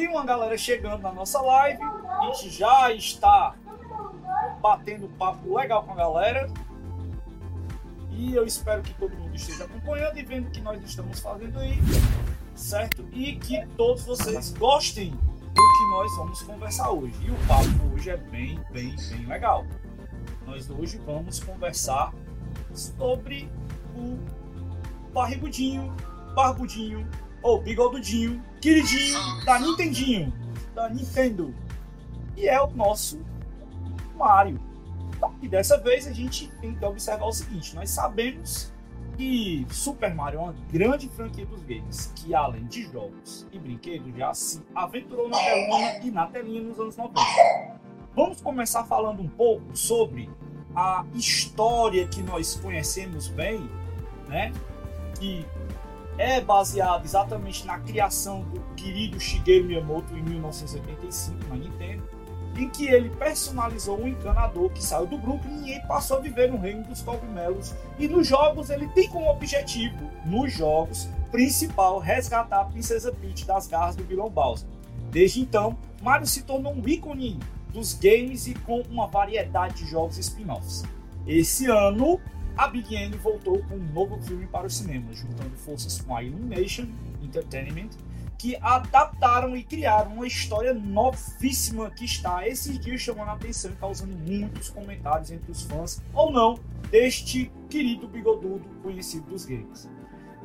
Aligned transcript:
Tem 0.00 0.08
uma 0.08 0.24
galera 0.24 0.56
chegando 0.56 1.02
na 1.02 1.12
nossa 1.12 1.42
live, 1.42 1.82
a 1.82 2.32
gente 2.32 2.48
já 2.48 2.90
está 2.90 3.54
batendo 4.58 5.06
papo 5.18 5.54
legal 5.54 5.82
com 5.82 5.92
a 5.92 5.94
galera. 5.94 6.50
E 8.10 8.34
eu 8.34 8.46
espero 8.46 8.80
que 8.80 8.94
todo 8.94 9.14
mundo 9.14 9.36
esteja 9.36 9.64
acompanhando 9.64 10.18
e 10.18 10.22
vendo 10.22 10.48
o 10.48 10.50
que 10.50 10.62
nós 10.62 10.82
estamos 10.82 11.20
fazendo 11.20 11.58
aí, 11.58 11.78
certo? 12.54 13.06
E 13.12 13.36
que 13.36 13.66
todos 13.76 14.02
vocês 14.06 14.54
gostem 14.54 15.10
do 15.10 15.52
que 15.52 15.90
nós 15.90 16.16
vamos 16.16 16.42
conversar 16.44 16.90
hoje. 16.92 17.14
E 17.20 17.30
o 17.30 17.36
papo 17.46 17.94
hoje 17.94 18.08
é 18.08 18.16
bem, 18.16 18.58
bem, 18.70 18.96
bem 18.96 19.26
legal. 19.26 19.66
Nós 20.46 20.70
hoje 20.70 20.98
vamos 21.04 21.40
conversar 21.40 22.14
sobre 22.72 23.52
o 23.94 24.16
barrigudinho, 25.12 25.94
barbudinho 26.34 27.06
ou 27.42 27.60
bigodudinho, 27.60 28.42
queridinho 28.60 29.18
da 29.44 29.58
Nintendinho, 29.58 30.32
da 30.74 30.88
Nintendo. 30.88 31.54
E 32.36 32.48
é 32.48 32.60
o 32.60 32.70
nosso 32.70 33.20
Mario. 34.16 34.60
E 35.42 35.48
dessa 35.48 35.78
vez 35.78 36.06
a 36.06 36.12
gente 36.12 36.48
tem 36.60 36.74
que 36.74 36.84
observar 36.84 37.26
o 37.26 37.32
seguinte: 37.32 37.74
nós 37.74 37.90
sabemos 37.90 38.72
que 39.16 39.66
Super 39.70 40.14
Mario 40.14 40.38
é 40.38 40.42
uma 40.44 40.54
grande 40.72 41.08
franquia 41.10 41.44
dos 41.44 41.62
games, 41.62 42.12
que 42.16 42.34
além 42.34 42.64
de 42.66 42.90
jogos 42.90 43.46
e 43.52 43.58
brinquedos 43.58 44.16
já 44.16 44.32
se 44.32 44.62
aventurou 44.74 45.28
na 45.28 45.38
telona 45.38 45.98
e 46.02 46.10
na 46.10 46.26
telinha 46.26 46.62
nos 46.62 46.78
anos 46.78 46.96
90. 46.96 47.20
Vamos 48.14 48.40
começar 48.40 48.84
falando 48.84 49.20
um 49.20 49.28
pouco 49.28 49.76
sobre 49.76 50.28
a 50.74 51.04
história 51.14 52.06
que 52.08 52.22
nós 52.22 52.56
conhecemos 52.56 53.28
bem, 53.28 53.68
né? 54.28 54.52
Que 55.18 55.44
é 56.18 56.40
baseado 56.40 57.04
exatamente 57.04 57.66
na 57.66 57.78
criação 57.78 58.42
do 58.42 58.60
querido 58.74 59.18
Shigeru 59.18 59.64
Miyamoto 59.64 60.14
em 60.16 60.22
1985 60.22 61.48
na 61.48 61.56
Nintendo, 61.56 62.02
em 62.56 62.68
que 62.68 62.88
ele 62.88 63.10
personalizou 63.10 64.00
um 64.00 64.08
encanador 64.08 64.70
que 64.70 64.82
saiu 64.82 65.06
do 65.06 65.16
Brooklyn 65.18 65.76
e 65.76 65.80
passou 65.86 66.18
a 66.18 66.20
viver 66.20 66.50
no 66.50 66.58
reino 66.58 66.84
dos 66.84 67.02
cogumelos. 67.02 67.74
E 67.98 68.06
nos 68.06 68.26
jogos 68.26 68.70
ele 68.70 68.88
tem 68.88 69.08
como 69.08 69.30
objetivo, 69.30 70.10
nos 70.24 70.52
jogos 70.52 71.08
principal, 71.30 71.98
resgatar 71.98 72.60
a 72.60 72.64
Princesa 72.64 73.12
Peach 73.12 73.46
das 73.46 73.66
garras 73.66 73.96
do 73.96 74.04
vilão 74.04 74.28
Bowser. 74.28 74.68
Desde 75.10 75.40
então, 75.40 75.76
Mario 76.02 76.26
se 76.26 76.42
tornou 76.42 76.72
um 76.72 76.86
ícone 76.86 77.38
dos 77.72 77.94
games 77.94 78.46
e 78.46 78.54
com 78.54 78.80
uma 78.90 79.06
variedade 79.06 79.84
de 79.84 79.90
jogos 79.90 80.18
spin-offs. 80.18 80.82
Esse 81.26 81.66
ano, 81.66 82.20
a 82.56 82.68
Big 82.68 82.94
N 82.94 83.16
voltou 83.16 83.62
com 83.64 83.76
um 83.76 83.92
novo 83.92 84.20
filme 84.22 84.46
para 84.46 84.66
o 84.66 84.70
cinema, 84.70 85.12
juntando 85.12 85.56
forças 85.56 86.00
com 86.00 86.14
a 86.14 86.22
Illumination 86.22 86.86
Entertainment, 87.22 87.90
que 88.38 88.56
adaptaram 88.56 89.54
e 89.54 89.62
criaram 89.62 90.14
uma 90.14 90.26
história 90.26 90.72
novíssima 90.72 91.90
que 91.90 92.04
está 92.04 92.48
esses 92.48 92.78
dias 92.78 93.00
chamando 93.00 93.28
a 93.28 93.32
atenção 93.34 93.70
e 93.70 93.76
causando 93.76 94.16
muitos 94.16 94.70
comentários 94.70 95.30
entre 95.30 95.52
os 95.52 95.62
fãs 95.62 96.00
ou 96.14 96.32
não 96.32 96.58
deste 96.90 97.52
querido 97.68 98.08
bigodudo 98.08 98.64
conhecido 98.82 99.26
dos 99.26 99.44
games. 99.44 99.88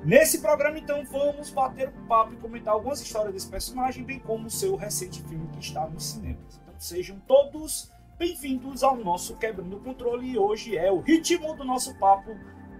Nesse 0.04 0.40
programa, 0.40 0.78
então, 0.78 1.04
vamos 1.06 1.50
bater 1.50 1.90
um 1.90 2.06
papo 2.06 2.34
e 2.34 2.38
comentar 2.38 2.74
algumas 2.74 3.02
histórias 3.02 3.34
desse 3.34 3.48
personagem, 3.48 4.04
bem 4.04 4.20
como 4.20 4.46
o 4.46 4.52
seu 4.52 4.76
recente 4.76 5.24
filme 5.24 5.48
que 5.48 5.60
está 5.60 5.88
nos 5.88 6.04
cinemas. 6.04 6.60
Então, 6.62 6.76
sejam 6.78 7.20
todos 7.26 7.90
Bem-vindos 8.18 8.82
ao 8.82 8.96
nosso 8.96 9.36
Quebrando 9.36 9.76
o 9.76 9.80
Controle 9.82 10.26
e 10.26 10.38
hoje 10.38 10.78
é 10.78 10.90
o 10.90 11.02
ritmo 11.02 11.54
do 11.54 11.66
nosso 11.66 11.94
papo 11.96 12.34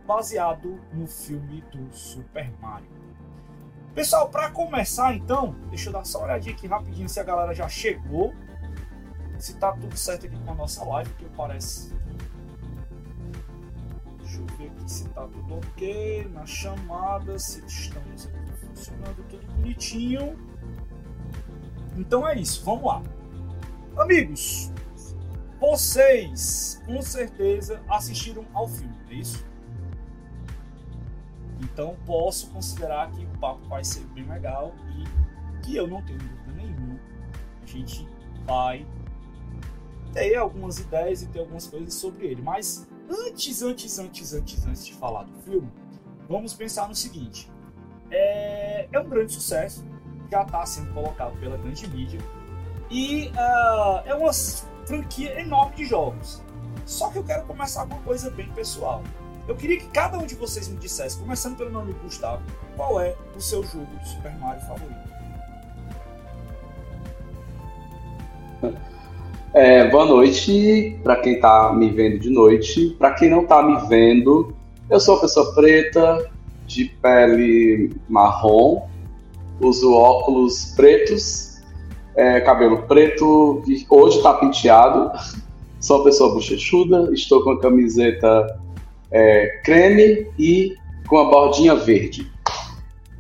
baseado 0.08 0.80
no 0.94 1.06
filme 1.06 1.62
do 1.74 1.94
Super 1.94 2.50
Mario. 2.62 2.88
Pessoal, 3.94 4.30
para 4.30 4.50
começar 4.52 5.14
então, 5.14 5.54
deixa 5.70 5.90
eu 5.90 5.94
dar 5.94 6.06
só 6.06 6.20
uma 6.20 6.28
olhadinha 6.28 6.56
aqui 6.56 6.68
rapidinho 6.68 7.10
se 7.10 7.20
a 7.20 7.24
galera 7.24 7.54
já 7.54 7.68
chegou, 7.68 8.34
se 9.38 9.58
tá 9.58 9.74
tudo 9.74 9.98
certo 9.98 10.26
aqui 10.26 10.40
com 10.40 10.52
a 10.52 10.56
nossa 10.56 10.86
live, 10.86 11.14
que 11.16 11.26
parece. 11.36 11.94
Deixa 14.20 14.40
eu 14.40 14.46
ver 14.58 14.68
aqui 14.70 14.90
se 14.90 15.10
tá 15.10 15.28
tudo 15.28 15.58
ok 15.58 16.30
na 16.32 16.46
chamada, 16.46 17.38
se 17.38 17.60
estamos 17.66 18.30
funcionando 18.62 19.22
tudo 19.28 19.46
bonitinho. 19.52 20.40
Então 21.98 22.26
é 22.26 22.40
isso, 22.40 22.64
vamos 22.64 22.86
lá. 22.86 23.04
Amigos, 23.98 24.72
vocês, 25.60 26.82
com 26.86 27.02
certeza, 27.02 27.82
assistiram 27.90 28.46
ao 28.54 28.68
filme, 28.68 28.96
é 29.10 29.16
isso? 29.16 29.46
Então 31.62 31.96
posso 32.06 32.50
considerar 32.52 33.12
que 33.12 33.24
o 33.24 33.38
papo 33.40 33.66
vai 33.68 33.84
ser 33.84 34.04
bem 34.08 34.28
legal 34.28 34.74
e 34.90 35.62
que 35.66 35.76
eu 35.76 35.88
não 35.88 36.02
tenho 36.02 36.20
dúvida 36.20 36.52
nenhuma. 36.56 37.00
A 37.64 37.66
gente 37.66 38.08
vai 38.46 38.86
ter 40.14 40.36
algumas 40.36 40.80
ideias 40.80 41.22
e 41.24 41.28
ter 41.28 41.40
algumas 41.40 41.68
coisas 41.68 41.94
sobre 41.94 42.28
ele. 42.28 42.42
Mas 42.42 42.88
antes, 43.10 43.62
antes, 43.62 44.00
antes, 44.00 44.34
antes, 44.34 44.66
antes 44.66 44.86
de 44.86 44.94
falar 44.94 45.24
do 45.24 45.34
filme, 45.42 45.70
vamos 46.30 46.54
pensar 46.54 46.88
no 46.88 46.96
seguinte. 46.96 47.52
É, 48.12 48.88
é 48.92 49.00
um 49.00 49.10
grande 49.10 49.34
sucesso, 49.34 49.86
já 50.32 50.44
está 50.44 50.66
sendo 50.66 50.94
colocado 50.94 51.38
pela 51.40 51.58
grande 51.58 51.88
mídia. 51.88 52.20
E 52.90 53.30
uh, 53.30 54.02
é 54.06 54.14
uma 54.14 54.32
franquia 54.86 55.40
enorme 55.40 55.76
de 55.76 55.86
jogos. 55.86 56.42
Só 56.86 57.10
que 57.10 57.18
eu 57.18 57.24
quero 57.24 57.46
começar 57.46 57.86
com 57.86 57.96
uma 57.96 58.04
coisa 58.04 58.30
bem 58.30 58.48
pessoal. 58.50 59.04
Eu 59.48 59.56
queria 59.56 59.78
que 59.78 59.88
cada 59.90 60.18
um 60.18 60.26
de 60.26 60.36
vocês 60.36 60.68
me 60.68 60.78
dissesse, 60.78 61.20
começando 61.20 61.58
pelo 61.58 61.70
nome 61.70 61.94
Gustavo, 62.04 62.42
qual 62.76 63.00
é 63.00 63.16
o 63.36 63.40
seu 63.40 63.64
jogo 63.64 63.86
do 63.86 64.08
Super 64.08 64.36
Mario 64.38 64.62
favorito? 64.62 65.06
É, 69.54 69.90
boa 69.90 70.06
noite 70.06 71.00
para 71.04 71.16
quem 71.18 71.36
está 71.36 71.72
me 71.74 71.90
vendo 71.90 72.20
de 72.20 72.30
noite. 72.30 72.96
Para 72.98 73.14
quem 73.14 73.30
não 73.30 73.44
está 73.44 73.64
me 73.64 73.88
vendo, 73.88 74.56
eu 74.90 75.00
sou 75.00 75.16
uma 75.16 75.22
pessoa 75.22 75.54
preta, 75.54 76.30
de 76.66 76.86
pele 77.02 77.96
marrom, 78.10 78.88
uso 79.62 79.94
óculos 79.94 80.74
pretos 80.76 81.55
é, 82.16 82.40
cabelo 82.42 82.84
preto, 82.84 83.62
que 83.66 83.86
hoje 83.90 84.18
está 84.18 84.34
penteado, 84.34 85.12
sou 85.80 86.04
pessoa 86.04 86.34
bochechuda, 86.34 87.10
estou 87.14 87.44
com 87.44 87.52
a 87.52 87.60
camiseta 87.60 88.60
é, 89.12 89.62
creme 89.64 90.28
e 90.40 90.76
com 91.08 91.18
a 91.18 91.26
bordinha 91.26 91.76
verde. 91.76 92.32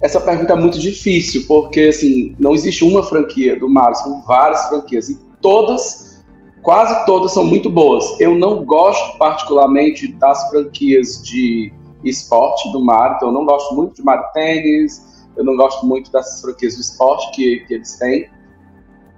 Essa 0.01 0.19
pergunta 0.19 0.53
é 0.53 0.55
muito 0.55 0.79
difícil, 0.79 1.45
porque 1.47 1.81
assim, 1.81 2.35
não 2.39 2.53
existe 2.53 2.83
uma 2.83 3.03
franquia 3.03 3.59
do 3.59 3.69
Mario, 3.69 3.95
são 3.95 4.21
várias 4.23 4.67
franquias, 4.67 5.09
e 5.09 5.19
todas, 5.41 6.23
quase 6.61 7.05
todas 7.05 7.31
são 7.31 7.43
muito 7.43 7.69
boas. 7.69 8.19
Eu 8.19 8.35
não 8.35 8.63
gosto 8.63 9.17
particularmente 9.17 10.07
das 10.13 10.49
franquias 10.49 11.21
de 11.23 11.71
esporte 12.03 12.71
do 12.71 12.83
Mario, 12.83 13.15
então 13.15 13.29
eu 13.29 13.33
não 13.33 13.45
gosto 13.45 13.73
muito 13.75 13.95
de 13.95 14.03
Mario 14.03 14.25
Tênis, 14.33 15.27
eu 15.35 15.43
não 15.43 15.55
gosto 15.55 15.85
muito 15.85 16.11
dessas 16.11 16.41
franquias 16.41 16.75
do 16.75 16.81
esporte 16.81 17.31
que, 17.31 17.59
que 17.67 17.73
eles 17.73 17.97
têm 17.97 18.29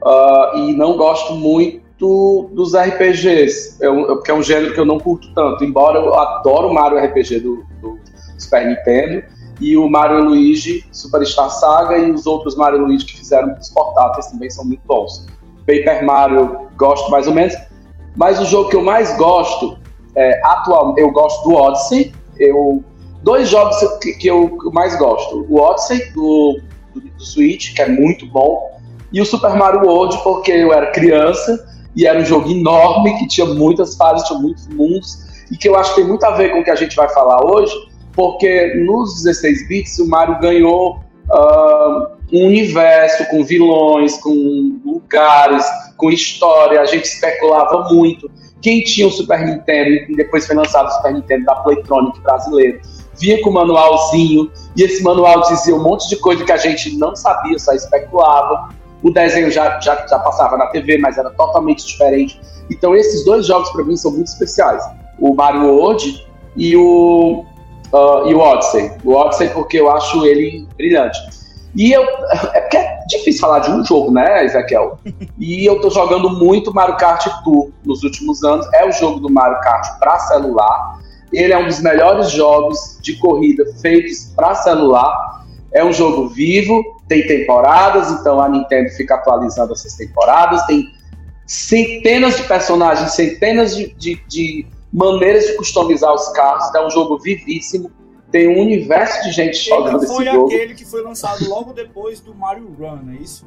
uh, 0.07 0.57
e 0.57 0.73
não 0.73 0.97
gosto 0.97 1.33
muito 1.33 2.49
dos 2.53 2.75
RPGs, 2.75 3.77
eu, 3.81 4.01
eu, 4.01 4.15
porque 4.17 4.29
é 4.29 4.33
um 4.33 4.43
gênero 4.43 4.73
que 4.73 4.79
eu 4.79 4.85
não 4.85 4.99
curto 4.99 5.33
tanto, 5.33 5.63
embora 5.63 5.97
eu 5.97 6.13
adoro 6.13 6.67
o 6.69 6.73
Mario 6.73 6.99
RPG 6.99 7.39
do, 7.39 7.65
do 7.81 7.99
Super 8.37 8.67
Nintendo 8.67 9.23
e 9.59 9.75
o 9.75 9.89
Mario 9.89 10.23
Luigi 10.25 10.85
Superstar 10.91 11.49
Saga 11.49 11.97
e 11.97 12.11
os 12.11 12.27
outros 12.27 12.55
Mario 12.55 12.85
Luigi 12.85 13.05
que 13.05 13.17
fizeram 13.17 13.55
os 13.59 13.69
portáteis 13.69 14.27
também 14.27 14.49
são 14.49 14.63
muito 14.63 14.81
bons. 14.85 15.25
Paper 15.65 16.05
Mario 16.05 16.67
gosto 16.77 17.09
mais 17.09 17.27
ou 17.27 17.33
menos, 17.33 17.55
mas 18.15 18.39
o 18.39 18.45
jogo 18.45 18.69
que 18.69 18.75
eu 18.75 18.83
mais 18.83 19.17
gosto, 19.17 19.77
é, 20.15 20.39
atual, 20.45 20.93
eu 20.97 21.09
gosto 21.09 21.49
do 21.49 21.55
Odyssey, 21.55 22.13
eu 22.39 22.83
dois 23.23 23.49
jogos 23.49 23.75
que, 23.99 24.13
que 24.13 24.27
eu 24.27 24.55
mais 24.71 24.95
gosto, 24.97 25.47
o 25.49 25.59
Odyssey 25.59 26.11
do, 26.11 26.59
do, 26.93 27.01
do 27.01 27.23
Switch, 27.23 27.73
que 27.73 27.81
é 27.81 27.87
muito 27.87 28.27
bom, 28.27 28.76
e 29.11 29.21
o 29.21 29.25
Super 29.25 29.55
Mario 29.55 29.81
World, 29.81 30.17
porque 30.23 30.51
eu 30.51 30.73
era 30.73 30.91
criança 30.91 31.65
e 31.95 32.05
era 32.05 32.19
um 32.19 32.25
jogo 32.25 32.49
enorme, 32.49 33.17
que 33.17 33.27
tinha 33.27 33.47
muitas 33.47 33.95
fases, 33.95 34.27
tinha 34.27 34.39
muitos 34.39 34.67
mundos, 34.67 35.45
e 35.51 35.57
que 35.57 35.67
eu 35.67 35.75
acho 35.75 35.95
que 35.95 36.01
tem 36.01 36.09
muito 36.09 36.23
a 36.25 36.31
ver 36.31 36.51
com 36.51 36.59
o 36.59 36.63
que 36.63 36.69
a 36.69 36.75
gente 36.75 36.95
vai 36.95 37.09
falar 37.09 37.43
hoje, 37.45 37.73
porque 38.13 38.75
nos 38.85 39.23
16 39.23 39.67
bits 39.67 39.99
o 39.99 40.07
Mario 40.07 40.39
ganhou 40.39 40.99
uh, 41.29 42.17
um 42.31 42.47
universo 42.47 43.25
com 43.29 43.43
vilões, 43.43 44.17
com 44.17 44.79
lugares, 44.85 45.65
com 45.95 46.11
história, 46.11 46.81
a 46.81 46.85
gente 46.85 47.05
especulava 47.05 47.93
muito. 47.93 48.29
Quem 48.61 48.83
tinha 48.83 49.07
o 49.07 49.11
Super 49.11 49.45
Nintendo 49.45 50.11
e 50.11 50.15
depois 50.15 50.45
foi 50.45 50.55
lançado 50.55 50.87
o 50.87 50.91
Super 50.91 51.13
Nintendo 51.13 51.45
da 51.45 51.55
Playtronic 51.55 52.19
brasileiro, 52.21 52.81
vinha 53.19 53.41
com 53.41 53.49
o 53.49 53.53
manualzinho, 53.53 54.51
e 54.75 54.83
esse 54.83 55.01
manual 55.03 55.41
dizia 55.41 55.75
um 55.75 55.81
monte 55.81 56.07
de 56.09 56.17
coisa 56.17 56.43
que 56.43 56.51
a 56.51 56.57
gente 56.57 56.95
não 56.97 57.15
sabia, 57.15 57.57
só 57.57 57.73
especulava. 57.73 58.69
O 59.03 59.11
desenho 59.11 59.51
já, 59.51 59.79
já, 59.79 60.05
já 60.07 60.19
passava 60.19 60.57
na 60.57 60.67
TV, 60.67 60.97
mas 60.97 61.17
era 61.17 61.29
totalmente 61.31 61.85
diferente. 61.85 62.39
Então, 62.69 62.95
esses 62.95 63.23
dois 63.25 63.45
jogos, 63.45 63.69
para 63.71 63.83
mim, 63.83 63.95
são 63.95 64.11
muito 64.11 64.27
especiais. 64.27 64.83
O 65.19 65.33
Mario 65.33 65.67
World 65.67 66.25
e 66.55 66.75
o, 66.75 67.45
uh, 67.93 68.27
e 68.27 68.33
o 68.33 68.39
Odyssey. 68.39 68.91
O 69.03 69.13
Odyssey, 69.13 69.49
porque 69.49 69.79
eu 69.79 69.91
acho 69.91 70.25
ele 70.25 70.67
brilhante. 70.75 71.19
E 71.75 71.91
eu. 71.91 72.03
É 72.53 72.61
porque 72.61 72.97
difícil 73.07 73.39
falar 73.39 73.59
de 73.59 73.71
um 73.71 73.85
jogo, 73.85 74.11
né, 74.11 74.43
Ezequiel? 74.43 74.99
E 75.39 75.65
eu 75.65 75.79
tô 75.79 75.89
jogando 75.89 76.29
muito 76.29 76.73
Mario 76.73 76.97
Kart 76.97 77.25
Tour 77.43 77.69
nos 77.85 78.03
últimos 78.03 78.43
anos. 78.43 78.67
É 78.73 78.87
o 78.87 78.91
jogo 78.91 79.19
do 79.19 79.29
Mario 79.29 79.59
Kart 79.61 79.99
para 79.99 80.19
celular. 80.19 80.99
Ele 81.31 81.53
é 81.53 81.57
um 81.57 81.67
dos 81.67 81.81
melhores 81.81 82.31
jogos 82.31 82.97
de 83.01 83.17
corrida 83.17 83.63
feitos 83.81 84.31
para 84.35 84.55
celular. 84.55 85.45
É 85.77 85.85
um 85.85 85.93
jogo 85.93 86.27
vivo, 86.29 86.99
tem 87.07 87.27
temporadas, 87.27 88.09
então 88.09 88.41
a 88.41 88.49
Nintendo 88.49 88.89
fica 88.89 89.13
atualizando 89.13 89.73
essas 89.73 89.93
temporadas. 89.95 90.65
Tem 90.65 90.91
centenas 91.45 92.35
de 92.35 92.43
personagens, 92.43 93.11
centenas 93.11 93.75
de, 93.75 93.93
de, 93.93 94.19
de 94.27 94.65
maneiras 94.91 95.45
de 95.45 95.53
customizar 95.53 96.11
os 96.11 96.29
carros. 96.29 96.73
É 96.73 96.83
um 96.83 96.89
jogo 96.89 97.19
vivíssimo 97.19 97.91
tem 98.31 98.47
um 98.49 98.59
universo 98.59 99.23
de 99.23 99.31
gente 99.31 99.57
jogando 99.57 100.03
esse 100.03 100.25
jogo. 100.25 100.49
foi 100.49 100.55
aquele 100.57 100.73
que 100.73 100.83
foi 100.83 101.01
lançado 101.01 101.47
logo 101.47 101.71
depois 101.73 102.19
do 102.19 102.35
Mario 102.35 102.75
Run, 102.77 103.11
é 103.13 103.21
isso? 103.21 103.45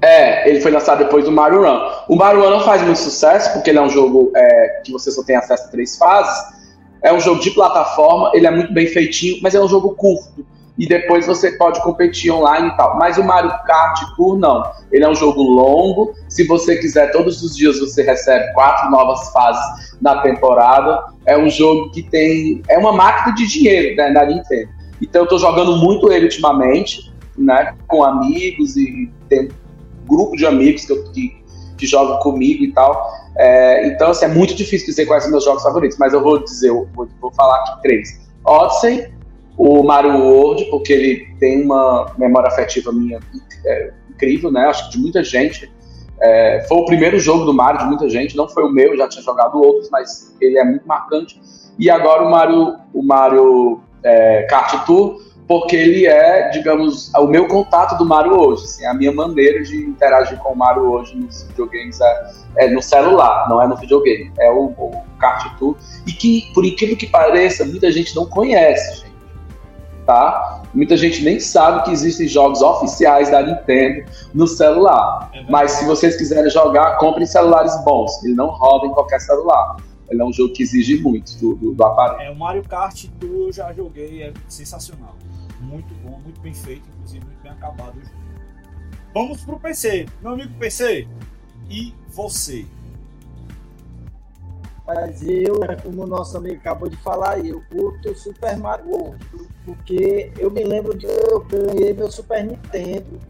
É, 0.00 0.48
ele 0.48 0.60
foi 0.62 0.70
lançado 0.70 0.98
depois 0.98 1.24
do 1.24 1.32
Mario 1.32 1.62
Run. 1.62 1.90
O 2.08 2.16
Mario 2.16 2.40
Run 2.40 2.50
não 2.50 2.60
faz 2.60 2.80
muito 2.82 3.00
sucesso, 3.00 3.52
porque 3.52 3.68
ele 3.68 3.78
é 3.78 3.82
um 3.82 3.90
jogo 3.90 4.32
é, 4.34 4.80
que 4.82 4.92
você 4.92 5.10
só 5.10 5.22
tem 5.22 5.36
acesso 5.36 5.64
a 5.64 5.68
três 5.68 5.98
fases. 5.98 6.58
É 7.02 7.12
um 7.12 7.20
jogo 7.20 7.40
de 7.40 7.50
plataforma, 7.50 8.30
ele 8.32 8.46
é 8.46 8.50
muito 8.50 8.72
bem 8.72 8.86
feitinho, 8.86 9.40
mas 9.42 9.54
é 9.54 9.60
um 9.60 9.68
jogo 9.68 9.94
curto 9.94 10.46
e 10.80 10.86
depois 10.86 11.26
você 11.26 11.52
pode 11.52 11.78
competir 11.82 12.32
online 12.32 12.68
e 12.68 12.76
tal. 12.78 12.96
Mas 12.96 13.18
o 13.18 13.22
Mario 13.22 13.50
Kart 13.66 14.00
Tour 14.16 14.38
não. 14.38 14.62
Ele 14.90 15.04
é 15.04 15.08
um 15.10 15.14
jogo 15.14 15.42
longo. 15.42 16.14
Se 16.26 16.46
você 16.46 16.78
quiser, 16.78 17.12
todos 17.12 17.42
os 17.42 17.54
dias 17.54 17.78
você 17.78 18.02
recebe 18.02 18.50
quatro 18.54 18.90
novas 18.90 19.30
fases 19.30 19.94
na 20.00 20.22
temporada. 20.22 21.04
É 21.26 21.36
um 21.36 21.50
jogo 21.50 21.90
que 21.90 22.02
tem. 22.02 22.62
É 22.66 22.78
uma 22.78 22.94
máquina 22.94 23.34
de 23.34 23.46
dinheiro 23.46 23.94
né, 23.94 24.10
da 24.10 24.24
Nintendo. 24.24 24.70
Então 25.02 25.24
eu 25.24 25.28
tô 25.28 25.36
jogando 25.36 25.76
muito 25.76 26.10
ele 26.10 26.24
ultimamente, 26.24 27.12
né? 27.36 27.74
Com 27.86 28.02
amigos 28.02 28.74
e 28.78 29.10
tem 29.28 29.50
um 30.02 30.08
grupo 30.08 30.34
de 30.34 30.46
amigos 30.46 30.86
que, 30.86 30.96
que, 31.12 31.44
que 31.76 31.86
jogam 31.86 32.20
comigo 32.20 32.64
e 32.64 32.72
tal. 32.72 33.06
É, 33.36 33.86
então, 33.86 34.12
assim, 34.12 34.24
é 34.24 34.28
muito 34.28 34.54
difícil 34.54 34.86
dizer 34.86 35.04
quais 35.04 35.24
são 35.24 35.30
meus 35.30 35.44
jogos 35.44 35.62
favoritos, 35.62 35.98
mas 35.98 36.14
eu 36.14 36.22
vou 36.22 36.42
dizer, 36.42 36.70
eu 36.70 36.88
vou, 36.94 37.06
vou 37.20 37.30
falar 37.32 37.56
aqui 37.56 37.82
três. 37.82 38.18
Odyssey, 38.44 39.12
o 39.62 39.82
Mario 39.82 40.16
World, 40.16 40.64
porque 40.70 40.90
ele 40.90 41.36
tem 41.38 41.62
uma 41.62 42.14
memória 42.16 42.48
afetiva 42.48 42.90
minha 42.90 43.20
é, 43.66 43.92
incrível, 44.08 44.50
né? 44.50 44.64
Acho 44.64 44.86
que 44.86 44.96
de 44.96 44.98
muita 44.98 45.22
gente. 45.22 45.70
É, 46.22 46.64
foi 46.66 46.78
o 46.78 46.86
primeiro 46.86 47.18
jogo 47.18 47.44
do 47.44 47.52
Mario 47.52 47.80
de 47.80 47.84
muita 47.84 48.08
gente, 48.08 48.34
não 48.34 48.48
foi 48.48 48.64
o 48.64 48.70
meu, 48.70 48.96
já 48.96 49.06
tinha 49.06 49.22
jogado 49.22 49.60
outros, 49.60 49.90
mas 49.90 50.34
ele 50.40 50.58
é 50.58 50.64
muito 50.64 50.88
marcante. 50.88 51.38
E 51.78 51.90
agora 51.90 52.22
o 52.22 52.30
Mario, 52.30 52.76
o 52.94 53.02
Mario 53.02 53.82
é, 54.02 54.44
Kart 54.44 54.86
Tour, 54.86 55.20
porque 55.46 55.76
ele 55.76 56.06
é, 56.06 56.48
digamos, 56.48 57.12
o 57.12 57.26
meu 57.26 57.46
contato 57.46 57.98
do 57.98 58.06
Mario 58.06 58.38
hoje. 58.38 58.64
Assim, 58.64 58.86
a 58.86 58.94
minha 58.94 59.12
maneira 59.12 59.62
de 59.62 59.76
interagir 59.76 60.38
com 60.38 60.54
o 60.54 60.56
Mario 60.56 60.84
hoje 60.84 61.14
nos 61.16 61.42
videogames 61.42 62.00
é, 62.00 62.30
é 62.56 62.70
no 62.70 62.80
celular, 62.80 63.46
não 63.50 63.60
é 63.60 63.66
no 63.66 63.76
videogame. 63.76 64.32
É 64.38 64.50
o, 64.50 64.68
o 64.68 65.02
Kart 65.18 65.54
Tour. 65.58 65.76
E 66.06 66.12
que, 66.12 66.50
por 66.54 66.64
incrível 66.64 66.96
que 66.96 67.06
pareça, 67.06 67.66
muita 67.66 67.92
gente 67.92 68.16
não 68.16 68.24
conhece, 68.24 69.00
gente 69.00 69.09
tá? 70.06 70.62
Muita 70.74 70.96
gente 70.96 71.22
nem 71.22 71.40
sabe 71.40 71.84
que 71.84 71.90
existem 71.90 72.28
jogos 72.28 72.62
oficiais 72.62 73.30
da 73.30 73.42
Nintendo 73.42 74.04
no 74.32 74.46
celular. 74.46 75.30
É 75.32 75.42
Mas 75.50 75.72
se 75.72 75.84
vocês 75.86 76.16
quiserem 76.16 76.50
jogar, 76.50 76.96
comprem 76.98 77.26
celulares 77.26 77.76
bons. 77.84 78.22
Ele 78.24 78.34
não 78.34 78.48
roda 78.48 78.86
em 78.86 78.92
qualquer 78.92 79.20
celular. 79.20 79.76
Ele 80.08 80.20
é 80.20 80.24
um 80.24 80.32
jogo 80.32 80.52
que 80.52 80.62
exige 80.62 80.98
muito 81.00 81.36
do, 81.38 81.54
do, 81.54 81.72
do 81.72 81.84
aparelho. 81.84 82.28
É, 82.28 82.30
o 82.30 82.36
Mario 82.36 82.62
Kart 82.64 83.06
do 83.18 83.46
eu 83.46 83.52
já 83.52 83.72
joguei, 83.72 84.22
é 84.22 84.32
sensacional. 84.48 85.14
Muito 85.60 85.92
bom, 86.02 86.18
muito 86.24 86.40
bem 86.40 86.54
feito, 86.54 86.82
inclusive 86.94 87.24
muito 87.24 87.42
bem 87.42 87.52
acabado 87.52 87.96
o 87.96 88.00
jogo. 88.00 88.20
Vamos 89.14 89.44
pro 89.44 89.58
PC. 89.58 90.06
Meu 90.20 90.32
amigo 90.32 90.52
PC, 90.58 91.06
e 91.68 91.94
você? 92.08 92.66
Mas 94.94 95.22
eu, 95.22 95.60
como 95.84 96.02
o 96.02 96.06
nosso 96.06 96.36
amigo 96.36 96.56
acabou 96.56 96.88
de 96.88 96.96
falar, 96.96 97.44
eu 97.44 97.62
curto 97.70 98.12
Super 98.16 98.56
Mario 98.56 98.90
World, 98.90 99.24
porque 99.64 100.32
eu 100.36 100.50
me 100.50 100.64
lembro 100.64 100.98
de 100.98 101.06
eu 101.06 101.40
ganhei 101.40 101.94
meu 101.94 102.10
Super 102.10 102.44
Nintendo. 102.44 103.20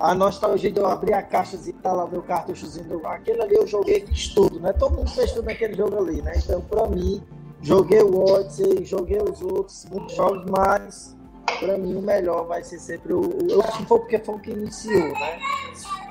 A 0.00 0.12
nostalgia 0.12 0.72
de 0.72 0.80
eu 0.80 0.86
abrir 0.86 1.14
a 1.14 1.22
caixa 1.22 1.56
e 1.64 1.72
tá 1.72 1.92
lá 1.92 2.04
meu 2.08 2.20
cartuchozinho. 2.20 3.06
Aquele 3.06 3.42
ali 3.42 3.54
eu 3.54 3.64
joguei, 3.64 4.04
fiz 4.04 4.34
tudo, 4.34 4.58
né? 4.58 4.72
Todo 4.72 4.96
mundo 4.96 5.10
fez 5.10 5.30
tudo 5.30 5.44
naquele 5.44 5.74
jogo 5.74 5.96
ali, 5.98 6.20
né? 6.20 6.32
Então, 6.36 6.60
pra 6.62 6.88
mim, 6.88 7.22
joguei 7.62 8.02
o 8.02 8.24
Odyssey, 8.24 8.84
joguei 8.84 9.22
os 9.22 9.40
outros 9.40 9.86
muitos 9.88 10.16
jogos, 10.16 10.44
mas 10.50 11.16
pra 11.60 11.78
mim 11.78 11.94
o 11.94 12.02
melhor 12.02 12.44
vai 12.44 12.64
ser 12.64 12.80
sempre 12.80 13.12
o. 13.12 13.22
Eu 13.48 13.62
acho 13.62 13.78
que 13.78 13.86
foi 13.86 13.98
porque 14.00 14.18
foi 14.18 14.34
o 14.34 14.38
que 14.40 14.50
iniciou, 14.50 15.12
né? 15.12 15.38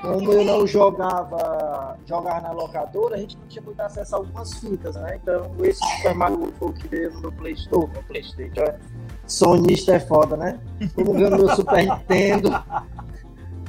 Como 0.04 0.34
eu 0.34 0.44
não 0.44 0.68
jogava, 0.68 1.98
jogava 2.06 2.42
na 2.42 2.52
locadora, 2.52 3.16
a 3.16 3.20
gente 3.20 3.38
não 3.38 3.48
tinha 3.48 3.64
muito 3.64 3.80
acesso 3.80 4.16
a 4.16 4.18
algumas 4.18 4.54
fitas, 4.56 4.96
né? 4.96 5.18
Então, 5.22 5.50
esse 5.64 5.80
Super 5.80 6.14
Mario 6.14 6.54
foi 6.60 6.70
o 6.70 6.74
que 6.74 6.88
veio 6.90 7.12
no 7.22 7.32
Playstation, 7.32 7.90
no 7.96 8.04
Playstation, 8.04 8.62
é. 8.62 8.78
Sonista 9.26 9.96
é 9.96 10.00
foda, 10.02 10.36
né? 10.36 10.60
Como 10.94 11.14
ganhou 11.14 11.32
no 11.32 11.56
Super 11.56 11.86
Nintendo, 11.86 12.52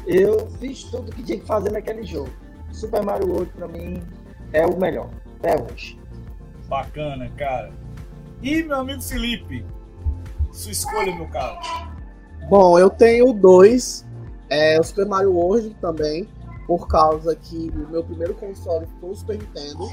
eu 0.05 0.51
fiz 0.59 0.83
tudo 0.85 1.13
que 1.13 1.23
tinha 1.23 1.39
que 1.39 1.47
fazer 1.47 1.71
naquele 1.71 2.03
jogo. 2.03 2.31
Super 2.73 3.05
Mario 3.05 3.29
World, 3.29 3.53
pra 3.53 3.69
mim, 3.69 4.03
é 4.53 4.67
o 4.67 4.77
melhor, 4.77 5.09
até 5.39 5.55
hoje. 5.63 6.01
Bacana, 6.67 7.31
cara. 7.37 7.73
E, 8.43 8.65
meu 8.65 8.81
amigo 8.81 9.01
Felipe, 9.01 9.65
sua 10.51 10.73
escolha, 10.73 11.15
meu 11.15 11.29
caro. 11.29 11.59
Bom, 12.49 12.77
eu 12.77 12.91
tenho 12.91 13.33
dois 13.33 14.04
é, 14.55 14.81
o 14.81 14.85
Super 14.85 15.07
Mario 15.07 15.33
World 15.33 15.75
também, 15.81 16.29
por 16.67 16.87
causa 16.89 17.35
que 17.35 17.71
o 17.71 17.89
meu 17.91 18.05
primeiro 18.05 18.35
console 18.35 18.87
foi 19.01 19.11
o 19.11 19.15
Super 19.15 19.39
Nintendo. 19.39 19.89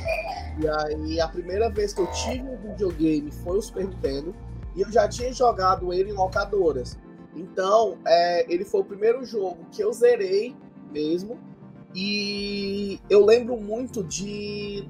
E 0.60 0.68
aí 0.68 1.19
a 1.19 1.28
primeira 1.28 1.69
vez 1.69 1.94
que 1.94 2.02
eu 2.02 2.08
tive 2.12 2.48
um 2.48 2.58
videogame 2.58 3.31
foi 3.31 3.58
o 3.58 3.62
Super 3.62 3.88
Nintendo. 3.88 4.34
E 4.75 4.81
eu 4.81 4.92
já 4.92 5.08
tinha 5.08 5.34
jogado 5.34 5.92
ele 5.92 6.12
em 6.12 6.13
locadoras. 6.13 6.98
Então, 7.36 7.98
é, 8.06 8.54
ele 8.54 8.63
foi 8.63 8.81
o 8.81 8.86
primeiro 8.86 9.25
jogo 9.25 9.58
que 9.72 9.84
eu 9.84 9.91
zerei 9.91 10.56
mesmo. 10.91 11.38
E 11.94 13.00
eu 13.10 13.25
lembro 13.25 13.58
muito 13.58 14.03
de 14.03 14.88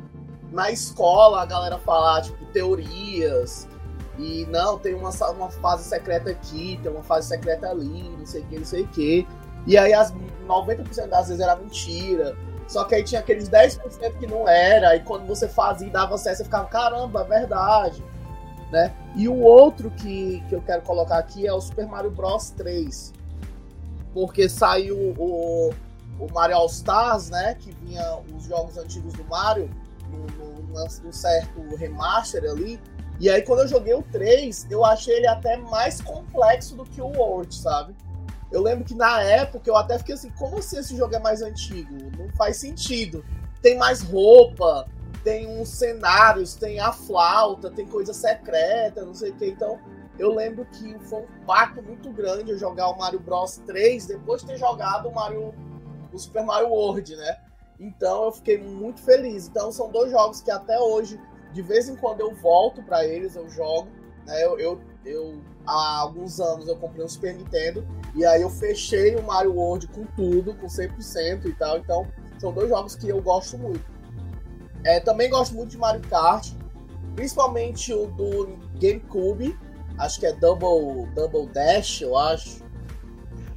na 0.52 0.70
escola 0.70 1.42
a 1.42 1.46
galera 1.46 1.80
falar, 1.80 2.22
tipo, 2.22 2.46
teorias. 2.48 3.68
E 4.20 4.46
não, 4.52 4.78
tem 4.78 4.94
uma, 4.94 5.10
uma 5.32 5.50
fase 5.50 5.86
secreta 5.86 6.30
aqui, 6.30 6.80
tem 6.84 6.92
uma 6.92 7.02
fase 7.02 7.30
secreta 7.30 7.70
ali, 7.70 8.10
não 8.18 8.26
sei 8.26 8.42
o 8.42 8.46
que, 8.46 8.58
não 8.58 8.66
sei 8.66 8.82
o 8.84 8.88
que. 8.90 9.28
E 9.68 9.78
aí 9.78 9.94
as 9.94 10.14
90% 10.48 11.08
das 11.08 11.28
vezes 11.28 11.42
era 11.42 11.56
mentira. 11.56 12.36
Só 12.68 12.86
que 12.86 12.96
aí 12.96 13.04
tinha 13.04 13.20
aqueles 13.20 13.50
10% 13.50 14.18
que 14.18 14.26
não 14.26 14.48
era, 14.48 14.96
e 14.96 15.02
quando 15.02 15.28
você 15.28 15.48
fazia 15.48 15.88
e 15.88 15.92
dava 15.92 16.16
acesso, 16.16 16.38
você 16.38 16.44
ficava, 16.46 16.66
caramba, 16.68 17.22
é 17.22 17.40
verdade. 17.40 18.04
Né? 18.72 18.94
E 19.16 19.28
o 19.28 19.42
outro 19.42 19.92
que, 19.92 20.42
que 20.48 20.56
eu 20.56 20.62
quero 20.62 20.82
colocar 20.84 21.18
aqui 21.18 21.46
é 21.46 21.54
o 21.54 21.60
Super 21.60 21.86
Mario 21.86 22.10
Bros 22.12 22.52
3. 22.52 23.12
Porque 24.14 24.48
saiu 24.48 25.14
o, 25.18 25.74
o 26.18 26.34
Mario 26.34 26.56
All 26.56 26.68
Stars, 26.68 27.30
né? 27.30 27.56
Que 27.56 27.72
vinha 27.72 28.20
os 28.34 28.46
jogos 28.46 28.78
antigos 28.78 29.14
do 29.14 29.26
Mario, 29.26 29.70
num 30.10 31.12
certo 31.12 31.76
remaster 31.76 32.44
ali. 32.50 32.80
E 33.20 33.30
aí 33.30 33.42
quando 33.42 33.60
eu 33.60 33.68
joguei 33.68 33.94
o 33.94 34.02
3, 34.02 34.68
eu 34.70 34.86
achei 34.86 35.18
ele 35.18 35.28
até 35.28 35.58
mais 35.58 36.00
complexo 36.00 36.76
do 36.76 36.86
que 36.86 37.02
o 37.02 37.08
World, 37.08 37.54
sabe? 37.54 37.94
Eu 38.52 38.62
lembro 38.62 38.84
que 38.84 38.94
na 38.94 39.22
época 39.22 39.70
eu 39.70 39.76
até 39.76 39.98
fiquei 39.98 40.16
assim, 40.16 40.30
como 40.32 40.58
assim 40.58 40.78
esse 40.78 40.96
jogo 40.96 41.16
é 41.16 41.20
mais 41.20 41.42
antigo? 41.42 41.96
Não 42.18 42.30
faz 42.32 42.58
sentido. 42.58 43.24
Tem 43.62 43.78
mais 43.78 44.02
roupa, 44.02 44.88
tem 45.24 45.48
uns 45.48 45.70
cenários, 45.70 46.56
tem 46.56 46.80
a 46.80 46.92
flauta, 46.92 47.72
tem 47.72 47.88
coisa 47.88 48.14
secreta, 48.14 49.06
não 49.06 49.14
sei 49.14 49.32
o 49.32 49.36
que. 49.36 49.48
Então, 49.48 49.80
eu 50.20 50.34
lembro 50.34 50.66
que 50.66 51.00
foi 51.00 51.22
um 51.22 51.46
pacto 51.46 51.82
muito 51.82 52.12
grande 52.12 52.52
eu 52.52 52.58
jogar 52.58 52.90
o 52.90 52.98
Mario 52.98 53.20
Bros 53.20 53.58
3 53.66 54.06
depois 54.08 54.42
de 54.42 54.48
ter 54.48 54.58
jogado 54.58 55.08
o 55.08 55.14
Mario 55.14 55.54
o 56.12 56.20
Super 56.20 56.44
Mario 56.44 56.68
World, 56.68 57.16
né? 57.16 57.38
Então 57.80 58.26
eu 58.26 58.32
fiquei 58.32 58.58
muito 58.58 59.02
feliz. 59.02 59.48
Então 59.48 59.72
são 59.72 59.90
dois 59.90 60.12
jogos 60.12 60.42
que 60.42 60.52
até 60.52 60.78
hoje, 60.78 61.20
de 61.54 61.62
vez 61.62 61.88
em 61.88 61.96
quando 61.96 62.20
eu 62.20 62.36
volto 62.36 62.84
para 62.84 63.06
eles, 63.06 63.36
eu 63.36 63.50
jogo. 63.50 63.88
Né? 64.26 64.44
Eu, 64.44 64.60
eu, 64.60 64.82
eu, 65.06 65.42
há 65.66 66.00
alguns 66.00 66.40
anos 66.40 66.68
eu 66.68 66.76
comprei 66.78 67.06
um 67.06 67.08
Super 67.08 67.34
Nintendo 67.34 67.88
e 68.16 68.26
aí 68.26 68.42
eu 68.42 68.50
fechei 68.50 69.16
o 69.16 69.24
Mario 69.24 69.54
World 69.54 69.88
com 69.88 70.06
tudo, 70.16 70.54
com 70.56 70.68
100% 70.68 71.46
e 71.46 71.54
tal. 71.54 71.78
Então, 71.78 72.08
são 72.40 72.52
dois 72.52 72.70
jogos 72.70 72.96
que 72.96 73.08
eu 73.08 73.22
gosto 73.22 73.58
muito. 73.58 73.86
É, 74.84 75.00
também 75.00 75.30
gosto 75.30 75.56
muito 75.56 75.70
de 75.70 75.78
Mario 75.78 76.02
Kart, 76.10 76.50
principalmente 77.16 77.94
o 77.94 78.08
do 78.08 78.58
GameCube. 78.80 79.56
Acho 79.98 80.20
que 80.20 80.26
é 80.26 80.34
Double, 80.34 81.08
Double 81.14 81.48
Dash, 81.54 82.02
eu 82.02 82.18
acho. 82.18 82.62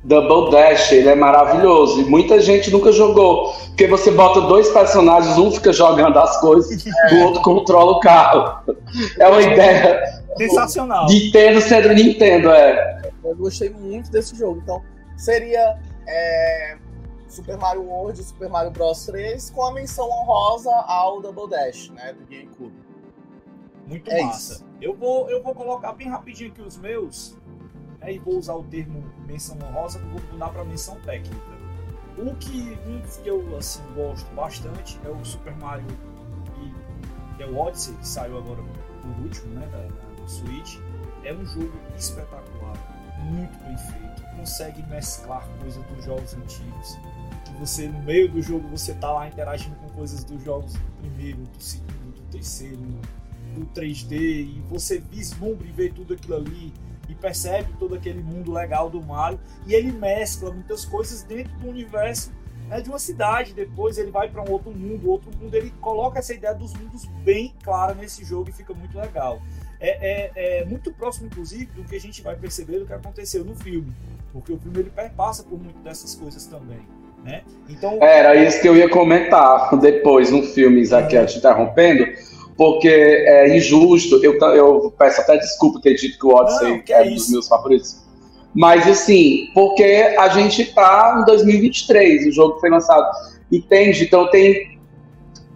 Double 0.05 0.51
Dash, 0.51 0.93
ele 0.93 1.09
é 1.09 1.15
maravilhoso. 1.15 2.03
E 2.03 2.05
muita 2.05 2.39
gente 2.41 2.71
nunca 2.71 2.93
jogou. 2.93 3.55
Porque 3.69 3.87
você 3.87 4.11
bota 4.11 4.43
dois 4.43 4.69
personagens, 4.69 5.39
um 5.39 5.51
fica 5.51 5.73
jogando 5.73 6.19
as 6.19 6.39
coisas, 6.41 6.87
é. 6.87 7.15
o 7.15 7.25
outro 7.25 7.43
controla 7.43 7.93
o 7.93 8.01
carro. 8.01 8.75
É 9.19 9.27
uma 9.27 9.41
ideia. 9.41 10.23
Sensacional. 10.37 11.07
Nintendo 11.07 11.61
sendo 11.61 11.95
Nintendo, 11.95 12.51
é. 12.51 13.04
Eu 13.25 13.37
gostei 13.37 13.71
muito 13.71 14.11
desse 14.11 14.37
jogo. 14.37 14.61
Então, 14.63 14.83
seria 15.17 15.81
é, 16.07 16.79
Super 17.29 17.57
Mario 17.57 17.83
World 17.83 18.21
e 18.21 18.25
Super 18.25 18.49
Mario 18.49 18.71
Bros 18.71 19.07
3 19.07 19.51
com 19.51 19.65
a 19.65 19.73
menção 19.73 20.09
honrosa 20.09 20.71
ao 20.71 21.21
Double 21.21 21.49
Dash, 21.49 21.91
né, 21.91 22.13
do 22.13 22.25
GameCube. 22.27 22.75
Muito 23.87 24.11
é 24.11 24.23
massa. 24.23 24.55
Isso. 24.55 24.67
Eu 24.81 24.95
vou, 24.95 25.29
eu 25.31 25.43
vou 25.43 25.55
colocar 25.55 25.93
bem 25.93 26.09
rapidinho 26.09 26.51
aqui 26.51 26.63
os 26.63 26.77
meus, 26.77 27.37
né, 28.01 28.13
e 28.13 28.19
vou 28.19 28.37
usar 28.37 28.55
o 28.55 28.65
termo 28.65 29.05
menção 29.27 29.57
honrosa, 29.63 29.99
vou 29.99 30.21
mudar 30.33 30.51
para 30.51 30.65
menção 30.65 30.99
técnica. 31.01 31.55
O 32.17 32.35
que, 32.37 32.79
um 32.87 33.01
que 33.01 33.29
eu 33.29 33.57
assim, 33.57 33.83
gosto 33.95 34.33
bastante 34.35 35.01
é 35.05 35.09
o 35.09 35.25
Super 35.25 35.55
Mario 35.57 35.87
que 37.37 37.43
é 37.43 37.47
o 37.47 37.59
Odyssey, 37.59 37.95
que 37.97 38.07
saiu 38.07 38.39
agora 38.39 38.63
por 39.03 39.25
último, 39.25 39.55
né, 39.55 39.67
da, 39.67 39.79
da, 39.79 40.29
Switch. 40.29 40.79
É 41.25 41.33
um 41.33 41.45
jogo 41.45 41.73
espetacular, 41.97 42.54
muito 43.25 43.57
bem 43.65 43.77
feito, 43.77 44.37
consegue 44.37 44.83
mesclar 44.89 45.49
coisas 45.61 45.83
dos 45.85 46.05
jogos 46.05 46.35
antigos. 46.35 46.99
Que 47.45 47.53
você, 47.59 47.89
no 47.89 48.01
meio 48.03 48.31
do 48.31 48.43
jogo, 48.43 48.67
você 48.69 48.95
tá 48.95 49.13
lá 49.13 49.29
interagindo 49.29 49.77
com 49.77 49.89
coisas 49.91 50.25
dos 50.25 50.43
jogos 50.43 50.73
do 50.75 50.81
primeiro, 51.01 51.39
do 51.39 51.63
segundo, 51.63 52.15
do 52.15 52.23
terceiro, 52.31 52.81
do 53.55 53.67
3D, 53.67 54.13
e 54.13 54.65
você 54.69 54.99
vislumbra 54.99 55.67
e 55.67 55.71
vê 55.71 55.89
tudo 55.89 56.15
aquilo 56.15 56.37
ali 56.37 56.73
e 57.09 57.15
percebe 57.15 57.73
todo 57.79 57.95
aquele 57.95 58.23
mundo 58.23 58.53
legal 58.53 58.89
do 58.89 59.03
Mario 59.03 59.39
e 59.67 59.75
ele 59.75 59.93
mescla 59.93 60.51
muitas 60.51 60.85
coisas 60.85 61.23
dentro 61.23 61.55
do 61.59 61.69
universo 61.69 62.33
né, 62.69 62.81
de 62.81 62.89
uma 62.89 62.99
cidade. 62.99 63.53
Depois 63.53 63.99
ele 63.99 64.11
vai 64.11 64.29
para 64.29 64.43
um 64.43 64.51
outro 64.51 64.71
mundo, 64.73 65.11
outro 65.11 65.31
mundo. 65.37 65.55
Ele 65.55 65.71
coloca 65.81 66.19
essa 66.19 66.35
ideia 66.35 66.55
dos 66.55 66.73
mundos 66.75 67.05
bem 67.23 67.55
clara 67.63 67.95
nesse 67.95 68.25
jogo 68.25 68.51
e 68.51 68.53
fica 68.53 68.75
muito 68.75 68.97
legal. 68.99 69.41
É, 69.87 69.99
é, 70.01 70.61
é, 70.61 70.65
muito 70.65 70.91
próximo, 70.93 71.27
inclusive, 71.27 71.67
do 71.77 71.85
que 71.85 71.95
a 71.95 72.01
gente 72.01 72.23
vai 72.23 72.35
perceber 72.35 72.79
do 72.79 72.87
que 72.87 72.93
aconteceu 72.95 73.45
no 73.45 73.55
filme, 73.55 73.93
porque 74.33 74.51
o 74.51 74.59
filme 74.59 74.79
ele 74.79 74.91
perpassa 74.91 75.43
por 75.43 75.63
muito 75.63 75.79
dessas 75.81 76.15
coisas 76.15 76.47
também. 76.47 76.81
Né? 77.23 77.43
Então, 77.69 78.03
Era 78.03 78.35
isso 78.35 78.63
que 78.63 78.69
eu 78.69 78.77
ia 78.77 78.89
comentar 78.89 79.79
depois 79.79 80.31
no 80.31 80.43
filme, 80.43 80.81
Isaac, 80.81 81.15
é. 81.15 81.27
te 81.27 81.39
interrompendo 81.39 82.07
porque 82.57 82.89
é 82.89 83.57
injusto. 83.57 84.25
Eu, 84.25 84.39
eu 84.55 84.95
peço 84.97 85.21
até 85.21 85.37
desculpa 85.37 85.81
ter 85.81 85.95
dito 85.95 86.19
que 86.19 86.27
o 86.27 86.35
Odyssey 86.35 86.69
Não, 86.69 86.97
é, 86.97 87.03
um 87.03 87.15
dos 87.15 87.31
meus 87.31 87.49
favoritos. 87.49 88.03
Mas 88.55 88.87
assim, 88.87 89.49
porque 89.53 90.15
a 90.17 90.29
gente 90.29 90.73
tá 90.73 91.19
em 91.21 91.25
2023, 91.25 92.29
o 92.29 92.33
jogo 92.33 92.61
foi 92.61 92.71
lançado. 92.71 93.11
Entende? 93.51 94.05
Então 94.05 94.31
tem, 94.31 94.74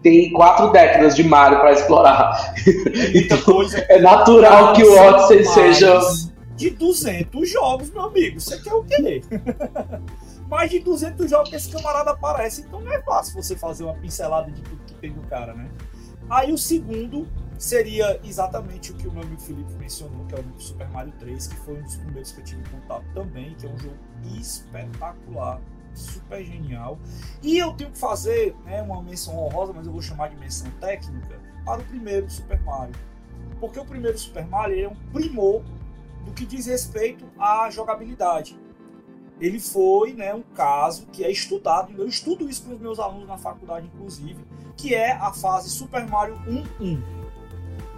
tem 0.03 0.33
quatro 0.33 0.71
décadas 0.71 1.17
de 1.17 1.25
Mario 1.25 1.61
para 1.61 1.73
explorar. 1.73 2.55
então 3.15 3.41
coisa, 3.43 3.79
é 3.89 4.01
natural 4.01 4.73
que 4.73 4.83
o 4.83 4.99
Odyssey 4.99 5.45
seja. 5.45 6.01
De 6.57 6.71
200 6.71 7.49
jogos, 7.49 7.91
meu 7.91 8.03
amigo. 8.03 8.41
Você 8.41 8.59
quer 8.61 8.75
o 8.75 8.83
quê? 8.83 9.23
mais 10.49 10.71
de 10.71 10.81
200 10.81 11.31
jogos 11.31 11.51
que 11.51 11.57
esse 11.57 11.71
camarada 11.71 12.11
aparece. 12.11 12.63
Então 12.63 12.81
não 12.81 12.93
é 12.93 13.01
fácil 13.03 13.41
você 13.41 13.57
fazer 13.57 13.85
uma 13.85 13.95
pincelada 13.95 14.51
de 14.51 14.61
tudo 14.63 14.83
que 14.85 14.95
tem 14.95 15.13
do 15.13 15.21
cara, 15.29 15.55
né? 15.55 15.71
Aí 16.29 16.53
o 16.53 16.59
segundo 16.59 17.29
seria 17.59 18.21
exatamente 18.25 18.93
o 18.93 18.95
que 18.95 19.09
o 19.09 19.13
meu 19.13 19.23
amigo 19.23 19.41
Felipe 19.41 19.73
mencionou, 19.75 20.25
que 20.27 20.35
é 20.35 20.39
o 20.39 20.61
Super 20.61 20.89
Mario 20.91 21.13
3, 21.19 21.47
que 21.47 21.57
foi 21.57 21.79
um 21.79 21.83
dos 21.83 21.97
primeiros 21.97 22.33
que 22.33 22.41
eu 22.41 22.45
tive 22.45 22.63
contato 22.71 23.05
também, 23.15 23.55
que 23.55 23.67
é 23.67 23.71
um 23.71 23.79
jogo 23.79 23.97
espetacular, 24.39 25.61
super 25.99 26.45
genial. 26.45 26.99
E 27.43 27.59
eu 27.59 27.73
tenho 27.75 27.91
que 27.91 27.99
fazer 27.99 28.55
né, 28.65 28.83
uma 28.83 29.03
menção 29.03 29.39
honrosa, 29.39 29.73
mas 29.73 29.87
eu 29.87 29.93
vou 29.93 30.03
chamar 30.03 30.29
de 30.29 30.37
menção 30.37 30.71
técnica, 30.81 31.39
para 31.65 31.81
o 31.81 31.85
primeiro 31.85 32.31
Super 32.31 32.61
Mario. 32.63 32.95
Porque 33.61 33.79
o 33.79 33.85
primeiro 33.85 34.19
Super 34.19 34.47
Mario 34.47 34.85
é 34.85 34.89
um 34.89 34.97
primor 35.13 35.63
do 36.25 36.33
que 36.33 36.47
diz 36.47 36.67
respeito 36.67 37.25
à 37.39 37.69
jogabilidade. 37.71 38.59
Ele 39.41 39.61
foi 39.61 40.13
né, 40.13 40.35
um 40.35 40.43
caso 40.43 41.07
que 41.07 41.25
é 41.25 41.31
estudado, 41.31 41.93
eu 41.97 42.09
estudo 42.09 42.49
isso 42.49 42.65
com 42.65 42.73
os 42.73 42.81
meus 42.81 42.99
alunos 42.99 43.29
na 43.29 43.39
faculdade, 43.39 43.87
inclusive, 43.95 44.45
que 44.77 44.95
é 44.95 45.13
a 45.13 45.33
fase 45.33 45.71
Super 45.71 46.07
Mario 46.09 46.37
1-1. 46.81 47.19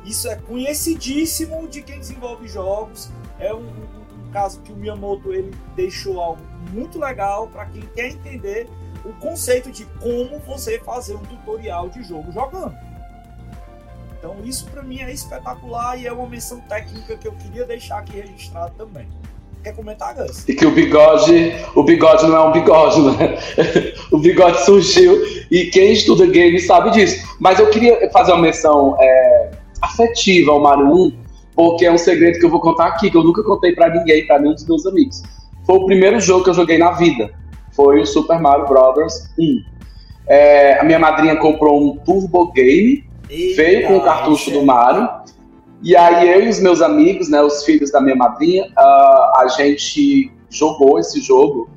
Isso 0.05 0.29
é 0.29 0.37
conhecidíssimo 0.37 1.69
de 1.69 1.83
quem 1.83 1.99
desenvolve 1.99 2.49
jogos. 2.49 3.11
É 3.39 3.55
um, 3.55 3.69
um, 3.69 4.00
caso 4.31 4.61
que 4.63 4.73
o 4.73 4.77
Miyamoto 4.77 5.33
ele 5.33 5.51
deixou 5.77 6.21
algo 6.21 6.43
muito 6.73 6.99
legal 6.99 7.49
para 7.49 7.67
quem 7.67 7.83
quer 7.95 8.09
entender 8.09 8.69
o 9.05 9.13
conceito 9.15 9.71
de 9.71 9.85
como 10.01 10.39
você 10.41 10.79
fazer 10.81 11.15
um 11.15 11.23
tutorial 11.23 11.89
de 11.89 12.03
jogo 12.03 12.31
jogando. 12.33 12.75
Então 14.19 14.37
isso 14.45 14.67
para 14.67 14.83
mim 14.83 15.01
é 15.01 15.11
espetacular 15.13 15.99
e 15.99 16.07
é 16.07 16.13
uma 16.13 16.29
menção 16.29 16.61
técnica 16.61 17.17
que 17.17 17.27
eu 17.27 17.33
queria 17.33 17.65
deixar 17.65 17.99
aqui 17.99 18.21
registrado 18.21 18.75
também. 18.77 19.09
Quer 19.63 19.75
comentar, 19.75 20.15
Gus? 20.15 20.49
E 20.49 20.55
que 20.55 20.65
o 20.65 20.71
bigode, 20.71 21.55
o 21.75 21.83
bigode 21.83 22.27
não 22.27 22.37
é 22.37 22.41
um 22.49 22.53
bigode, 22.53 23.01
né? 23.03 23.39
o 24.11 24.19
bigode 24.19 24.65
surgiu 24.65 25.23
e 25.51 25.67
quem 25.67 25.93
estuda 25.93 26.27
game 26.27 26.59
sabe 26.61 26.91
disso. 26.93 27.27
Mas 27.39 27.59
eu 27.59 27.69
queria 27.69 28.11
fazer 28.11 28.33
uma 28.33 28.43
menção 28.43 28.97
é, 28.99 29.51
afetiva 29.83 30.53
ao 30.53 30.61
Mario 30.61 30.87
1, 30.87 31.20
porque 31.61 31.85
é 31.85 31.93
um 31.93 31.99
segredo 31.99 32.39
que 32.39 32.47
eu 32.47 32.49
vou 32.49 32.59
contar 32.59 32.87
aqui, 32.87 33.11
que 33.11 33.17
eu 33.19 33.23
nunca 33.23 33.43
contei 33.43 33.75
para 33.75 33.91
ninguém, 33.91 34.27
para 34.27 34.39
nenhum 34.39 34.55
dos 34.55 34.67
meus 34.67 34.87
amigos. 34.87 35.23
Foi 35.67 35.77
o 35.77 35.85
primeiro 35.85 36.19
jogo 36.19 36.43
que 36.43 36.49
eu 36.49 36.55
joguei 36.55 36.79
na 36.79 36.93
vida. 36.93 37.31
Foi 37.77 38.01
o 38.01 38.07
Super 38.07 38.41
Mario 38.41 38.67
Bros. 38.67 39.29
1. 39.39 39.63
É, 40.27 40.81
a 40.81 40.85
minha 40.85 40.99
madrinha 40.99 41.37
comprou 41.37 41.79
um 41.79 41.99
Turbo 41.99 42.51
Game, 42.53 43.05
Eita, 43.29 43.63
veio 43.63 43.87
com 43.87 43.99
o 43.99 44.01
cartucho 44.01 44.51
do 44.53 44.63
Mario. 44.63 45.07
E 45.83 45.95
aí 45.95 46.31
eu 46.31 46.47
e 46.47 46.49
os 46.49 46.59
meus 46.61 46.81
amigos, 46.81 47.29
né, 47.29 47.43
os 47.43 47.63
filhos 47.63 47.93
da 47.93 48.01
minha 48.01 48.17
madrinha, 48.17 48.65
uh, 48.65 49.41
a 49.41 49.47
gente 49.55 50.33
jogou 50.49 50.99
esse 50.99 51.21
jogo. 51.21 51.69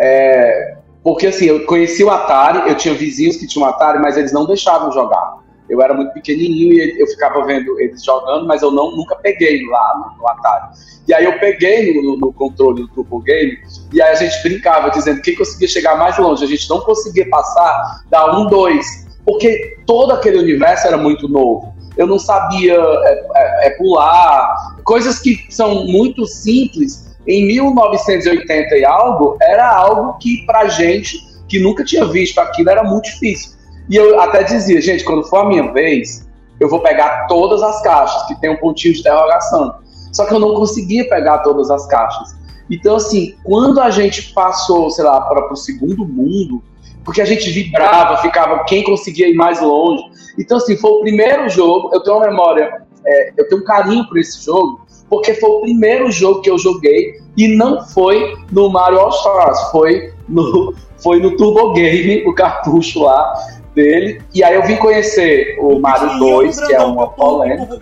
É, 0.00 0.78
porque 1.00 1.28
assim, 1.28 1.44
eu 1.44 1.64
conheci 1.64 2.02
o 2.02 2.10
Atari, 2.10 2.68
eu 2.68 2.74
tinha 2.74 2.92
vizinhos 2.92 3.36
que 3.36 3.46
tinham 3.46 3.68
Atari, 3.68 4.00
mas 4.00 4.16
eles 4.16 4.32
não 4.32 4.44
deixavam 4.44 4.90
jogar. 4.90 5.44
Eu 5.68 5.82
era 5.82 5.94
muito 5.94 6.12
pequenininho 6.12 6.74
e 6.74 7.00
eu 7.00 7.06
ficava 7.06 7.44
vendo 7.44 7.78
eles 7.80 8.02
jogando, 8.02 8.46
mas 8.46 8.62
eu 8.62 8.70
não, 8.70 8.90
nunca 8.96 9.16
peguei 9.16 9.64
lá 9.66 9.94
no, 9.96 10.22
no 10.22 10.28
Atari. 10.28 10.68
E 11.06 11.14
aí 11.14 11.24
eu 11.24 11.38
peguei 11.38 12.00
no, 12.02 12.16
no, 12.16 12.32
controle 12.32 12.82
do 12.82 12.88
Turbo 12.88 13.20
Game 13.20 13.58
e 13.92 14.00
aí 14.00 14.12
a 14.12 14.14
gente 14.14 14.42
brincava 14.42 14.90
dizendo 14.90 15.22
quem 15.22 15.34
conseguia 15.34 15.68
chegar 15.68 15.96
mais 15.96 16.18
longe. 16.18 16.44
A 16.44 16.48
gente 16.48 16.68
não 16.68 16.80
conseguia 16.80 17.28
passar 17.28 18.02
da 18.10 18.38
1, 18.38 18.46
2, 18.48 19.06
porque 19.24 19.78
todo 19.86 20.12
aquele 20.12 20.38
universo 20.38 20.86
era 20.86 20.96
muito 20.96 21.28
novo 21.28 21.78
eu 21.98 22.06
não 22.06 22.18
sabia 22.18 22.74
é, 22.74 23.26
é, 23.34 23.66
é, 23.66 23.70
pular, 23.70 24.76
coisas 24.84 25.18
que 25.18 25.44
são 25.50 25.84
muito 25.84 26.24
simples. 26.26 27.08
Em 27.26 27.46
1980 27.46 28.78
e 28.78 28.84
algo, 28.86 29.36
era 29.42 29.68
algo 29.68 30.16
que 30.18 30.46
pra 30.46 30.66
gente 30.68 31.18
que 31.46 31.58
nunca 31.58 31.84
tinha 31.84 32.06
visto 32.06 32.38
aquilo 32.38 32.70
era 32.70 32.82
muito 32.82 33.04
difícil. 33.04 33.57
E 33.88 33.96
eu 33.96 34.20
até 34.20 34.42
dizia, 34.42 34.80
gente, 34.80 35.04
quando 35.04 35.24
for 35.24 35.38
a 35.38 35.48
minha 35.48 35.72
vez, 35.72 36.28
eu 36.60 36.68
vou 36.68 36.80
pegar 36.80 37.26
todas 37.26 37.62
as 37.62 37.80
caixas 37.82 38.26
que 38.26 38.40
tem 38.40 38.50
um 38.50 38.56
pontinho 38.56 38.94
de 38.94 39.00
interrogação. 39.00 39.76
Só 40.12 40.26
que 40.26 40.34
eu 40.34 40.38
não 40.38 40.54
conseguia 40.54 41.08
pegar 41.08 41.38
todas 41.38 41.70
as 41.70 41.86
caixas. 41.86 42.36
Então, 42.70 42.96
assim, 42.96 43.34
quando 43.44 43.80
a 43.80 43.90
gente 43.90 44.32
passou, 44.34 44.90
sei 44.90 45.04
lá, 45.04 45.20
para 45.22 45.52
o 45.52 45.56
segundo 45.56 46.06
mundo, 46.06 46.62
porque 47.04 47.22
a 47.22 47.24
gente 47.24 47.48
vibrava, 47.50 48.18
ficava 48.18 48.64
quem 48.64 48.84
conseguia 48.84 49.28
ir 49.28 49.34
mais 49.34 49.60
longe. 49.62 50.02
Então, 50.38 50.58
assim, 50.58 50.76
foi 50.76 50.90
o 50.90 51.00
primeiro 51.00 51.48
jogo, 51.48 51.90
eu 51.94 52.02
tenho 52.02 52.16
uma 52.16 52.26
memória, 52.26 52.82
é, 53.06 53.32
eu 53.36 53.48
tenho 53.48 53.62
um 53.62 53.64
carinho 53.64 54.06
por 54.06 54.18
esse 54.18 54.44
jogo, 54.44 54.86
porque 55.08 55.32
foi 55.32 55.48
o 55.48 55.60
primeiro 55.62 56.10
jogo 56.10 56.42
que 56.42 56.50
eu 56.50 56.58
joguei 56.58 57.18
e 57.34 57.48
não 57.56 57.82
foi 57.82 58.36
no 58.52 58.68
Mario 58.68 58.98
All 58.98 59.08
Stars, 59.08 59.70
foi 59.70 60.12
no, 60.28 60.74
foi 61.02 61.18
no 61.20 61.34
Turbo 61.36 61.72
Game, 61.72 62.26
o 62.26 62.34
cartucho 62.34 63.04
lá 63.04 63.32
dele. 63.78 64.20
E 64.34 64.42
aí 64.42 64.54
eu 64.56 64.64
vim 64.64 64.76
conhecer 64.76 65.56
o 65.60 65.78
Mario 65.78 66.18
2, 66.18 66.66
que 66.66 66.74
é 66.74 66.82
uma 66.82 67.08
polêmica. 67.10 67.78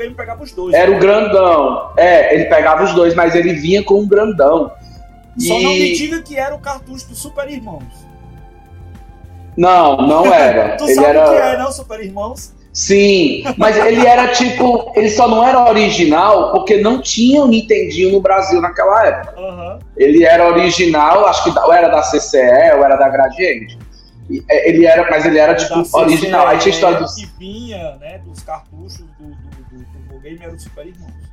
Era 0.74 0.90
o 0.90 0.98
grandão. 0.98 1.90
É, 1.96 2.34
ele 2.34 2.44
pegava 2.44 2.84
os 2.84 2.92
dois, 2.92 3.14
mas 3.14 3.34
ele 3.34 3.54
vinha 3.54 3.82
com 3.82 4.00
um 4.00 4.06
grandão. 4.06 4.70
Só 5.38 5.58
e... 5.58 5.62
não 5.62 5.70
me 5.70 5.94
diga 5.94 6.20
que 6.20 6.36
era 6.36 6.54
o 6.54 6.58
cartucho 6.58 7.08
do 7.08 7.16
Super 7.16 7.48
Irmãos. 7.48 7.84
Não, 9.56 9.96
não 9.96 10.26
era. 10.32 10.76
tu 10.76 10.84
ele 10.84 10.94
sabe 10.94 11.06
era... 11.06 11.26
o 11.26 11.30
que 11.30 11.40
é, 11.40 11.58
não, 11.58 11.72
Super 11.72 12.00
Irmãos? 12.00 12.54
Sim, 12.72 13.42
mas 13.56 13.74
ele 13.78 14.06
era 14.06 14.28
tipo. 14.28 14.92
Ele 14.94 15.08
só 15.08 15.26
não 15.26 15.42
era 15.42 15.66
original 15.66 16.52
porque 16.52 16.76
não 16.76 17.00
tinha 17.00 17.42
o 17.42 17.48
Nintendinho 17.48 18.12
no 18.12 18.20
Brasil 18.20 18.60
naquela 18.60 19.06
época. 19.06 19.40
Uhum. 19.40 19.78
Ele 19.96 20.24
era 20.24 20.46
original, 20.46 21.26
acho 21.26 21.42
que 21.42 21.58
ou 21.58 21.72
era 21.72 21.88
da 21.88 22.02
CCE 22.02 22.74
ou 22.76 22.84
era 22.84 22.96
da 22.96 23.08
Gradiente. 23.08 23.78
É, 24.48 24.68
ele 24.68 24.86
era, 24.86 25.08
mas 25.10 25.24
ele 25.24 25.38
era 25.38 25.54
tipo 25.54 25.84
original. 25.96 26.46
Aí 26.48 26.58
tinha 26.58 26.74
história 26.74 26.98
dos. 26.98 27.14
que 27.14 27.26
vinha, 27.38 27.96
né, 27.96 28.18
dos 28.18 28.42
cartuchos 28.42 29.04
do, 29.18 29.26
do, 29.26 29.78
do, 29.78 30.14
do 30.14 30.20
Game 30.20 30.38
era 30.42 30.52
o 30.52 30.58
Super 30.58 30.86
Irmãos. 30.86 31.26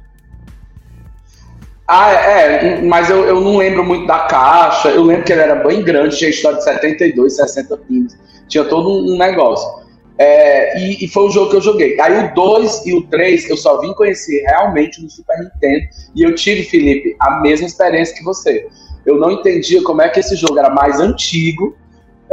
Ah, 1.88 2.12
é, 2.12 2.81
mas 2.81 3.09
eu, 3.09 3.25
eu 3.25 3.41
não 3.41 3.57
lembro 3.57 3.83
muito 3.83 4.07
da 4.07 4.19
caixa. 4.19 4.89
Eu 4.89 5.03
lembro 5.03 5.25
que 5.25 5.33
ele 5.33 5.41
era 5.41 5.55
bem 5.55 5.83
grande, 5.83 6.17
tinha 6.17 6.29
história 6.29 6.57
de 6.57 6.63
72, 6.63 7.35
60 7.35 7.77
pinos. 7.77 8.15
Tinha 8.47 8.63
todo 8.65 8.89
um 8.89 9.17
negócio. 9.17 9.83
É, 10.17 10.79
e, 10.79 11.03
e, 11.03 11.07
foi 11.07 11.23
o 11.23 11.29
jogo 11.31 11.50
que 11.50 11.57
eu 11.57 11.62
joguei. 11.62 12.00
Aí 12.00 12.25
o 12.25 12.33
2 12.33 12.85
e 12.85 12.93
o 12.93 13.01
3 13.07 13.50
eu 13.50 13.57
só 13.57 13.81
vim 13.81 13.93
conhecer 13.93 14.43
realmente 14.43 15.01
no 15.01 15.09
Super 15.09 15.38
Nintendo. 15.39 15.85
E 16.15 16.23
eu 16.23 16.35
tive, 16.35 16.63
Felipe, 16.63 17.15
a 17.19 17.41
mesma 17.41 17.67
experiência 17.67 18.15
que 18.15 18.23
você. 18.23 18.67
Eu 19.05 19.17
não 19.17 19.31
entendia 19.31 19.83
como 19.83 20.01
é 20.01 20.09
que 20.09 20.19
esse 20.19 20.35
jogo 20.35 20.57
era 20.57 20.69
mais 20.69 21.00
antigo, 21.00 21.75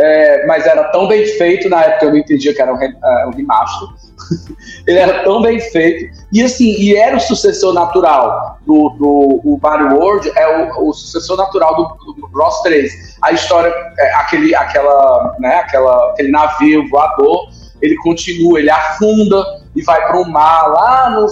é, 0.00 0.46
mas 0.46 0.66
era 0.66 0.84
tão 0.84 1.06
bem 1.06 1.26
feito 1.26 1.68
na 1.68 1.84
época 1.84 2.06
eu 2.06 2.10
não 2.10 2.18
entendia 2.18 2.54
que 2.54 2.62
era 2.62 2.72
um, 2.72 2.76
uh, 2.76 3.28
um 3.28 3.30
remaster. 3.30 3.88
ele 4.86 4.98
era 4.98 5.22
tão 5.22 5.42
bem 5.42 5.60
feito. 5.60 6.10
E 6.32 6.42
assim, 6.42 6.74
e 6.78 6.96
era 6.96 7.16
o 7.16 7.20
sucessor 7.20 7.74
natural 7.74 8.58
do, 8.66 8.90
do 8.98 9.40
o 9.44 9.60
Mario 9.62 9.98
World, 9.98 10.30
é 10.36 10.64
o, 10.64 10.88
o 10.88 10.92
sucessor 10.94 11.36
natural 11.36 11.76
do, 11.76 12.14
do 12.14 12.28
Bros 12.28 12.60
3. 12.62 13.18
A 13.20 13.32
história, 13.32 13.72
é, 13.98 14.14
aquele, 14.14 14.54
aquela, 14.54 15.36
né, 15.38 15.56
aquela, 15.56 16.12
aquele 16.12 16.30
navio 16.30 16.88
voador, 16.88 17.48
ele 17.82 17.96
continua, 17.96 18.58
ele 18.58 18.70
afunda 18.70 19.44
e 19.76 19.82
vai 19.82 20.06
para 20.06 20.18
o 20.18 20.28
mar, 20.28 20.68
lá 20.68 21.10
no 21.10 21.26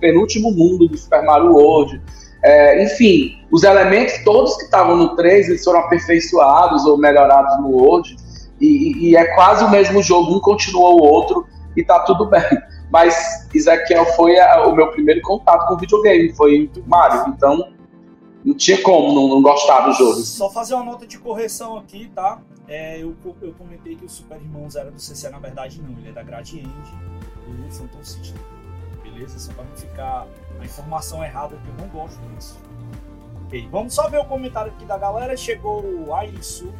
penúltimo 0.00 0.50
mundo 0.50 0.88
do 0.88 0.96
Super 0.96 1.22
Mario 1.22 1.52
World. 1.52 2.00
É, 2.42 2.84
enfim, 2.84 3.44
os 3.50 3.64
elementos 3.64 4.22
todos 4.24 4.56
que 4.56 4.64
estavam 4.64 4.96
no 4.96 5.16
3 5.16 5.48
eles 5.48 5.64
foram 5.64 5.80
aperfeiçoados 5.80 6.84
ou 6.84 6.96
melhorados 6.96 7.58
no 7.60 7.68
World. 7.68 8.16
E, 8.60 9.10
e, 9.10 9.16
é 9.16 9.24
quase 9.34 9.64
o 9.64 9.70
mesmo 9.70 10.02
jogo, 10.02 10.34
um 10.34 10.40
continua 10.40 10.90
o 10.90 11.02
outro 11.02 11.46
e 11.76 11.84
tá 11.84 12.00
tudo 12.00 12.26
bem. 12.30 12.42
Mas 12.90 13.46
Ezequiel 13.54 14.04
foi 14.16 14.38
a, 14.38 14.66
o 14.66 14.74
meu 14.74 14.90
primeiro 14.90 15.20
contato 15.22 15.68
com 15.68 15.76
videogame, 15.76 16.32
foi 16.34 16.70
Mario, 16.86 17.34
então 17.34 17.72
não 18.44 18.54
tinha 18.54 18.80
como 18.82 19.12
não, 19.12 19.28
não, 19.28 19.42
gostar 19.42 19.80
do 19.80 19.92
jogo. 19.92 20.14
Só 20.14 20.50
fazer 20.50 20.74
uma 20.74 20.84
nota 20.84 21.06
de 21.06 21.18
correção 21.18 21.76
aqui, 21.76 22.10
tá? 22.14 22.40
É, 22.66 23.02
eu, 23.02 23.14
eu 23.42 23.52
comentei 23.52 23.94
que 23.94 24.04
o 24.04 24.08
Super 24.08 24.40
Irmãos 24.40 24.74
era 24.74 24.90
do 24.90 25.00
CC, 25.00 25.28
na 25.28 25.38
verdade 25.38 25.80
não, 25.82 25.98
ele 25.98 26.08
é 26.08 26.12
da 26.12 26.22
Gradiente 26.22 26.68
do 27.46 27.74
Phantom 27.74 28.02
System. 28.02 28.57
Beleza? 29.18 29.38
Só 29.38 29.52
pra 29.52 29.64
não 29.64 29.76
ficar 29.76 30.26
a 30.60 30.64
informação 30.64 31.24
errada 31.24 31.56
que 31.56 31.68
eu 31.68 31.74
não 31.74 31.88
gosto 31.88 32.20
disso. 32.34 32.56
Ok, 33.44 33.68
vamos 33.70 33.94
só 33.94 34.08
ver 34.08 34.18
o 34.18 34.24
comentário 34.24 34.70
aqui 34.70 34.84
da 34.84 34.96
galera. 34.96 35.36
Chegou 35.36 35.82
o 35.84 36.14
Airisu 36.14 36.72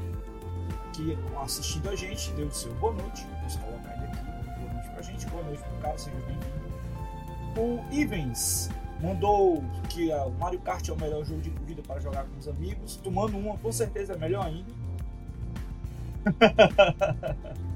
aqui 0.88 1.18
assistindo 1.42 1.90
a 1.90 1.96
gente, 1.96 2.30
deu 2.32 2.46
o 2.46 2.52
seu 2.52 2.72
boa 2.74 2.92
noite. 2.92 3.26
Vamos 3.38 3.56
colocar 3.56 3.96
ele 3.96 4.04
aqui 4.04 4.90
pra 4.90 5.02
gente. 5.02 5.26
Boa 5.26 5.42
noite 5.42 5.62
pro 5.62 5.78
cara, 5.78 5.98
seja 5.98 6.16
bem-vindo. 6.16 6.58
O 7.56 7.84
Ivens 7.92 8.70
mandou 9.00 9.64
que 9.88 10.12
o 10.12 10.30
Mario 10.38 10.60
Kart 10.60 10.88
é 10.88 10.92
o 10.92 10.96
melhor 10.96 11.24
jogo 11.24 11.40
de 11.40 11.50
corrida 11.50 11.82
para 11.82 11.98
jogar 12.00 12.24
com 12.24 12.38
os 12.38 12.46
amigos. 12.46 12.96
Tomando 12.96 13.36
uma, 13.36 13.58
com 13.58 13.72
certeza 13.72 14.12
é 14.12 14.16
melhor 14.16 14.46
ainda. 14.46 14.78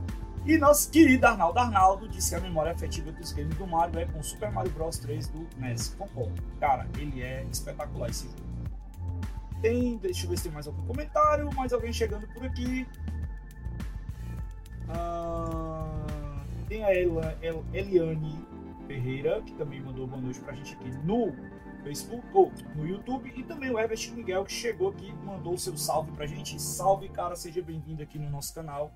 e 0.44 0.58
nosso 0.58 0.90
querido 0.90 1.26
Arnaldo 1.26 1.58
Arnaldo 1.58 2.08
disse 2.08 2.30
que 2.30 2.34
a 2.36 2.40
memória 2.40 2.72
afetiva 2.72 3.12
dos 3.12 3.32
games 3.32 3.56
do 3.56 3.66
Mario 3.66 4.00
é 4.00 4.06
com 4.06 4.22
Super 4.22 4.50
Mario 4.50 4.72
Bros 4.72 4.98
3 4.98 5.28
do 5.28 5.46
NES. 5.56 5.94
Concordo. 5.96 6.42
Cara, 6.58 6.88
ele 6.98 7.22
é 7.22 7.44
espetacular 7.50 8.10
esse 8.10 8.26
jogo. 8.26 8.52
Tem, 9.60 9.96
deixa 9.98 10.26
eu 10.26 10.30
ver 10.30 10.36
se 10.36 10.42
tem 10.44 10.52
mais 10.52 10.66
algum 10.66 10.84
comentário, 10.84 11.48
mais 11.54 11.72
alguém 11.72 11.92
chegando 11.92 12.26
por 12.28 12.44
aqui. 12.44 12.86
Ah, 14.88 16.42
tem 16.68 16.82
a 16.84 16.92
Eliane 16.92 18.44
Ferreira, 18.88 19.40
que 19.42 19.54
também 19.54 19.80
mandou 19.80 20.08
boa 20.08 20.20
noite 20.20 20.40
pra 20.40 20.52
gente 20.52 20.74
aqui 20.74 20.90
no 21.04 21.32
Facebook 21.84 22.26
ou 22.32 22.52
no 22.74 22.84
YouTube. 22.84 23.32
E 23.36 23.44
também 23.44 23.70
o 23.70 23.78
Everest 23.78 24.10
Miguel, 24.12 24.44
que 24.44 24.52
chegou 24.52 24.88
aqui 24.88 25.12
mandou 25.24 25.54
o 25.54 25.58
seu 25.58 25.76
salve 25.76 26.10
pra 26.10 26.26
gente. 26.26 26.60
Salve, 26.60 27.08
cara, 27.08 27.36
seja 27.36 27.62
bem-vindo 27.62 28.02
aqui 28.02 28.18
no 28.18 28.28
nosso 28.28 28.52
canal. 28.52 28.92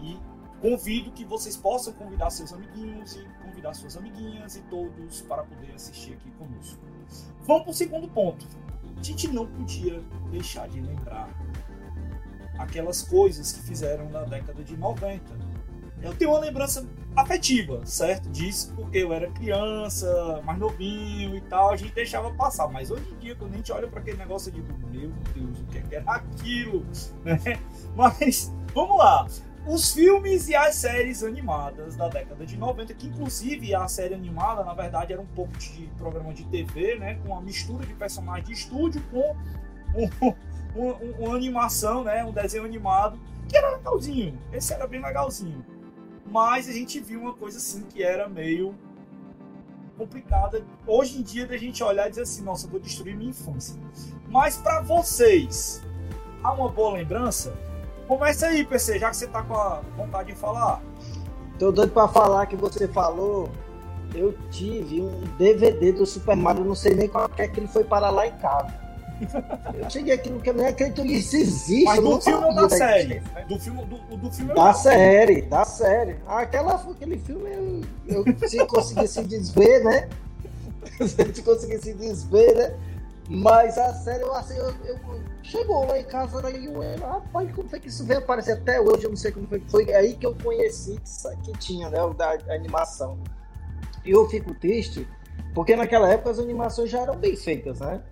E 0.00 0.16
convido 0.60 1.10
que 1.10 1.24
vocês 1.24 1.56
possam 1.56 1.92
convidar 1.92 2.30
seus 2.30 2.52
amiguinhos 2.52 3.16
e 3.16 3.24
convidar 3.42 3.74
suas 3.74 3.96
amiguinhas 3.96 4.56
e 4.56 4.60
todos 4.62 5.22
para 5.22 5.42
poder 5.42 5.72
assistir 5.74 6.14
aqui 6.14 6.30
conosco. 6.32 6.78
Vamos 7.46 7.62
para 7.62 7.70
o 7.70 7.74
segundo 7.74 8.08
ponto. 8.08 8.46
A 8.96 9.02
gente 9.02 9.28
não 9.28 9.46
podia 9.46 10.02
deixar 10.30 10.68
de 10.68 10.80
lembrar 10.80 11.30
aquelas 12.58 13.02
coisas 13.02 13.52
que 13.52 13.62
fizeram 13.62 14.10
na 14.10 14.24
década 14.24 14.62
de 14.62 14.76
90 14.76 15.60
eu 16.02 16.14
tenho 16.14 16.30
uma 16.30 16.40
lembrança 16.40 16.86
afetiva, 17.14 17.84
certo? 17.84 18.28
Disso, 18.30 18.72
porque 18.74 18.98
eu 18.98 19.12
era 19.12 19.30
criança, 19.30 20.40
mais 20.44 20.58
novinho 20.58 21.36
e 21.36 21.40
tal, 21.42 21.72
a 21.72 21.76
gente 21.76 21.92
deixava 21.92 22.30
passar. 22.32 22.68
Mas 22.68 22.90
hoje 22.90 23.04
em 23.12 23.18
dia, 23.18 23.34
quando 23.34 23.52
a 23.52 23.56
gente 23.56 23.70
olha 23.70 23.86
para 23.86 24.00
aquele 24.00 24.16
negócio 24.16 24.50
de 24.50 24.62
meu 24.62 25.10
Deus, 25.34 25.58
o 25.58 25.64
que 25.66 25.78
é 25.94 25.98
era 25.98 26.12
aquilo, 26.12 26.86
né? 27.22 27.38
Mas, 27.94 28.50
vamos 28.74 28.96
lá. 28.96 29.26
Os 29.70 29.92
filmes 29.92 30.48
e 30.48 30.54
as 30.56 30.74
séries 30.74 31.22
animadas 31.22 31.94
da 31.94 32.08
década 32.08 32.44
de 32.44 32.56
90, 32.56 32.92
que 32.92 33.06
inclusive 33.06 33.72
a 33.72 33.86
série 33.86 34.14
animada, 34.14 34.64
na 34.64 34.74
verdade, 34.74 35.12
era 35.12 35.22
um 35.22 35.26
pouco 35.26 35.56
de 35.56 35.88
programa 35.96 36.34
de 36.34 36.44
TV, 36.46 36.96
né? 36.96 37.20
Com 37.22 37.28
uma 37.28 37.40
mistura 37.40 37.86
de 37.86 37.94
personagens 37.94 38.48
de 38.48 38.52
estúdio 38.52 39.00
com 39.12 39.36
um, 39.94 40.34
um, 40.74 41.24
um, 41.24 41.32
animação, 41.32 42.02
né? 42.02 42.24
Um 42.24 42.32
desenho 42.32 42.64
animado, 42.64 43.16
que 43.48 43.56
era 43.56 43.76
legalzinho. 43.76 44.36
Esse 44.52 44.74
era 44.74 44.88
bem 44.88 45.00
legalzinho. 45.00 45.64
Mas 46.26 46.68
a 46.68 46.72
gente 46.72 46.98
viu 46.98 47.20
uma 47.20 47.34
coisa 47.34 47.58
assim 47.58 47.82
que 47.82 48.02
era 48.02 48.28
meio 48.28 48.74
complicada 49.96 50.64
hoje 50.84 51.16
em 51.16 51.22
dia 51.22 51.46
da 51.46 51.56
gente 51.56 51.80
olhar 51.84 52.08
e 52.08 52.10
dizer 52.10 52.22
assim, 52.22 52.42
nossa, 52.42 52.66
vou 52.66 52.80
destruir 52.80 53.16
minha 53.16 53.30
infância. 53.30 53.80
Mas 54.28 54.56
para 54.56 54.80
vocês, 54.80 55.80
há 56.42 56.52
uma 56.52 56.68
boa 56.68 56.94
lembrança? 56.94 57.69
Começa 58.10 58.48
aí, 58.48 58.64
PC, 58.64 58.98
já 58.98 59.08
que 59.08 59.16
você 59.18 59.28
tá 59.28 59.40
com 59.40 59.54
a 59.54 59.82
vontade 59.96 60.32
de 60.32 60.34
falar. 60.34 60.82
Tô 61.60 61.70
doido 61.70 61.92
para 61.92 62.08
falar 62.08 62.44
que 62.46 62.56
você 62.56 62.88
falou. 62.88 63.48
Eu 64.12 64.36
tive 64.50 65.02
um 65.02 65.20
DVD 65.38 65.92
do 65.92 66.04
Super 66.04 66.34
Mario, 66.34 66.64
não 66.64 66.74
sei 66.74 66.92
nem 66.92 67.06
qual 67.06 67.30
é 67.38 67.46
que 67.46 67.60
ele 67.60 67.68
foi 67.68 67.84
para 67.84 68.10
lá 68.10 68.26
em 68.26 68.36
casa. 68.38 68.74
Eu 69.72 69.88
cheguei 69.88 70.14
aqui 70.14 70.28
no 70.28 70.40
que 70.40 70.50
eu 70.50 70.54
nem 70.54 70.66
acredito 70.66 71.02
que 71.02 71.12
isso 71.12 71.36
existe. 71.36 71.84
Mas 71.84 72.00
do 72.02 72.20
filme 72.20 72.46
ou 72.46 72.52
da 72.52 72.68
série? 72.68 73.22
Do 73.48 73.60
filme, 73.60 73.84
do, 73.84 74.16
do 74.16 74.32
filme 74.32 74.54
da 74.54 74.72
série, 74.72 75.42
da 75.42 75.64
série. 75.64 76.16
Aquela, 76.26 76.74
aquele 76.74 77.16
filme 77.16 77.48
eu, 78.08 78.24
eu 78.26 78.48
se 78.48 78.58
conseguisse 78.66 79.22
desver, 79.22 79.84
né? 79.84 80.08
se 81.06 81.42
conseguisse 81.44 81.94
desver, 81.94 82.56
né? 82.56 82.74
Mas 83.32 83.78
a 83.78 83.94
série, 83.94 84.24
eu, 84.24 84.34
assim, 84.34 84.56
eu, 84.56 84.74
eu, 84.84 84.98
chegou 85.40 85.86
lá 85.86 85.96
em 85.96 86.02
casa, 86.02 86.44
aí 86.44 86.64
eu, 86.64 86.80
rapaz, 86.98 87.54
como 87.54 87.68
foi 87.68 87.78
que 87.78 87.86
isso 87.86 88.04
veio 88.04 88.18
aparecer 88.18 88.54
até 88.54 88.80
hoje? 88.80 89.04
Eu 89.04 89.10
não 89.10 89.16
sei 89.16 89.30
como 89.30 89.46
foi. 89.46 89.62
Foi 89.68 89.94
aí 89.94 90.14
que 90.14 90.26
eu 90.26 90.34
conheci 90.34 90.98
que 91.44 91.52
tinha, 91.52 91.88
né? 91.88 91.98
Da 92.16 92.32
animação. 92.52 93.20
E 94.04 94.10
eu 94.10 94.28
fico 94.28 94.52
triste, 94.52 95.06
porque 95.54 95.76
naquela 95.76 96.12
época 96.12 96.30
as 96.30 96.40
animações 96.40 96.90
já 96.90 97.02
eram 97.02 97.16
bem 97.16 97.36
feitas, 97.36 97.78
né? 97.78 98.02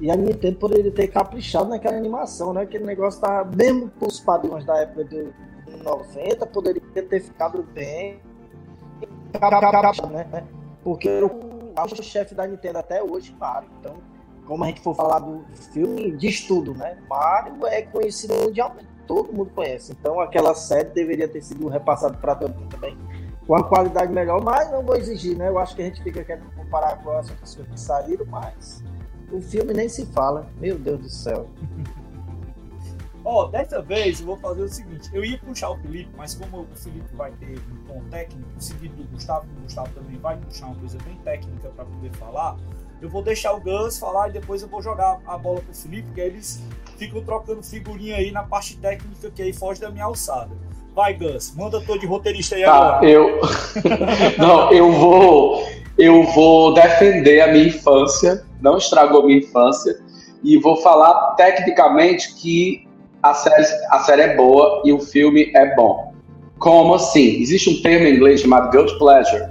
E 0.00 0.10
a 0.10 0.16
Nintendo 0.16 0.56
poderia 0.56 0.90
ter 0.90 1.08
caprichado 1.08 1.68
naquela 1.68 1.98
animação, 1.98 2.54
né? 2.54 2.62
Aquele 2.62 2.84
negócio 2.84 3.20
tá, 3.20 3.44
mesmo 3.44 3.90
com 3.90 4.06
os 4.06 4.20
padrões 4.20 4.64
da 4.64 4.78
época 4.78 5.04
de 5.04 5.28
90, 5.84 6.46
poderia 6.46 6.80
ter 6.80 7.20
ficado 7.20 7.62
bem. 7.74 8.22
Né? 10.08 10.44
Porque 10.82 11.10
o 11.20 12.02
chefe 12.02 12.34
da 12.34 12.46
Nintendo 12.46 12.78
até 12.78 13.02
hoje, 13.02 13.36
Mario. 13.38 13.68
Então, 13.78 14.11
como 14.46 14.64
a 14.64 14.66
gente 14.66 14.80
for 14.80 14.94
falar 14.94 15.20
do 15.20 15.44
filme, 15.72 16.12
diz 16.16 16.46
tudo, 16.46 16.74
né? 16.74 16.98
Mario 17.08 17.66
é 17.66 17.82
conhecido 17.82 18.34
mundialmente, 18.34 18.88
todo 19.06 19.32
mundo 19.32 19.50
conhece. 19.54 19.92
Então, 19.92 20.20
aquela 20.20 20.54
série 20.54 20.90
deveria 20.90 21.28
ter 21.28 21.42
sido 21.42 21.68
repassada 21.68 22.16
para 22.16 22.34
todo 22.34 22.54
mundo 22.54 22.68
também 22.68 22.96
com 23.46 23.56
a 23.56 23.64
qualidade 23.64 24.12
melhor, 24.12 24.42
mas 24.42 24.70
não 24.70 24.82
vou 24.82 24.96
exigir, 24.96 25.36
né? 25.36 25.48
Eu 25.48 25.58
acho 25.58 25.74
que 25.74 25.82
a 25.82 25.84
gente 25.86 26.02
fica 26.02 26.22
querendo 26.22 26.50
comparar 26.54 27.02
com 27.02 27.10
as 27.10 27.28
outras 27.28 27.54
coisas 27.54 27.72
que 27.72 27.80
saíram, 27.80 28.24
mas 28.26 28.82
o 29.30 29.40
filme 29.40 29.74
nem 29.74 29.88
se 29.88 30.06
fala. 30.06 30.46
Meu 30.60 30.78
Deus 30.78 31.00
do 31.00 31.08
céu. 31.08 31.48
Ó, 33.24 33.44
oh, 33.44 33.48
dessa 33.48 33.80
vez 33.80 34.20
eu 34.20 34.26
vou 34.26 34.36
fazer 34.36 34.62
o 34.62 34.68
seguinte: 34.68 35.08
eu 35.12 35.24
ia 35.24 35.38
puxar 35.38 35.70
o 35.70 35.78
Felipe, 35.78 36.10
mas 36.16 36.34
como 36.34 36.62
o 36.62 36.66
Felipe 36.74 37.14
vai 37.14 37.30
ter 37.32 37.56
um 37.58 37.84
tom 37.86 38.02
técnico, 38.10 38.48
seguido 38.58 38.96
do 38.96 39.04
Gustavo, 39.10 39.46
o 39.58 39.62
Gustavo 39.62 39.92
também 39.94 40.18
vai 40.18 40.36
puxar 40.36 40.66
uma 40.66 40.76
coisa 40.76 40.98
bem 41.04 41.16
técnica 41.18 41.68
para 41.68 41.84
poder 41.84 42.10
falar, 42.16 42.56
eu 43.02 43.08
vou 43.08 43.22
deixar 43.22 43.52
o 43.52 43.60
Gus 43.60 43.98
falar 43.98 44.28
e 44.28 44.32
depois 44.32 44.62
eu 44.62 44.68
vou 44.68 44.80
jogar 44.80 45.18
a 45.26 45.36
bola 45.36 45.60
pro 45.60 45.74
Felipe, 45.74 46.08
que 46.14 46.20
aí 46.20 46.28
eles 46.28 46.62
ficam 46.96 47.22
trocando 47.22 47.62
figurinha 47.62 48.16
aí 48.16 48.30
na 48.30 48.42
parte 48.42 48.76
técnica 48.76 49.30
que 49.30 49.42
aí 49.42 49.52
foge 49.52 49.80
da 49.80 49.90
minha 49.90 50.04
alçada. 50.04 50.50
Vai, 50.94 51.14
Gus, 51.14 51.54
manda 51.54 51.80
todo 51.80 51.98
de 51.98 52.06
roteirista 52.06 52.54
aí 52.54 52.64
tá, 52.64 52.72
agora. 52.72 53.06
Eu. 53.06 53.40
Não, 54.38 54.72
eu 54.72 54.92
vou. 54.92 55.68
Eu 55.98 56.22
vou 56.28 56.72
defender 56.72 57.42
a 57.42 57.48
minha 57.48 57.66
infância 57.66 58.44
não 58.62 58.78
estragou 58.78 59.26
minha 59.26 59.40
infância. 59.40 59.98
E 60.42 60.56
vou 60.56 60.76
falar 60.76 61.34
tecnicamente 61.34 62.34
que 62.36 62.86
a 63.22 63.34
série, 63.34 63.66
a 63.90 63.98
série 63.98 64.22
é 64.22 64.36
boa 64.36 64.82
e 64.84 64.92
o 64.92 65.00
filme 65.00 65.52
é 65.54 65.74
bom. 65.74 66.14
Como 66.58 66.94
assim? 66.94 67.40
Existe 67.40 67.68
um 67.68 67.82
termo 67.82 68.06
em 68.06 68.14
inglês 68.14 68.40
chamado 68.40 68.70
guilt 68.70 68.96
pleasure. 68.98 69.50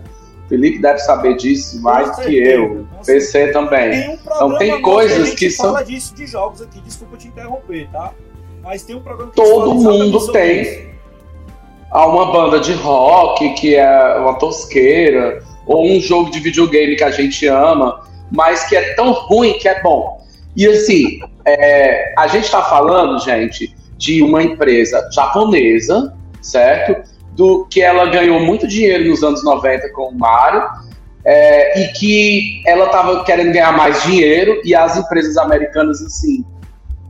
Felipe 0.52 0.80
deve 0.80 1.00
saber 1.00 1.38
disso 1.38 1.82
mais 1.82 2.16
do 2.16 2.24
que 2.24 2.38
eu. 2.38 2.86
PC 3.06 3.48
também. 3.54 3.92
Tem 3.92 4.10
um 4.10 4.14
então 4.14 4.58
tem 4.58 4.82
coisas 4.82 5.34
que, 5.34 5.50
são. 5.50 5.68
fala 5.68 5.84
disso 5.84 6.14
de 6.14 6.28
jogos 6.28 6.62
aqui, 6.62 6.80
desculpa 6.82 7.18
te 7.18 7.30
interromper, 7.30 7.88
tá? 7.92 8.14
Mas 8.62 8.84
tem 8.84 8.96
um 8.96 9.02
programa 9.02 9.32
que 9.32 9.42
Todo 9.42 9.74
mundo 9.74 10.32
tem. 10.32 10.92
Há 11.90 12.06
uma 12.06 12.32
banda 12.32 12.60
de 12.60 12.74
rock 12.74 13.54
que 13.56 13.76
é 13.76 14.18
uma 14.20 14.36
tosqueira, 14.36 15.44
ou 15.66 15.86
um 15.86 16.00
jogo 16.00 16.30
de 16.30 16.40
videogame 16.40 16.96
que 16.96 17.04
a 17.04 17.12
gente 17.12 17.48
ama 17.48 18.02
mas 18.32 18.68
que 18.68 18.76
é 18.76 18.94
tão 18.94 19.12
ruim 19.12 19.60
que 19.60 19.68
é 19.68 19.82
bom. 19.82 20.26
E 20.56 20.66
assim, 20.66 21.20
é, 21.46 22.14
a 22.18 22.28
gente 22.28 22.46
está 22.46 22.64
falando, 22.64 23.20
gente, 23.20 23.76
de 23.98 24.24
uma 24.24 24.42
empresa 24.42 25.08
japonesa, 25.12 26.14
certo? 26.42 27.11
Do 27.32 27.66
que 27.70 27.82
ela 27.82 28.06
ganhou 28.08 28.40
muito 28.40 28.68
dinheiro 28.68 29.10
nos 29.10 29.24
anos 29.24 29.44
90 29.44 29.90
com 29.94 30.10
o 30.10 30.18
Mario, 30.18 30.64
é, 31.24 31.82
e 31.82 31.88
que 31.94 32.62
ela 32.66 32.86
estava 32.86 33.24
querendo 33.24 33.54
ganhar 33.54 33.72
mais 33.76 34.04
dinheiro 34.04 34.62
e 34.66 34.76
as 34.76 34.98
empresas 34.98 35.38
americanas, 35.38 36.02
assim, 36.02 36.44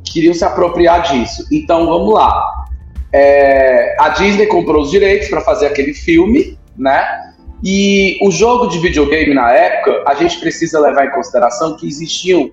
queriam 0.04 0.34
se 0.34 0.44
apropriar 0.44 1.02
disso. 1.04 1.46
Então, 1.52 1.86
vamos 1.86 2.14
lá. 2.14 2.66
É, 3.14 3.96
a 4.00 4.10
Disney 4.10 4.48
comprou 4.48 4.84
os 4.84 4.92
direitos 4.92 5.28
para 5.28 5.42
fazer 5.42 5.68
aquele 5.68 5.94
filme, 5.94 6.58
né? 6.78 7.32
E 7.64 8.18
o 8.22 8.32
jogo 8.32 8.68
de 8.68 8.80
videogame 8.80 9.34
na 9.34 9.52
época, 9.52 10.04
a 10.08 10.16
gente 10.16 10.40
precisa 10.40 10.80
levar 10.80 11.06
em 11.06 11.12
consideração 11.12 11.76
que 11.76 11.88
existiam 11.88 12.52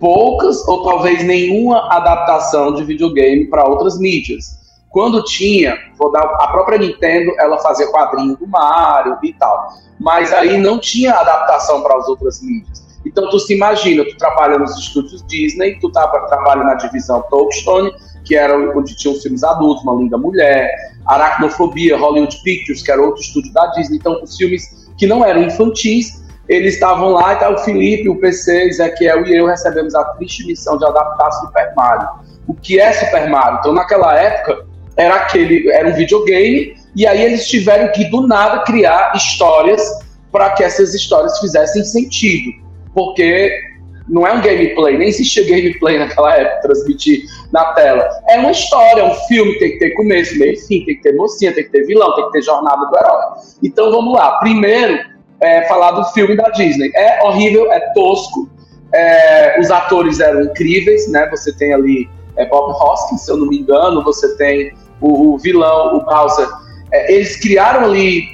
poucas 0.00 0.66
ou 0.66 0.82
talvez 0.82 1.22
nenhuma 1.22 1.88
adaptação 1.94 2.74
de 2.74 2.82
videogame 2.82 3.46
para 3.46 3.66
outras 3.66 3.98
mídias. 3.98 4.63
Quando 4.94 5.24
tinha, 5.24 5.76
vou 5.98 6.12
dar 6.12 6.22
a 6.22 6.46
própria 6.52 6.78
Nintendo, 6.78 7.34
ela 7.40 7.58
fazia 7.58 7.88
quadrinho 7.88 8.36
do 8.36 8.46
Mario 8.46 9.18
e 9.24 9.32
tal, 9.32 9.66
mas 9.98 10.32
aí 10.32 10.56
não 10.56 10.78
tinha 10.78 11.12
adaptação 11.14 11.82
para 11.82 11.96
as 11.96 12.06
outras 12.06 12.40
mídias. 12.40 12.80
Então 13.04 13.28
tu 13.28 13.40
se 13.40 13.56
imagina, 13.56 14.04
tu 14.04 14.16
trabalha 14.16 14.56
nos 14.56 14.78
estúdios 14.78 15.26
Disney, 15.26 15.80
tu 15.80 15.90
tá, 15.90 16.06
trabalha 16.06 16.62
na 16.62 16.74
divisão 16.74 17.24
Touchstone, 17.28 17.92
que 18.24 18.36
era 18.36 18.56
onde 18.56 18.96
tinha 18.96 19.12
os 19.12 19.20
filmes 19.20 19.42
adultos, 19.42 19.82
Uma 19.82 19.96
Linda 19.96 20.16
Mulher, 20.16 20.70
Aracnofobia, 21.06 21.98
Hollywood 21.98 22.40
Pictures, 22.44 22.80
que 22.80 22.92
era 22.92 23.02
outro 23.02 23.20
estúdio 23.20 23.52
da 23.52 23.66
Disney. 23.72 23.96
Então, 23.96 24.22
os 24.22 24.36
filmes 24.36 24.88
que 24.96 25.08
não 25.08 25.24
eram 25.24 25.42
infantis, 25.42 26.24
eles 26.48 26.74
estavam 26.74 27.08
lá 27.08 27.32
e 27.32 27.36
tá, 27.40 27.50
o 27.50 27.58
Felipe, 27.58 28.08
o 28.08 28.20
PC, 28.20 28.68
Ezequiel 28.68 29.26
e 29.26 29.34
eu 29.34 29.46
recebemos 29.46 29.92
a 29.96 30.04
triste 30.04 30.46
missão 30.46 30.78
de 30.78 30.86
adaptar 30.86 31.32
Super 31.32 31.74
Mario. 31.74 32.08
O 32.46 32.54
que 32.54 32.78
é 32.78 32.92
Super 32.92 33.28
Mario? 33.28 33.58
Então, 33.58 33.72
naquela 33.72 34.14
época, 34.16 34.72
era 34.96 35.14
aquele, 35.16 35.70
era 35.70 35.88
um 35.88 35.94
videogame, 35.94 36.76
e 36.94 37.06
aí 37.06 37.22
eles 37.22 37.48
tiveram 37.48 37.90
que, 37.92 38.04
do 38.04 38.26
nada, 38.26 38.62
criar 38.64 39.12
histórias 39.14 39.82
para 40.30 40.50
que 40.50 40.62
essas 40.62 40.94
histórias 40.94 41.38
fizessem 41.40 41.84
sentido. 41.84 42.52
Porque 42.94 43.50
não 44.08 44.26
é 44.26 44.32
um 44.32 44.40
gameplay, 44.40 44.98
nem 44.98 45.08
existia 45.08 45.44
gameplay 45.44 45.98
naquela 45.98 46.36
época, 46.36 46.62
transmitir 46.62 47.22
na 47.52 47.64
tela. 47.72 48.08
É 48.28 48.38
uma 48.38 48.50
história, 48.50 49.00
é 49.00 49.04
um 49.04 49.14
filme, 49.26 49.58
tem 49.58 49.72
que 49.72 49.78
ter 49.78 49.90
começo, 49.92 50.38
meio 50.38 50.58
fim, 50.66 50.84
tem 50.84 50.96
que 50.96 51.02
ter 51.02 51.16
mocinha, 51.16 51.52
tem 51.52 51.64
que 51.64 51.70
ter 51.70 51.86
vilão, 51.86 52.14
tem 52.14 52.26
que 52.26 52.32
ter 52.32 52.42
jornada 52.42 52.84
do 52.86 52.96
herói. 52.96 53.22
Então 53.62 53.90
vamos 53.90 54.14
lá. 54.14 54.38
Primeiro, 54.38 54.98
é, 55.40 55.66
falar 55.66 55.92
do 55.92 56.04
filme 56.12 56.36
da 56.36 56.48
Disney. 56.50 56.90
É 56.94 57.22
horrível, 57.22 57.70
é 57.72 57.80
tosco. 57.92 58.48
É, 58.92 59.58
os 59.58 59.70
atores 59.70 60.20
eram 60.20 60.42
incríveis, 60.42 61.10
né? 61.10 61.28
Você 61.30 61.52
tem 61.52 61.72
ali 61.72 62.08
é, 62.36 62.46
Bob 62.46 62.72
Hoskins, 62.72 63.22
se 63.22 63.30
eu 63.30 63.36
não 63.36 63.48
me 63.48 63.58
engano, 63.58 64.04
você 64.04 64.36
tem 64.36 64.72
o, 65.00 65.34
o 65.34 65.38
vilão, 65.38 65.96
o 65.96 66.04
Bowser. 66.04 66.48
É, 66.92 67.12
eles 67.12 67.36
criaram 67.36 67.84
ali, 67.84 68.28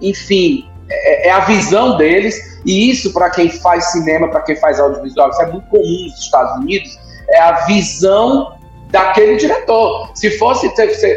enfim, 0.00 0.68
é, 0.90 1.28
é 1.28 1.30
a 1.30 1.40
visão 1.40 1.96
deles 1.96 2.60
e 2.64 2.90
isso, 2.90 3.12
para 3.12 3.30
quem 3.30 3.50
faz 3.50 3.92
cinema, 3.92 4.28
para 4.28 4.42
quem 4.42 4.56
faz 4.56 4.78
audiovisual, 4.78 5.30
isso 5.30 5.42
é 5.42 5.50
muito 5.50 5.68
comum 5.68 6.04
nos 6.04 6.18
Estados 6.18 6.56
Unidos, 6.62 6.98
é 7.28 7.40
a 7.40 7.64
visão 7.64 8.56
daquele 8.90 9.36
diretor. 9.36 10.10
Se 10.14 10.30
fosse, 10.38 10.70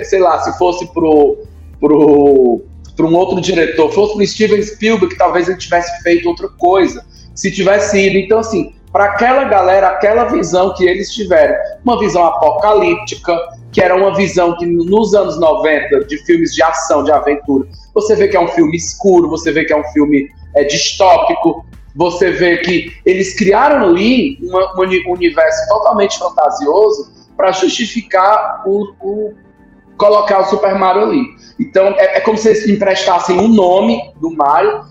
sei 0.06 0.20
lá, 0.20 0.42
se 0.42 0.58
fosse 0.58 0.88
pro, 0.88 1.38
pro, 1.80 2.62
pro 2.96 3.08
um 3.08 3.16
outro 3.16 3.40
diretor, 3.42 3.92
fosse 3.92 4.16
pro 4.16 4.26
Steven 4.26 4.62
Spielberg, 4.62 5.16
talvez 5.18 5.48
ele 5.48 5.58
tivesse 5.58 6.02
feito 6.02 6.28
outra 6.28 6.48
coisa. 6.48 7.06
Se 7.36 7.52
tivesse 7.52 8.00
ido. 8.00 8.18
Então, 8.18 8.40
assim, 8.40 8.74
para 8.96 9.08
aquela 9.08 9.44
galera, 9.44 9.90
aquela 9.90 10.24
visão 10.24 10.74
que 10.74 10.86
eles 10.86 11.14
tiveram, 11.14 11.54
uma 11.84 12.00
visão 12.00 12.24
apocalíptica, 12.24 13.38
que 13.70 13.82
era 13.82 13.94
uma 13.94 14.16
visão 14.16 14.56
que 14.56 14.66
nos 14.66 15.14
anos 15.14 15.38
90, 15.38 16.06
de 16.06 16.18
filmes 16.20 16.56
de 16.56 16.64
ação, 16.64 17.04
de 17.04 17.12
aventura, 17.12 17.68
você 17.94 18.16
vê 18.16 18.30
que 18.30 18.38
é 18.38 18.40
um 18.40 18.48
filme 18.48 18.78
escuro, 18.78 19.28
você 19.28 19.52
vê 19.52 19.66
que 19.66 19.74
é 19.74 19.76
um 19.76 19.84
filme 19.92 20.30
é, 20.56 20.64
distópico. 20.64 21.66
Você 21.94 22.32
vê 22.32 22.60
que 22.60 22.94
eles 23.06 23.38
criaram 23.38 23.86
ali 23.86 24.40
um 24.42 25.12
universo 25.12 25.68
totalmente 25.68 26.18
fantasioso 26.18 27.12
para 27.36 27.52
justificar 27.52 28.64
o, 28.66 28.94
o, 29.02 29.34
colocar 29.98 30.40
o 30.40 30.46
Super 30.46 30.74
Mario 30.76 31.02
ali. 31.02 31.26
Então 31.60 31.88
é, 31.98 32.20
é, 32.20 32.22
como 32.22 32.38
se 32.38 32.48
eles 32.48 32.66
emprestassem 32.66 33.38
um 33.38 33.50
nome 33.50 34.14
do 34.22 34.32
Mario 34.32 34.86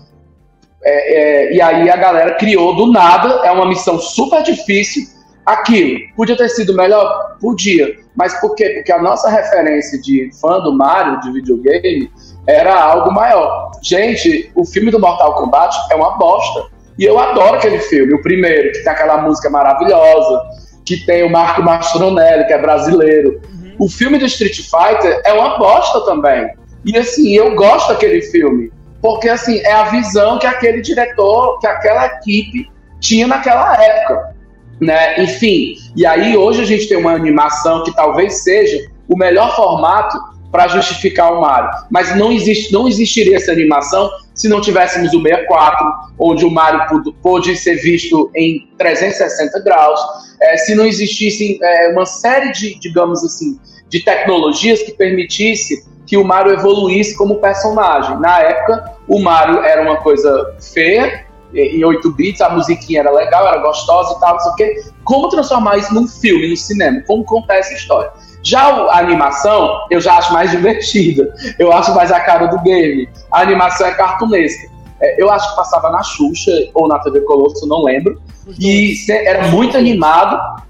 é, 0.85 1.13
é, 1.13 1.53
e 1.53 1.61
aí 1.61 1.89
a 1.89 1.97
galera 1.97 2.35
criou 2.35 2.75
do 2.75 2.91
nada. 2.91 3.41
É 3.43 3.51
uma 3.51 3.65
missão 3.65 3.97
super 3.99 4.43
difícil. 4.43 5.03
Aquilo 5.43 5.99
podia 6.15 6.37
ter 6.37 6.49
sido 6.49 6.75
melhor, 6.75 7.37
podia. 7.41 7.97
Mas 8.15 8.39
por 8.39 8.55
quê? 8.55 8.69
Porque 8.69 8.91
a 8.91 9.01
nossa 9.01 9.29
referência 9.29 9.99
de 10.01 10.29
fã 10.39 10.59
do 10.59 10.75
Mario 10.75 11.19
de 11.21 11.31
videogame 11.31 12.09
era 12.47 12.79
algo 12.79 13.11
maior. 13.11 13.71
Gente, 13.81 14.51
o 14.55 14.63
filme 14.63 14.91
do 14.91 14.99
Mortal 14.99 15.35
Kombat 15.35 15.75
é 15.91 15.95
uma 15.95 16.17
bosta. 16.17 16.67
E 16.97 17.03
eu 17.03 17.19
adoro 17.19 17.57
aquele 17.57 17.79
filme, 17.79 18.13
o 18.13 18.21
primeiro, 18.21 18.71
que 18.71 18.83
tem 18.83 18.91
aquela 18.91 19.17
música 19.17 19.49
maravilhosa, 19.49 20.41
que 20.85 21.05
tem 21.05 21.23
o 21.23 21.29
Marco 21.29 21.61
Mastronelli, 21.61 22.45
que 22.45 22.53
é 22.53 22.57
brasileiro. 22.57 23.41
Uhum. 23.51 23.75
O 23.79 23.89
filme 23.89 24.17
do 24.17 24.25
Street 24.25 24.55
Fighter 24.61 25.21
é 25.25 25.33
uma 25.33 25.57
bosta 25.57 26.01
também. 26.05 26.49
E 26.85 26.97
assim, 26.97 27.35
eu 27.35 27.53
gosto 27.55 27.89
daquele 27.89 28.21
filme, 28.21 28.71
porque 29.05 29.29
assim, 29.29 29.59
é 29.59 29.71
a 29.71 29.83
visão 29.83 30.39
que 30.39 30.47
aquele 30.47 30.81
diretor, 30.81 31.59
que 31.59 31.67
aquela 31.67 32.07
equipe 32.07 32.67
tinha 32.99 33.27
naquela 33.27 33.79
época. 33.79 34.35
Né? 34.81 35.21
Enfim, 35.21 35.75
e 35.95 36.03
aí 36.07 36.35
hoje 36.35 36.63
a 36.63 36.65
gente 36.65 36.89
tem 36.89 36.97
uma 36.97 37.11
animação 37.11 37.83
que 37.83 37.95
talvez 37.95 38.41
seja 38.41 38.89
o 39.07 39.15
melhor 39.15 39.55
formato 39.55 40.17
para 40.51 40.67
justificar 40.69 41.31
o 41.33 41.41
Mario. 41.41 41.69
Mas 41.91 42.15
não, 42.15 42.31
existe, 42.31 42.73
não 42.73 42.87
existiria 42.87 43.35
essa 43.35 43.51
animação 43.51 44.09
se 44.33 44.49
não 44.49 44.59
tivéssemos 44.59 45.13
o 45.13 45.21
64, 45.21 45.85
onde 46.17 46.43
o 46.43 46.49
Mario 46.49 47.13
pôde 47.21 47.55
ser 47.55 47.75
visto 47.75 48.31
em 48.35 48.67
360 48.75 49.59
graus, 49.59 49.99
é, 50.41 50.57
se 50.57 50.73
não 50.73 50.83
existisse 50.83 51.59
é, 51.61 51.89
uma 51.89 52.07
série 52.07 52.51
de, 52.51 52.79
digamos 52.79 53.23
assim, 53.23 53.59
de 53.87 54.03
tecnologias 54.03 54.81
que 54.81 54.93
permitisse 54.93 55.85
que 56.05 56.17
o 56.17 56.23
Mario 56.23 56.53
evoluísse 56.53 57.15
como 57.17 57.35
personagem. 57.35 58.19
Na 58.19 58.39
época, 58.39 58.93
o 59.07 59.19
Mario 59.19 59.61
era 59.61 59.81
uma 59.81 59.97
coisa 59.97 60.55
feia, 60.59 61.25
em 61.53 61.83
8 61.83 62.11
bits, 62.11 62.41
a 62.41 62.49
musiquinha 62.49 62.99
era 62.99 63.11
legal, 63.11 63.47
era 63.47 63.57
gostosa 63.59 64.15
e 64.15 64.19
tal, 64.19 64.33
não 64.33 64.39
sei 64.39 64.51
o 64.51 64.55
quê. 64.55 64.83
Como 65.03 65.29
transformar 65.29 65.77
isso 65.77 65.93
num 65.93 66.07
filme, 66.07 66.49
no 66.49 66.57
cinema? 66.57 67.01
Como 67.07 67.23
contar 67.23 67.55
essa 67.55 67.73
história? 67.73 68.11
Já 68.43 68.61
a 68.61 68.99
animação, 68.99 69.85
eu 69.89 70.01
já 70.01 70.17
acho 70.17 70.33
mais 70.33 70.51
divertida. 70.51 71.33
Eu 71.57 71.71
acho 71.71 71.95
mais 71.95 72.11
a 72.11 72.19
cara 72.19 72.47
do 72.47 72.61
game. 72.61 73.07
A 73.31 73.41
animação 73.41 73.87
é 73.87 73.91
cartunesca. 73.91 74.69
É, 75.01 75.21
eu 75.21 75.31
acho 75.31 75.49
que 75.49 75.55
passava 75.55 75.89
na 75.89 76.03
Xuxa 76.03 76.51
ou 76.73 76.87
na 76.87 76.99
TV 76.99 77.21
Colosso, 77.21 77.67
não 77.67 77.83
lembro. 77.83 78.21
E 78.59 78.95
era 79.09 79.47
muito 79.47 79.77
animado. 79.77 80.63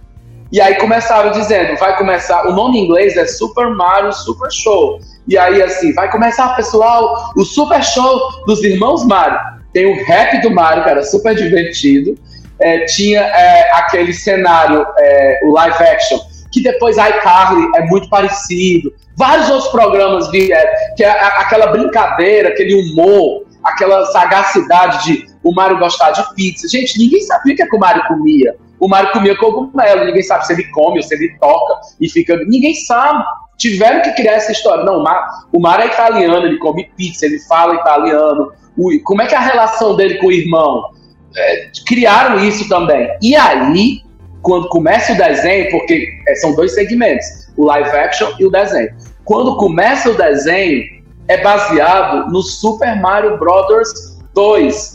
E 0.52 0.62
aí 0.62 0.76
começaram 0.76 1.32
dizendo, 1.32 1.78
vai 1.78 1.98
começar, 1.98 2.48
o 2.48 2.54
nome 2.54 2.78
em 2.78 2.86
inglês 2.86 3.18
é 3.18 3.26
Super 3.26 3.70
Mario 3.70 4.14
Super 4.14 4.52
Show. 4.52 5.00
E 5.28 5.38
aí 5.38 5.62
assim, 5.62 5.94
vai 5.94 6.10
começar, 6.12 6.56
pessoal, 6.56 7.32
o 7.36 7.44
Super 7.44 7.84
Show 7.84 8.46
dos 8.46 8.64
Irmãos 8.64 9.06
Mario. 9.06 9.40
Tem 9.74 9.86
o 9.86 10.06
rap 10.06 10.42
do 10.42 10.52
Mario, 10.52 10.84
que 10.84 10.90
era 10.90 11.04
super 11.04 11.36
divertido. 11.36 12.18
É, 12.62 12.86
tinha 12.86 13.22
é, 13.22 13.72
aquele 13.74 14.14
cenário, 14.14 14.86
é, 14.98 15.42
o 15.44 15.52
live 15.52 15.84
action, 15.84 16.18
que 16.52 16.64
depois 16.64 16.96
iCarly 16.96 17.68
é 17.76 17.82
muito 17.88 18.08
parecido. 18.08 18.94
Vários 19.18 19.50
outros 19.50 19.70
programas 19.72 20.30
vieram, 20.30 20.72
que 20.96 21.04
é 21.04 21.10
aquela 21.10 21.68
brincadeira, 21.68 22.50
aquele 22.50 22.76
humor, 22.76 23.44
aquela 23.64 24.06
sagacidade 24.06 25.04
de 25.04 25.36
o 25.44 25.54
Mário 25.54 25.78
gostar 25.78 26.12
de 26.12 26.24
pizza. 26.34 26.68
Gente, 26.68 26.98
ninguém 26.98 27.22
sabia 27.22 27.54
o 27.54 27.56
que, 27.56 27.64
é 27.64 27.68
que 27.68 27.76
o 27.76 27.80
Mário 27.80 28.04
comia. 28.08 28.56
O 28.80 28.88
Mário 28.88 29.12
comia 29.12 29.38
cogumelo, 29.38 30.06
ninguém 30.06 30.24
sabe 30.24 30.46
se 30.46 30.54
ele 30.54 30.66
come 30.72 30.98
ou 30.98 31.04
se 31.04 31.14
ele 31.14 31.38
toca 31.40 31.82
e 32.00 32.10
fica. 32.10 32.38
Ninguém 32.46 32.74
sabe. 32.76 33.24
Tiveram 33.58 34.02
que 34.02 34.12
criar 34.14 34.34
essa 34.34 34.52
história. 34.52 34.84
Não, 34.84 35.04
o 35.54 35.60
Mário 35.60 35.84
é 35.84 35.88
italiano, 35.88 36.46
ele 36.46 36.58
come 36.58 36.92
pizza, 36.98 37.26
ele 37.26 37.40
fala 37.40 37.76
italiano. 37.76 38.52
como 39.04 39.22
é 39.22 39.28
que 39.28 39.34
é 39.34 39.38
a 39.38 39.42
relação 39.42 39.96
dele 39.96 40.16
com 40.16 40.28
o 40.28 40.32
irmão? 40.32 40.92
É, 41.36 41.70
criaram 41.86 42.44
isso 42.44 42.68
também. 42.68 43.10
E 43.22 43.36
aí, 43.36 44.02
quando 44.42 44.68
começa 44.70 45.14
o 45.14 45.18
desenho, 45.18 45.70
porque 45.72 46.08
é, 46.28 46.36
são 46.36 46.54
dois 46.54 46.74
segmentos, 46.74 47.26
o 47.58 47.66
live 47.66 47.90
action 47.90 48.30
e 48.40 48.46
o 48.46 48.52
desenho. 48.52 48.94
Quando 49.24 49.58
começa 49.58 50.10
o 50.10 50.16
desenho, 50.16 50.84
é 51.28 51.42
baseado 51.42 52.30
no 52.32 52.42
Super 52.42 53.00
Mario 53.00 53.38
Bros. 53.38 54.16
2, 54.36 54.95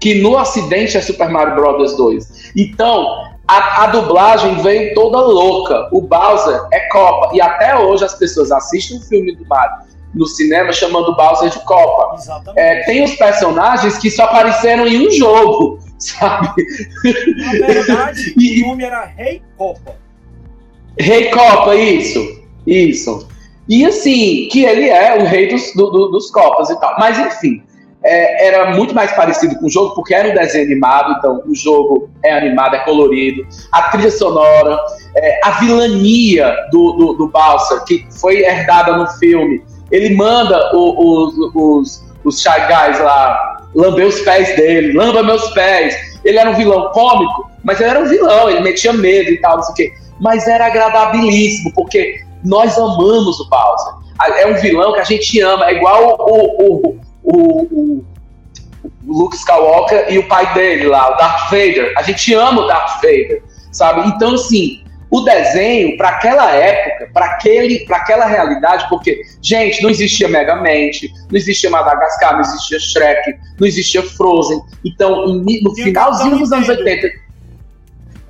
que 0.00 0.20
no 0.22 0.38
acidente 0.38 0.96
é 0.96 1.00
Super 1.00 1.28
Mario 1.28 1.54
Bros. 1.56 1.96
2. 1.96 2.52
Então, 2.56 3.24
a, 3.46 3.84
a, 3.84 3.86
dublagem 3.88 4.56
veio 4.62 4.94
toda 4.94 5.18
louca. 5.18 5.88
O 5.92 6.00
Bowser 6.02 6.60
é 6.72 6.80
Copa. 6.88 7.34
E 7.34 7.40
até 7.40 7.76
hoje 7.76 8.04
as 8.04 8.14
pessoas 8.14 8.52
assistem 8.52 8.98
o 8.98 9.00
filme 9.02 9.34
do 9.34 9.46
Mario 9.46 9.88
no 10.14 10.26
cinema 10.26 10.72
chamando 10.72 11.14
Bowser 11.16 11.50
de 11.50 11.58
Copa. 11.64 12.16
É, 12.56 12.84
tem 12.84 13.02
os 13.04 13.14
personagens 13.14 13.98
que 13.98 14.10
só 14.10 14.24
apareceram 14.24 14.86
em 14.86 15.06
um 15.06 15.10
jogo 15.10 15.78
sabe? 15.98 16.64
Na 17.60 17.66
verdade, 17.66 18.34
E- 18.38 18.62
o 18.62 18.68
nome 18.68 18.84
era 18.84 19.04
Rei 19.04 19.42
Copa. 19.56 19.96
Rei 20.98 21.30
Copa, 21.30 21.74
isso. 21.74 22.42
Isso. 22.66 23.28
E 23.68 23.84
assim, 23.84 24.48
que 24.50 24.64
ele 24.64 24.88
é 24.88 25.18
o 25.18 25.26
rei 25.26 25.48
dos, 25.48 25.72
do- 25.74 25.90
do- 25.90 26.08
dos 26.08 26.30
Copas 26.30 26.70
e 26.70 26.80
tal. 26.80 26.94
Mas 26.98 27.18
enfim, 27.18 27.62
é, 28.08 28.46
era 28.46 28.70
muito 28.74 28.94
mais 28.94 29.12
parecido 29.12 29.56
com 29.58 29.66
o 29.66 29.70
jogo, 29.70 29.94
porque 29.94 30.14
era 30.14 30.28
um 30.28 30.34
desenho 30.34 30.64
animado, 30.66 31.14
então 31.18 31.42
o 31.46 31.54
jogo 31.54 32.08
é 32.24 32.32
animado, 32.32 32.76
é 32.76 32.78
colorido. 32.80 33.46
A 33.72 33.82
trilha 33.90 34.10
sonora, 34.10 34.78
é, 35.16 35.40
a 35.44 35.52
vilania 35.60 36.54
do, 36.70 36.92
do, 36.92 37.12
do 37.14 37.28
Bowser, 37.28 37.84
que 37.84 38.06
foi 38.20 38.38
herdada 38.44 38.96
no 38.96 39.06
filme. 39.18 39.62
Ele 39.90 40.14
manda 40.14 40.74
o- 40.74 41.26
os, 41.26 41.34
os, 41.54 42.04
os 42.24 42.40
Shy 42.40 42.60
Guys 42.68 42.98
lá 43.00 43.56
lamber 43.74 44.06
os 44.06 44.20
pés 44.20 44.54
dele, 44.56 44.92
lamba 44.92 45.22
meus 45.22 45.48
pés. 45.50 45.94
Ele 46.24 46.38
era 46.38 46.50
um 46.50 46.54
vilão 46.54 46.90
cômico, 46.92 47.50
mas 47.64 47.80
ele 47.80 47.90
era 47.90 48.00
um 48.00 48.06
vilão, 48.06 48.50
ele 48.50 48.60
metia 48.60 48.92
medo 48.92 49.30
e 49.30 49.40
tal, 49.40 49.56
não 49.56 49.62
sei 49.62 49.72
o 49.72 49.76
quê. 49.76 49.94
Mas 50.20 50.48
era 50.48 50.66
agradabilíssimo, 50.66 51.72
porque 51.74 52.20
nós 52.44 52.76
amamos 52.76 53.38
o 53.40 53.48
Bowser. 53.48 53.92
É 54.40 54.46
um 54.46 54.54
vilão 54.54 54.92
que 54.94 55.00
a 55.00 55.04
gente 55.04 55.40
ama, 55.40 55.68
é 55.70 55.74
igual 55.74 56.16
o, 56.18 56.34
o, 56.34 56.74
o, 56.88 56.98
o, 57.28 57.62
o 57.62 58.04
Luke 59.06 59.36
Skywalker 59.36 60.06
e 60.08 60.18
o 60.18 60.28
pai 60.28 60.52
dele 60.54 60.86
lá, 60.86 61.14
o 61.14 61.16
Darth 61.16 61.50
Vader. 61.50 61.92
A 61.96 62.02
gente 62.02 62.32
ama 62.34 62.62
o 62.62 62.66
Darth 62.66 62.96
Vader, 63.02 63.42
sabe? 63.72 64.08
Então, 64.08 64.34
assim, 64.34 64.82
o 65.10 65.20
desenho, 65.22 65.96
para 65.96 66.10
aquela 66.10 66.50
época, 66.52 67.10
para 67.12 67.26
aquele, 67.26 67.80
pra 67.80 67.98
aquela 67.98 68.26
realidade, 68.26 68.86
porque, 68.88 69.22
gente, 69.42 69.82
não 69.82 69.90
existia 69.90 70.28
Megamente, 70.28 71.10
não 71.30 71.36
existia 71.36 71.70
Madagascar, 71.70 72.34
não 72.34 72.40
existia 72.40 72.78
Shrek, 72.78 73.34
não 73.58 73.66
existia 73.66 74.02
Frozen. 74.02 74.60
Então, 74.84 75.26
no 75.26 75.74
finalzinho 75.74 76.38
dos 76.38 76.52
anos 76.52 76.68
Nintendo. 76.68 77.04
80. 77.04 77.28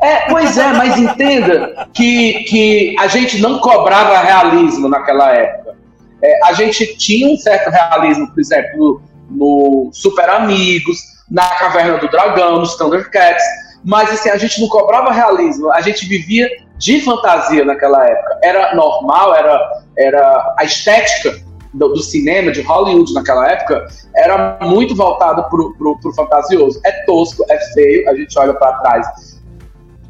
É, 0.00 0.30
pois 0.30 0.56
é, 0.56 0.72
mas 0.74 0.96
entenda 0.96 1.88
que, 1.92 2.44
que 2.44 2.96
a 3.00 3.08
gente 3.08 3.40
não 3.40 3.58
cobrava 3.58 4.20
realismo 4.20 4.88
naquela 4.88 5.34
época. 5.34 5.76
É, 6.22 6.46
a 6.46 6.52
gente 6.52 6.96
tinha 6.96 7.32
um 7.32 7.36
certo 7.36 7.70
realismo, 7.70 8.28
por 8.28 8.40
exemplo, 8.40 9.02
no 9.30 9.90
Super 9.92 10.28
Amigos, 10.30 10.98
na 11.30 11.46
Caverna 11.56 11.98
do 11.98 12.08
Dragão, 12.08 12.58
nos 12.58 12.76
Thundercats, 12.76 13.44
mas 13.84 14.10
assim, 14.10 14.30
a 14.30 14.36
gente 14.36 14.60
não 14.60 14.68
cobrava 14.68 15.12
realismo, 15.12 15.70
a 15.70 15.80
gente 15.80 16.06
vivia 16.06 16.48
de 16.78 17.00
fantasia 17.00 17.64
naquela 17.64 18.04
época. 18.06 18.38
Era 18.42 18.74
normal, 18.74 19.34
era, 19.34 19.82
era 19.96 20.54
a 20.58 20.64
estética 20.64 21.38
do, 21.74 21.88
do 21.88 22.02
cinema, 22.02 22.50
de 22.50 22.62
Hollywood 22.62 23.12
naquela 23.12 23.50
época, 23.50 23.86
era 24.16 24.58
muito 24.62 24.94
voltada 24.94 25.42
pro, 25.44 25.74
pro, 25.76 25.98
pro 26.00 26.14
fantasioso. 26.14 26.80
É 26.84 26.92
tosco, 27.04 27.44
é 27.48 27.58
feio, 27.72 28.08
a 28.08 28.14
gente 28.14 28.38
olha 28.38 28.54
para 28.54 28.72
trás. 28.78 29.38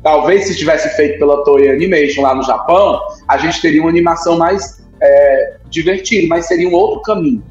Talvez 0.02 0.46
se 0.46 0.56
tivesse 0.56 0.88
feito 0.96 1.18
pela 1.18 1.42
Toei 1.44 1.70
Animation 1.70 2.22
lá 2.22 2.34
no 2.34 2.42
Japão, 2.42 3.00
a 3.26 3.36
gente 3.36 3.60
teria 3.60 3.80
uma 3.80 3.90
animação 3.90 4.38
mais 4.38 4.78
é, 5.00 5.56
divertida, 5.68 6.26
mas 6.28 6.46
seria 6.46 6.68
um 6.68 6.74
outro 6.74 7.02
caminho. 7.02 7.42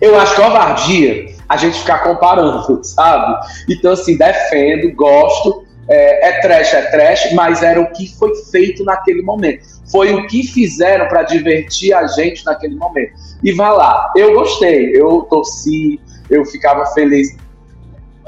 Eu 0.00 0.18
acho 0.18 0.36
covardia 0.36 1.26
a 1.48 1.56
gente 1.56 1.78
ficar 1.78 2.00
comparando, 2.00 2.82
sabe? 2.84 3.46
Então, 3.68 3.92
assim, 3.92 4.16
defendo, 4.16 4.94
gosto, 4.94 5.64
é, 5.88 6.28
é 6.28 6.40
trash, 6.40 6.74
é 6.74 6.82
trash, 6.82 7.32
mas 7.32 7.62
era 7.62 7.80
o 7.80 7.90
que 7.92 8.14
foi 8.18 8.34
feito 8.50 8.84
naquele 8.84 9.22
momento. 9.22 9.64
Foi 9.90 10.12
o 10.12 10.26
que 10.26 10.42
fizeram 10.46 11.08
para 11.08 11.22
divertir 11.22 11.94
a 11.94 12.06
gente 12.06 12.44
naquele 12.44 12.76
momento. 12.76 13.12
E 13.42 13.52
vai 13.52 13.72
lá, 13.72 14.12
eu 14.14 14.34
gostei, 14.34 14.90
eu 14.94 15.22
torci, 15.22 15.98
eu 16.28 16.44
ficava 16.44 16.84
feliz. 16.86 17.28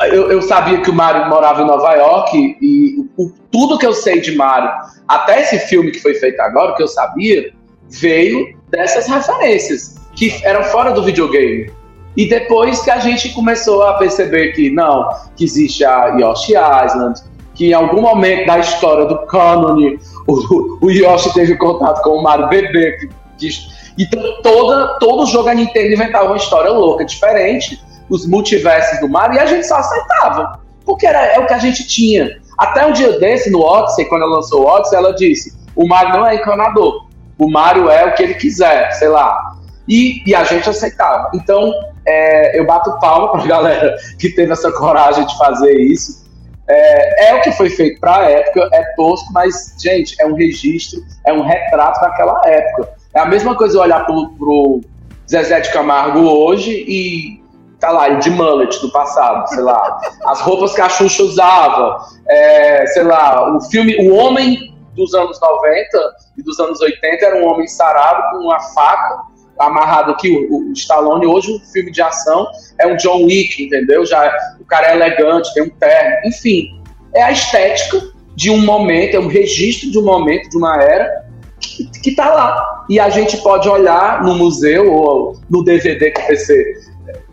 Eu, 0.01 0.31
eu 0.31 0.40
sabia 0.40 0.81
que 0.81 0.88
o 0.88 0.95
Mario 0.95 1.29
morava 1.29 1.61
em 1.62 1.66
Nova 1.66 1.93
York 1.95 2.57
e 2.62 2.97
o- 3.19 3.31
tudo 3.53 3.77
que 3.77 3.85
eu 3.85 3.93
sei 3.93 4.19
de 4.21 4.35
Mario, 4.35 4.71
até 5.07 5.43
esse 5.43 5.59
filme 5.59 5.90
que 5.90 6.01
foi 6.01 6.14
feito 6.14 6.40
agora, 6.40 6.75
que 6.75 6.83
eu 6.83 6.88
sabia, 6.88 7.53
veio 7.90 8.57
dessas 8.70 9.07
referências 9.09 9.96
que 10.14 10.40
eram 10.44 10.62
fora 10.64 10.92
do 10.92 11.03
videogame. 11.03 11.70
E 12.16 12.29
depois 12.29 12.81
que 12.83 12.90
a 12.90 12.98
gente 12.98 13.31
começou 13.31 13.83
a 13.83 13.94
perceber 13.94 14.53
que 14.53 14.70
não, 14.70 15.09
que 15.37 15.44
existe 15.44 15.85
a 15.85 16.07
Yoshi 16.18 16.53
Island, 16.55 17.20
que 17.55 17.66
em 17.68 17.72
algum 17.72 18.00
momento 18.00 18.46
da 18.46 18.59
história 18.59 19.05
do 19.07 19.18
canon 19.26 19.96
o, 20.26 20.79
o 20.87 20.90
Yoshi 20.90 21.33
teve 21.35 21.57
contato 21.57 22.03
com 22.03 22.11
o 22.11 22.22
Mario 22.22 22.48
bebê. 22.48 22.98
Que, 22.98 23.09
que- 23.38 23.81
então 23.98 24.42
toda, 24.42 24.98
todo 24.98 25.26
jogo 25.26 25.48
a 25.48 25.55
Nintendo 25.55 25.92
inventava 25.94 26.26
uma 26.26 26.37
história 26.37 26.70
louca, 26.70 27.05
diferente, 27.05 27.81
os 28.09 28.26
multiversos 28.26 28.98
do 29.00 29.09
Mario, 29.09 29.37
e 29.37 29.40
a 29.40 29.46
gente 29.46 29.66
só 29.66 29.76
aceitava. 29.76 30.61
Porque 30.85 31.07
era, 31.07 31.24
é 31.26 31.38
o 31.38 31.46
que 31.46 31.53
a 31.53 31.59
gente 31.59 31.87
tinha. 31.87 32.40
Até 32.59 32.85
um 32.87 32.92
dia 32.92 33.18
desse, 33.18 33.50
no 33.50 33.61
Odyssey, 33.61 34.07
quando 34.07 34.22
ela 34.22 34.37
lançou 34.37 34.62
o 34.62 34.66
Odyssey, 34.66 34.98
ela 34.98 35.12
disse: 35.14 35.53
o 35.76 35.87
Mario 35.87 36.14
não 36.14 36.26
é 36.26 36.35
encanador. 36.37 37.07
O 37.40 37.50
Mario 37.50 37.88
é 37.88 38.05
o 38.05 38.14
que 38.14 38.22
ele 38.22 38.35
quiser, 38.35 38.92
sei 38.92 39.09
lá. 39.09 39.57
E, 39.88 40.22
e 40.26 40.35
a 40.35 40.44
gente 40.44 40.68
aceitava. 40.68 41.31
Então, 41.35 41.72
é, 42.07 42.59
eu 42.59 42.66
bato 42.66 42.98
palma 43.00 43.33
pra 43.33 43.44
galera 43.48 43.96
que 44.18 44.29
teve 44.29 44.53
essa 44.53 44.70
coragem 44.70 45.26
de 45.26 45.37
fazer 45.38 45.72
isso. 45.81 46.20
É, 46.68 47.31
é 47.31 47.35
o 47.35 47.40
que 47.40 47.50
foi 47.53 47.70
feito 47.70 47.98
pra 47.98 48.31
época, 48.31 48.68
é 48.72 48.85
tosco, 48.94 49.33
mas, 49.33 49.74
gente, 49.81 50.14
é 50.20 50.26
um 50.26 50.35
registro, 50.35 51.03
é 51.26 51.33
um 51.33 51.42
retrato 51.42 52.00
daquela 52.00 52.40
época. 52.44 52.90
É 53.14 53.20
a 53.20 53.26
mesma 53.26 53.57
coisa 53.57 53.79
eu 53.79 53.83
olhar 53.83 54.05
pro, 54.07 54.29
pro 54.38 54.81
Zezé 55.29 55.61
de 55.61 55.72
Camargo 55.72 56.20
hoje 56.20 56.70
e 56.87 57.40
tá 57.81 57.90
lá, 57.90 58.11
de 58.11 58.31
mullet 58.31 58.79
do 58.81 58.92
passado, 58.92 59.48
sei 59.48 59.62
lá. 59.62 60.00
As 60.26 60.40
roupas 60.42 60.74
que 60.74 60.81
a 60.83 60.88
Xuxa 60.88 61.22
usava, 61.22 62.05
é, 62.29 62.87
sei 62.88 63.03
lá, 63.03 63.57
o 63.57 63.61
filme 63.62 63.96
O 64.07 64.14
Homem 64.14 64.69
dos 65.01 65.15
anos 65.15 65.41
90 65.41 66.15
e 66.37 66.43
dos 66.43 66.61
anos 66.61 66.81
80 66.81 67.25
era 67.25 67.37
um 67.37 67.49
homem 67.49 67.67
sarado 67.67 68.31
com 68.31 68.45
uma 68.45 68.61
faca 68.61 69.31
amarrado 69.59 70.13
aqui, 70.13 70.31
o, 70.51 70.71
o 70.71 70.73
Stallone, 70.73 71.27
hoje 71.27 71.53
o 71.53 71.61
filme 71.73 71.91
de 71.91 72.01
ação 72.01 72.47
é 72.79 72.87
um 72.87 72.97
John 72.97 73.25
Wick, 73.25 73.63
entendeu? 73.63 74.07
Já 74.07 74.33
o 74.59 74.65
cara 74.65 74.89
é 74.89 74.97
elegante, 74.97 75.53
tem 75.53 75.65
um 75.65 75.69
terno, 75.69 76.17
enfim, 76.27 76.81
é 77.15 77.23
a 77.23 77.31
estética 77.31 78.01
de 78.35 78.51
um 78.51 78.65
momento, 78.65 79.17
é 79.17 79.21
um 79.21 79.27
registro 79.27 79.91
de 79.91 79.99
um 79.99 80.05
momento, 80.05 80.49
de 80.49 80.57
uma 80.57 80.83
era 80.83 81.27
que, 81.61 81.85
que 82.01 82.15
tá 82.15 82.33
lá. 82.33 82.87
E 82.89 82.99
a 82.99 83.11
gente 83.11 83.37
pode 83.39 83.69
olhar 83.69 84.23
no 84.23 84.35
museu 84.35 84.91
ou 84.93 85.39
no 85.51 85.63
DVD 85.63 86.11
que 86.11 86.23
PC 86.23 86.75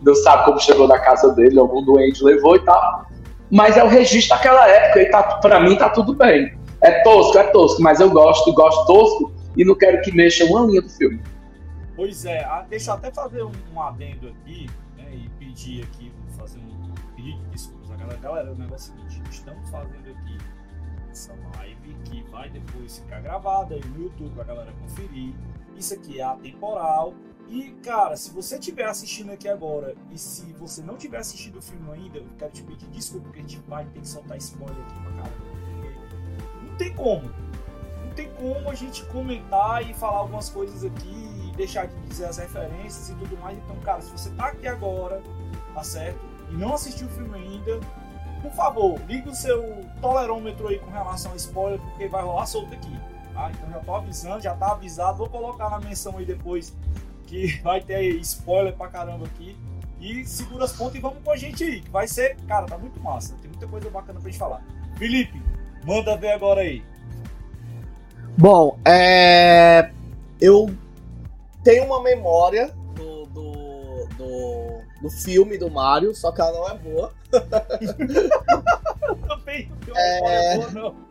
não 0.02 0.14
sabe 0.14 0.44
como 0.44 0.60
chegou 0.60 0.86
na 0.86 0.98
casa 0.98 1.32
dele, 1.32 1.58
algum 1.58 1.82
doente 1.82 2.22
levou 2.22 2.56
e 2.56 2.64
tal. 2.64 3.06
Mas 3.50 3.76
é 3.76 3.82
o 3.82 3.88
registro 3.88 4.36
daquela 4.36 4.68
época 4.68 5.02
e 5.02 5.06
tá, 5.06 5.22
pra 5.22 5.60
mim 5.60 5.76
tá 5.76 5.88
tudo 5.88 6.14
bem. 6.14 6.57
É 6.80 7.02
tosco, 7.02 7.38
é 7.38 7.44
tosco, 7.50 7.82
mas 7.82 8.00
eu 8.00 8.10
gosto, 8.10 8.52
gosto 8.52 8.86
tosco 8.86 9.32
e 9.56 9.64
não 9.64 9.74
quero 9.74 10.00
que 10.02 10.12
mexa 10.12 10.44
uma 10.44 10.66
linha 10.66 10.82
do 10.82 10.88
filme. 10.88 11.20
Pois 11.96 12.24
é, 12.24 12.44
ah, 12.44 12.64
deixa 12.68 12.92
eu 12.92 12.94
até 12.94 13.10
fazer 13.10 13.42
um, 13.42 13.52
um 13.74 13.82
adendo 13.82 14.28
aqui, 14.28 14.68
né, 14.96 15.10
e 15.12 15.28
pedir 15.30 15.82
aqui, 15.82 16.12
fazer 16.36 16.60
um 16.60 16.94
pedido 17.16 17.42
de 17.42 17.50
desculpas 17.50 17.88
galera. 17.98 18.20
Galera, 18.20 18.52
o 18.52 18.54
negócio 18.54 18.92
é 18.92 19.04
o 19.04 19.10
seguinte, 19.10 19.30
estamos 19.30 19.68
fazendo 19.70 20.10
aqui 20.10 20.38
essa 21.10 21.34
live 21.56 21.94
que 22.04 22.22
vai 22.30 22.48
depois 22.48 22.98
ficar 22.98 23.20
gravada 23.20 23.74
aí 23.74 23.84
no 23.84 24.04
YouTube 24.04 24.34
pra 24.34 24.44
galera 24.44 24.72
conferir. 24.80 25.34
Isso 25.76 25.94
aqui 25.94 26.20
é 26.20 26.24
atemporal. 26.24 27.14
E, 27.48 27.70
cara, 27.82 28.14
se 28.14 28.30
você 28.30 28.58
estiver 28.58 28.84
assistindo 28.84 29.32
aqui 29.32 29.48
agora 29.48 29.94
e 30.10 30.18
se 30.18 30.52
você 30.52 30.82
não 30.82 30.96
tiver 30.96 31.18
assistido 31.18 31.58
o 31.58 31.62
filme 31.62 31.90
ainda, 31.92 32.18
eu 32.18 32.26
quero 32.38 32.52
te 32.52 32.62
pedir 32.62 32.86
desculpa, 32.88 33.24
porque 33.24 33.38
a 33.38 33.42
gente 33.42 33.58
vai 33.66 33.86
ter 33.86 34.00
que 34.00 34.08
soltar 34.08 34.36
spoiler 34.36 34.76
aqui 34.76 35.00
pra 35.00 35.12
caramba. 35.12 35.47
Tem 36.78 36.94
como. 36.94 37.30
Não 38.04 38.10
tem 38.14 38.30
como 38.30 38.70
a 38.70 38.74
gente 38.74 39.04
comentar 39.06 39.88
e 39.88 39.92
falar 39.92 40.18
algumas 40.18 40.48
coisas 40.48 40.84
aqui 40.84 41.28
deixar 41.58 41.88
de 41.88 41.94
dizer 42.06 42.26
as 42.26 42.38
referências 42.38 43.10
e 43.10 43.14
tudo 43.16 43.36
mais. 43.38 43.58
Então, 43.58 43.76
cara, 43.80 44.00
se 44.00 44.10
você 44.10 44.30
tá 44.30 44.46
aqui 44.46 44.66
agora, 44.66 45.20
tá 45.74 45.82
certo? 45.82 46.20
E 46.50 46.54
não 46.54 46.72
assistiu 46.72 47.08
o 47.08 47.10
filme 47.10 47.36
ainda, 47.36 47.80
por 48.40 48.52
favor, 48.52 48.98
liga 49.06 49.28
o 49.28 49.34
seu 49.34 49.84
tolerômetro 50.00 50.68
aí 50.68 50.78
com 50.78 50.90
relação 50.90 51.32
a 51.32 51.36
spoiler, 51.36 51.80
porque 51.80 52.08
vai 52.08 52.22
rolar 52.22 52.46
solto 52.46 52.72
aqui. 52.72 52.96
Tá? 53.34 53.50
Então 53.50 53.70
já 53.70 53.80
tô 53.80 53.94
avisando, 53.94 54.40
já 54.40 54.54
tá 54.54 54.72
avisado. 54.72 55.18
Vou 55.18 55.28
colocar 55.28 55.68
na 55.68 55.80
menção 55.80 56.16
aí 56.16 56.24
depois 56.24 56.74
que 57.26 57.58
vai 57.60 57.80
ter 57.80 58.08
spoiler 58.20 58.74
pra 58.74 58.88
caramba 58.88 59.26
aqui. 59.26 59.56
E 60.00 60.24
segura 60.24 60.64
as 60.64 60.72
pontas 60.72 60.94
e 60.94 61.00
vamos 61.00 61.18
com 61.24 61.32
a 61.32 61.36
gente 61.36 61.64
aí, 61.64 61.80
que 61.80 61.90
vai 61.90 62.06
ser, 62.06 62.36
cara, 62.46 62.66
tá 62.66 62.78
muito 62.78 63.00
massa. 63.00 63.34
Tem 63.42 63.50
muita 63.50 63.66
coisa 63.66 63.90
bacana 63.90 64.20
pra 64.20 64.30
gente 64.30 64.38
falar. 64.38 64.62
Felipe, 64.96 65.42
manda 65.84 66.16
ver 66.16 66.32
agora 66.32 66.60
aí. 66.62 66.82
Bom, 68.36 68.78
é. 68.84 69.90
Eu 70.40 70.70
tenho 71.64 71.84
uma 71.86 72.02
memória 72.02 72.68
do, 72.94 73.26
do, 73.26 74.06
do, 74.16 74.82
do 75.02 75.10
filme 75.10 75.58
do 75.58 75.68
Mario, 75.70 76.14
só 76.14 76.30
que 76.30 76.40
ela 76.40 76.52
não 76.52 76.68
é 76.68 76.78
boa. 76.78 77.12
Também 79.28 79.68
não 79.68 79.76
tem 79.78 79.92
uma 79.92 80.00
É. 80.00 80.54
memória 80.56 80.70
boa, 80.72 80.82
não. 80.92 81.08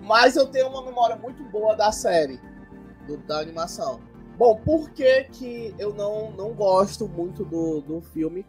Mas 0.00 0.36
eu 0.36 0.46
tenho 0.46 0.68
uma 0.68 0.82
memória 0.82 1.16
muito 1.16 1.42
boa 1.44 1.74
da 1.74 1.90
série, 1.92 2.40
do- 3.06 3.16
da 3.18 3.38
animação. 3.40 4.00
Bom, 4.38 4.56
por 4.56 4.90
que, 4.90 5.24
que 5.24 5.74
eu 5.78 5.92
não, 5.94 6.30
não 6.30 6.52
gosto 6.54 7.08
muito 7.08 7.44
do, 7.44 7.80
do 7.80 8.00
filme? 8.00 8.46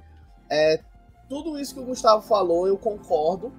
É, 0.50 0.80
tudo 1.28 1.58
isso 1.60 1.74
que 1.74 1.80
o 1.80 1.86
Gustavo 1.86 2.22
falou, 2.22 2.68
eu 2.68 2.78
concordo. 2.78 3.52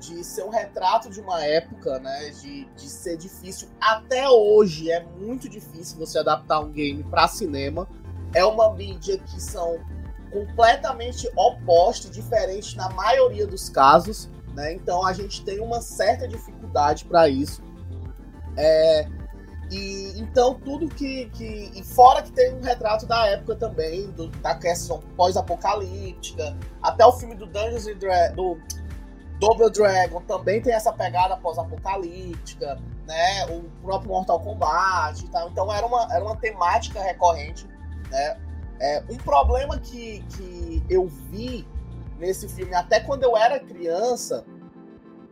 De 0.00 0.24
ser 0.24 0.44
um 0.44 0.48
retrato 0.48 1.10
de 1.10 1.20
uma 1.20 1.44
época, 1.44 1.98
né? 1.98 2.30
De, 2.30 2.64
de 2.64 2.88
ser 2.88 3.16
difícil. 3.16 3.68
Até 3.80 4.28
hoje 4.28 4.90
é 4.90 5.04
muito 5.04 5.48
difícil 5.48 5.98
você 5.98 6.18
adaptar 6.18 6.60
um 6.60 6.72
game 6.72 7.02
para 7.04 7.28
cinema. 7.28 7.86
É 8.34 8.44
uma 8.44 8.72
mídia 8.74 9.18
que 9.18 9.40
são 9.40 9.78
completamente 10.32 11.30
opostos, 11.36 12.10
diferentes 12.10 12.74
na 12.74 12.88
maioria 12.90 13.46
dos 13.46 13.68
casos. 13.68 14.28
Né? 14.54 14.72
Então 14.74 15.04
a 15.04 15.12
gente 15.12 15.44
tem 15.44 15.60
uma 15.60 15.80
certa 15.80 16.26
dificuldade 16.26 17.04
para 17.04 17.28
isso. 17.28 17.62
É, 18.56 19.06
e 19.70 20.18
então 20.18 20.54
tudo 20.54 20.88
que, 20.88 21.26
que. 21.30 21.70
E 21.74 21.84
fora 21.84 22.22
que 22.22 22.32
tem 22.32 22.54
um 22.54 22.60
retrato 22.60 23.06
da 23.06 23.26
época 23.28 23.54
também, 23.54 24.10
do, 24.10 24.28
da 24.28 24.54
questão 24.56 25.00
pós-apocalíptica, 25.16 26.56
até 26.82 27.06
o 27.06 27.12
filme 27.12 27.36
do 27.36 27.46
Dungeons 27.46 27.86
and 27.86 27.98
Dragons, 27.98 28.58
Double 29.40 29.70
Dragon 29.70 30.20
também 30.20 30.60
tem 30.60 30.74
essa 30.74 30.92
pegada 30.92 31.34
pós-apocalíptica, 31.38 32.78
né? 33.06 33.46
O 33.46 33.62
próprio 33.82 34.10
Mortal 34.10 34.38
Kombat 34.38 35.24
e 35.24 35.28
tal. 35.28 35.48
Então 35.48 35.72
era 35.72 35.86
uma, 35.86 36.06
era 36.14 36.22
uma 36.22 36.36
temática 36.36 37.00
recorrente, 37.00 37.66
né? 38.10 38.38
É, 38.78 39.02
um 39.08 39.16
problema 39.16 39.78
que, 39.78 40.22
que 40.36 40.84
eu 40.90 41.08
vi 41.08 41.66
nesse 42.18 42.48
filme, 42.48 42.74
até 42.74 43.00
quando 43.00 43.22
eu 43.22 43.34
era 43.34 43.58
criança, 43.58 44.44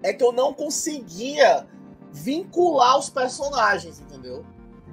é 0.03 0.13
que 0.13 0.25
eu 0.25 0.33
não 0.33 0.55
conseguia 0.55 1.67
vincular 2.11 2.99
os 2.99 3.11
personagens, 3.11 4.01
entendeu? 4.01 4.45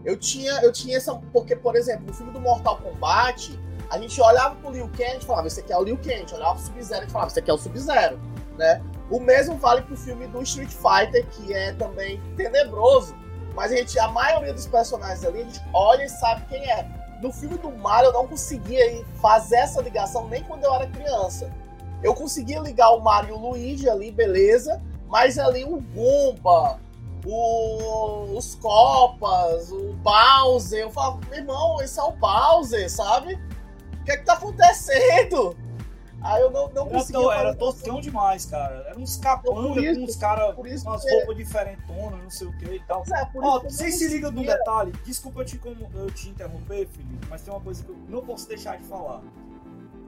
Eu 0.04 0.18
tinha, 0.18 0.52
eu 0.62 0.74
tinha 0.74 0.98
essa. 0.98 1.16
Porque, 1.32 1.56
por 1.56 1.76
exemplo, 1.76 2.06
no 2.08 2.14
filme 2.14 2.34
do 2.34 2.40
Mortal 2.40 2.78
Kombat, 2.78 3.58
a 3.90 3.98
gente 3.98 4.20
olhava 4.20 4.56
pro 4.56 4.72
Liu 4.72 4.90
Kang 4.90 5.18
e 5.18 5.26
falava, 5.26 5.48
esse 5.48 5.62
aqui 5.62 5.72
é 5.72 5.78
o 5.78 5.84
Liu 5.84 5.98
Kang. 5.98 6.26
Olhava 6.34 6.56
pro 6.56 6.64
Sub-Zero 6.64 7.06
e 7.06 7.10
falava, 7.10 7.32
esse 7.32 7.40
aqui 7.40 7.50
é 7.50 7.54
o 7.54 7.58
Sub-Zero, 7.58 8.20
né? 8.58 8.82
O 9.10 9.20
mesmo 9.20 9.58
vale 9.58 9.82
pro 9.84 9.96
filme 9.96 10.28
do 10.28 10.42
Street 10.42 10.70
Fighter, 10.70 11.26
que 11.28 11.54
é 11.54 11.74
também 11.74 12.22
tenebroso. 12.36 13.16
Mas 13.54 13.72
a 13.72 13.78
gente, 13.78 13.98
a 14.00 14.08
maioria 14.10 14.54
dos 14.54 14.68
personagens 14.68 15.24
ali, 15.24 15.42
a 15.42 15.44
gente 15.44 15.62
olha 15.74 16.04
e 16.04 16.10
sabe 16.10 16.46
quem 16.48 16.70
é. 16.70 16.86
No 17.22 17.32
filme 17.32 17.58
do 17.58 17.72
Mario, 17.72 18.10
eu 18.10 18.14
não 18.14 18.28
conseguia 18.28 19.06
fazer 19.22 19.56
essa 19.58 19.82
ligação 19.82 20.28
nem 20.28 20.44
quando 20.44 20.66
eu 20.66 20.74
era 20.74 20.88
criança. 20.88 21.50
Eu 22.04 22.14
conseguia 22.14 22.60
ligar 22.60 22.92
o 22.92 23.00
Mario 23.00 23.30
e 23.30 23.34
o 23.34 23.40
Luigi 23.40 23.90
ali, 23.90 24.12
beleza, 24.12 24.82
mas 25.08 25.40
ali 25.40 25.64
o 25.64 25.80
Goomba, 25.80 26.80
o, 27.26 28.36
os 28.38 28.56
Copas, 28.56 29.72
o 29.72 29.94
Bowser. 29.94 30.82
Eu 30.82 30.92
falo, 30.92 31.22
meu 31.30 31.40
irmão, 31.40 31.82
esse 31.82 32.00
é 32.00 32.04
o 32.04 32.12
Bowser, 32.12 32.92
sabe? 32.92 33.40
O 34.02 34.04
que 34.04 34.12
é 34.12 34.18
que 34.18 34.26
tá 34.26 34.34
acontecendo? 34.34 35.56
Aí 36.26 36.42
eu 36.42 36.50
não, 36.52 36.68
não 36.70 36.90
conseguia. 36.90 37.22
Tô, 37.22 37.32
era 37.32 37.56
toscão 37.56 38.02
demais, 38.02 38.46
cara. 38.46 38.84
Era 38.88 39.00
uns 39.00 39.18
capangas 39.18 39.98
com 39.98 40.04
uns 40.04 40.16
caras 40.16 40.56
com 40.56 40.62
umas 40.64 41.04
que... 41.04 41.16
roupas 41.16 41.38
diferentonas, 41.38 42.24
não 42.24 42.30
sei 42.30 42.48
o 42.48 42.58
que 42.58 42.66
e 42.66 42.84
tal. 42.86 43.04
É, 43.04 43.30
Ó, 43.38 43.60
você 43.62 43.92
se 43.92 44.08
liga 44.08 44.32
num 44.32 44.44
detalhe. 44.44 44.92
Desculpa 45.06 45.42
eu 45.42 45.46
te, 45.46 45.62
eu 45.94 46.12
te 46.12 46.30
interromper, 46.30 46.88
Felipe, 46.88 47.28
mas 47.30 47.42
tem 47.44 47.54
uma 47.54 47.62
coisa 47.62 47.84
que 47.84 47.90
eu 47.90 47.98
não 48.10 48.26
posso 48.26 48.48
deixar 48.48 48.78
de 48.78 48.84
falar. 48.86 49.22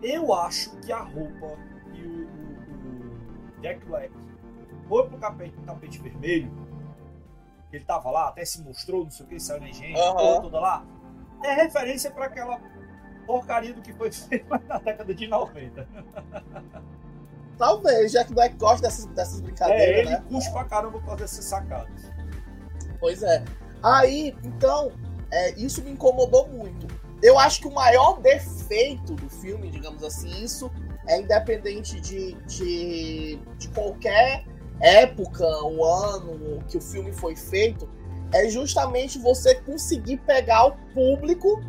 Eu 0.01 0.34
acho 0.34 0.75
que 0.77 0.91
a 0.91 1.01
roupa 1.01 1.58
e 1.93 2.01
o, 2.01 2.27
o, 2.27 3.58
o 3.58 3.62
Jack 3.62 3.86
Black 3.86 4.13
foi 4.88 5.08
pro 5.08 5.17
tapete, 5.17 5.56
tapete 5.65 5.99
vermelho 5.99 6.51
ele 7.71 7.84
tava 7.84 8.10
lá, 8.10 8.30
até 8.30 8.45
se 8.45 8.62
mostrou, 8.62 9.03
não 9.03 9.12
sei 9.12 9.25
o 9.25 9.30
que, 9.30 9.39
saiu 9.39 9.62
na 9.62 9.67
gente, 9.67 9.99
uhum. 9.99 10.41
toda 10.41 10.60
lá. 10.60 10.86
É 11.43 11.53
referência 11.53 12.10
para 12.10 12.25
aquela 12.25 12.60
porcaria 13.28 13.74
do 13.74 13.82
que 13.82 13.94
foi 13.94 14.10
feito 14.12 14.48
na 14.50 14.80
década 14.80 15.13
de 15.13 15.28
90. 15.28 15.88
Talvez, 17.58 18.12
já 18.12 18.24
que 18.24 18.34
Black 18.34 18.56
gosta 18.56 18.82
dessas, 18.84 19.06
dessas 19.08 19.42
brincadeiras, 19.42 19.84
é, 19.84 20.00
ele 20.00 20.10
né? 20.12 20.24
curte 20.30 20.50
pra 20.52 20.63
caramba 20.63 21.00
por 21.00 21.06
causa 21.06 21.22
dessas 21.22 21.46
sacadas. 21.46 22.12
Pois 23.00 23.22
é. 23.24 23.44
Aí, 23.84 24.36
então, 24.44 24.92
é, 25.32 25.52
isso 25.60 25.84
me 25.84 25.92
incomodou 25.92 26.48
muito. 26.48 26.88
Eu 27.22 27.38
acho 27.38 27.62
que 27.62 27.68
o 27.68 27.74
maior 27.74 28.20
defeito 28.22 29.13
do 29.16 29.30
filme, 29.30 29.70
digamos 29.70 30.04
assim, 30.04 30.30
isso 30.44 30.72
é 31.08 31.20
independente 31.20 32.00
de, 32.00 32.34
de, 32.46 33.40
de 33.58 33.68
qualquer 33.70 34.46
época, 34.80 35.48
o 35.63 35.84
ano 35.84 36.63
que 36.68 36.78
o 36.78 36.82
filme 36.82 37.12
foi 37.12 37.36
feito, 37.36 37.90
é 38.32 38.48
justamente 38.50 39.18
você 39.18 39.56
conseguir 39.56 40.18
pegar 40.18 40.68
o 40.68 40.72
público 40.94 41.60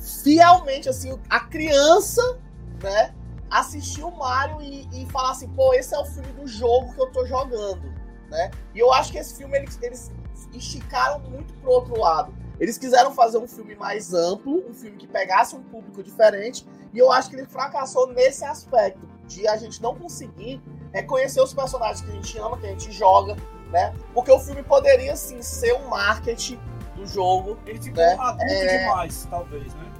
fielmente, 0.00 0.88
assim, 0.88 1.18
a 1.28 1.40
criança, 1.40 2.38
né? 2.82 3.14
Assistir 3.50 4.02
o 4.02 4.10
Mario 4.10 4.60
e, 4.62 4.88
e 4.92 5.06
falar 5.06 5.32
assim, 5.32 5.48
pô, 5.48 5.74
esse 5.74 5.94
é 5.94 5.98
o 5.98 6.04
filme 6.04 6.32
do 6.32 6.46
jogo 6.46 6.92
que 6.94 7.00
eu 7.00 7.10
tô 7.10 7.26
jogando, 7.26 7.82
né? 8.30 8.50
E 8.74 8.78
eu 8.78 8.92
acho 8.92 9.12
que 9.12 9.18
esse 9.18 9.36
filme 9.36 9.58
eles, 9.58 9.78
eles 9.82 10.10
esticaram 10.52 11.18
muito 11.20 11.52
pro 11.54 11.70
outro 11.70 11.98
lado. 11.98 12.32
Eles 12.58 12.76
quiseram 12.76 13.12
fazer 13.12 13.38
um 13.38 13.48
filme 13.48 13.74
mais 13.74 14.12
amplo, 14.12 14.64
um 14.68 14.74
filme 14.74 14.96
que 14.96 15.06
pegasse 15.06 15.56
um 15.56 15.62
público 15.62 16.02
diferente, 16.02 16.66
e 16.92 16.98
eu 16.98 17.10
acho 17.10 17.30
que 17.30 17.36
ele 17.36 17.46
fracassou 17.46 18.12
nesse 18.12 18.44
aspecto, 18.44 19.08
de 19.26 19.46
a 19.48 19.56
gente 19.56 19.80
não 19.80 19.94
conseguir 19.94 20.60
é 20.92 21.02
conhecer 21.02 21.40
os 21.40 21.54
personagens 21.54 22.00
que 22.00 22.10
a 22.10 22.14
gente 22.14 22.38
ama, 22.38 22.58
que 22.58 22.66
a 22.66 22.70
gente 22.70 22.90
joga, 22.90 23.36
né? 23.70 23.94
Porque 24.12 24.30
o 24.30 24.38
filme 24.38 24.62
poderia 24.62 25.14
sim 25.14 25.40
ser 25.40 25.72
um 25.74 25.88
marketing 25.88 26.58
do 27.00 27.06
jogo. 27.06 27.58
Ele 27.66 27.80
ficou 27.80 28.02
né? 28.02 28.16
adulto 28.18 28.52
é... 28.52 28.78
demais, 28.78 29.26
talvez, 29.30 29.74
né? 29.74 29.92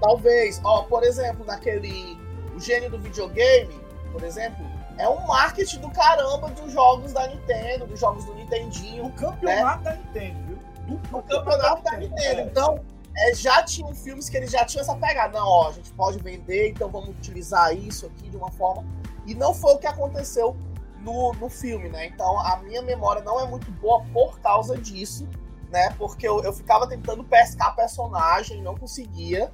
Talvez. 0.00 0.60
Ó, 0.64 0.82
por 0.84 1.02
exemplo, 1.02 1.44
naquele. 1.44 2.18
O 2.54 2.60
gênio 2.60 2.90
do 2.90 2.98
videogame, 2.98 3.80
por 4.10 4.24
exemplo, 4.24 4.66
é 4.96 5.08
um 5.08 5.26
marketing 5.26 5.78
do 5.78 5.90
caramba 5.90 6.48
dos 6.50 6.72
jogos 6.72 7.12
da 7.12 7.28
Nintendo, 7.28 7.86
dos 7.86 8.00
jogos 8.00 8.24
do 8.24 8.34
Nintendinho. 8.34 9.06
O 9.06 9.12
campeonato 9.12 9.84
né? 9.84 9.90
da 9.90 9.96
Nintendo, 9.96 10.58
viu? 10.86 11.00
O 11.12 11.22
campeonato 11.22 11.82
da 11.82 11.96
Nintendo. 11.96 12.40
É. 12.40 12.44
Então, 12.44 12.80
é, 13.16 13.34
já 13.34 13.62
tinham 13.62 13.94
filmes 13.94 14.28
que 14.28 14.36
eles 14.36 14.50
já 14.50 14.64
tinham 14.64 14.82
essa 14.82 14.96
pegada. 14.96 15.38
Não, 15.38 15.46
ó, 15.46 15.68
a 15.68 15.72
gente 15.72 15.92
pode 15.92 16.18
vender, 16.18 16.70
então 16.70 16.88
vamos 16.88 17.10
utilizar 17.10 17.72
isso 17.76 18.06
aqui 18.06 18.28
de 18.28 18.36
uma 18.36 18.50
forma 18.50 18.84
e 19.26 19.34
não 19.34 19.52
foi 19.52 19.74
o 19.74 19.78
que 19.78 19.86
aconteceu 19.86 20.56
no, 21.00 21.32
no 21.34 21.48
filme, 21.48 21.88
né? 21.88 22.06
Então 22.06 22.38
a 22.40 22.56
minha 22.58 22.82
memória 22.82 23.22
não 23.22 23.38
é 23.38 23.46
muito 23.46 23.70
boa 23.72 24.02
por 24.12 24.40
causa 24.40 24.76
disso, 24.78 25.28
né? 25.70 25.94
Porque 25.98 26.26
eu, 26.26 26.42
eu 26.42 26.52
ficava 26.52 26.86
tentando 26.86 27.24
pescar 27.24 27.74
personagem, 27.74 28.62
não 28.62 28.76
conseguia, 28.76 29.52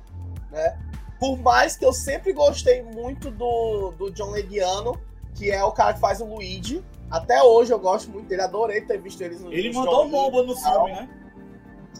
né? 0.50 0.78
Por 1.18 1.38
mais 1.38 1.76
que 1.76 1.84
eu 1.84 1.92
sempre 1.92 2.32
gostei 2.32 2.82
muito 2.82 3.30
do, 3.30 3.92
do 3.92 4.10
John 4.10 4.30
Leguiano, 4.30 4.98
que 5.34 5.50
é 5.50 5.62
o 5.64 5.72
cara 5.72 5.94
que 5.94 6.00
faz 6.00 6.20
o 6.20 6.24
Luigi. 6.24 6.84
Até 7.10 7.42
hoje 7.42 7.72
eu 7.72 7.78
gosto 7.78 8.10
muito 8.10 8.28
dele, 8.28 8.42
adorei 8.42 8.80
ter 8.80 9.00
visto 9.00 9.20
eles 9.22 9.40
no 9.40 9.52
Ele 9.52 9.72
mandou 9.72 10.08
bomba 10.08 10.42
no 10.42 10.56
filme, 10.56 10.92
né? 10.92 11.08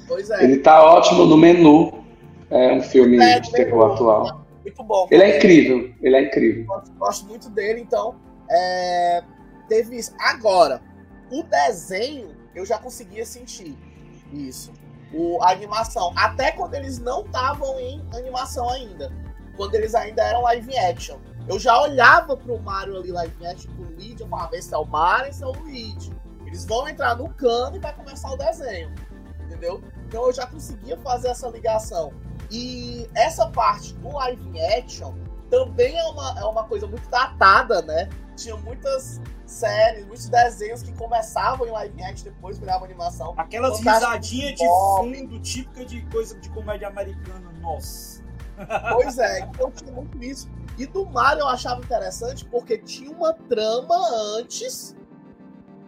Pois 0.09 0.31
é. 0.31 0.43
Ele 0.43 0.59
tá 0.59 0.85
ótimo 0.85 1.25
no 1.25 1.37
menu. 1.37 2.05
É 2.51 2.73
um 2.73 2.83
filme 2.83 3.19
é, 3.19 3.41
de 3.41 3.51
terror 3.51 3.93
atual 3.93 4.45
muito 4.65 4.83
bom. 4.83 5.07
Ele 5.11 5.23
é 5.23 5.37
incrível, 5.37 5.93
ele 6.01 6.17
é 6.17 6.23
incrível. 6.23 6.65
Gosto, 6.65 6.93
gosto 6.95 7.27
muito 7.27 7.51
dele, 7.51 7.81
então 7.81 8.17
é, 8.51 9.23
teve 9.69 9.97
isso. 9.97 10.15
Agora, 10.19 10.81
o 11.31 11.43
desenho 11.43 12.29
eu 12.55 12.65
já 12.65 12.79
conseguia 12.79 13.27
sentir 13.27 13.77
isso. 14.33 14.73
O, 15.13 15.43
a 15.43 15.51
animação, 15.51 16.13
até 16.17 16.53
quando 16.53 16.75
eles 16.75 16.99
não 16.99 17.25
estavam 17.25 17.79
em 17.79 18.05
animação 18.13 18.69
ainda, 18.69 19.13
quando 19.57 19.75
eles 19.75 19.95
ainda 19.95 20.23
eram 20.23 20.43
live 20.43 20.77
action. 20.77 21.19
Eu 21.47 21.59
já 21.59 21.81
olhava 21.81 22.37
pro 22.37 22.59
Mario 22.59 22.97
ali 22.97 23.13
live 23.13 23.47
action, 23.47 23.71
pro 23.75 23.85
Luigi, 23.85 24.21
eu 24.21 24.29
falava, 24.29 24.57
esse 24.57 24.75
é 24.75 24.79
o 24.79 24.85
Mario, 24.85 25.29
esse 25.29 25.43
é 25.43 25.47
o 25.47 25.53
Luigi. 25.53 26.13
Eles 26.47 26.65
vão 26.65 26.89
entrar 26.89 27.17
no 27.17 27.29
cano 27.35 27.77
e 27.77 27.79
vai 27.79 27.93
começar 27.95 28.31
o 28.31 28.37
desenho. 28.37 28.93
Entendeu? 29.45 29.83
Então 30.07 30.27
eu 30.27 30.33
já 30.33 30.47
conseguia 30.47 30.97
fazer 30.99 31.29
essa 31.29 31.49
ligação. 31.49 32.13
E 32.51 33.09
essa 33.15 33.49
parte 33.49 33.93
do 33.95 34.13
live 34.13 34.61
action 34.63 35.15
também 35.55 35.97
é 35.97 36.05
uma, 36.05 36.41
é 36.41 36.45
uma 36.45 36.65
coisa 36.65 36.87
muito 36.87 37.09
datada, 37.09 37.81
né? 37.83 38.09
Tinha 38.37 38.57
muitas 38.57 39.21
séries, 39.47 40.05
muitos 40.07 40.29
desenhos 40.29 40.83
que 40.83 40.93
começavam 40.93 41.67
em 41.67 41.71
live 41.71 42.03
action, 42.03 42.25
depois 42.25 42.59
viravam 42.59 42.85
animação. 42.85 43.35
Aquelas 43.37 43.79
risadinhas 43.79 44.59
de 44.59 44.67
fundo, 44.67 45.39
típica 45.41 45.85
de 45.85 46.03
coisa 46.07 46.39
de 46.41 46.51
comédia 46.51 46.89
americana, 46.89 47.53
nossa. 47.61 48.23
Pois 48.93 49.19
é, 49.19 49.41
então 49.41 49.71
tinha 49.71 49.93
muito 49.93 50.23
isso. 50.23 50.49
E 50.77 50.87
do 50.87 51.07
Mario 51.07 51.43
eu 51.43 51.49
achava 51.49 51.81
interessante 51.81 52.45
porque 52.45 52.79
tinha 52.79 53.11
uma 53.13 53.33
trama 53.33 53.95
antes, 54.39 54.97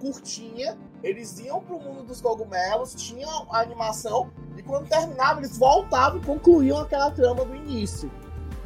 curtinha, 0.00 0.78
eles 1.02 1.38
iam 1.40 1.60
pro 1.60 1.80
mundo 1.80 2.04
dos 2.04 2.20
cogumelos, 2.20 2.94
tinham 2.94 3.46
a 3.50 3.60
animação, 3.60 4.30
e 4.56 4.62
quando 4.62 4.88
terminava, 4.88 5.40
eles 5.40 5.58
voltavam 5.58 6.20
e 6.20 6.24
concluíam 6.24 6.78
aquela 6.78 7.10
trama 7.10 7.44
do 7.44 7.54
início. 7.54 8.10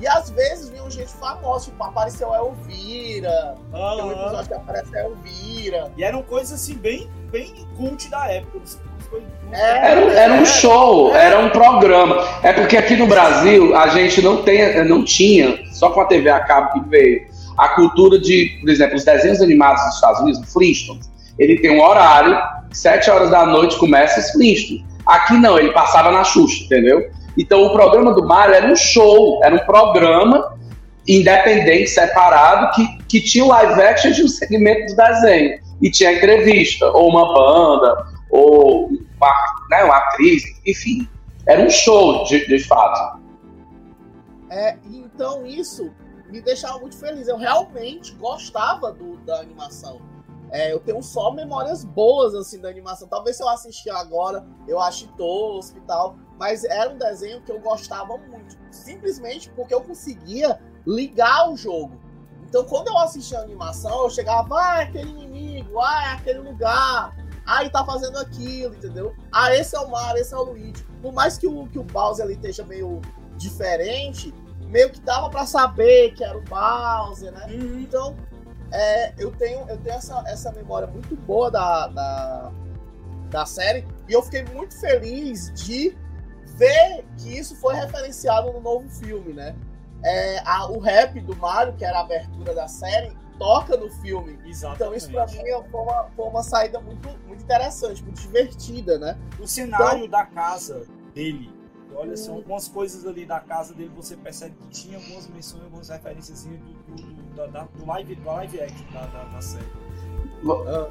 E 0.01 0.07
às 0.07 0.31
vezes 0.31 0.71
vinham 0.71 0.91
gente 0.91 1.13
famosa, 1.13 1.67
tipo, 1.67 1.85
apareceu 1.85 2.33
a 2.33 2.39
Elvira, 2.39 3.55
uhum. 3.73 3.97
tem 3.97 4.05
um 4.05 4.13
episódio 4.13 4.49
que 4.49 4.55
aparece 4.55 4.97
a 4.97 5.05
Elvira. 5.05 5.93
E 5.97 6.03
eram 6.03 6.23
coisas 6.23 6.53
assim, 6.53 6.75
bem, 6.75 7.11
bem 7.31 7.53
cult 7.77 8.09
da 8.09 8.27
época. 8.27 8.61
É, 9.53 9.91
era, 9.91 10.13
era, 10.13 10.35
um 10.35 10.47
show, 10.47 11.15
é. 11.15 11.27
era 11.27 11.39
um 11.41 11.51
programa. 11.51 12.17
É 12.43 12.53
porque 12.53 12.77
aqui 12.77 12.97
no 12.97 13.07
Brasil 13.07 13.77
a 13.77 13.89
gente 13.89 14.23
não, 14.23 14.43
tem, 14.43 14.83
não 14.85 15.05
tinha, 15.05 15.59
só 15.73 15.91
com 15.91 16.01
a 16.01 16.07
TV 16.07 16.31
a 16.31 16.41
cabo 16.41 16.73
que 16.73 16.89
veio 16.89 17.29
a 17.59 17.69
cultura 17.71 18.19
de, 18.19 18.57
por 18.61 18.71
exemplo, 18.71 18.97
os 18.97 19.05
desenhos 19.05 19.43
animados 19.43 19.85
dos 19.85 19.95
Estados 19.97 20.21
Unidos, 20.21 20.53
Flintstones, 20.53 21.11
ele 21.39 21.59
tem 21.59 21.79
um 21.79 21.83
horário, 21.83 22.41
sete 22.73 23.11
horas 23.11 23.31
da 23.31 23.45
noite 23.45 23.77
começa 23.79 24.19
os 24.19 24.31
Flintstones. 24.31 24.83
Aqui 25.05 25.35
não, 25.35 25.59
ele 25.59 25.73
passava 25.73 26.11
na 26.11 26.25
Xuxa, 26.25 26.65
entendeu? 26.65 27.11
Então 27.39 27.65
o 27.65 27.73
programa 27.73 28.13
do 28.13 28.27
Mario 28.27 28.55
era 28.55 28.67
um 28.67 28.77
show, 28.77 29.41
era 29.43 29.55
um 29.55 29.65
programa 29.67 30.59
independente, 31.09 31.89
separado, 31.89 32.73
que, 32.75 33.05
que 33.05 33.21
tinha 33.21 33.45
live 33.45 33.81
action 33.83 34.13
de 34.13 34.25
um 34.25 34.29
segmento 34.29 34.93
do 34.93 34.97
desenho. 34.97 35.61
E 35.81 35.91
tinha 35.91 36.13
entrevista, 36.13 36.87
ou 36.91 37.09
uma 37.09 37.33
banda, 37.33 38.07
ou 38.31 38.87
uma, 38.87 39.35
né, 39.71 39.85
uma 39.85 39.97
atriz, 39.97 40.43
enfim. 40.67 41.09
Era 41.47 41.63
um 41.63 41.71
show, 41.71 42.25
de, 42.25 42.47
de 42.47 42.59
fato. 42.61 43.21
É, 44.51 44.77
então 44.85 45.47
isso 45.47 45.91
me 46.31 46.41
deixava 46.41 46.79
muito 46.79 46.99
feliz. 46.99 47.29
Eu 47.29 47.37
realmente 47.37 48.13
gostava 48.15 48.93
do, 48.93 49.17
da 49.19 49.41
animação. 49.41 50.01
É, 50.53 50.73
eu 50.73 50.81
tenho 50.81 51.03
só 51.03 51.33
memórias 51.33 51.85
boas 51.85 52.35
assim 52.35 52.61
da 52.61 52.69
animação. 52.69 53.09
Talvez 53.09 53.37
se 53.37 53.43
eu 53.43 53.49
assistir 53.49 53.91
agora, 53.91 54.45
eu 54.67 54.81
ache 54.81 55.09
tosco 55.17 55.79
e 55.79 55.81
tal. 55.83 56.17
Mas 56.41 56.65
era 56.65 56.91
um 56.91 56.97
desenho 56.97 57.43
que 57.43 57.53
eu 57.53 57.61
gostava 57.61 58.17
muito. 58.17 58.57
Simplesmente 58.71 59.51
porque 59.51 59.75
eu 59.75 59.83
conseguia 59.83 60.59
ligar 60.87 61.51
o 61.51 61.57
jogo. 61.57 62.01
Então 62.49 62.65
quando 62.65 62.89
eu 62.89 62.97
assistia 62.97 63.41
a 63.41 63.43
animação, 63.43 64.05
eu 64.05 64.11
chegava, 64.11 64.59
ah, 64.59 64.81
é 64.81 64.85
aquele 64.85 65.11
inimigo, 65.11 65.79
ah, 65.79 66.03
é 66.03 66.15
aquele 66.15 66.39
lugar. 66.39 67.15
Ah, 67.47 67.61
ele 67.61 67.69
tá 67.69 67.85
fazendo 67.85 68.17
aquilo, 68.19 68.75
entendeu? 68.75 69.15
Ah, 69.31 69.55
esse 69.55 69.77
é 69.77 69.81
o 69.81 69.91
Mario, 69.91 70.23
esse 70.23 70.33
é 70.33 70.37
o 70.39 70.45
Luigi. 70.45 70.83
Por 71.03 71.13
mais 71.13 71.37
que 71.37 71.47
o, 71.47 71.67
que 71.67 71.79
o 71.79 71.85
Bowser 71.85 72.25
ali 72.25 72.35
esteja 72.35 72.65
meio 72.65 73.03
diferente, 73.37 74.33
meio 74.67 74.89
que 74.89 75.01
dava 75.01 75.29
para 75.29 75.45
saber 75.45 76.15
que 76.15 76.25
era 76.25 76.39
o 76.39 76.43
Bowser, 76.43 77.33
né? 77.33 77.47
Uhum. 77.51 77.81
Então, 77.81 78.17
é, 78.73 79.13
eu 79.19 79.31
tenho, 79.33 79.69
eu 79.69 79.77
tenho 79.77 79.97
essa, 79.97 80.25
essa 80.27 80.51
memória 80.53 80.89
muito 80.89 81.15
boa 81.17 81.51
da, 81.51 81.89
da, 81.89 82.53
da 83.29 83.45
série 83.45 83.87
e 84.09 84.13
eu 84.13 84.23
fiquei 84.23 84.45
muito 84.45 84.79
feliz 84.81 85.53
de 85.53 85.97
ver 86.61 87.05
que 87.17 87.39
isso 87.39 87.57
foi 87.57 87.75
referenciado 87.75 88.53
no 88.53 88.61
novo 88.61 88.89
filme, 88.89 89.33
né? 89.33 89.57
É, 90.05 90.41
a, 90.45 90.71
o 90.71 90.79
rap 90.79 91.19
do 91.21 91.35
Mario, 91.37 91.75
que 91.75 91.85
era 91.85 91.99
a 91.99 92.01
abertura 92.03 92.55
da 92.55 92.69
série, 92.69 93.13
toca 93.39 93.77
no 93.77 93.91
filme. 93.91 94.39
Exatamente. 94.45 94.77
Então 94.77 94.95
isso 94.95 95.11
pra 95.11 95.27
mim 95.27 95.71
foi 95.71 95.81
uma, 95.81 96.05
foi 96.15 96.27
uma 96.27 96.43
saída 96.43 96.81
muito, 96.81 97.09
muito 97.27 97.43
interessante, 97.43 98.03
muito 98.05 98.21
divertida, 98.21 98.99
né? 98.99 99.19
O 99.39 99.47
cenário 99.47 100.05
então, 100.05 100.11
da 100.11 100.27
casa 100.27 100.87
dele 101.15 101.61
Olha, 101.97 102.17
são 102.17 102.37
algumas 102.37 102.69
coisas 102.69 103.05
ali 103.07 103.27
da 103.27 103.41
casa 103.41 103.75
dele, 103.75 103.91
você 103.95 104.17
percebe 104.17 104.55
que 104.63 104.69
tinha 104.69 104.97
algumas 104.97 105.29
menções, 105.29 105.65
algumas 105.65 105.89
referências 105.89 106.45
do, 106.45 106.57
do, 106.95 107.03
do, 107.03 107.53
da, 107.53 107.63
do, 107.63 107.87
live, 107.87 108.15
do 108.15 108.27
live 108.27 108.61
action 108.61 108.87
da, 108.93 109.07
da, 109.07 109.25
da 109.25 109.43
série. 109.43 109.67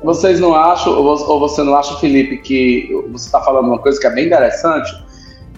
Vocês 0.04 0.40
não 0.40 0.54
acham, 0.54 0.94
ou 0.94 1.40
você 1.40 1.64
não 1.64 1.76
acha, 1.76 1.98
Felipe, 1.98 2.38
que 2.40 2.90
você 3.12 3.26
está 3.26 3.42
falando 3.42 3.68
uma 3.68 3.80
coisa 3.80 4.00
que 4.00 4.06
é 4.06 4.14
bem 4.14 4.28
interessante, 4.28 4.92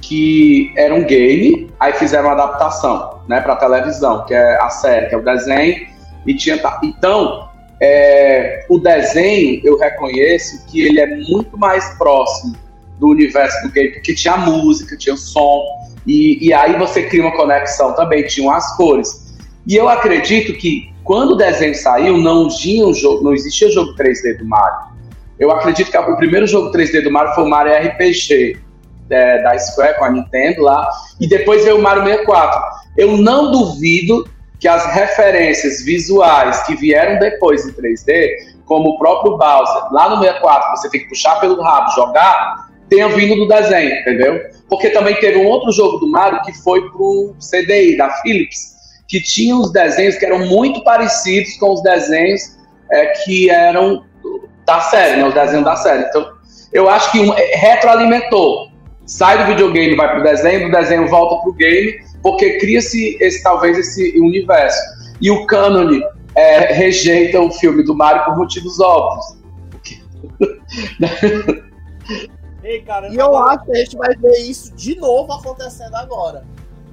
que 0.02 0.74
era 0.76 0.94
um 0.94 1.04
game, 1.04 1.70
aí 1.80 1.94
fizeram 1.94 2.26
uma 2.26 2.34
adaptação, 2.34 3.22
né, 3.28 3.40
para 3.40 3.56
televisão, 3.56 4.26
que 4.26 4.34
é 4.34 4.58
a 4.60 4.70
série, 4.70 5.08
que 5.08 5.16
é 5.16 5.18
o 5.18 5.24
desenho, 5.24 5.88
e 6.26 6.36
tinha 6.36 6.60
então 6.84 7.50
é, 7.82 8.66
o 8.70 8.78
desenho 8.78 9.62
eu 9.64 9.78
reconheço 9.78 10.66
que 10.68 10.82
ele 10.82 11.00
é 11.00 11.08
muito 11.30 11.58
mais 11.58 11.98
próximo 11.98 12.56
do 13.00 13.08
universo 13.08 13.68
do 13.68 13.72
game, 13.72 13.94
porque 13.94 14.14
tinha 14.14 14.38
música, 14.38 14.96
tinha 14.98 15.18
som, 15.18 15.64
e, 16.06 16.48
e 16.48 16.54
aí 16.54 16.78
você 16.78 17.04
cria 17.04 17.24
uma 17.24 17.36
conexão 17.36 17.96
também, 17.96 18.26
tinham 18.28 18.52
as 18.52 18.76
cores. 18.76 19.36
E 19.66 19.76
eu 19.76 19.90
acredito 19.90 20.54
que 20.54 20.92
quando 21.04 21.32
o 21.32 21.36
desenho 21.36 21.76
saiu, 21.76 22.18
não, 22.18 22.48
tinha 22.48 22.86
um 22.86 22.94
jogo, 22.94 23.24
não 23.24 23.34
existia 23.34 23.72
jogo 23.72 23.96
3D 23.96 24.38
do 24.38 24.46
Mario. 24.46 24.92
Eu 25.40 25.52
acredito 25.52 25.90
que 25.90 25.98
o 25.98 26.18
primeiro 26.18 26.46
jogo 26.46 26.72
3D 26.72 27.04
do 27.04 27.12
Mario 27.12 27.34
foi 27.34 27.44
o 27.44 27.50
Mario 27.50 27.74
RPG, 27.90 28.60
é, 29.12 29.42
da 29.44 29.58
Square 29.58 29.98
com 29.98 30.06
a 30.06 30.12
Nintendo 30.12 30.62
lá, 30.62 30.90
e 31.20 31.28
depois 31.28 31.64
veio 31.64 31.78
o 31.78 31.82
Mario 31.82 32.04
64. 32.04 32.62
Eu 32.98 33.18
não 33.18 33.52
duvido 33.52 34.28
que 34.60 34.68
as 34.68 34.86
referências 34.94 35.84
visuais 35.84 36.62
que 36.64 36.76
vieram 36.76 37.20
depois 37.20 37.66
em 37.66 37.74
3D, 37.74 38.30
como 38.66 38.92
o 38.92 39.00
próprio 39.00 39.38
Bowser, 39.38 39.92
lá 39.92 40.10
no 40.10 40.22
64, 40.22 40.78
você 40.78 40.90
tem 40.90 41.02
que 41.02 41.10
puxar 41.10 41.40
pelo 41.40 41.62
rabo, 41.62 41.92
jogar, 41.92 42.70
tenha 42.88 43.10
vindo 43.10 43.36
do 43.36 43.48
desenho, 43.48 44.00
entendeu? 44.02 44.40
Porque 44.70 44.90
também 44.90 45.16
teve 45.16 45.38
um 45.38 45.48
outro 45.48 45.72
jogo 45.72 45.98
do 45.98 46.10
Mario 46.10 46.42
que 46.44 46.54
foi 46.62 46.90
pro 46.92 47.36
CDI, 47.40 47.98
da 47.98 48.10
Philips, 48.22 48.72
que 49.08 49.22
tinha 49.22 49.56
os 49.56 49.72
desenhos 49.72 50.18
que 50.18 50.26
eram 50.26 50.46
muito 50.48 50.84
parecidos 50.84 51.58
com 51.58 51.74
os 51.74 51.82
desenhos 51.82 52.42
é, 52.92 53.08
que 53.08 53.50
eram 53.50 54.06
da 54.66 54.80
série, 54.82 55.22
né, 55.22 55.28
os 55.28 55.34
desenhos 55.34 55.66
da 55.66 55.76
série. 55.76 56.04
Então, 56.04 56.32
eu 56.72 56.90
acho 56.90 57.12
que 57.12 57.20
um, 57.20 57.34
é, 57.34 57.56
retroalimentou. 57.56 58.71
Sai 59.12 59.40
do 59.40 59.46
videogame, 59.46 59.94
vai 59.94 60.10
pro 60.10 60.24
desenho, 60.24 60.68
do 60.68 60.72
desenho 60.72 61.06
volta 61.10 61.44
pro 61.44 61.52
game, 61.52 62.02
porque 62.24 62.58
cria-se 62.60 63.18
esse, 63.20 63.44
talvez 63.44 63.78
esse 63.78 64.18
universo. 64.18 64.80
E 65.20 65.30
o 65.30 65.46
cânone 65.48 66.02
é, 66.34 66.72
rejeita 66.72 67.42
o 67.42 67.52
filme 67.52 67.84
do 67.84 67.94
Mario 67.94 68.24
por 68.24 68.38
motivos 68.38 68.80
óbvios. 68.80 69.38
Ei, 72.64 72.84
cara, 72.84 73.10
e 73.10 73.18
eu 73.18 73.36
acho 73.36 73.66
que 73.66 73.72
a 73.72 73.76
gente 73.76 73.98
vai 73.98 74.16
ver 74.16 74.38
isso 74.38 74.74
de 74.76 74.96
novo 74.96 75.34
acontecendo 75.34 75.96
agora. 75.96 76.46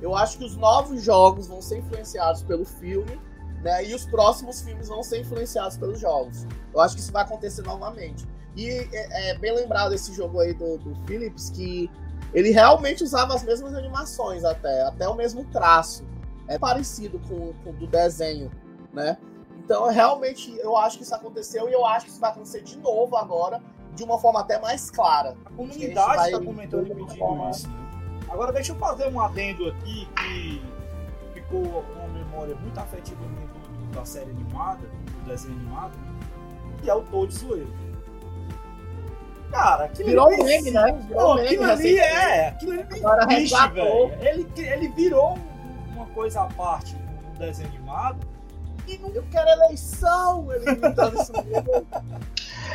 Eu 0.02 0.16
acho 0.16 0.38
que 0.38 0.44
os 0.44 0.56
novos 0.56 1.00
jogos 1.04 1.46
vão 1.46 1.62
ser 1.62 1.78
influenciados 1.78 2.42
pelo 2.42 2.64
filme, 2.64 3.16
né? 3.62 3.84
E 3.84 3.94
os 3.94 4.04
próximos 4.04 4.60
filmes 4.60 4.88
vão 4.88 5.04
ser 5.04 5.20
influenciados 5.20 5.76
pelos 5.76 6.00
jogos. 6.00 6.44
Eu 6.74 6.80
acho 6.80 6.96
que 6.96 7.00
isso 7.00 7.12
vai 7.12 7.22
acontecer 7.22 7.62
novamente. 7.62 8.26
E 8.56 8.70
é, 8.92 9.30
é 9.30 9.38
bem 9.38 9.54
lembrado 9.54 9.94
esse 9.94 10.12
jogo 10.12 10.40
aí 10.40 10.52
do, 10.52 10.78
do 10.78 10.96
Philips 11.06 11.48
que 11.50 11.88
ele 12.32 12.50
realmente 12.50 13.02
usava 13.02 13.34
as 13.34 13.42
mesmas 13.42 13.74
animações 13.74 14.44
até, 14.44 14.82
até 14.82 15.08
o 15.08 15.14
mesmo 15.14 15.44
traço. 15.44 16.06
É 16.46 16.58
parecido 16.58 17.18
com, 17.28 17.52
o 17.68 17.72
do 17.72 17.86
desenho, 17.86 18.50
né? 18.92 19.18
Então, 19.58 19.86
realmente, 19.90 20.56
eu 20.58 20.76
acho 20.76 20.96
que 20.96 21.02
isso 21.02 21.14
aconteceu 21.14 21.68
e 21.68 21.72
eu 21.72 21.84
acho 21.84 22.06
que 22.06 22.12
isso 22.12 22.20
vai 22.20 22.30
acontecer 22.30 22.62
de 22.62 22.78
novo 22.78 23.16
agora 23.16 23.60
de 23.94 24.02
uma 24.02 24.18
forma 24.18 24.40
até 24.40 24.58
mais 24.58 24.90
clara. 24.90 25.36
A 25.44 25.50
comunidade 25.50 26.26
está 26.26 26.40
comentando 26.40 26.86
e 26.86 26.94
pedindo 26.94 27.18
forma... 27.18 27.50
isso. 27.50 27.68
Né? 27.68 27.74
Agora 28.30 28.52
deixa 28.52 28.72
eu 28.72 28.76
fazer 28.76 29.08
um 29.08 29.20
adendo 29.20 29.68
aqui 29.68 30.08
que 30.16 30.62
ficou 31.34 31.62
uma 31.62 32.08
memória 32.08 32.54
muito 32.56 32.78
afetiva 32.78 33.20
da 33.92 34.04
série 34.04 34.30
animada, 34.30 34.80
do 34.86 35.28
desenho 35.28 35.54
animado, 35.54 35.98
que 36.80 36.88
é 36.88 36.94
o 36.94 37.02
Toad 37.02 37.34
Zoeiro. 37.34 37.87
Cara, 39.50 39.84
aquilo 39.84 40.08
virou 40.08 40.28
um 40.28 40.44
meme, 40.44 40.70
né? 40.70 40.98
Virou 41.08 41.34
meme, 41.36 41.48
aquilo 41.48 41.64
ali 41.64 41.98
é, 41.98 42.48
aquilo 42.48 42.72
ali 42.72 42.84
Agora 42.92 43.26
bicho, 43.26 43.70
velho. 43.72 44.12
Ele, 44.20 44.46
ele 44.56 44.88
virou 44.88 45.38
uma 45.94 46.06
coisa 46.06 46.42
à 46.42 46.46
parte 46.46 46.96
no 47.32 47.38
desenho 47.38 47.68
animado. 47.70 48.18
E 48.86 48.98
não... 48.98 49.10
Eu 49.10 49.24
quero 49.30 49.48
eleição! 49.50 50.48
Ele 50.52 50.64
isso 51.20 51.32
mesmo. 51.32 51.86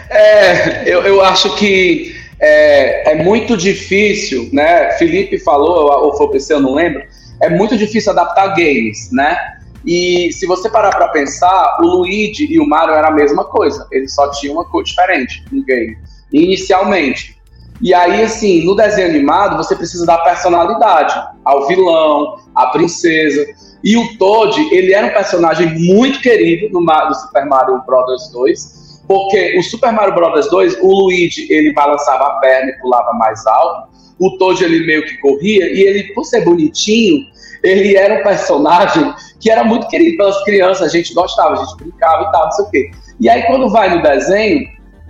É, 0.09 0.89
eu, 0.89 1.03
eu 1.03 1.21
acho 1.21 1.55
que 1.55 2.15
é, 2.39 3.11
é, 3.11 3.23
muito 3.23 3.55
difícil, 3.55 4.49
né? 4.51 4.91
Felipe 4.93 5.37
falou, 5.39 5.91
ou 6.05 6.17
foi 6.17 6.27
o 6.27 6.37
eu 6.49 6.59
não 6.59 6.73
lembro. 6.73 7.03
É 7.41 7.49
muito 7.49 7.77
difícil 7.77 8.11
adaptar 8.11 8.47
games, 8.55 9.11
né? 9.11 9.37
E 9.85 10.31
se 10.31 10.45
você 10.45 10.69
parar 10.69 10.91
para 10.91 11.09
pensar, 11.09 11.77
o 11.81 11.85
Luigi 11.85 12.51
e 12.51 12.59
o 12.59 12.67
Mario 12.67 12.95
era 12.95 13.09
a 13.09 13.11
mesma 13.11 13.43
coisa. 13.45 13.87
Eles 13.91 14.13
só 14.13 14.31
tinham 14.31 14.55
uma 14.55 14.65
cor 14.65 14.83
diferente 14.83 15.43
no 15.51 15.63
game, 15.63 15.97
inicialmente. 16.33 17.37
E 17.81 17.93
aí, 17.93 18.23
assim, 18.23 18.65
no 18.65 18.75
desenho 18.75 19.09
animado, 19.09 19.57
você 19.57 19.75
precisa 19.75 20.05
dar 20.05 20.19
personalidade 20.19 21.13
ao 21.43 21.67
vilão, 21.67 22.37
à 22.55 22.67
princesa. 22.67 23.45
E 23.83 23.97
o 23.97 24.17
Toad, 24.17 24.59
ele 24.73 24.93
era 24.93 25.07
um 25.07 25.13
personagem 25.13 25.67
muito 25.77 26.21
querido 26.21 26.69
no, 26.71 27.13
Super 27.13 27.45
Mario 27.45 27.81
Bros. 27.85 28.31
2 28.31 28.83
porque 29.07 29.57
o 29.59 29.63
Super 29.63 29.91
Mario 29.91 30.15
Bros 30.15 30.49
2, 30.49 30.77
o 30.81 30.87
Luigi, 30.87 31.45
ele 31.51 31.73
balançava 31.73 32.23
a 32.23 32.39
perna 32.39 32.71
e 32.71 32.79
pulava 32.79 33.11
mais 33.13 33.45
alto, 33.45 33.89
o 34.19 34.37
Toad, 34.37 34.63
ele 34.63 34.85
meio 34.85 35.03
que 35.05 35.17
corria, 35.17 35.65
e 35.73 35.81
ele, 35.81 36.13
por 36.13 36.23
ser 36.23 36.45
bonitinho, 36.45 37.25
ele 37.63 37.95
era 37.95 38.19
um 38.19 38.23
personagem 38.23 39.13
que 39.39 39.49
era 39.49 39.63
muito 39.63 39.87
querido 39.87 40.17
pelas 40.17 40.41
crianças, 40.43 40.87
a 40.87 40.89
gente 40.89 41.13
gostava, 41.13 41.53
a 41.53 41.55
gente 41.57 41.75
brincava 41.77 42.23
e 42.23 42.31
tal, 42.31 42.45
não 42.45 42.51
sei 42.51 42.65
o 42.65 42.69
quê. 42.69 42.91
E 43.19 43.29
aí, 43.29 43.43
quando 43.43 43.69
vai 43.69 43.93
no 43.95 44.01
desenho, 44.01 44.67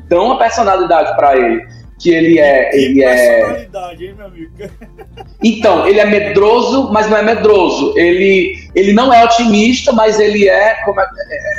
dão 0.08 0.28
uma 0.28 0.38
personalidade 0.38 1.16
para 1.16 1.38
ele, 1.38 1.66
que 2.00 2.10
ele 2.10 2.40
é... 2.40 2.76
Ele 2.76 3.04
é 3.04 3.42
personalidade, 3.42 4.06
é... 4.06 4.08
hein, 4.08 4.16
meu 4.16 4.26
amigo? 4.26 4.52
Então, 5.44 5.86
ele 5.86 6.00
é 6.00 6.06
medroso, 6.06 6.90
mas 6.94 7.10
não 7.10 7.18
é 7.18 7.22
medroso. 7.22 7.94
Ele, 7.98 8.56
ele 8.74 8.94
não 8.94 9.14
é 9.14 9.26
otimista, 9.26 9.92
mas 9.92 10.18
ele 10.18 10.48
é, 10.48 10.76
como 10.86 11.02
é, 11.02 11.06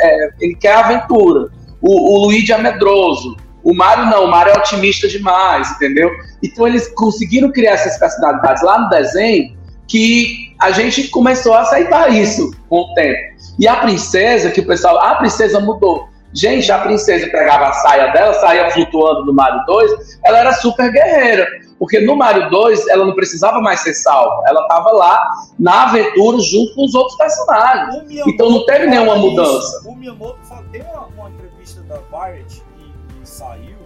é, 0.01 0.25
é 0.25 0.31
ele 0.41 0.55
quer 0.55 0.75
aventura. 0.75 1.51
O, 1.83 2.15
o 2.15 2.25
Luigi 2.25 2.51
é 2.51 2.57
medroso. 2.57 3.37
O 3.63 3.75
Mario 3.75 4.07
não, 4.07 4.25
o 4.25 4.31
Mario 4.31 4.55
é 4.55 4.59
otimista 4.59 5.07
demais, 5.07 5.71
entendeu? 5.73 6.11
Então 6.43 6.67
eles 6.67 6.89
conseguiram 6.95 7.53
criar 7.53 7.73
essas 7.73 7.99
personalidades 7.99 8.63
lá 8.63 8.79
no 8.79 8.89
desenho 8.89 9.55
que 9.87 10.55
a 10.61 10.71
gente 10.71 11.09
começou 11.09 11.55
a 11.55 11.61
aceitar 11.61 12.13
isso 12.13 12.51
com 12.69 12.81
o 12.81 12.95
tempo. 12.95 13.35
E 13.59 13.69
a 13.69 13.77
princesa, 13.77 14.51
que 14.51 14.61
o 14.61 14.67
pessoal, 14.67 14.99
a 14.99 15.15
princesa 15.17 15.61
mudou. 15.61 16.09
Gente, 16.35 16.71
a 16.73 16.79
princesa 16.79 17.29
pegava 17.29 17.69
a 17.69 17.73
saia 17.73 18.13
dela, 18.13 18.35
saía 18.35 18.69
flutuando 18.73 19.25
no 19.25 19.33
Mario 19.33 19.65
2, 19.67 20.19
ela 20.25 20.39
era 20.39 20.53
super 20.55 20.91
guerreira. 20.91 21.47
Porque 21.79 22.01
no 22.01 22.17
Mario 22.17 22.51
2 22.51 22.89
ela 22.89 23.05
não 23.05 23.15
precisava 23.15 23.61
mais 23.61 23.81
ser 23.81 23.95
salva, 23.95 24.43
ela 24.47 24.63
estava 24.63 24.91
lá 24.91 25.31
na 25.59 25.85
aventura 25.85 26.39
junto 26.41 26.75
com 26.75 26.85
os 26.85 26.95
outros 26.95 27.17
personagens. 27.17 28.05
Então 28.27 28.51
não 28.51 28.67
teve 28.67 28.87
nenhuma 28.87 29.17
mudança. 29.17 29.79
Isso. 29.79 29.89
O 29.89 29.95
Miyamoto 29.95 30.39
tem 30.73 30.83
uma, 30.83 31.07
uma 31.07 31.31
entrevista 31.31 31.83
da 31.83 31.99
Variety 32.11 32.63
que, 32.77 32.93
que, 33.21 33.29
saiu, 33.29 33.77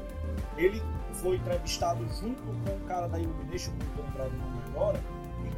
ele 0.56 0.82
foi 1.12 1.36
entrevistado 1.36 1.98
junto 2.20 2.40
com 2.42 2.70
o 2.70 2.80
cara 2.86 3.08
da 3.08 3.18
Illumination, 3.18 3.72
não 3.78 3.86
estou 3.88 4.04
lembrado 4.04 4.30
o 4.32 4.38
nome 4.38 4.62
agora, 4.74 5.00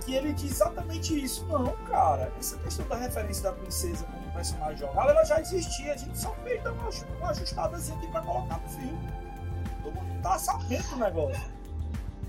que 0.05 0.15
ele 0.15 0.33
diz 0.33 0.53
exatamente 0.53 1.25
isso. 1.25 1.47
Não, 1.49 1.67
cara, 1.89 2.33
essa 2.39 2.57
questão 2.59 2.87
da 2.89 2.97
referência 2.97 3.45
da 3.45 3.53
princesa 3.53 4.05
como 4.05 4.33
personagem 4.33 4.79
jogado, 4.79 5.11
ela 5.11 5.25
já 5.25 5.41
existia, 5.41 5.93
a 5.93 5.97
gente 5.97 6.19
só 6.19 6.35
fez 6.45 6.61
uma, 6.63 6.91
uma 7.19 7.31
ajustadazinha 7.31 7.97
aqui 7.99 8.07
pra 8.09 8.21
colocar 8.21 8.59
no 8.59 8.69
filme. 8.69 8.99
Todo 9.83 9.95
mundo 9.95 10.23
tá 10.23 10.39
sabendo 10.39 10.89
do 10.91 10.97
negócio. 10.97 11.43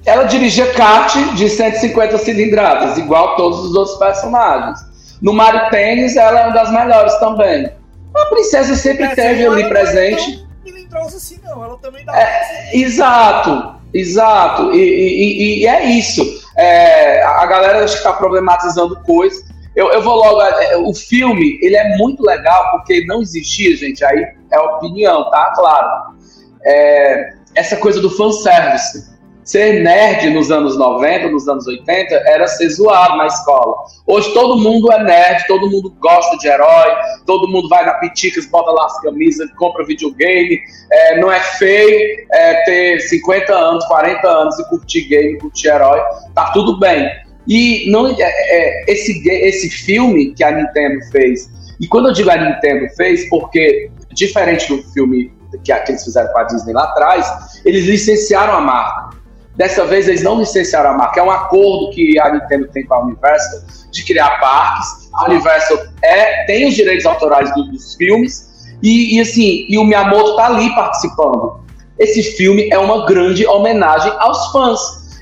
Ela 0.06 0.24
dirigia 0.24 0.74
kart 0.74 1.16
de 1.36 1.50
150 1.50 2.18
cilindradas, 2.18 2.98
igual 2.98 3.36
todos 3.36 3.60
os 3.60 3.76
outros 3.76 3.98
personagens. 3.98 4.80
No 5.22 5.34
Mario 5.34 5.70
Tênis, 5.70 6.16
ela 6.16 6.40
é 6.40 6.44
uma 6.46 6.54
das 6.54 6.72
melhores 6.72 7.14
também. 7.20 7.72
A 8.16 8.26
princesa 8.26 8.76
sempre 8.76 9.06
é, 9.06 9.16
teve 9.16 9.46
ali 9.46 9.70
presente. 9.70 10.46
Não 10.92 11.04
assim, 11.04 11.40
não. 11.44 11.64
Ela 11.64 11.78
também 11.78 12.04
dá. 12.04 12.20
É, 12.20 12.78
exato, 12.78 13.76
exato. 13.94 14.72
E, 14.74 14.78
e, 14.78 15.60
e, 15.62 15.68
é 15.68 15.86
isso. 15.86 16.41
É, 16.62 17.24
a 17.24 17.45
galera 17.45 17.84
acho 17.84 17.93
que 17.93 17.99
está 17.99 18.14
problematizando 18.14 18.95
coisas. 19.01 19.43
Eu, 19.76 19.91
eu 19.91 20.01
vou 20.01 20.16
logo. 20.16 20.41
É, 20.41 20.78
o 20.78 20.93
filme, 20.93 21.57
ele 21.62 21.76
é 21.76 21.97
muito 21.97 22.24
legal 22.24 22.72
porque 22.72 23.05
não 23.05 23.22
existia, 23.22 23.76
gente. 23.76 24.03
Aí 24.03 24.28
é 24.51 24.59
opinião, 24.59 25.30
tá? 25.30 25.51
Claro. 25.55 26.16
É, 26.64 27.34
essa 27.55 27.76
coisa 27.78 27.99
do 27.99 28.09
fanservice 28.09 29.11
ser 29.52 29.84
nerd 29.84 30.30
nos 30.30 30.49
anos 30.49 30.78
90, 30.78 31.28
nos 31.30 31.45
anos 31.45 31.68
80, 31.68 32.16
era 32.26 32.47
ser 32.47 32.70
zoado 32.70 33.18
na 33.18 33.28
escola. 33.28 33.76
Hoje 34.08 34.34
todo 34.34 34.58
mundo 34.58 34.89
é 34.93 35.04
nerd, 35.04 35.45
todo 35.45 35.70
mundo 35.70 35.93
gosta 35.99 36.38
de 36.38 36.47
herói, 36.47 36.91
todo 37.26 37.49
mundo 37.49 37.68
vai 37.68 37.86
na 37.86 37.95
Piticas, 37.95 38.45
bota 38.45 38.72
lá 38.72 38.86
as 38.86 39.02
camisas, 39.02 39.52
compra 39.58 39.86
videogame. 39.86 40.58
É, 40.89 41.20
não 41.20 41.30
é 41.30 41.41
feio 41.41 42.26
é, 42.32 42.64
ter 42.64 43.02
50 43.02 43.54
anos, 43.54 43.84
40 43.86 44.26
anos 44.26 44.58
e 44.58 44.70
curtir 44.70 45.02
game, 45.02 45.38
curtir 45.38 45.68
herói. 45.68 45.99
Tá 46.34 46.52
tudo 46.54 46.80
bem. 46.80 47.12
E 47.45 47.91
não, 47.91 48.08
é, 48.08 48.22
é, 48.22 48.86
esse, 48.88 49.28
esse 49.28 49.70
filme 49.70 50.34
que 50.34 50.45
a 50.45 50.52
Nintendo 50.52 51.04
fez, 51.12 51.49
e 51.82 51.88
quando 51.88 52.08
eu 52.08 52.14
digo 52.14 52.30
a 52.30 52.38
Nintendo 52.38 52.88
fez, 52.95 53.28
porque 53.28 53.91
diferente 54.14 54.74
do 54.74 54.82
filme 54.93 55.30
que, 55.62 55.74
que 55.74 55.91
eles 55.91 56.04
fizeram 56.06 56.32
com 56.32 56.39
a 56.39 56.43
Disney 56.43 56.74
lá 56.74 56.84
atrás, 56.84 57.62
eles 57.66 57.86
licenciaram 57.86 58.54
a 58.54 58.62
marca. 58.62 59.21
Dessa 59.56 59.86
vez 59.86 60.08
eles 60.08 60.24
não 60.24 60.39
licenciaram 60.39 60.91
a 60.91 60.93
marca. 60.93 61.20
É 61.20 61.24
um 61.24 61.32
acordo 61.32 61.91
que 61.91 62.18
a 62.20 62.32
Nintendo 62.32 62.68
tem 62.70 62.86
com 62.86 62.93
a 62.93 63.04
Universal 63.04 63.62
de 63.91 64.06
criar 64.06 64.39
parques. 64.39 65.10
A 65.14 65.26
Universal 65.26 65.78
é, 66.02 66.45
tem 66.45 66.68
os 66.68 66.74
direitos 66.74 67.06
autorais 67.06 67.54
do, 67.54 67.66
dos 67.66 67.95
filmes. 67.95 68.49
E, 68.82 69.18
e, 69.18 69.20
assim, 69.20 69.66
e 69.68 69.78
o 69.78 69.84
Miyamoto 69.84 70.36
tá 70.36 70.47
ali 70.47 70.74
participando. 70.74 71.60
Esse 71.99 72.24
filme 72.24 72.70
é 72.72 72.80
uma 72.80 73.06
grande 73.06 73.45
homenagem 73.45 74.12
aos 74.18 74.52
fãs. 74.52 74.80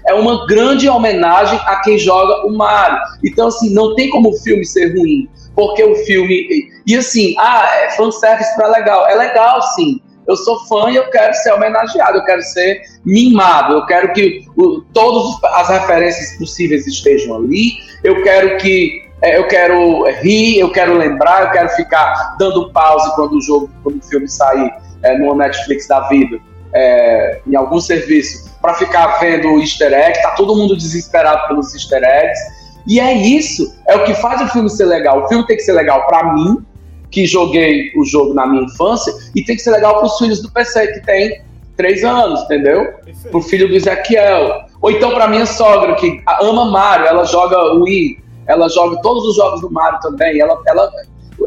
É 0.07 0.13
uma 0.13 0.45
grande 0.47 0.87
homenagem 0.87 1.59
a 1.65 1.77
quem 1.81 1.97
joga 1.97 2.45
o 2.45 2.55
Mario. 2.55 2.99
Então, 3.23 3.47
assim, 3.47 3.73
não 3.73 3.95
tem 3.95 4.09
como 4.09 4.29
o 4.29 4.37
filme 4.37 4.65
ser 4.65 4.95
ruim. 4.95 5.27
Porque 5.55 5.83
o 5.83 5.95
filme. 6.05 6.69
E 6.87 6.95
assim, 6.95 7.35
ah, 7.37 7.69
é 7.81 7.89
fanservice 7.91 8.55
pra 8.55 8.67
legal. 8.67 9.07
É 9.07 9.15
legal, 9.15 9.61
sim 9.73 9.99
eu 10.29 10.35
sou 10.35 10.59
fã 10.67 10.91
e 10.91 10.95
eu 10.95 11.09
quero 11.09 11.33
ser 11.33 11.51
homenageado, 11.53 12.19
eu 12.19 12.23
quero 12.23 12.41
ser 12.43 12.81
mimado, 13.03 13.73
eu 13.73 13.85
quero 13.87 14.13
que 14.13 14.45
todas 14.93 15.43
as 15.55 15.69
referências 15.69 16.37
possíveis 16.37 16.85
estejam 16.85 17.35
ali, 17.35 17.71
eu 18.03 18.21
quero 18.21 18.57
que 18.57 19.09
é, 19.23 19.37
eu 19.37 19.47
quero 19.47 20.03
rir, 20.21 20.59
eu 20.59 20.71
quero 20.71 20.93
lembrar, 20.93 21.43
eu 21.43 21.51
quero 21.51 21.69
ficar 21.69 22.37
dando 22.37 22.71
pause 22.71 23.13
quando 23.15 23.33
o 23.33 23.41
jogo, 23.41 23.69
quando 23.83 23.97
o 23.97 24.05
filme 24.05 24.29
sair 24.29 24.71
é, 25.03 25.17
no 25.17 25.33
Netflix 25.33 25.87
da 25.87 26.07
vida, 26.07 26.39
é, 26.73 27.41
em 27.47 27.55
algum 27.55 27.81
serviço, 27.81 28.49
para 28.61 28.75
ficar 28.75 29.19
vendo 29.19 29.49
o 29.49 29.59
easter 29.59 29.91
egg, 29.91 30.21
tá 30.21 30.31
todo 30.31 30.55
mundo 30.55 30.77
desesperado 30.77 31.47
pelos 31.47 31.73
easter 31.73 32.03
eggs, 32.03 32.39
e 32.87 32.99
é 32.99 33.13
isso, 33.13 33.75
é 33.87 33.95
o 33.95 34.03
que 34.03 34.13
faz 34.13 34.41
o 34.41 34.47
filme 34.47 34.69
ser 34.69 34.85
legal. 34.85 35.23
O 35.23 35.27
filme 35.27 35.45
tem 35.47 35.57
que 35.57 35.63
ser 35.63 35.73
legal 35.73 36.05
para 36.07 36.33
mim, 36.33 36.63
que 37.11 37.25
joguei 37.25 37.91
o 37.95 38.05
jogo 38.05 38.33
na 38.33 38.45
minha 38.45 38.63
infância, 38.63 39.13
e 39.35 39.43
tem 39.43 39.55
que 39.55 39.61
ser 39.61 39.71
legal 39.71 39.95
para 39.95 40.05
os 40.05 40.17
filhos 40.17 40.41
do 40.41 40.51
PC, 40.51 40.87
que 40.93 41.05
tem 41.05 41.41
três 41.75 42.03
anos, 42.03 42.41
entendeu? 42.41 42.93
Para 43.29 43.37
o 43.37 43.41
filho 43.41 43.67
do 43.67 43.75
Ezequiel. 43.75 44.65
Ou 44.81 44.91
então 44.91 45.11
para 45.11 45.27
minha 45.27 45.45
sogra, 45.45 45.95
que 45.95 46.21
ama 46.41 46.65
Mario, 46.65 47.07
ela 47.07 47.25
joga 47.25 47.73
Wii, 47.75 48.19
ela 48.47 48.67
joga 48.67 49.01
todos 49.01 49.25
os 49.25 49.35
jogos 49.35 49.61
do 49.61 49.71
Mario 49.71 49.99
também. 50.01 50.39
Ela, 50.39 50.61
ela, 50.67 50.91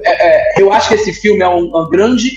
é, 0.04 0.58
é, 0.58 0.62
eu 0.62 0.72
acho 0.72 0.88
que 0.88 0.94
esse 0.94 1.12
filme 1.12 1.42
é 1.42 1.48
um, 1.48 1.66
uma 1.66 1.88
grande 1.88 2.30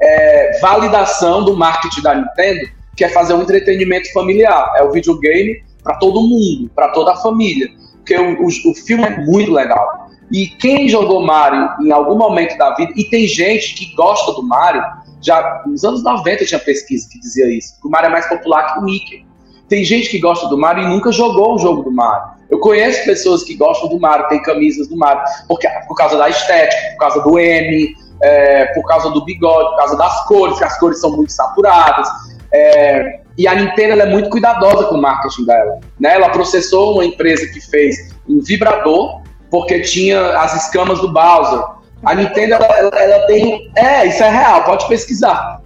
é, 0.00 0.58
validação 0.60 1.44
do 1.44 1.56
marketing 1.56 2.02
da 2.02 2.14
Nintendo, 2.14 2.68
que 2.96 3.04
é 3.04 3.08
fazer 3.08 3.34
um 3.34 3.42
entretenimento 3.42 4.12
familiar. 4.12 4.72
É 4.76 4.82
o 4.82 4.90
videogame 4.90 5.62
para 5.82 5.94
todo 5.94 6.20
mundo, 6.20 6.70
para 6.74 6.88
toda 6.88 7.12
a 7.12 7.16
família. 7.16 7.68
Porque 7.96 8.16
o, 8.16 8.42
o, 8.42 8.46
o 8.46 8.74
filme 8.74 9.04
é 9.04 9.16
muito 9.24 9.52
legal. 9.52 10.09
E 10.30 10.46
quem 10.46 10.88
jogou 10.88 11.24
Mario 11.24 11.68
em 11.80 11.90
algum 11.90 12.16
momento 12.16 12.56
da 12.56 12.74
vida, 12.74 12.92
e 12.96 13.04
tem 13.04 13.26
gente 13.26 13.74
que 13.74 13.94
gosta 13.94 14.32
do 14.32 14.42
Mario, 14.42 14.82
já 15.20 15.62
nos 15.66 15.84
anos 15.84 16.02
90 16.02 16.44
tinha 16.44 16.60
pesquisa 16.60 17.08
que 17.10 17.18
dizia 17.18 17.46
isso, 17.50 17.80
que 17.80 17.86
o 17.86 17.90
Mario 17.90 18.08
é 18.08 18.10
mais 18.10 18.26
popular 18.28 18.72
que 18.72 18.80
o 18.80 18.82
Mickey. 18.82 19.26
Tem 19.68 19.84
gente 19.84 20.08
que 20.08 20.18
gosta 20.18 20.48
do 20.48 20.58
Mario 20.58 20.84
e 20.84 20.88
nunca 20.88 21.12
jogou 21.12 21.54
um 21.54 21.58
jogo 21.58 21.82
do 21.82 21.92
Mario. 21.92 22.40
Eu 22.50 22.58
conheço 22.58 23.04
pessoas 23.04 23.44
que 23.44 23.54
gostam 23.54 23.88
do 23.88 24.00
Mario, 24.00 24.28
tem 24.28 24.42
camisas 24.42 24.88
do 24.88 24.96
Mario, 24.96 25.22
porque, 25.46 25.68
por 25.86 25.94
causa 25.94 26.16
da 26.16 26.28
estética, 26.28 26.90
por 26.92 26.98
causa 26.98 27.22
do 27.22 27.38
M, 27.38 27.94
é, 28.22 28.66
por 28.74 28.84
causa 28.86 29.10
do 29.10 29.24
bigode, 29.24 29.70
por 29.70 29.76
causa 29.76 29.96
das 29.96 30.26
cores, 30.26 30.58
que 30.58 30.64
as 30.64 30.78
cores 30.78 31.00
são 31.00 31.16
muito 31.16 31.30
saturadas. 31.30 32.08
É, 32.52 33.20
e 33.38 33.46
a 33.46 33.54
Nintendo 33.54 34.02
é 34.02 34.06
muito 34.06 34.28
cuidadosa 34.28 34.84
com 34.86 34.96
o 34.96 35.00
marketing 35.00 35.44
dela. 35.44 35.78
Né? 35.98 36.14
Ela 36.14 36.30
processou 36.30 36.94
uma 36.94 37.04
empresa 37.04 37.46
que 37.46 37.60
fez 37.60 38.12
um 38.28 38.40
vibrador 38.40 39.22
porque 39.50 39.80
tinha 39.80 40.38
as 40.38 40.64
escamas 40.64 41.00
do 41.00 41.12
Bowser. 41.12 41.62
A 42.04 42.14
Nintendo, 42.14 42.54
ela, 42.54 42.66
ela, 42.66 43.02
ela, 43.02 43.26
tem. 43.26 43.70
É, 43.76 44.06
isso 44.06 44.22
é 44.22 44.30
real, 44.30 44.64
pode 44.64 44.88
pesquisar. 44.88 45.60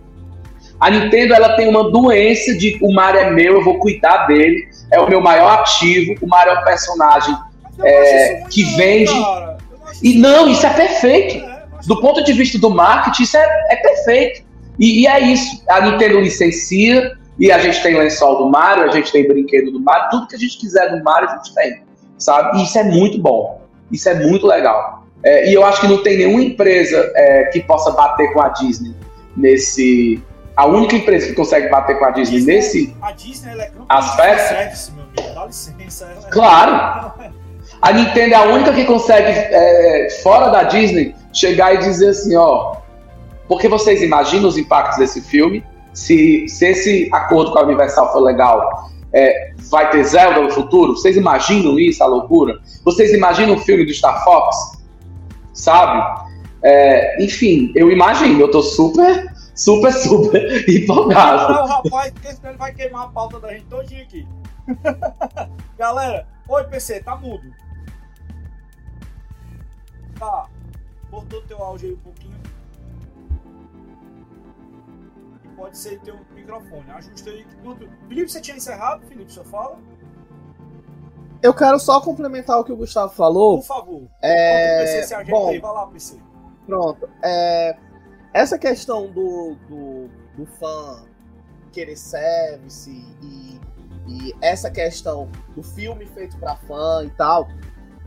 A 0.80 0.90
Nintendo, 0.90 1.34
ela 1.34 1.54
tem 1.54 1.68
uma 1.68 1.90
doença 1.90 2.54
de 2.54 2.78
o 2.82 2.92
Mario 2.92 3.20
é 3.20 3.30
meu, 3.30 3.54
eu 3.54 3.64
vou 3.64 3.78
cuidar 3.78 4.26
dele, 4.26 4.68
é 4.90 4.98
o 4.98 5.08
meu 5.08 5.20
maior 5.20 5.60
ativo. 5.60 6.14
O 6.20 6.26
Mario 6.26 6.54
é 6.54 6.60
um 6.60 6.64
personagem 6.64 7.36
é, 7.82 8.42
que 8.50 8.64
vende. 8.76 9.12
E 10.02 10.18
não, 10.18 10.48
isso 10.48 10.66
é 10.66 10.70
perfeito. 10.70 11.36
É, 11.36 11.64
do 11.86 12.00
ponto 12.00 12.24
de 12.24 12.32
vista 12.32 12.58
do 12.58 12.70
marketing, 12.70 13.22
isso 13.22 13.36
é, 13.36 13.66
é 13.70 13.76
perfeito. 13.76 14.42
E, 14.78 15.02
e, 15.02 15.06
é 15.06 15.20
isso. 15.20 15.62
A 15.68 15.80
Nintendo 15.80 16.20
licencia, 16.20 17.12
e 17.38 17.52
a 17.52 17.58
gente 17.58 17.80
tem 17.82 17.96
lençol 17.96 18.38
do 18.38 18.50
Mario, 18.50 18.84
a 18.84 18.88
gente 18.88 19.12
tem 19.12 19.26
brinquedo 19.26 19.70
do 19.70 19.80
Mario, 19.80 20.10
tudo 20.10 20.26
que 20.26 20.34
a 20.34 20.38
gente 20.38 20.58
quiser 20.58 20.90
do 20.90 21.02
Mario, 21.04 21.28
a 21.28 21.36
gente 21.36 21.54
tem. 21.54 21.82
Sabe? 22.18 22.58
E 22.58 22.64
isso 22.64 22.78
é 22.78 22.84
muito 22.84 23.18
bom. 23.18 23.63
Isso 23.90 24.08
é 24.08 24.14
muito 24.14 24.46
legal. 24.46 25.04
É, 25.22 25.48
e 25.48 25.54
eu 25.54 25.64
acho 25.64 25.80
que 25.80 25.86
não 25.86 26.02
tem 26.02 26.18
nenhuma 26.18 26.42
empresa 26.42 27.10
é, 27.14 27.44
que 27.44 27.62
possa 27.62 27.90
bater 27.92 28.32
com 28.32 28.42
a 28.42 28.48
Disney 28.50 28.94
nesse. 29.36 30.22
A 30.56 30.66
única 30.66 30.94
empresa 30.94 31.26
que 31.26 31.32
consegue 31.32 31.68
bater 31.68 31.98
com 31.98 32.04
a 32.04 32.10
Disney, 32.10 32.36
Disney 32.36 32.54
nesse 32.54 32.96
a 33.02 33.10
Disney, 33.10 33.52
ela 33.52 33.62
é 33.64 33.70
aspecto. 33.88 34.48
Service, 34.48 34.92
meu 34.92 35.04
amigo. 35.04 35.34
Dá 35.34 35.46
licença. 35.46 36.04
Ela 36.04 36.26
é... 36.26 36.30
Claro. 36.30 37.12
A 37.82 37.92
Nintendo 37.92 38.34
é 38.34 38.36
a 38.36 38.44
única 38.44 38.72
que 38.72 38.84
consegue, 38.84 39.30
é, 39.30 40.08
fora 40.22 40.48
da 40.50 40.62
Disney, 40.62 41.14
chegar 41.32 41.74
e 41.74 41.78
dizer 41.78 42.10
assim: 42.10 42.36
ó, 42.36 42.76
porque 43.48 43.68
vocês 43.68 44.02
imaginam 44.02 44.48
os 44.48 44.56
impactos 44.56 44.98
desse 44.98 45.20
filme? 45.20 45.64
Se, 45.92 46.48
se 46.48 46.66
esse 46.66 47.08
acordo 47.12 47.52
com 47.52 47.58
a 47.58 47.62
Universal 47.62 48.12
for 48.12 48.20
legal, 48.20 48.90
é, 49.14 49.54
vai 49.70 49.90
ter 49.90 50.04
Zelda 50.04 50.42
no 50.42 50.50
futuro? 50.50 50.96
Vocês 50.96 51.16
imaginam 51.16 51.78
isso, 51.78 52.02
a 52.02 52.06
loucura? 52.06 52.60
Vocês 52.84 53.12
imaginam 53.12 53.54
o 53.54 53.58
filme 53.58 53.84
do 53.84 53.94
Star 53.94 54.24
Fox? 54.24 54.82
Sabe? 55.52 56.26
É, 56.62 57.22
enfim, 57.22 57.72
eu 57.76 57.92
imagino, 57.92 58.40
eu 58.40 58.50
tô 58.50 58.60
super, 58.60 59.32
super, 59.54 59.92
super 59.92 60.68
empolgado. 60.68 61.52
Não, 61.52 61.66
rapaz, 61.66 62.12
porque 62.12 62.32
senão 62.32 62.50
ele 62.50 62.58
vai 62.58 62.74
queimar 62.74 63.04
a 63.04 63.08
pauta 63.08 63.38
da 63.38 63.52
gente 63.52 63.66
todinha 63.66 64.02
aqui. 64.02 64.26
Galera, 65.78 66.26
oi 66.48 66.64
PC, 66.64 67.00
tá 67.00 67.14
mudo. 67.14 67.44
Tá, 70.18 70.46
cortou 71.10 71.40
teu 71.42 71.62
áudio 71.62 71.90
aí 71.90 71.94
um 71.94 71.98
pouquinho 71.98 72.34
pode 75.54 75.78
ser 75.78 76.00
teu 76.00 76.18
microfone. 76.34 76.90
Ajusta 76.90 77.30
aí. 77.30 77.46
Quando... 77.62 77.88
Felipe, 78.08 78.30
você 78.30 78.40
tinha 78.40 78.56
encerrado, 78.56 79.06
Felipe, 79.06 79.32
sua 79.32 79.44
fala? 79.44 79.78
eu 81.44 81.52
quero 81.52 81.78
só 81.78 82.00
complementar 82.00 82.58
o 82.58 82.64
que 82.64 82.72
o 82.72 82.76
Gustavo 82.76 83.12
falou. 83.12 83.58
Por 83.58 83.66
favor. 83.66 84.08
É, 84.22 84.78
PC, 84.78 85.02
se 85.14 85.24
bom, 85.24 85.50
aí. 85.50 85.58
Vai 85.58 85.72
lá, 85.72 85.86
PC. 85.88 86.16
Pronto. 86.66 87.06
É, 87.22 87.76
essa 88.32 88.58
questão 88.58 89.08
do, 89.12 89.54
do, 89.68 90.08
do 90.38 90.46
fã 90.46 91.04
querer 91.70 91.96
service 91.96 92.90
e, 93.20 93.60
e 94.08 94.34
essa 94.40 94.70
questão 94.70 95.28
do 95.54 95.62
filme 95.62 96.06
feito 96.06 96.34
para 96.38 96.56
fã 96.56 97.04
e 97.04 97.10
tal, 97.10 97.46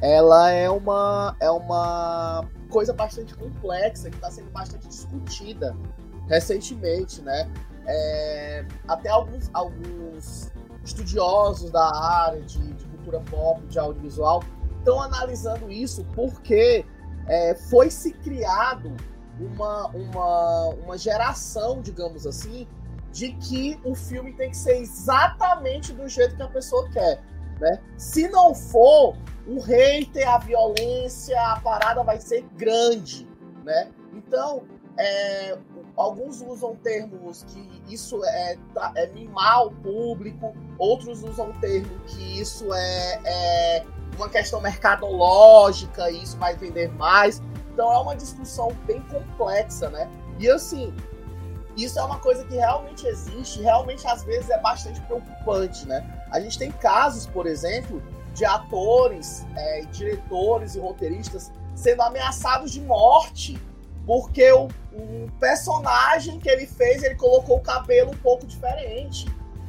ela 0.01 0.49
é 0.49 0.67
uma, 0.67 1.35
é 1.39 1.51
uma 1.51 2.43
coisa 2.71 2.91
bastante 2.91 3.35
complexa 3.35 4.09
que 4.09 4.15
está 4.15 4.31
sendo 4.31 4.49
bastante 4.49 4.87
discutida 4.87 5.77
recentemente, 6.27 7.21
né? 7.21 7.49
É, 7.85 8.65
até 8.87 9.09
alguns, 9.09 9.49
alguns 9.53 10.51
estudiosos 10.83 11.71
da 11.71 11.89
área 11.95 12.41
de, 12.41 12.73
de 12.73 12.85
cultura 12.85 13.19
pop, 13.21 13.65
de 13.67 13.79
audiovisual, 13.79 14.43
estão 14.79 15.01
analisando 15.01 15.71
isso 15.71 16.05
porque 16.13 16.85
é, 17.27 17.55
foi 17.55 17.89
se 17.89 18.11
criado 18.11 18.95
uma, 19.39 19.87
uma, 19.87 20.69
uma 20.83 20.97
geração, 20.97 21.81
digamos 21.81 22.25
assim, 22.25 22.67
de 23.11 23.33
que 23.33 23.79
o 23.83 23.95
filme 23.95 24.33
tem 24.33 24.49
que 24.49 24.57
ser 24.57 24.77
exatamente 24.77 25.93
do 25.93 26.07
jeito 26.07 26.35
que 26.35 26.43
a 26.43 26.47
pessoa 26.47 26.89
quer. 26.89 27.21
Né? 27.59 27.79
Se 27.97 28.27
não 28.29 28.53
for, 28.53 29.15
o 29.47 29.59
hater, 29.59 30.27
a 30.27 30.37
violência, 30.37 31.39
a 31.39 31.59
parada 31.59 32.03
vai 32.03 32.19
ser 32.19 32.43
grande. 32.55 33.27
Né? 33.63 33.91
Então, 34.13 34.63
é, 34.97 35.57
alguns 35.97 36.41
usam 36.41 36.75
termos 36.75 37.43
que 37.43 37.83
isso 37.89 38.23
é, 38.23 38.57
é 38.95 39.07
mimar 39.07 39.65
o 39.65 39.71
público, 39.71 40.55
outros 40.77 41.23
usam 41.23 41.51
termo 41.53 41.99
que 42.05 42.39
isso 42.39 42.71
é, 42.71 43.19
é 43.25 43.85
uma 44.15 44.29
questão 44.29 44.61
mercadológica 44.61 46.09
e 46.11 46.21
isso 46.21 46.37
vai 46.37 46.55
vender 46.55 46.89
mais. 46.93 47.41
Então 47.73 47.91
é 47.91 47.97
uma 47.97 48.15
discussão 48.15 48.71
bem 48.85 49.01
complexa, 49.03 49.89
né? 49.89 50.09
E 50.39 50.49
assim, 50.49 50.93
isso 51.75 51.99
é 51.99 52.03
uma 52.03 52.19
coisa 52.19 52.43
que 52.45 52.55
realmente 52.55 53.07
existe, 53.07 53.61
realmente 53.61 54.07
às 54.07 54.23
vezes 54.23 54.49
é 54.51 54.59
bastante 54.59 55.01
preocupante, 55.01 55.87
né? 55.87 56.27
A 56.31 56.39
gente 56.39 56.59
tem 56.59 56.71
casos, 56.71 57.25
por 57.25 57.47
exemplo, 57.47 58.01
de 58.33 58.45
atores, 58.45 59.45
é, 59.55 59.81
diretores 59.91 60.75
e 60.75 60.79
roteiristas 60.79 61.51
sendo 61.75 62.01
ameaçados 62.01 62.71
de 62.71 62.81
morte 62.81 63.59
porque 64.07 64.49
o, 64.53 64.69
o, 64.93 65.29
personagem 65.37 66.39
que 66.39 66.49
ele 66.49 66.65
fez, 66.65 67.03
ele 67.03 67.15
colocou 67.15 67.57
o 67.57 67.61
cabelo 67.61 68.11
um 68.11 68.17
pouco 68.17 68.47
diferente, 68.47 69.27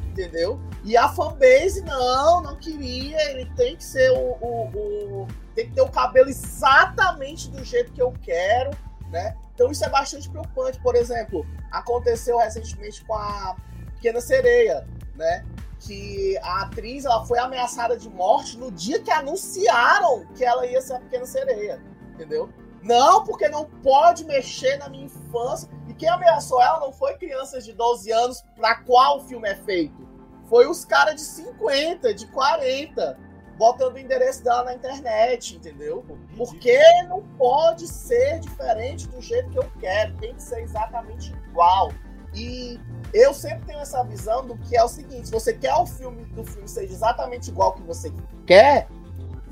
entendeu? 0.08 0.60
E 0.84 0.96
a 0.96 1.08
fanbase, 1.08 1.82
não, 1.82 2.40
não 2.40 2.56
queria, 2.56 3.20
ele 3.30 3.46
tem 3.56 3.76
que 3.76 3.82
ser 3.82 4.10
o, 4.12 4.38
o, 4.40 4.68
o 4.68 5.26
tem 5.56 5.66
que 5.66 5.74
ter 5.74 5.82
o 5.82 5.90
cabelo 5.90 6.28
exatamente 6.28 7.50
do 7.50 7.64
jeito 7.64 7.92
que 7.92 8.00
eu 8.00 8.14
quero, 8.22 8.70
né? 9.10 9.36
Então 9.52 9.72
isso 9.72 9.84
é 9.84 9.88
bastante 9.88 10.30
preocupante. 10.30 10.78
Por 10.80 10.94
exemplo, 10.94 11.44
aconteceu 11.72 12.38
recentemente 12.38 13.04
com 13.04 13.14
a 13.14 13.56
Pequena 13.96 14.20
Sereia, 14.20 14.86
né? 15.16 15.44
Que 15.80 16.38
a 16.38 16.62
atriz 16.62 17.04
ela 17.04 17.26
foi 17.26 17.40
ameaçada 17.40 17.96
de 17.96 18.08
morte 18.08 18.56
no 18.56 18.70
dia 18.70 19.00
que 19.00 19.10
anunciaram 19.10 20.26
que 20.36 20.44
ela 20.44 20.64
ia 20.64 20.80
ser 20.80 20.94
a 20.94 21.00
Pequena 21.00 21.26
Sereia, 21.26 21.82
entendeu? 22.12 22.48
Não, 22.82 23.24
porque 23.24 23.48
não 23.48 23.64
pode 23.82 24.24
mexer 24.24 24.76
na 24.78 24.88
minha 24.88 25.04
infância. 25.04 25.68
E 25.88 25.94
quem 25.94 26.08
ameaçou 26.08 26.62
ela 26.62 26.80
não 26.80 26.92
foi 26.92 27.16
crianças 27.16 27.64
de 27.64 27.72
12 27.72 28.10
anos 28.12 28.44
para 28.56 28.76
qual 28.82 29.18
o 29.18 29.24
filme 29.24 29.48
é 29.48 29.54
feito. 29.54 30.06
Foi 30.48 30.66
os 30.66 30.84
caras 30.84 31.16
de 31.16 31.20
50, 31.22 32.14
de 32.14 32.26
40 32.28 33.18
botando 33.58 33.96
o 33.96 33.98
endereço 33.98 34.42
dela 34.44 34.64
na 34.64 34.74
internet, 34.74 35.56
entendeu? 35.56 36.06
Porque 36.36 36.78
não 37.08 37.22
pode 37.36 37.88
ser 37.88 38.38
diferente 38.38 39.08
do 39.08 39.20
jeito 39.20 39.50
que 39.50 39.58
eu 39.58 39.68
quero, 39.80 40.16
tem 40.18 40.34
que 40.34 40.42
ser 40.42 40.62
exatamente 40.62 41.34
igual. 41.50 41.90
E 42.32 42.78
eu 43.12 43.34
sempre 43.34 43.66
tenho 43.66 43.80
essa 43.80 44.02
visão 44.04 44.46
do 44.46 44.56
que 44.58 44.76
é 44.76 44.84
o 44.84 44.88
seguinte: 44.88 45.26
se 45.26 45.32
você 45.32 45.52
quer 45.52 45.74
o 45.74 45.86
filme 45.86 46.24
do 46.26 46.44
filme 46.44 46.68
seja 46.68 46.92
exatamente 46.92 47.50
igual 47.50 47.72
que 47.72 47.82
você 47.82 48.12
quer, 48.46 48.86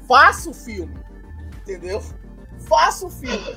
faça 0.06 0.50
o 0.50 0.54
filme, 0.54 0.96
entendeu? 1.62 2.00
Faça 2.68 3.06
o 3.06 3.10
filme. 3.10 3.56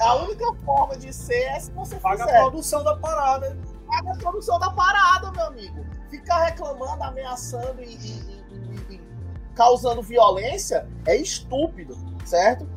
A 0.00 0.14
única 0.16 0.54
forma 0.64 0.96
de 0.96 1.12
ser 1.12 1.42
é 1.42 1.60
se 1.60 1.70
você 1.72 1.96
Paga 1.96 2.24
fizer. 2.24 2.36
a 2.36 2.40
produção 2.42 2.84
da 2.84 2.96
parada. 2.96 3.58
Paga 3.86 4.12
a 4.12 4.16
produção 4.16 4.58
da 4.58 4.70
parada, 4.70 5.30
meu 5.32 5.46
amigo. 5.46 5.84
Ficar 6.10 6.44
reclamando, 6.44 7.02
ameaçando 7.02 7.82
e, 7.82 7.94
e 7.94 9.00
causando 9.54 10.02
violência 10.02 10.86
é 11.06 11.16
estúpido, 11.16 11.96
certo? 12.24 12.68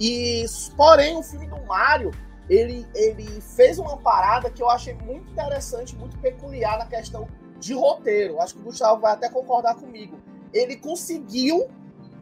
E 0.00 0.46
porém 0.76 1.16
o 1.16 1.22
filme 1.22 1.46
do 1.46 1.60
Mario 1.66 2.12
ele, 2.48 2.86
ele 2.94 3.40
fez 3.42 3.78
uma 3.78 3.98
parada 3.98 4.50
que 4.50 4.62
eu 4.62 4.70
achei 4.70 4.94
muito 4.94 5.30
interessante, 5.30 5.94
muito 5.96 6.16
peculiar 6.18 6.78
na 6.78 6.86
questão 6.86 7.28
de 7.58 7.74
roteiro. 7.74 8.40
Acho 8.40 8.54
que 8.54 8.60
o 8.60 8.64
Gustavo 8.64 9.00
vai 9.00 9.12
até 9.12 9.28
concordar 9.28 9.74
comigo. 9.74 10.18
Ele 10.52 10.76
conseguiu 10.76 11.68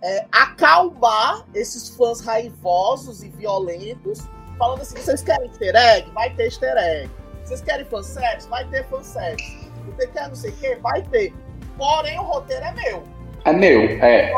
é, 0.02 0.26
acalmar 0.32 1.44
esses 1.54 1.88
fãs 1.90 2.20
raivosos 2.20 3.22
e 3.22 3.28
violentos, 3.28 4.26
falando 4.58 4.82
assim: 4.82 4.96
vocês 4.96 5.22
querem 5.22 5.46
easter 5.48 5.74
egg? 5.74 6.10
Vai 6.12 6.34
ter 6.34 6.44
easter 6.44 6.76
egg. 6.76 7.10
Vocês 7.44 7.60
querem 7.60 7.84
fanservice? 7.84 8.48
Vai 8.48 8.66
ter 8.68 8.84
fanservice. 8.88 9.70
Você 9.86 10.06
quer 10.08 10.28
não 10.28 10.34
sei 10.34 10.50
o 10.50 10.56
quê? 10.56 10.78
Vai 10.82 11.02
ter. 11.02 11.32
Porém, 11.76 12.18
o 12.18 12.22
roteiro 12.22 12.64
é 12.64 12.72
meu. 12.72 13.02
É 13.44 13.52
meu, 13.52 13.80
é. 14.04 14.32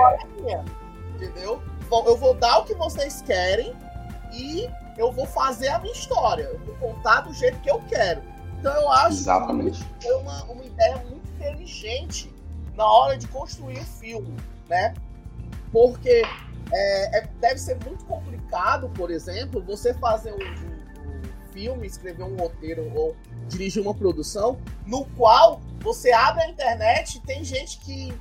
Entendeu? 1.15 1.63
Eu 1.91 2.17
vou 2.17 2.35
dar 2.35 2.59
o 2.59 2.65
que 2.65 2.75
vocês 2.75 3.23
querem 3.23 3.75
e 4.33 4.69
eu 4.99 5.11
vou 5.11 5.25
fazer 5.27 5.69
a 5.69 5.79
minha 5.79 5.95
história. 5.95 6.43
Eu 6.43 6.59
vou 6.59 6.75
contar 6.77 7.23
do 7.23 7.33
jeito 7.33 7.59
que 7.61 7.71
eu 7.71 7.81
quero. 7.89 8.21
Então 8.59 8.75
eu 8.75 8.91
acho 8.91 9.19
Exatamente. 9.19 9.83
que 9.85 10.07
foi 10.07 10.17
uma, 10.17 10.45
uma 10.45 10.65
ideia 10.65 10.97
muito 11.09 11.27
inteligente 11.31 12.35
na 12.75 12.85
hora 12.85 13.17
de 13.17 13.27
construir 13.29 13.79
o 13.79 13.85
filme, 13.85 14.37
né? 14.69 14.93
Porque 15.73 16.23
é, 16.73 17.19
é, 17.19 17.29
deve 17.41 17.59
ser 17.59 17.79
muito 17.85 18.05
complicado, 18.05 18.89
por 18.91 19.11
exemplo, 19.11 19.63
você 19.63 19.95
fazer 19.95 20.33
um, 20.33 20.37
um, 20.37 21.11
um 21.11 21.53
filme, 21.53 21.87
escrever 21.87 22.23
um 22.23 22.37
roteiro 22.37 22.91
ou 22.95 23.17
dirigir 23.49 23.83
uma 23.83 23.95
produção 23.95 24.59
no 24.87 25.05
qual 25.17 25.61
você 25.81 26.13
abre 26.13 26.43
a 26.43 26.49
internet 26.49 27.17
e 27.17 27.21
tem 27.21 27.43
gente 27.45 27.79
que 27.79 28.13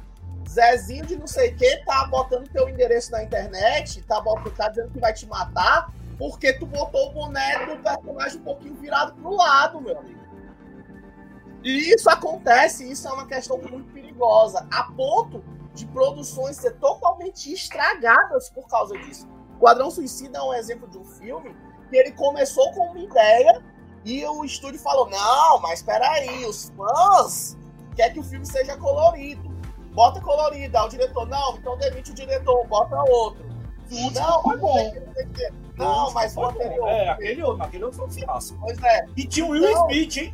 Zezinho 0.50 1.06
de 1.06 1.18
não 1.18 1.28
sei 1.28 1.52
o 1.52 1.56
que 1.56 1.78
tá 1.84 2.08
botando 2.08 2.48
teu 2.48 2.70
endereço 2.70 3.12
na 3.12 3.22
internet, 3.22 4.02
tá, 4.04 4.22
botando, 4.22 4.56
tá 4.56 4.70
dizendo 4.70 4.90
que 4.92 5.00
vai 5.00 5.14
te 5.14 5.28
matar, 5.28 5.94
porque 6.18 6.54
tu 6.54 6.66
botou 6.66 7.10
o 7.10 7.14
boné 7.14 7.66
do 7.66 7.84
personagem 7.84 8.40
um 8.40 8.44
pouquinho 8.44 8.76
virado 8.76 9.14
pro 9.14 9.36
lado, 9.36 9.82
meu 9.82 10.00
amigo. 10.00 10.18
E 11.64 11.94
isso 11.94 12.10
acontece, 12.10 12.90
isso 12.90 13.08
é 13.08 13.12
uma 13.12 13.28
questão 13.28 13.58
muito 13.58 13.92
perigosa, 13.92 14.66
a 14.72 14.84
ponto 14.84 15.44
de 15.78 15.86
produções 15.88 16.58
ser 16.58 16.78
totalmente 16.78 17.52
estragadas 17.52 18.50
por 18.50 18.68
causa 18.68 18.98
disso. 18.98 19.28
Quadrão 19.60 19.90
Suicida 19.90 20.40
é 20.40 20.42
um 20.42 20.54
exemplo 20.54 20.88
de 20.88 20.98
um 20.98 21.06
filme 21.06 21.56
que 21.90 21.96
ele 21.96 22.12
começou 22.12 22.72
com 22.74 22.92
uma 22.92 23.00
ideia 23.00 23.64
e 24.04 24.26
o 24.26 24.44
estúdio 24.44 24.80
falou: 24.80 25.10
não, 25.10 25.60
mas 25.62 25.80
espera 25.80 26.10
aí, 26.10 26.46
os 26.46 26.72
fãs 26.76 27.58
querem 27.96 28.14
que 28.14 28.20
o 28.20 28.24
filme 28.24 28.46
seja 28.46 28.78
colorido 28.78 29.58
bota 29.98 30.22
colorida. 30.22 30.86
O 30.86 30.88
diretor, 30.88 31.28
não, 31.28 31.58
então 31.58 31.76
demite 31.76 32.12
o 32.12 32.14
diretor, 32.14 32.68
bota 32.68 32.96
outro. 33.10 33.44
Não, 33.90 34.44
foi 34.44 34.58
bom. 34.58 34.94
Não, 35.76 36.14
mas 36.14 36.38
o 36.38 36.46
anterior. 36.46 36.88
É, 36.88 37.10
aquele 37.10 37.42
outro, 37.42 37.64
aquele 37.64 37.84
outro 37.84 37.98
foi 37.98 38.08
um 38.08 38.12
fiasco. 38.12 38.58
Pois 38.62 38.84
é. 38.84 39.06
E 39.16 39.26
tinha 39.26 39.46
o 39.46 39.50
Will 39.50 39.62
Não. 39.62 39.90
Smith, 39.90 40.18
hein? 40.18 40.34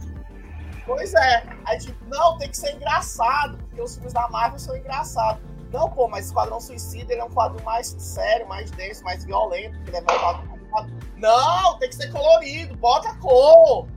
Pois 0.86 1.14
é. 1.14 1.44
Aí, 1.66 1.78
tipo, 1.80 2.06
não, 2.06 2.38
tem 2.38 2.50
que 2.50 2.58
ser 2.58 2.76
engraçado, 2.76 3.58
porque 3.58 3.82
os 3.82 3.96
filmes 3.96 4.14
da 4.14 4.28
Marvel 4.30 4.60
são 4.60 4.76
engraçados. 4.76 5.42
Não, 5.72 5.90
pô, 5.90 6.08
mas 6.08 6.28
Esquadrão 6.28 6.60
Suicida 6.60 7.14
ele 7.14 7.22
é 7.22 7.24
um 7.24 7.32
quadro 7.32 7.64
mais 7.64 7.88
sério, 7.98 8.48
mais 8.48 8.70
denso, 8.72 9.04
mais 9.04 9.26
violento, 9.26 9.76
porque 9.78 9.90
ele 9.90 9.98
é 9.98 10.02
voltado 10.02 10.48
pro 10.48 10.88
Não, 11.18 11.80
tem 11.80 11.90
que 11.90 11.96
ser 11.96 12.12
colorido, 12.12 12.76
bota 12.78 13.16
cor. 13.16 13.88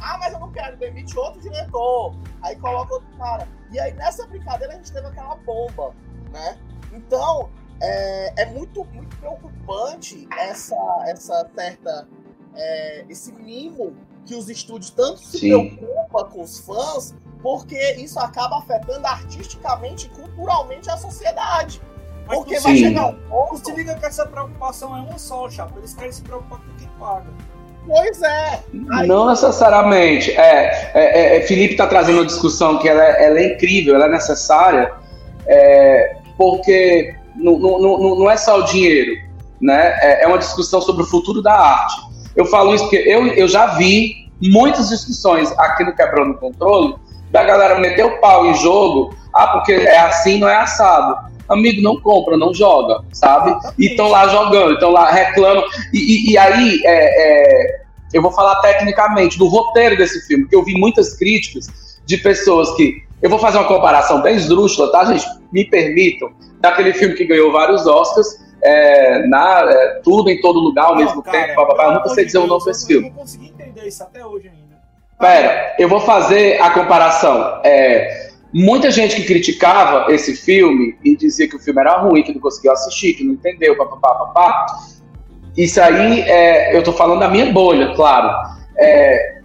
Ah, 0.00 0.18
mas 0.18 0.32
eu 0.32 0.38
não 0.38 0.52
quero, 0.52 0.76
demite 0.76 1.18
outro 1.18 1.40
diretor. 1.40 2.14
Aí 2.42 2.54
coloca 2.56 2.94
outro 2.94 3.08
cara. 3.16 3.48
E 3.72 3.80
aí 3.80 3.92
nessa 3.94 4.26
brincadeira 4.26 4.74
a 4.74 4.76
gente 4.76 4.92
teve 4.92 5.06
aquela 5.06 5.34
bomba, 5.36 5.94
né? 6.30 6.58
Então, 6.92 7.50
é, 7.80 8.42
é 8.42 8.46
muito, 8.46 8.84
muito 8.84 9.16
preocupante 9.16 10.28
essa, 10.38 10.76
essa 11.06 11.50
certa. 11.54 12.08
É, 12.54 13.04
esse 13.08 13.32
mimo 13.32 13.94
que 14.26 14.34
os 14.34 14.48
estúdios 14.50 14.90
tanto 14.90 15.18
se 15.20 15.38
Sim. 15.38 15.48
preocupam 15.76 16.24
com 16.30 16.42
os 16.42 16.58
fãs, 16.60 17.14
porque 17.42 17.78
isso 17.94 18.18
acaba 18.18 18.58
afetando 18.58 19.06
artisticamente 19.06 20.06
e 20.06 20.08
culturalmente 20.10 20.90
a 20.90 20.96
sociedade. 20.96 21.80
Mas 22.26 22.38
Porque 22.38 22.58
vai 22.58 22.74
Sim. 22.74 22.82
chegar 22.84 23.06
um 23.06 23.14
ponto. 23.28 23.64
se 23.64 23.72
liga 23.72 23.94
que 23.94 24.04
essa 24.04 24.26
preocupação 24.26 24.96
é 24.96 25.00
uma 25.00 25.16
só, 25.16 25.48
chapa. 25.48 25.78
Eles 25.78 25.94
querem 25.94 26.10
se 26.10 26.22
preocupar 26.22 26.58
com 26.58 26.74
quem 26.76 26.88
paga. 26.98 27.26
Pois 27.86 28.20
é. 28.20 28.60
Aí- 28.90 29.06
Não 29.06 29.28
necessariamente. 29.28 30.32
É, 30.32 30.90
é, 30.92 31.36
é, 31.36 31.40
Felipe 31.42 31.74
está 31.74 31.86
trazendo 31.86 32.18
uma 32.18 32.26
discussão 32.26 32.78
que 32.80 32.88
ela, 32.88 33.00
é- 33.04 33.26
ela 33.26 33.38
é 33.38 33.54
incrível, 33.54 33.94
ela 33.94 34.06
é 34.06 34.10
necessária. 34.10 34.92
É, 35.46 36.16
porque 36.36 37.14
não, 37.36 37.56
não, 37.60 37.78
não, 37.80 38.14
não 38.16 38.30
é 38.30 38.36
só 38.36 38.58
o 38.58 38.64
dinheiro, 38.64 39.12
né? 39.60 39.96
É, 40.02 40.24
é 40.24 40.26
uma 40.26 40.38
discussão 40.38 40.80
sobre 40.80 41.04
o 41.04 41.06
futuro 41.06 41.40
da 41.40 41.54
arte. 41.54 41.94
Eu 42.36 42.44
falo 42.44 42.74
isso 42.74 42.84
porque 42.84 43.02
eu, 43.06 43.26
eu 43.28 43.48
já 43.48 43.66
vi 43.78 44.26
muitas 44.40 44.90
discussões 44.90 45.50
aqui 45.58 45.84
no 45.84 45.94
Quebrando 45.94 46.32
o 46.32 46.38
Controle 46.38 46.94
da 47.30 47.42
galera 47.42 47.78
meter 47.78 48.04
o 48.04 48.20
pau 48.20 48.46
em 48.46 48.54
jogo, 48.54 49.14
ah, 49.32 49.48
porque 49.48 49.72
é 49.72 49.98
assim, 49.98 50.38
não 50.38 50.48
é 50.48 50.56
assado. 50.56 51.16
Amigo, 51.48 51.80
não 51.80 52.00
compra, 52.00 52.36
não 52.36 52.52
joga, 52.52 53.04
sabe? 53.12 53.56
E 53.78 53.86
estão 53.86 54.08
lá 54.08 54.26
jogando, 54.28 54.74
estão 54.74 54.90
lá 54.90 55.10
reclamam. 55.10 55.64
E, 55.92 55.98
e, 55.98 56.32
e 56.32 56.38
aí, 56.38 56.80
é, 56.84 56.88
é, 56.88 57.80
eu 58.12 58.20
vou 58.20 58.32
falar 58.32 58.56
tecnicamente 58.56 59.38
do 59.38 59.46
roteiro 59.46 59.96
desse 59.96 60.26
filme, 60.26 60.44
porque 60.44 60.56
eu 60.56 60.64
vi 60.64 60.74
muitas 60.74 61.14
críticas 61.14 61.66
de 62.04 62.16
pessoas 62.18 62.74
que. 62.74 63.04
Eu 63.22 63.30
vou 63.30 63.38
fazer 63.38 63.58
uma 63.58 63.68
comparação 63.68 64.20
bem 64.20 64.36
esdrúxula, 64.36 64.90
tá, 64.92 65.04
gente? 65.04 65.24
Me 65.52 65.64
permitam. 65.64 66.30
Daquele 66.60 66.92
filme 66.92 67.14
que 67.14 67.24
ganhou 67.24 67.52
vários 67.52 67.86
Oscars, 67.86 68.38
é, 68.66 69.26
na, 69.28 69.60
é, 69.60 70.00
tudo 70.02 70.28
em 70.28 70.40
todo 70.40 70.58
lugar 70.58 70.86
ao 70.86 70.96
não, 70.96 71.04
mesmo 71.04 71.22
cara, 71.22 71.46
tempo. 71.46 71.60
Eu 71.60 71.92
nunca 71.92 72.08
sei 72.08 72.24
dizer 72.24 72.38
o 72.38 72.46
nome 72.48 72.64
desse 72.64 72.86
filme. 72.86 73.06
Eu 73.06 73.12
não 73.12 73.20
consegui 73.20 73.46
entender 73.46 73.86
isso 73.86 74.02
até 74.02 74.26
hoje 74.26 74.48
ainda. 74.48 74.76
Pera, 75.18 75.76
eu 75.78 75.88
vou 75.88 76.00
fazer 76.00 76.60
a 76.60 76.70
comparação. 76.70 77.60
É, 77.64 78.30
muita 78.52 78.90
gente 78.90 79.14
que 79.14 79.24
criticava 79.24 80.12
esse 80.12 80.34
filme 80.34 80.98
e 81.04 81.16
dizia 81.16 81.48
que 81.48 81.54
o 81.54 81.60
filme 81.60 81.80
era 81.80 81.98
ruim, 81.98 82.24
que 82.24 82.34
não 82.34 82.40
conseguiu 82.40 82.72
assistir, 82.72 83.14
que 83.14 83.22
não 83.22 83.34
entendeu, 83.34 83.76
papapá, 83.76 84.14
papá. 84.26 84.66
Isso 85.56 85.80
aí, 85.80 86.22
é, 86.22 86.76
eu 86.76 86.82
tô 86.82 86.92
falando 86.92 87.20
da 87.20 87.28
minha 87.28 87.52
bolha, 87.52 87.94
claro. 87.94 88.30
É, 88.76 89.36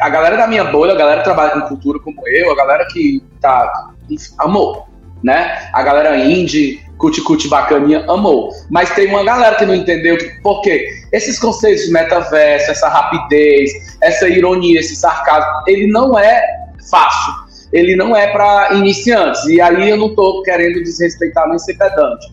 a 0.00 0.08
galera 0.08 0.36
da 0.36 0.46
minha 0.46 0.64
bolha, 0.64 0.92
a 0.92 0.96
galera 0.96 1.18
que 1.18 1.24
trabalha 1.24 1.60
com 1.60 1.68
cultura 1.68 1.98
como 1.98 2.26
eu, 2.28 2.52
a 2.52 2.56
galera 2.56 2.86
que 2.86 3.20
tá. 3.40 3.90
amou, 4.38 4.86
né? 5.22 5.68
A 5.72 5.82
galera 5.82 6.16
indie, 6.16 6.83
cuti-cuti 6.98 7.48
bacaninha, 7.48 8.04
amou. 8.08 8.50
Mas 8.70 8.90
tem 8.94 9.08
uma 9.08 9.24
galera 9.24 9.56
que 9.56 9.66
não 9.66 9.74
entendeu 9.74 10.16
por 10.42 10.62
quê? 10.62 10.86
Esses 11.12 11.38
conceitos 11.38 11.84
de 11.84 11.92
metaverso, 11.92 12.70
essa 12.70 12.88
rapidez, 12.88 13.70
essa 14.00 14.28
ironia, 14.28 14.80
esse 14.80 14.96
sarcasmo, 14.96 15.62
ele 15.66 15.86
não 15.86 16.18
é 16.18 16.42
fácil. 16.90 17.32
Ele 17.72 17.96
não 17.96 18.14
é 18.14 18.28
para 18.28 18.74
iniciantes. 18.74 19.44
E 19.46 19.60
aí 19.60 19.90
eu 19.90 19.96
não 19.96 20.14
tô 20.14 20.42
querendo 20.42 20.82
desrespeitar 20.82 21.48
nem 21.48 21.58
ser 21.58 21.74
pedante. 21.74 22.26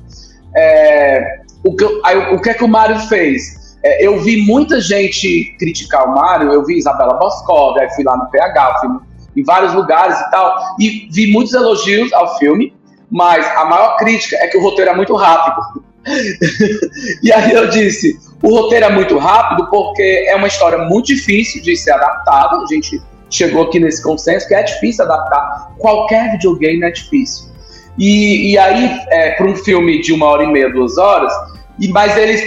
É, 0.55 1.39
o, 1.63 1.75
que, 1.75 2.01
aí, 2.05 2.35
o 2.35 2.41
que 2.41 2.49
é 2.49 2.53
que 2.53 2.63
o 2.63 2.67
Mário 2.67 2.99
fez? 3.07 3.77
É, 3.83 4.05
eu 4.05 4.19
vi 4.19 4.45
muita 4.45 4.79
gente 4.79 5.55
criticar 5.57 6.07
o 6.07 6.13
Mário, 6.13 6.53
eu 6.53 6.63
vi 6.63 6.77
Isabela 6.77 7.15
Boscov, 7.15 7.79
aí 7.79 7.89
fui 7.95 8.03
lá 8.03 8.15
no 8.15 8.29
PH, 8.29 8.79
fui 8.79 8.89
em 9.35 9.43
vários 9.43 9.73
lugares 9.73 10.19
e 10.19 10.29
tal, 10.29 10.75
e 10.79 11.07
vi 11.11 11.31
muitos 11.31 11.53
elogios 11.53 12.11
ao 12.13 12.37
filme, 12.37 12.73
mas 13.11 13.45
a 13.57 13.65
maior 13.65 13.97
crítica 13.97 14.37
é 14.37 14.47
que 14.47 14.57
o 14.57 14.61
roteiro 14.61 14.91
é 14.91 14.95
muito 14.95 15.13
rápido. 15.15 15.83
e 17.21 17.31
aí 17.31 17.51
eu 17.51 17.69
disse, 17.69 18.17
o 18.41 18.55
roteiro 18.55 18.85
é 18.85 18.89
muito 18.89 19.17
rápido 19.17 19.69
porque 19.69 20.25
é 20.27 20.35
uma 20.35 20.47
história 20.47 20.77
muito 20.77 21.07
difícil 21.07 21.61
de 21.61 21.75
ser 21.75 21.91
adaptada, 21.91 22.57
a 22.57 22.65
gente 22.73 23.01
chegou 23.29 23.63
aqui 23.63 23.79
nesse 23.79 24.01
consenso 24.01 24.47
que 24.47 24.55
é 24.55 24.63
difícil 24.63 25.05
adaptar, 25.05 25.73
qualquer 25.77 26.31
videogame 26.31 26.83
é 26.83 26.91
difícil. 26.91 27.51
E, 27.97 28.53
e 28.53 28.57
aí, 28.57 28.99
é, 29.09 29.31
para 29.31 29.45
um 29.45 29.55
filme 29.55 30.01
de 30.01 30.13
uma 30.13 30.27
hora 30.27 30.43
e 30.43 30.47
meia, 30.47 30.71
duas 30.71 30.97
horas, 30.97 31.33
e, 31.79 31.89
mas 31.89 32.15
eles, 32.17 32.41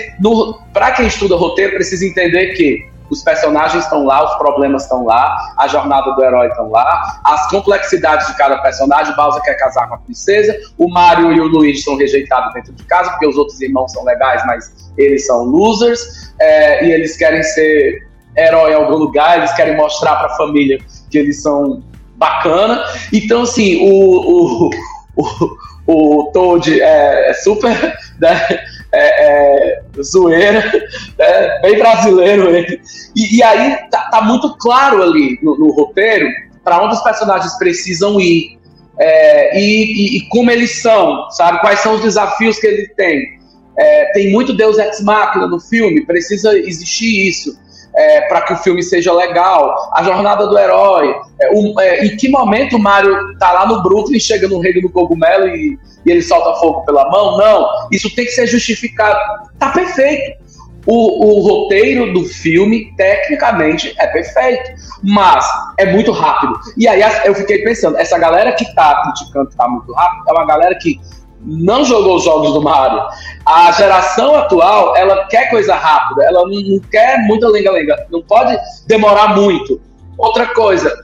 para 0.72 0.92
quem 0.92 1.06
estuda 1.06 1.36
roteiro, 1.36 1.74
precisa 1.74 2.06
entender 2.06 2.54
que 2.54 2.88
os 3.10 3.22
personagens 3.22 3.84
estão 3.84 4.04
lá, 4.04 4.24
os 4.24 4.34
problemas 4.36 4.84
estão 4.84 5.04
lá, 5.04 5.54
a 5.58 5.68
jornada 5.68 6.12
do 6.12 6.24
herói 6.24 6.48
estão 6.48 6.70
lá, 6.70 7.20
as 7.24 7.48
complexidades 7.50 8.26
de 8.26 8.36
cada 8.36 8.58
personagem. 8.58 9.14
Bowser 9.14 9.42
quer 9.42 9.54
casar 9.54 9.88
com 9.88 9.94
a 9.94 9.98
princesa, 9.98 10.56
o 10.78 10.88
Mario 10.88 11.32
e 11.32 11.40
o 11.40 11.46
Luigi 11.46 11.82
são 11.82 11.96
rejeitados 11.96 12.52
dentro 12.54 12.72
de 12.72 12.84
casa, 12.84 13.10
porque 13.10 13.26
os 13.26 13.36
outros 13.36 13.60
irmãos 13.60 13.92
são 13.92 14.04
legais, 14.04 14.42
mas 14.46 14.92
eles 14.96 15.26
são 15.26 15.44
losers, 15.44 16.32
é, 16.40 16.86
e 16.86 16.92
eles 16.92 17.16
querem 17.16 17.42
ser 17.42 18.08
herói 18.36 18.72
em 18.72 18.74
algum 18.74 18.96
lugar, 18.96 19.38
eles 19.38 19.52
querem 19.52 19.76
mostrar 19.76 20.16
para 20.16 20.26
a 20.32 20.36
família 20.36 20.78
que 21.10 21.18
eles 21.18 21.42
são 21.42 21.82
bacana. 22.16 22.82
Então, 23.12 23.42
assim, 23.42 23.88
o, 23.88 24.66
o, 24.66 24.70
o, 25.16 25.56
o 25.86 26.30
Toad 26.32 26.80
é, 26.80 27.30
é 27.30 27.34
super. 27.34 27.74
Né, 28.20 28.46
é, 28.94 29.26
é, 29.26 29.82
zoeira, 30.00 30.62
é, 31.18 31.60
bem 31.62 31.76
brasileiro 31.76 32.48
ele. 32.54 32.80
E, 33.16 33.38
e 33.38 33.42
aí 33.42 33.76
tá, 33.90 34.08
tá, 34.08 34.22
muito 34.22 34.56
claro 34.56 35.02
ali 35.02 35.36
no, 35.42 35.58
no 35.58 35.72
roteiro 35.72 36.28
para 36.62 36.80
onde 36.80 36.94
os 36.94 37.02
personagens 37.02 37.52
precisam 37.58 38.20
ir 38.20 38.56
é, 38.98 39.58
e, 39.58 39.62
e, 39.62 40.16
e, 40.18 40.28
como 40.28 40.50
eles 40.50 40.80
são, 40.80 41.28
sabe? 41.30 41.60
Quais 41.60 41.80
são 41.80 41.96
os 41.96 42.02
desafios 42.02 42.58
que 42.58 42.66
ele 42.68 42.88
tem. 42.96 43.40
É, 43.76 44.12
tem 44.12 44.30
muito 44.30 44.52
Deus 44.52 44.78
Ex 44.78 45.02
Machina 45.02 45.48
no 45.48 45.58
filme, 45.58 46.06
precisa 46.06 46.56
existir 46.56 47.28
isso 47.28 47.58
é, 47.94 48.22
para 48.22 48.42
que 48.42 48.52
o 48.52 48.56
filme 48.56 48.82
seja 48.82 49.12
legal, 49.12 49.90
a 49.92 50.02
jornada 50.02 50.46
do 50.46 50.58
herói, 50.58 51.14
é, 51.40 51.50
um, 51.52 51.78
é, 51.80 52.04
em 52.04 52.16
que 52.16 52.28
momento 52.28 52.76
o 52.76 52.78
Mario 52.78 53.38
tá 53.38 53.52
lá 53.52 53.66
no 53.66 53.82
Brooklyn, 53.82 54.18
chega 54.18 54.48
no 54.48 54.58
reino 54.58 54.80
do 54.82 54.90
cogumelo 54.90 55.48
e, 55.48 55.78
e, 56.04 56.10
ele 56.10 56.22
solta 56.22 56.58
fogo 56.58 56.84
pela 56.84 57.08
mão? 57.08 57.38
Não, 57.38 57.68
isso 57.92 58.12
tem 58.14 58.24
que 58.24 58.32
ser 58.32 58.46
justificado. 58.46 59.18
Tá 59.58 59.70
perfeito. 59.70 60.44
O, 60.86 61.26
o 61.26 61.40
roteiro 61.40 62.12
do 62.12 62.24
filme, 62.24 62.92
tecnicamente, 62.94 63.94
é 63.98 64.06
perfeito, 64.08 64.72
mas 65.02 65.46
é 65.78 65.86
muito 65.86 66.12
rápido. 66.12 66.58
E 66.76 66.86
aí 66.86 67.00
eu 67.24 67.34
fiquei 67.34 67.62
pensando, 67.62 67.96
essa 67.96 68.18
galera 68.18 68.52
que 68.52 68.66
tá 68.74 69.02
criticando 69.02 69.48
que 69.48 69.56
tá 69.56 69.66
muito 69.66 69.90
rápido, 69.94 70.28
é 70.28 70.32
uma 70.32 70.44
galera 70.44 70.74
que 70.74 71.00
não 71.44 71.84
jogou 71.84 72.16
os 72.16 72.24
jogos 72.24 72.52
do 72.52 72.62
Mario. 72.62 73.02
A 73.44 73.70
geração 73.72 74.34
atual, 74.34 74.96
ela 74.96 75.24
quer 75.26 75.50
coisa 75.50 75.74
rápida, 75.74 76.24
ela 76.24 76.42
não, 76.46 76.80
quer 76.90 77.18
muita 77.26 77.48
lenga-lenga, 77.48 78.06
não 78.10 78.22
pode 78.22 78.56
demorar 78.86 79.34
muito. 79.36 79.80
Outra 80.16 80.46
coisa, 80.46 81.03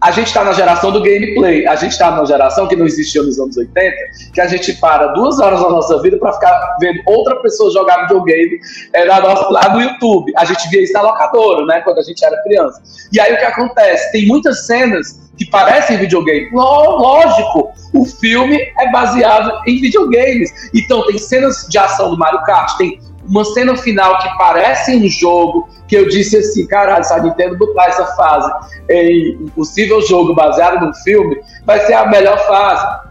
a 0.00 0.10
gente 0.10 0.28
está 0.28 0.42
na 0.42 0.52
geração 0.52 0.90
do 0.90 1.02
gameplay, 1.02 1.66
a 1.66 1.76
gente 1.76 1.92
está 1.92 2.10
numa 2.10 2.24
geração 2.24 2.66
que 2.66 2.74
não 2.74 2.86
existia 2.86 3.22
nos 3.22 3.38
anos 3.38 3.56
80, 3.56 3.96
que 4.32 4.40
a 4.40 4.46
gente 4.46 4.72
para 4.74 5.08
duas 5.08 5.38
horas 5.38 5.60
da 5.60 5.68
nossa 5.68 6.00
vida 6.00 6.16
para 6.16 6.32
ficar 6.32 6.76
vendo 6.80 7.00
outra 7.04 7.36
pessoa 7.42 7.70
jogar 7.70 8.02
videogame 8.02 8.58
é, 8.94 9.04
na 9.04 9.20
nossa, 9.20 9.48
lá 9.50 9.68
no 9.74 9.80
YouTube. 9.82 10.32
A 10.36 10.44
gente 10.46 10.68
via 10.70 10.82
isso 10.82 10.94
na 10.94 11.02
locadora, 11.02 11.66
né, 11.66 11.82
quando 11.82 11.98
a 11.98 12.02
gente 12.02 12.24
era 12.24 12.42
criança. 12.42 12.82
E 13.12 13.20
aí 13.20 13.34
o 13.34 13.38
que 13.38 13.44
acontece? 13.44 14.10
Tem 14.12 14.26
muitas 14.26 14.66
cenas 14.66 15.30
que 15.36 15.44
parecem 15.50 15.98
videogame. 15.98 16.50
Lógico, 16.52 17.70
o 17.94 18.04
filme 18.04 18.58
é 18.78 18.90
baseado 18.90 19.52
em 19.66 19.80
videogames. 19.80 20.50
Então 20.74 21.06
tem 21.06 21.18
cenas 21.18 21.66
de 21.68 21.78
ação 21.78 22.10
do 22.10 22.18
Mario 22.18 22.42
Kart, 22.44 22.76
tem 22.78 23.00
uma 23.30 23.44
cena 23.44 23.76
final 23.76 24.18
que 24.18 24.28
parece 24.36 24.96
um 24.96 25.08
jogo, 25.08 25.68
que 25.86 25.96
eu 25.96 26.08
disse 26.08 26.36
assim, 26.36 26.66
caralho, 26.66 27.04
se 27.04 27.14
a 27.14 27.22
Nintendo 27.22 27.56
botar 27.56 27.86
essa 27.86 28.04
fase 28.16 28.50
em 28.90 29.36
um 29.36 29.48
possível 29.48 30.02
jogo 30.02 30.34
baseado 30.34 30.84
no 30.84 30.92
filme, 30.96 31.36
vai 31.64 31.86
ser 31.86 31.94
a 31.94 32.06
melhor 32.06 32.38
fase. 32.46 33.08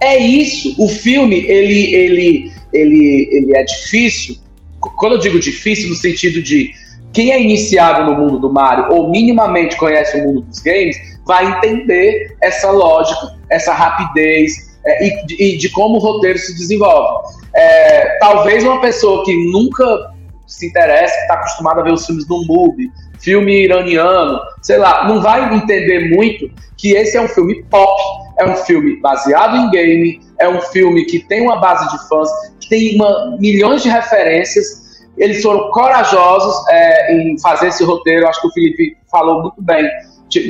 É 0.00 0.18
isso. 0.18 0.74
O 0.76 0.88
filme, 0.88 1.36
ele, 1.46 1.94
ele, 1.94 2.52
ele, 2.72 3.28
ele 3.30 3.56
é 3.56 3.62
difícil. 3.62 4.36
Quando 4.80 5.12
eu 5.12 5.18
digo 5.18 5.38
difícil, 5.38 5.88
no 5.88 5.94
sentido 5.94 6.42
de 6.42 6.72
quem 7.12 7.30
é 7.30 7.40
iniciado 7.40 8.04
no 8.10 8.18
mundo 8.18 8.40
do 8.40 8.52
Mario 8.52 8.92
ou 8.92 9.08
minimamente 9.08 9.76
conhece 9.76 10.18
o 10.18 10.24
mundo 10.24 10.40
dos 10.42 10.58
games, 10.58 10.96
vai 11.24 11.46
entender 11.46 12.36
essa 12.42 12.70
lógica, 12.72 13.38
essa 13.48 13.72
rapidez 13.72 14.74
é, 14.84 15.06
e, 15.06 15.24
e, 15.38 15.56
de 15.56 15.70
como 15.70 15.94
o 15.94 15.98
roteiro 16.00 16.38
se 16.38 16.54
desenvolve. 16.54 17.43
É, 17.54 18.18
talvez 18.18 18.64
uma 18.64 18.80
pessoa 18.80 19.24
que 19.24 19.50
nunca 19.50 20.12
se 20.46 20.66
interessa, 20.66 21.14
que 21.14 21.20
está 21.22 21.34
acostumada 21.34 21.80
a 21.80 21.84
ver 21.84 21.92
os 21.92 22.04
filmes 22.04 22.26
do 22.26 22.44
MUBI, 22.46 22.90
filme 23.18 23.64
iraniano, 23.64 24.38
sei 24.62 24.78
lá, 24.78 25.08
não 25.08 25.22
vai 25.22 25.54
entender 25.54 26.14
muito 26.14 26.50
que 26.76 26.92
esse 26.92 27.16
é 27.16 27.20
um 27.20 27.28
filme 27.28 27.62
pop, 27.64 28.00
é 28.38 28.44
um 28.44 28.56
filme 28.56 29.00
baseado 29.00 29.56
em 29.56 29.70
game, 29.70 30.20
é 30.38 30.48
um 30.48 30.60
filme 30.60 31.04
que 31.04 31.20
tem 31.20 31.42
uma 31.42 31.56
base 31.56 31.90
de 31.90 32.08
fãs, 32.08 32.28
que 32.60 32.68
tem 32.68 32.96
uma, 32.96 33.36
milhões 33.38 33.82
de 33.82 33.88
referências. 33.88 34.84
Eles 35.16 35.42
foram 35.42 35.70
corajosos 35.70 36.68
é, 36.68 37.14
em 37.16 37.40
fazer 37.40 37.68
esse 37.68 37.84
roteiro, 37.84 38.28
acho 38.28 38.40
que 38.40 38.48
o 38.48 38.52
Felipe 38.52 38.96
falou 39.10 39.42
muito 39.42 39.62
bem 39.62 39.88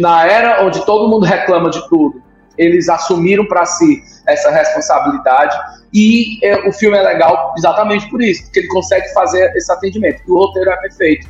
na 0.01 0.27
era 0.27 0.65
onde 0.65 0.85
todo 0.87 1.09
mundo 1.09 1.27
reclama 1.27 1.71
de 1.71 1.87
tudo, 1.89 2.23
eles 2.57 2.89
assumiram 2.89 3.45
para 3.47 3.65
si 3.67 4.03
essa 4.27 4.51
responsabilidade 4.51 5.57
e 5.93 6.39
é, 6.43 6.69
o 6.69 6.73
filme 6.73 6.97
é 6.97 7.03
legal 7.03 7.55
exatamente 7.57 8.09
por 8.11 8.21
isso, 8.21 8.45
porque 8.45 8.61
ele 8.61 8.69
consegue 8.69 9.13
fazer 9.13 9.53
esse 9.55 9.71
atendimento. 9.73 10.23
o 10.27 10.37
roteiro 10.37 10.71
é 10.71 10.77
perfeito. 10.77 11.29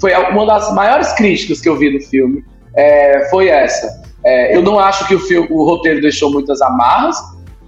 Foi 0.00 0.14
uma 0.14 0.46
das 0.46 0.74
maiores 0.74 1.12
críticas 1.12 1.60
que 1.60 1.68
eu 1.68 1.76
vi 1.76 1.98
do 1.98 2.04
filme, 2.04 2.44
é, 2.74 3.28
foi 3.30 3.48
essa. 3.48 4.02
É, 4.24 4.56
eu 4.56 4.62
não 4.62 4.78
acho 4.78 5.06
que 5.06 5.14
o, 5.14 5.20
filme, 5.20 5.48
o 5.50 5.64
roteiro 5.64 6.00
deixou 6.00 6.30
muitas 6.30 6.60
amarras, 6.62 7.16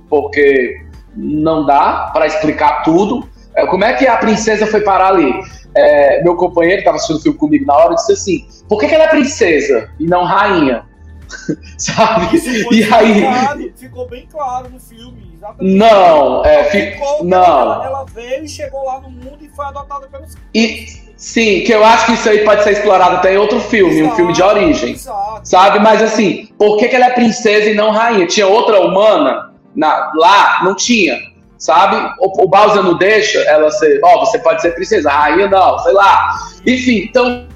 porque 0.08 0.82
não 1.14 1.66
dá 1.66 2.10
para 2.12 2.26
explicar 2.26 2.82
tudo. 2.82 3.28
É, 3.54 3.66
como 3.66 3.84
é 3.84 3.92
que 3.94 4.06
a 4.06 4.16
princesa 4.16 4.66
foi 4.66 4.80
parar 4.80 5.08
ali? 5.08 5.32
É, 5.74 6.22
meu 6.22 6.34
companheiro 6.34 6.80
estava 6.80 6.96
assistindo 6.96 7.18
o 7.18 7.22
filme 7.22 7.38
comigo 7.38 7.66
na 7.66 7.76
hora 7.76 7.92
e 7.92 7.96
disse 7.96 8.12
assim: 8.12 8.46
por 8.68 8.80
que, 8.80 8.88
que 8.88 8.94
ela 8.94 9.04
é 9.04 9.08
princesa 9.08 9.90
e 9.98 10.06
não 10.06 10.24
rainha? 10.24 10.84
Sabe? 11.78 12.36
E 12.72 12.84
aí. 12.92 13.20
claro, 13.22 13.72
ficou 13.76 14.08
bem 14.08 14.26
claro 14.30 14.68
no 14.70 14.80
filme. 14.80 15.32
Exatamente. 15.34 15.74
Não, 15.76 16.44
é, 16.44 16.64
fi- 16.64 16.92
Ficou, 16.92 17.24
não. 17.24 17.38
Ela, 17.44 17.86
ela 17.86 18.04
veio 18.12 18.44
e 18.44 18.48
chegou 18.48 18.84
lá 18.84 19.00
no 19.00 19.10
mundo 19.10 19.38
e 19.40 19.48
foi 19.48 19.64
adotada 19.66 20.08
pelos 20.08 20.34
E 20.54 20.86
sim, 21.16 21.62
que 21.64 21.72
eu 21.72 21.84
acho 21.84 22.06
que 22.06 22.12
isso 22.12 22.28
aí 22.28 22.44
pode 22.44 22.64
ser 22.64 22.72
explorado 22.72 23.16
até 23.16 23.34
em 23.34 23.36
outro 23.36 23.60
filme, 23.60 23.94
um 23.94 24.04
Exato, 24.04 24.16
filme 24.16 24.32
de 24.32 24.42
origem. 24.42 24.92
Exato. 24.92 25.40
Sabe? 25.48 25.78
Mas 25.78 26.02
assim, 26.02 26.46
por 26.58 26.76
que, 26.78 26.88
que 26.88 26.96
ela 26.96 27.06
é 27.06 27.10
princesa 27.10 27.70
e 27.70 27.74
não 27.74 27.90
rainha? 27.90 28.26
Tinha 28.26 28.46
outra 28.48 28.80
humana 28.80 29.52
na- 29.76 30.10
lá? 30.16 30.64
Não 30.64 30.74
tinha. 30.74 31.16
Sabe? 31.56 31.96
O, 32.20 32.44
o 32.44 32.48
Bowser 32.48 32.82
não 32.82 32.96
deixa 32.96 33.38
ela 33.40 33.70
ser. 33.70 34.00
Ó, 34.04 34.20
você 34.24 34.38
pode 34.38 34.62
ser 34.62 34.72
princesa, 34.72 35.10
rainha 35.10 35.48
não, 35.48 35.78
sei 35.80 35.92
lá. 35.92 36.36
Enfim, 36.66 37.06
então. 37.08 37.46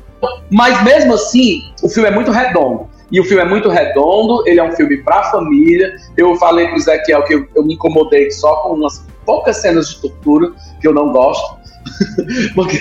Mas 0.50 0.80
mesmo 0.84 1.14
assim, 1.14 1.60
o 1.82 1.88
filme 1.88 2.08
é 2.08 2.12
muito 2.12 2.30
redondo. 2.30 2.88
E 3.12 3.20
o 3.20 3.24
filme 3.24 3.42
é 3.42 3.46
muito 3.46 3.68
redondo, 3.68 4.42
ele 4.48 4.58
é 4.58 4.64
um 4.64 4.72
filme 4.72 4.96
pra 5.02 5.24
família. 5.24 5.94
Eu 6.16 6.34
falei 6.36 6.66
pro 6.68 6.76
Ezequiel 6.76 7.22
que 7.24 7.34
eu, 7.34 7.46
eu 7.54 7.62
me 7.62 7.74
incomodei 7.74 8.30
só 8.30 8.56
com 8.62 8.70
umas 8.70 9.04
poucas 9.26 9.58
cenas 9.58 9.90
de 9.90 10.00
tortura, 10.00 10.50
que 10.80 10.88
eu 10.88 10.94
não 10.94 11.12
gosto. 11.12 11.60
Porque- 12.54 12.80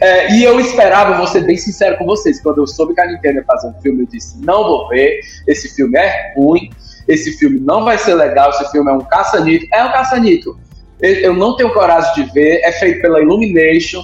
É, 0.00 0.34
e 0.34 0.44
eu 0.44 0.58
esperava, 0.60 1.16
vou 1.16 1.26
ser 1.26 1.44
bem 1.44 1.56
sincero 1.56 1.96
com 1.96 2.04
vocês, 2.04 2.40
quando 2.40 2.58
eu 2.58 2.66
soube 2.66 2.94
que 2.94 3.00
a 3.00 3.06
Nintendo 3.06 3.38
ia 3.38 3.44
fazer 3.44 3.68
um 3.68 3.74
filme, 3.80 4.02
eu 4.02 4.06
disse: 4.06 4.36
não 4.44 4.64
vou 4.64 4.88
ver, 4.88 5.20
esse 5.46 5.74
filme 5.74 5.96
é 5.98 6.34
ruim, 6.36 6.68
esse 7.08 7.32
filme 7.38 7.58
não 7.60 7.84
vai 7.84 7.96
ser 7.98 8.14
legal, 8.14 8.50
esse 8.50 8.70
filme 8.70 8.90
é 8.90 8.94
um 8.94 9.00
caça-níquel. 9.00 9.68
É 9.72 9.84
um 9.84 9.92
caça-níquel. 9.92 10.56
Eu 11.00 11.14
eu 11.14 11.34
não 11.34 11.56
tenho 11.56 11.72
coragem 11.72 12.12
de 12.14 12.32
ver, 12.32 12.60
é 12.62 12.72
feito 12.72 13.00
pela 13.00 13.20
Illumination. 13.20 14.02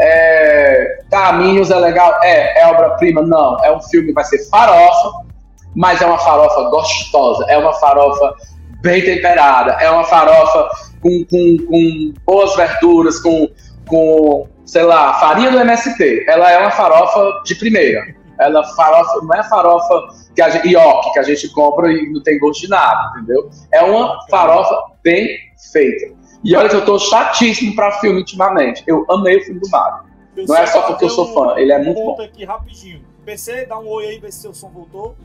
É, 0.00 0.98
Minions 1.38 1.70
é 1.70 1.76
legal? 1.76 2.18
É. 2.22 2.60
É 2.60 2.66
obra-prima? 2.68 3.22
Não. 3.22 3.62
É 3.64 3.74
um 3.74 3.80
filme 3.80 4.08
que 4.08 4.12
vai 4.14 4.24
ser 4.24 4.38
farofa, 4.48 5.26
mas 5.74 6.00
é 6.00 6.06
uma 6.06 6.18
farofa 6.18 6.70
gostosa, 6.70 7.44
é 7.48 7.56
uma 7.58 7.72
farofa 7.74 8.34
bem 8.80 9.04
temperada, 9.04 9.72
é 9.72 9.90
uma 9.90 10.04
farofa 10.04 10.68
com, 11.02 11.24
com, 11.30 11.66
com 11.66 12.14
boas 12.24 12.54
verduras, 12.56 13.18
com, 13.20 13.48
com, 13.86 14.48
sei 14.64 14.82
lá, 14.82 15.14
farinha 15.14 15.50
do 15.50 15.60
MST. 15.60 16.24
Ela 16.28 16.50
é 16.50 16.58
uma 16.58 16.70
farofa 16.70 17.42
de 17.44 17.54
primeira. 17.54 18.14
Ela 18.38 18.62
farofa, 18.74 19.20
não 19.22 19.34
é 19.34 19.42
farofa 19.44 20.08
que 20.34 20.42
a 20.42 20.50
gente, 20.50 20.68
que 20.68 21.18
a 21.18 21.22
gente 21.22 21.48
compra 21.52 21.90
e 21.90 22.12
não 22.12 22.22
tem 22.22 22.38
gosto 22.38 22.62
de 22.62 22.68
nada, 22.68 23.12
entendeu? 23.14 23.48
É 23.72 23.82
uma 23.82 24.18
farofa 24.28 24.76
bem 25.02 25.28
feita. 25.72 26.14
E 26.46 26.54
olha 26.54 26.68
que 26.68 26.76
eu 26.76 26.84
tô 26.84 26.96
chatíssimo 26.98 27.74
pra 27.74 27.90
filme 27.98 28.18
ultimamente. 28.20 28.84
Eu 28.86 29.04
amei 29.10 29.38
o 29.38 29.44
filme 29.44 29.58
do 29.60 29.68
Mario. 29.68 30.06
Eu 30.36 30.46
Não 30.46 30.56
é 30.56 30.66
só 30.66 30.82
porque 30.82 31.04
eu 31.06 31.10
sou 31.10 31.32
fã, 31.34 31.58
ele 31.58 31.72
é 31.72 31.78
muito 31.82 32.00
bom. 32.00 32.22
aqui 32.22 32.44
rapidinho. 32.44 33.02
PC, 33.24 33.66
dá 33.66 33.78
um 33.78 33.88
oi 33.88 34.06
aí, 34.06 34.18
vê 34.20 34.30
se 34.30 34.42
seu 34.42 34.54
som 34.54 34.68
voltou. 34.70 35.16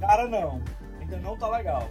Cara, 0.00 0.26
não. 0.26 0.60
Ainda 1.00 1.16
não 1.18 1.36
tá 1.36 1.48
legal. 1.48 1.88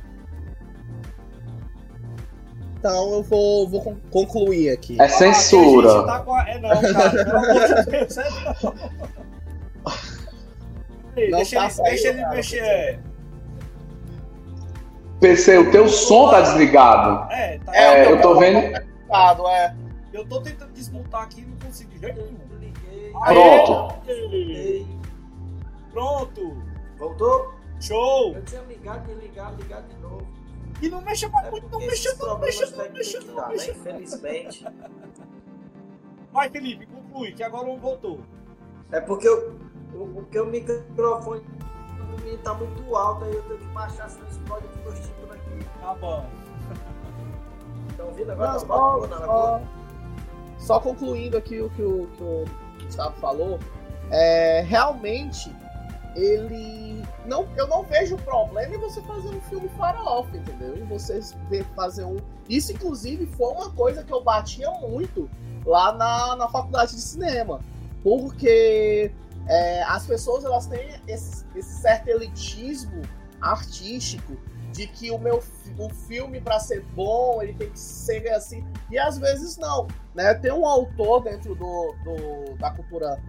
Então 2.79 3.13
eu 3.13 3.23
vou, 3.23 3.69
vou 3.69 3.81
con- 3.81 3.97
concluir 4.09 4.71
aqui. 4.71 4.97
É 4.99 5.05
Ah, 5.05 5.09
censura. 5.09 6.03
tá 6.05 6.19
com 6.19 6.33
a- 6.33 6.49
É 6.49 6.59
não, 6.59 6.69
cara. 6.81 7.09
Pelo 7.23 7.37
amor 7.37 7.75
de 7.85 7.91
Deus, 7.91 8.17
é 8.17 8.29
não. 8.29 8.73
Ei, 11.15 11.29
Não 11.29 11.37
deixa, 11.37 11.55
tá 11.57 11.63
ele, 11.65 11.71
saindo 11.73 11.89
deixa 11.89 12.07
ele 12.09 12.21
nada, 12.21 12.35
mexer. 12.35 12.99
PC. 15.21 15.53
É, 15.53 15.59
o 15.59 15.71
teu 15.71 15.87
som 15.87 16.29
tá 16.31 16.41
desligado. 16.41 17.31
é, 17.31 17.59
tá. 17.59 17.75
É, 17.75 18.07
o 18.07 18.11
eu 18.11 18.21
tô 18.21 18.39
vendo. 18.39 18.73
Complicado, 18.73 19.47
é. 19.47 19.75
Eu 20.11 20.27
tô 20.27 20.41
tentando 20.41 20.73
desmontar 20.73 21.21
aqui 21.21 21.41
e 21.41 21.45
não 21.45 21.57
consigo 21.57 21.91
de 21.91 21.99
jeito 21.99 22.21
nenhum. 22.21 22.39
Liguei. 22.59 23.11
Pronto. 23.11 23.95
Aê! 24.07 24.85
Pronto. 25.91 26.57
Voltou? 26.97 27.53
Show. 27.79 28.35
Eu 28.35 28.43
tinha 28.43 28.61
ligado, 28.63 29.05
desligado, 29.05 29.61
ligado 29.61 29.87
de 29.87 30.01
novo. 30.01 30.27
E 30.81 30.89
não 30.89 31.01
mexa 31.01 31.29
mais 31.29 31.47
É 31.47 31.51
muito, 31.51 31.63
não 31.65 31.71
porque 31.71 31.85
mexa, 31.87 32.15
não 32.19 32.39
mexa, 32.39 32.65
não 32.65 32.91
mexa, 32.91 33.19
não 33.21 33.35
né? 33.35 33.47
mexa. 33.49 33.71
Infelizmente. 33.71 34.65
Vai, 36.31 36.49
Felipe, 36.49 36.87
conclui, 36.87 37.33
que 37.33 37.43
agora 37.43 37.67
um 37.67 37.77
voltou. 37.77 38.19
É 38.91 38.99
porque 38.99 39.29
o, 39.29 39.59
o, 39.93 40.07
porque 40.13 40.39
o 40.39 40.45
microfone 40.45 41.43
tá 42.43 42.53
muito 42.53 42.95
alto, 42.95 43.25
aí 43.25 43.33
eu 43.33 43.41
tenho 43.43 43.59
que 43.59 43.65
baixar, 43.67 44.09
senão 44.09 44.27
explode 44.27 44.65
aqui. 44.65 45.10
Tá 45.91 45.95
bom. 45.95 46.25
Estão 47.89 48.07
ouvindo 48.07 48.31
agora? 48.31 48.53
Não, 48.53 48.59
Tá 49.09 49.25
só, 49.25 49.61
só, 50.57 50.79
concluindo 50.79 51.35
aqui 51.35 51.59
o 51.59 51.69
que 51.71 51.81
o, 51.81 52.07
que 52.15 52.23
o 52.23 52.45
Gustavo 52.85 53.19
falou, 53.19 53.59
é, 54.09 54.61
realmente 54.61 55.53
ele 56.15 57.03
não, 57.25 57.45
eu 57.57 57.67
não 57.67 57.83
vejo 57.83 58.17
problema 58.19 58.73
em 58.73 58.77
você 58.77 59.01
fazer 59.01 59.29
um 59.29 59.41
filme 59.41 59.67
farofa, 59.69 60.37
entendeu? 60.37 60.77
Em 60.77 60.85
você 60.85 61.21
fazer 61.75 62.05
um. 62.05 62.17
Isso, 62.47 62.71
inclusive, 62.71 63.25
foi 63.25 63.51
uma 63.51 63.69
coisa 63.71 64.01
que 64.01 64.13
eu 64.13 64.23
batia 64.23 64.71
muito 64.71 65.29
lá 65.65 65.91
na, 65.91 66.37
na 66.37 66.47
faculdade 66.47 66.95
de 66.95 67.01
cinema, 67.01 67.59
porque 68.01 69.11
é, 69.45 69.83
as 69.83 70.05
pessoas 70.05 70.45
elas 70.45 70.67
têm 70.67 71.01
esse, 71.05 71.45
esse 71.53 71.81
certo 71.81 72.07
elitismo 72.07 73.01
artístico 73.41 74.37
de 74.71 74.87
que 74.87 75.11
o 75.11 75.17
meu 75.17 75.41
o 75.79 75.89
filme 75.89 76.41
para 76.41 76.59
ser 76.59 76.81
bom 76.93 77.41
ele 77.41 77.53
tem 77.53 77.69
que 77.69 77.79
ser 77.79 78.27
assim. 78.29 78.65
E 78.89 78.97
às 78.99 79.17
vezes 79.17 79.57
não 79.57 79.87
né? 80.13 80.33
Tem 80.33 80.51
um 80.51 80.65
autor 80.65 81.23
dentro 81.23 81.55
do, 81.55 81.95
do- 82.03 82.55
da 82.57 82.69
cultura 82.71 83.21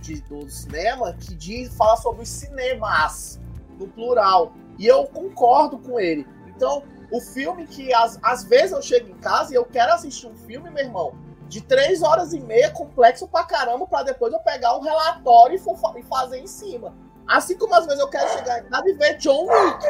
de- 0.00 0.20
do 0.22 0.48
cinema 0.50 1.12
que 1.14 1.34
diz 1.34 1.74
fala 1.76 1.96
sobre 1.96 2.22
os 2.22 2.28
cinemas 2.28 3.40
no 3.78 3.86
plural. 3.88 4.52
E 4.78 4.86
eu 4.86 5.04
concordo 5.06 5.78
com 5.78 5.98
ele. 6.00 6.26
Então 6.48 6.82
o 7.12 7.20
filme 7.20 7.66
que 7.66 7.92
às, 7.94 8.18
às 8.22 8.44
vezes 8.44 8.72
eu 8.72 8.82
chego 8.82 9.10
em 9.10 9.18
casa 9.18 9.52
e 9.52 9.56
eu 9.56 9.64
quero 9.64 9.92
assistir 9.92 10.26
um 10.26 10.34
filme 10.34 10.68
meu 10.70 10.84
irmão 10.84 11.14
de 11.48 11.60
três 11.60 12.02
horas 12.02 12.32
e 12.32 12.40
meia 12.40 12.70
complexo 12.70 13.28
pra 13.28 13.44
caramba 13.44 13.86
pra 13.86 14.02
depois 14.02 14.32
eu 14.32 14.40
pegar 14.40 14.76
um 14.76 14.80
relatório 14.80 15.54
e, 15.54 15.58
for 15.58 15.78
e 15.96 16.02
fazer 16.02 16.38
em 16.38 16.46
cima. 16.46 16.94
Assim 17.28 17.56
como 17.56 17.74
às 17.74 17.86
vezes 17.86 18.00
eu 18.00 18.08
quero 18.08 18.28
chegar 18.30 18.60
em 18.60 18.64
casa 18.68 18.88
e 18.88 18.94
ver 18.94 19.16
John 19.18 19.46
Wick 19.46 19.84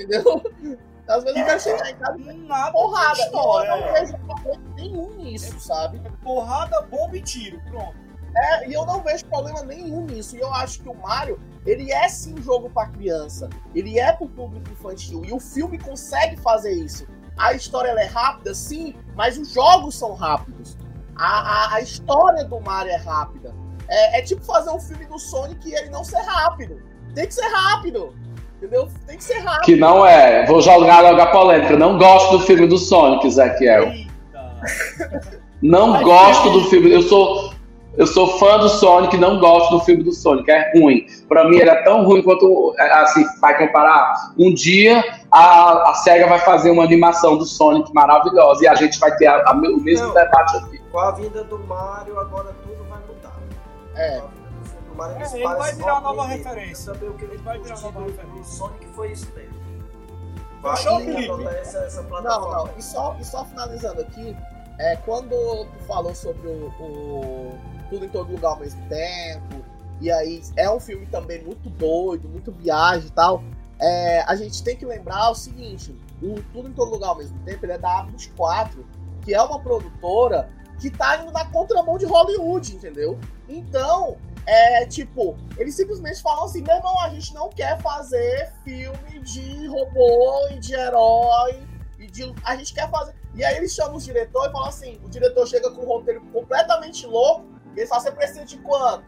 entendeu 0.00 0.78
às 1.08 1.24
vezes 1.24 1.38
eu 1.38 1.46
quero 1.46 1.60
chegar 1.60 1.90
em 1.90 1.96
casa 1.96 2.18
e 2.18 2.36
Nada 2.46 2.72
porrada. 2.72 3.18
E 3.18 3.20
eu 3.20 3.26
história. 3.26 3.70
não 3.70 3.76
é. 3.76 3.92
vejo 4.00 4.18
problema 4.18 4.74
nenhum 4.76 5.14
nisso, 5.16 5.60
sabe? 5.60 6.02
Porrada, 6.22 6.82
bomba 6.82 7.16
e 7.16 7.22
tiro. 7.22 7.60
Pronto. 7.70 7.96
É, 8.36 8.68
e 8.68 8.74
eu 8.74 8.84
não 8.84 9.02
vejo 9.02 9.24
problema 9.24 9.62
nenhum 9.62 10.04
nisso. 10.04 10.36
E 10.36 10.40
eu 10.40 10.52
acho 10.52 10.82
que 10.82 10.88
o 10.88 10.94
Mario, 10.94 11.40
ele 11.64 11.90
é 11.90 12.08
sim 12.08 12.34
um 12.38 12.42
jogo 12.42 12.68
pra 12.70 12.86
criança. 12.88 13.48
Ele 13.74 13.98
é 13.98 14.12
pro 14.12 14.28
público 14.28 14.70
infantil. 14.70 15.24
E 15.24 15.32
o 15.32 15.40
filme 15.40 15.78
consegue 15.78 16.36
fazer 16.36 16.72
isso. 16.72 17.06
A 17.38 17.54
história 17.54 17.90
é 17.90 18.04
rápida, 18.04 18.52
sim, 18.52 18.94
mas 19.14 19.38
os 19.38 19.52
jogos 19.52 19.96
são 19.96 20.14
rápidos. 20.14 20.76
A, 21.16 21.70
a, 21.70 21.74
a 21.76 21.80
história 21.80 22.44
do 22.44 22.60
Mario 22.60 22.92
é 22.92 22.96
rápida. 22.96 23.54
É, 23.88 24.18
é 24.18 24.22
tipo 24.22 24.44
fazer 24.44 24.70
um 24.70 24.80
filme 24.80 25.06
do 25.06 25.18
Sonic 25.18 25.68
e 25.68 25.74
ele 25.74 25.88
não 25.88 26.04
ser 26.04 26.20
rápido. 26.20 26.82
Tem 27.14 27.26
que 27.26 27.34
ser 27.34 27.48
rápido. 27.48 28.14
Entendeu? 28.58 28.88
Tem 29.06 29.16
que 29.16 29.24
ser 29.24 29.38
rápido. 29.38 29.64
Que 29.64 29.76
não 29.76 30.04
é. 30.04 30.44
Vou 30.46 30.60
jogar 30.60 31.00
logo 31.00 31.20
a 31.20 31.26
polêmica. 31.26 31.76
Não 31.76 31.96
gosto 31.96 32.38
do 32.38 32.44
filme 32.44 32.66
do 32.66 32.76
Sonic, 32.76 33.26
Ezequiel. 33.26 33.84
Eita. 33.84 34.08
Não 35.62 36.02
gosto 36.02 36.50
Deus. 36.50 36.62
do 36.64 36.70
filme. 36.70 36.92
Eu 36.92 37.02
sou, 37.02 37.52
eu 37.96 38.06
sou 38.06 38.38
fã 38.38 38.58
do 38.58 38.68
Sonic, 38.68 39.16
não 39.16 39.40
gosto 39.40 39.70
do 39.72 39.80
filme 39.84 40.04
do 40.04 40.12
Sonic. 40.12 40.48
É 40.48 40.70
ruim. 40.78 41.04
Pra 41.28 41.48
mim, 41.48 41.56
ele 41.56 41.68
é 41.68 41.82
tão 41.82 42.04
ruim 42.04 42.22
quanto. 42.22 42.72
é, 42.78 42.92
Assim, 42.92 43.24
vai 43.40 43.58
comparar. 43.58 44.32
Um 44.38 44.54
dia 44.54 45.02
a, 45.32 45.90
a 45.90 45.94
SEGA 45.94 46.28
vai 46.28 46.38
fazer 46.38 46.70
uma 46.70 46.84
animação 46.84 47.36
do 47.36 47.44
Sonic 47.44 47.92
maravilhosa 47.92 48.64
e 48.64 48.68
a 48.68 48.74
gente 48.76 49.00
vai 49.00 49.14
ter 49.16 49.26
a- 49.26 49.42
a- 49.46 49.52
o 49.52 49.80
mesmo 49.80 50.06
Não. 50.06 50.14
debate 50.14 50.56
aqui. 50.58 50.78
Com 50.92 50.98
a 51.00 51.10
vinda 51.10 51.42
do 51.42 51.58
Mario, 51.58 52.18
agora 52.20 52.54
tudo 52.62 52.84
vai 52.88 52.98
mudar. 53.08 53.36
É. 53.96 54.20
Mario, 54.98 55.16
É, 55.24 55.34
ele 55.34 55.44
vai 55.44 55.72
virar 55.74 56.00
nova 56.00 56.22
compreender. 56.22 56.44
referência. 56.48 56.92
O 56.92 56.98
que 57.14 57.24
ele 57.24 57.34
Ele 57.34 57.42
vai 57.42 57.58
virar 57.58 57.80
nova 57.80 58.02
referência. 58.04 58.44
Sonic 58.44 58.86
foi 58.88 59.12
isso 59.12 59.32
mesmo. 59.34 59.58
Fechou, 60.60 60.94
Vai 60.96 61.04
que 61.06 61.12
Felipe? 61.12 61.44
essa, 61.60 61.78
essa 61.78 62.02
Não, 62.02 62.08
plataforma. 62.08 62.56
não. 62.72 62.78
E 62.78 62.82
só, 62.82 63.16
e 63.20 63.24
só 63.24 63.44
finalizando 63.44 64.00
aqui, 64.00 64.36
é, 64.78 64.96
quando 64.96 65.30
tu 65.30 65.84
falou 65.86 66.14
sobre 66.14 66.48
o, 66.48 66.66
o 66.80 67.58
Tudo 67.88 68.04
em 68.04 68.08
Todo 68.08 68.32
Lugar 68.32 68.50
ao 68.52 68.58
mesmo 68.58 68.80
tempo, 68.88 69.64
e 70.00 70.10
aí 70.10 70.42
é 70.56 70.68
um 70.70 70.80
filme 70.80 71.06
também 71.06 71.42
muito 71.44 71.70
doido, 71.70 72.28
muito 72.28 72.50
viagem 72.52 73.06
e 73.06 73.12
tal, 73.12 73.42
é, 73.80 74.22
a 74.22 74.34
gente 74.34 74.62
tem 74.64 74.76
que 74.76 74.84
lembrar 74.84 75.30
o 75.30 75.34
seguinte, 75.34 75.94
o 76.20 76.42
Tudo 76.52 76.68
em 76.68 76.72
Todo 76.72 76.90
Lugar 76.90 77.10
ao 77.10 77.16
mesmo 77.18 77.38
tempo, 77.44 77.64
ele 77.64 77.72
é 77.72 77.78
da 77.78 78.04
A24, 78.04 78.84
que 79.22 79.32
é 79.34 79.40
uma 79.40 79.60
produtora 79.60 80.50
que 80.80 80.90
tá 80.90 81.18
indo 81.22 81.30
na 81.32 81.44
contramão 81.44 81.98
de 81.98 82.04
Hollywood, 82.04 82.74
entendeu? 82.76 83.16
Então, 83.48 84.16
é 84.48 84.86
tipo, 84.86 85.36
eles 85.58 85.74
simplesmente 85.74 86.22
falam 86.22 86.44
assim, 86.44 86.62
meu 86.62 86.74
irmão, 86.74 86.98
a 87.00 87.10
gente 87.10 87.34
não 87.34 87.50
quer 87.50 87.78
fazer 87.82 88.50
filme 88.64 89.20
de 89.20 89.66
robô 89.66 90.48
e 90.50 90.58
de 90.58 90.74
herói 90.74 91.62
e 91.98 92.06
de. 92.06 92.34
A 92.42 92.56
gente 92.56 92.72
quer 92.72 92.90
fazer. 92.90 93.14
E 93.34 93.44
aí 93.44 93.56
eles 93.58 93.74
chamam 93.74 93.96
os 93.96 94.04
diretores 94.04 94.48
e 94.48 94.52
falam 94.52 94.68
assim: 94.68 94.98
o 95.04 95.08
diretor 95.10 95.46
chega 95.46 95.70
com 95.70 95.82
um 95.82 95.86
roteiro 95.86 96.22
completamente 96.32 97.06
louco, 97.06 97.46
e 97.76 97.80
eles 97.80 97.90
falam, 97.90 98.04
você 98.04 98.12
precisa 98.12 98.44
de 98.46 98.58
quanto? 98.58 99.04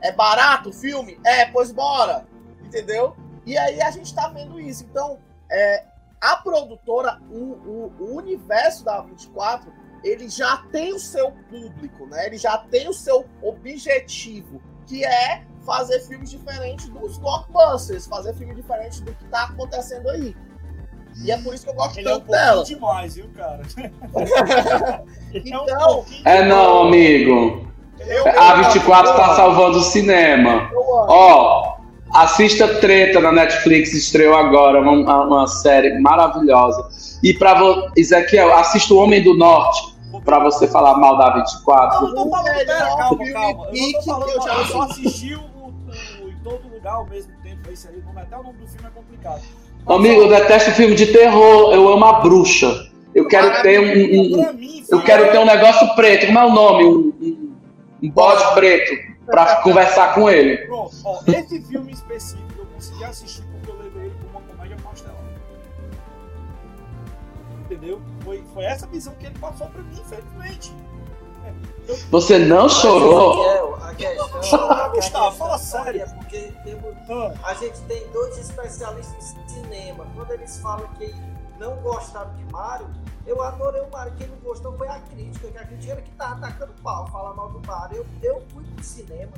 É 0.00 0.12
barato 0.12 0.68
o 0.68 0.72
filme? 0.72 1.18
É, 1.24 1.46
pois 1.46 1.72
bora. 1.72 2.24
entendeu? 2.62 3.16
E 3.44 3.58
aí 3.58 3.80
a 3.80 3.90
gente 3.90 4.14
tá 4.14 4.28
vendo 4.28 4.60
isso. 4.60 4.84
Então, 4.84 5.18
é, 5.50 5.84
a 6.20 6.36
produtora, 6.36 7.20
o, 7.30 7.38
o, 7.38 7.92
o 7.98 8.16
universo 8.16 8.84
da 8.84 9.00
24, 9.00 9.72
ele 10.04 10.28
já 10.28 10.58
tem 10.70 10.92
o 10.94 10.98
seu 10.98 11.32
público, 11.50 12.06
né? 12.06 12.26
Ele 12.26 12.38
já 12.38 12.58
tem 12.58 12.88
o 12.88 12.92
seu 12.92 13.26
objetivo, 13.42 14.60
que 14.86 15.04
é 15.04 15.42
fazer 15.64 16.00
filmes 16.00 16.30
diferentes 16.30 16.88
dos 16.88 17.18
blockbusters, 17.18 18.06
fazer 18.06 18.34
filmes 18.34 18.56
diferentes 18.56 19.00
do 19.00 19.12
que 19.12 19.24
tá 19.26 19.44
acontecendo 19.44 20.08
aí. 20.10 20.34
E 21.24 21.30
é 21.30 21.38
por 21.38 21.54
isso 21.54 21.64
que 21.64 21.70
eu 21.70 21.74
gosto 21.74 21.98
Ele 21.98 22.08
é 22.08 22.14
um 22.14 22.20
tanto 22.20 22.30
dela. 22.30 22.64
demais, 22.64 23.14
viu, 23.14 23.28
cara? 23.34 23.62
É 25.34 25.38
Então, 25.38 26.04
É 26.24 26.44
não, 26.44 26.88
amigo. 26.88 27.66
Eu, 27.98 28.40
A 28.40 28.54
24 28.62 29.16
tá 29.16 29.34
salvando 29.34 29.78
o 29.78 29.82
cinema. 29.82 30.70
Ó, 30.74 31.76
assista 32.12 32.68
Treta 32.76 33.20
na 33.20 33.32
Netflix, 33.32 33.92
estreou 33.94 34.36
agora, 34.36 34.80
uma, 34.80 35.24
uma 35.24 35.46
série 35.46 35.98
maravilhosa. 35.98 36.88
E 37.22 37.32
pra 37.32 37.54
vo... 37.54 37.90
Ezequiel, 37.96 38.54
assista 38.54 38.92
O 38.92 38.98
Homem 38.98 39.22
do 39.22 39.34
Norte, 39.34 39.95
pra 40.26 40.38
você 40.40 40.66
falar 40.68 40.98
mal 40.98 41.16
da 41.16 41.30
Não, 41.30 41.36
24. 41.36 42.06
eu 42.08 42.14
tô 42.14 42.28
falando, 42.30 42.44
melhor 42.44 42.66
pera, 42.66 42.86
calma, 42.96 43.08
filme 43.16 43.32
calma. 43.32 43.48
Eu 43.48 43.54
não 43.64 43.70
pique 43.72 43.92
tô 43.94 44.02
falando, 44.02 44.26
que 44.26 44.36
eu 44.36 44.42
já 44.42 44.54
eu 44.54 44.64
só 44.66 44.82
assisti. 44.82 45.34
o, 45.34 45.40
o- 45.40 46.28
em 46.28 46.36
todo 46.44 46.68
lugar 46.68 46.92
ao 46.94 47.06
mesmo 47.06 47.32
tempo. 47.42 47.70
Esse 47.72 47.88
aí, 47.88 48.02
não 48.04 48.20
até 48.20 48.36
o 48.36 48.42
nome 48.42 48.58
do 48.58 48.66
filme 48.66 48.86
é 48.86 48.90
complicado. 48.90 49.40
Amigo, 49.86 50.20
eu 50.22 50.28
detesto 50.28 50.72
filme 50.72 50.94
de 50.96 51.06
terror, 51.06 51.72
eu 51.72 51.88
amo 51.92 52.04
a 52.04 52.20
bruxa. 52.20 52.90
Eu 53.14 53.26
quero 53.28 53.62
ter 53.62 53.80
um- 53.80 53.84
um, 53.84 54.40
um- 54.50 54.52
mim, 54.52 54.84
Eu 54.90 55.02
quero 55.02 55.30
ter 55.32 55.38
um 55.38 55.46
negócio 55.46 55.94
preto, 55.94 56.26
como 56.26 56.38
é 56.38 56.44
o 56.44 56.52
nome? 56.52 56.84
Um, 56.84 57.12
um, 57.22 57.52
um 58.02 58.10
bode 58.10 58.44
preto, 58.54 58.92
pra 59.26 59.56
conversar 59.62 60.14
com 60.14 60.28
ele. 60.28 60.58
Pronto, 60.66 60.90
ó, 61.04 61.18
esse 61.26 61.60
filme 61.62 61.92
específico 61.92 62.44
eu 62.58 62.66
consegui 62.66 63.04
assistir 63.04 63.42
Entendeu? 67.66 68.00
Foi, 68.22 68.44
foi 68.54 68.64
essa 68.64 68.86
visão 68.86 69.12
que 69.14 69.26
ele 69.26 69.38
passou 69.38 69.66
pra 69.68 69.82
mim, 69.82 70.00
infelizmente. 70.00 70.72
Você 72.10 72.38
não 72.38 72.68
chorou? 72.68 73.76
A 73.76 73.94
questão, 73.94 74.70
Ah, 74.70 74.88
Gustavo, 74.88 75.36
fala 75.36 75.58
sério. 75.58 76.02
É 76.02 76.06
porque 76.06 76.52
temos, 76.64 76.94
Ah, 77.08 77.32
a 77.44 77.54
gente 77.54 77.80
tem 77.82 78.06
dois 78.10 78.36
especialistas 78.38 79.34
em 79.36 79.48
cinema. 79.48 80.06
Quando 80.14 80.32
eles 80.32 80.58
falam 80.58 80.86
que 80.94 81.14
não 81.58 81.76
gostaram 81.76 82.32
de 82.34 82.44
Mario, 82.52 82.88
eu 83.26 83.40
adorei 83.42 83.80
o 83.80 83.90
Mario. 83.90 84.14
Quem 84.16 84.26
não 84.28 84.36
gostou 84.38 84.76
foi 84.76 84.88
a 84.88 85.00
crítica, 85.00 85.48
que 85.48 85.58
a 85.58 85.66
crítica 85.66 85.92
era 85.92 86.02
que 86.02 86.10
tava 86.12 86.36
atacando 86.36 86.72
pau, 86.82 87.06
falar 87.08 87.34
mal 87.34 87.50
do 87.50 87.64
Mario. 87.66 88.04
Eu, 88.22 88.34
eu 88.34 88.42
fui 88.52 88.64
pro 88.64 88.84
cinema, 88.84 89.32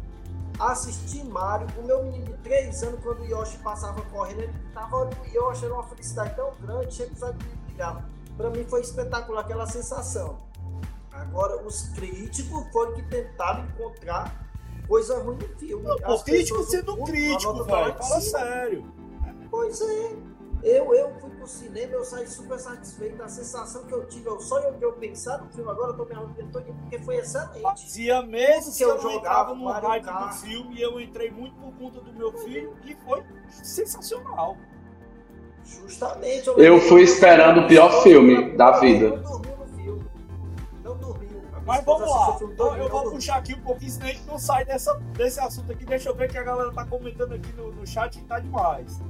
assisti 0.58 1.22
Mario. 1.24 1.66
O 1.78 1.82
meu 1.82 2.02
menino 2.02 2.26
de 2.26 2.32
3 2.38 2.82
anos, 2.84 3.00
quando 3.02 3.20
o 3.20 3.26
Yoshi 3.26 3.58
passava 3.58 4.00
correndo, 4.10 4.40
ele 4.40 4.54
tava 4.72 4.96
olhando 4.96 5.16
o 5.22 5.26
Yoshi, 5.26 5.64
era 5.66 5.74
uma 5.74 5.84
felicidade 5.84 6.34
tão 6.34 6.50
grande, 6.60 6.94
chega 6.94 7.12
os 7.12 7.20
me 7.20 7.54
brigavam. 7.66 8.02
Pra 8.38 8.50
mim 8.50 8.64
foi 8.64 8.80
espetacular 8.80 9.40
aquela 9.40 9.66
sensação. 9.66 10.38
Agora, 11.12 11.60
os 11.66 11.88
críticos 11.88 12.64
foram 12.72 12.94
que 12.94 13.02
tentaram 13.02 13.64
encontrar 13.66 14.48
coisa 14.86 15.20
ruim 15.20 15.36
no 15.36 15.58
filme. 15.58 15.82
Não, 15.82 15.96
pô, 15.96 16.18
crítico 16.20 16.62
sendo 16.62 16.96
não- 16.96 17.04
crítico, 17.04 17.64
velho. 17.64 17.94
Fala 17.98 18.20
sério. 18.20 18.92
Pois 19.50 19.80
é. 19.80 20.16
Eu, 20.62 20.92
eu 20.92 21.14
fui 21.20 21.30
pro 21.30 21.46
cinema, 21.46 21.92
eu 21.92 22.04
saí 22.04 22.26
super 22.26 22.58
satisfeito. 22.58 23.22
A 23.22 23.28
sensação 23.28 23.84
que 23.84 23.92
eu 23.92 24.06
tive, 24.06 24.28
eu 24.28 24.40
só 24.40 24.58
eu, 24.60 24.76
eu 24.80 24.92
pensar 24.92 25.38
no 25.38 25.50
filme 25.50 25.70
agora, 25.70 25.92
eu 25.92 25.96
tô 25.96 26.04
me 26.04 26.14
arrependendo 26.14 26.74
porque 26.80 26.98
foi 27.00 27.16
excelente. 27.16 27.62
Fazia 27.62 28.22
meses 28.22 28.76
que 28.76 28.84
eu 28.84 28.90
eu 28.90 29.00
jogava 29.00 29.54
no 29.54 29.68
hype 29.70 30.04
do 30.04 30.32
filme 30.34 30.76
e 30.76 30.82
eu 30.82 31.00
entrei 31.00 31.30
muito 31.30 31.54
por 31.56 31.72
conta 31.74 32.00
do 32.00 32.12
meu 32.12 32.32
filho 32.38 32.76
e 32.84 32.94
foi 32.96 33.24
sensacional. 33.50 34.56
Justamente. 35.68 36.46
Eu 36.46 36.56
lembro 36.56 36.80
fui 36.80 37.02
esperando 37.02 37.60
o 37.60 37.66
pior 37.66 38.02
filme 38.02 38.56
da 38.56 38.78
vida. 38.78 39.22
Mas 41.68 41.84
vamos 41.84 42.08
lá. 42.08 42.38
Então, 42.40 42.76
eu 42.78 42.88
vou 42.88 43.10
puxar 43.10 43.36
aqui 43.36 43.52
um 43.52 43.60
pouquinho, 43.60 43.90
senão 43.90 44.06
a 44.06 44.10
gente 44.10 44.26
não 44.26 44.38
sai 44.38 44.64
dessa, 44.64 44.94
desse 45.12 45.38
assunto 45.38 45.70
aqui. 45.70 45.84
Deixa 45.84 46.08
eu 46.08 46.14
ver 46.14 46.30
que 46.30 46.38
a 46.38 46.42
galera 46.42 46.72
tá 46.72 46.86
comentando 46.86 47.34
aqui 47.34 47.52
no, 47.52 47.70
no 47.70 47.86
chat 47.86 48.18
que 48.18 48.24
tá 48.24 48.38
demais. 48.38 49.02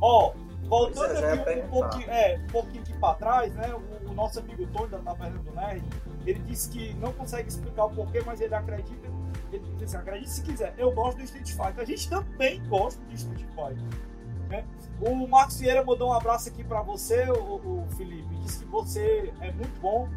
Ó, 0.00 0.32
voltando 0.64 1.12
é, 1.12 1.32
aqui 1.34 1.60
um 1.60 1.68
pouquinho, 1.68 2.10
é, 2.10 2.40
um 2.42 2.50
pouquinho 2.50 2.82
aqui 2.82 2.94
pra 2.94 3.14
trás, 3.14 3.54
né? 3.54 3.74
O, 3.74 4.10
o 4.10 4.14
nosso 4.14 4.38
amigo 4.38 4.66
Tony 4.68 4.88
da 4.88 4.98
Taverna 4.98 5.38
do 5.40 5.52
Nerd, 5.52 5.84
ele 6.24 6.38
disse 6.40 6.70
que 6.70 6.94
não 6.94 7.12
consegue 7.12 7.50
explicar 7.50 7.84
o 7.84 7.90
porquê, 7.90 8.22
mas 8.24 8.40
ele 8.40 8.54
acredita. 8.54 9.08
Ele 9.52 9.64
diz 9.76 9.94
assim, 9.94 9.96
acredite 9.98 10.30
se 10.30 10.42
quiser. 10.42 10.74
Eu 10.78 10.92
gosto 10.92 11.18
do 11.18 11.24
Street 11.24 11.50
Fighter. 11.50 11.80
A 11.80 11.84
gente 11.84 12.08
também 12.08 12.66
gosta 12.66 13.04
de 13.04 13.14
Street 13.14 13.44
Fighter. 13.54 14.00
Né? 14.48 14.64
O 15.00 15.26
Marcos 15.26 15.58
Vieira 15.58 15.84
mandou 15.84 16.10
um 16.10 16.12
abraço 16.12 16.48
aqui 16.48 16.62
pra 16.64 16.80
você, 16.82 17.24
o, 17.30 17.56
o 17.56 17.86
Felipe. 17.96 18.34
Disse 18.36 18.60
que 18.64 18.70
você 18.70 19.32
é 19.40 19.50
muito 19.52 19.80
bom. 19.80 20.08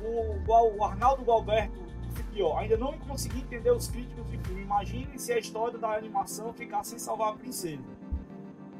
O, 0.00 0.78
o 0.78 0.84
Arnaldo 0.84 1.24
Galberto 1.24 1.80
disse 2.02 2.20
aqui, 2.20 2.42
ó, 2.42 2.58
ainda 2.58 2.76
não 2.76 2.98
consegui 2.98 3.40
entender 3.40 3.70
os 3.70 3.88
críticos 3.88 4.26
de 4.30 4.38
filme. 4.38 4.62
Imagine 4.62 5.18
se 5.18 5.32
a 5.32 5.38
história 5.38 5.78
da 5.78 5.88
animação 5.94 6.52
ficar 6.52 6.84
sem 6.84 6.98
salvar 6.98 7.30
a 7.30 7.32
princesa. 7.32 7.82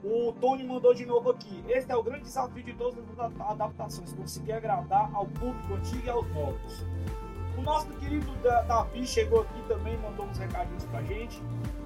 O 0.05 0.33
Tony 0.35 0.62
mandou 0.62 0.95
de 0.95 1.05
novo 1.07 1.31
aqui. 1.31 1.64
Esse 1.68 1.91
é 1.91 1.97
o 1.97 2.03
grande 2.03 2.24
desafio 2.24 2.62
de 2.62 2.72
todas 2.74 2.99
as 2.99 3.18
ada- 3.18 3.45
adaptações, 3.51 4.12
conseguir 4.12 4.53
agradar 4.53 5.11
ao 5.14 5.27
público 5.27 5.74
antigo 5.74 6.07
e 6.07 6.11
aos 6.11 6.29
novos. 6.33 6.87
O 7.59 7.62
nosso 7.62 7.87
querido 7.95 8.31
Da- 8.43 8.62
Davi 8.62 9.07
chegou 9.07 9.41
aqui 9.41 9.61
também, 9.66 9.97
mandou 9.99 10.27
uns 10.27 10.39
recadinhos 10.39 10.85
pra 10.85 11.03
gente. 11.03 11.43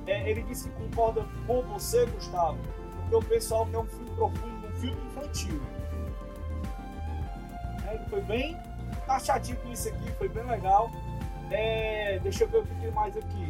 É, 0.07 0.29
ele 0.29 0.43
disse 0.43 0.69
que 0.69 0.75
concorda 0.75 1.25
com 1.47 1.63
você, 1.63 2.05
Gustavo, 2.07 2.59
porque 3.11 3.17
o 3.17 3.29
pessoal 3.29 3.67
quer 3.67 3.79
um 3.79 3.87
filme 3.87 4.11
profundo, 4.11 4.69
um 4.69 4.73
filme 4.77 5.07
infantil. 5.09 5.61
É, 7.89 7.95
ele 7.95 8.05
foi 8.09 8.21
bem 8.23 8.57
taxativo 9.05 9.61
com 9.61 9.73
isso 9.73 9.89
aqui, 9.89 10.13
foi 10.13 10.29
bem 10.29 10.45
legal. 10.45 10.91
É, 11.51 12.21
deixa 12.21 12.45
eu 12.45 12.49
ver 12.49 12.59
o 12.59 12.63
que 12.65 12.75
tem 12.77 12.91
mais 12.93 13.17
aqui. 13.17 13.49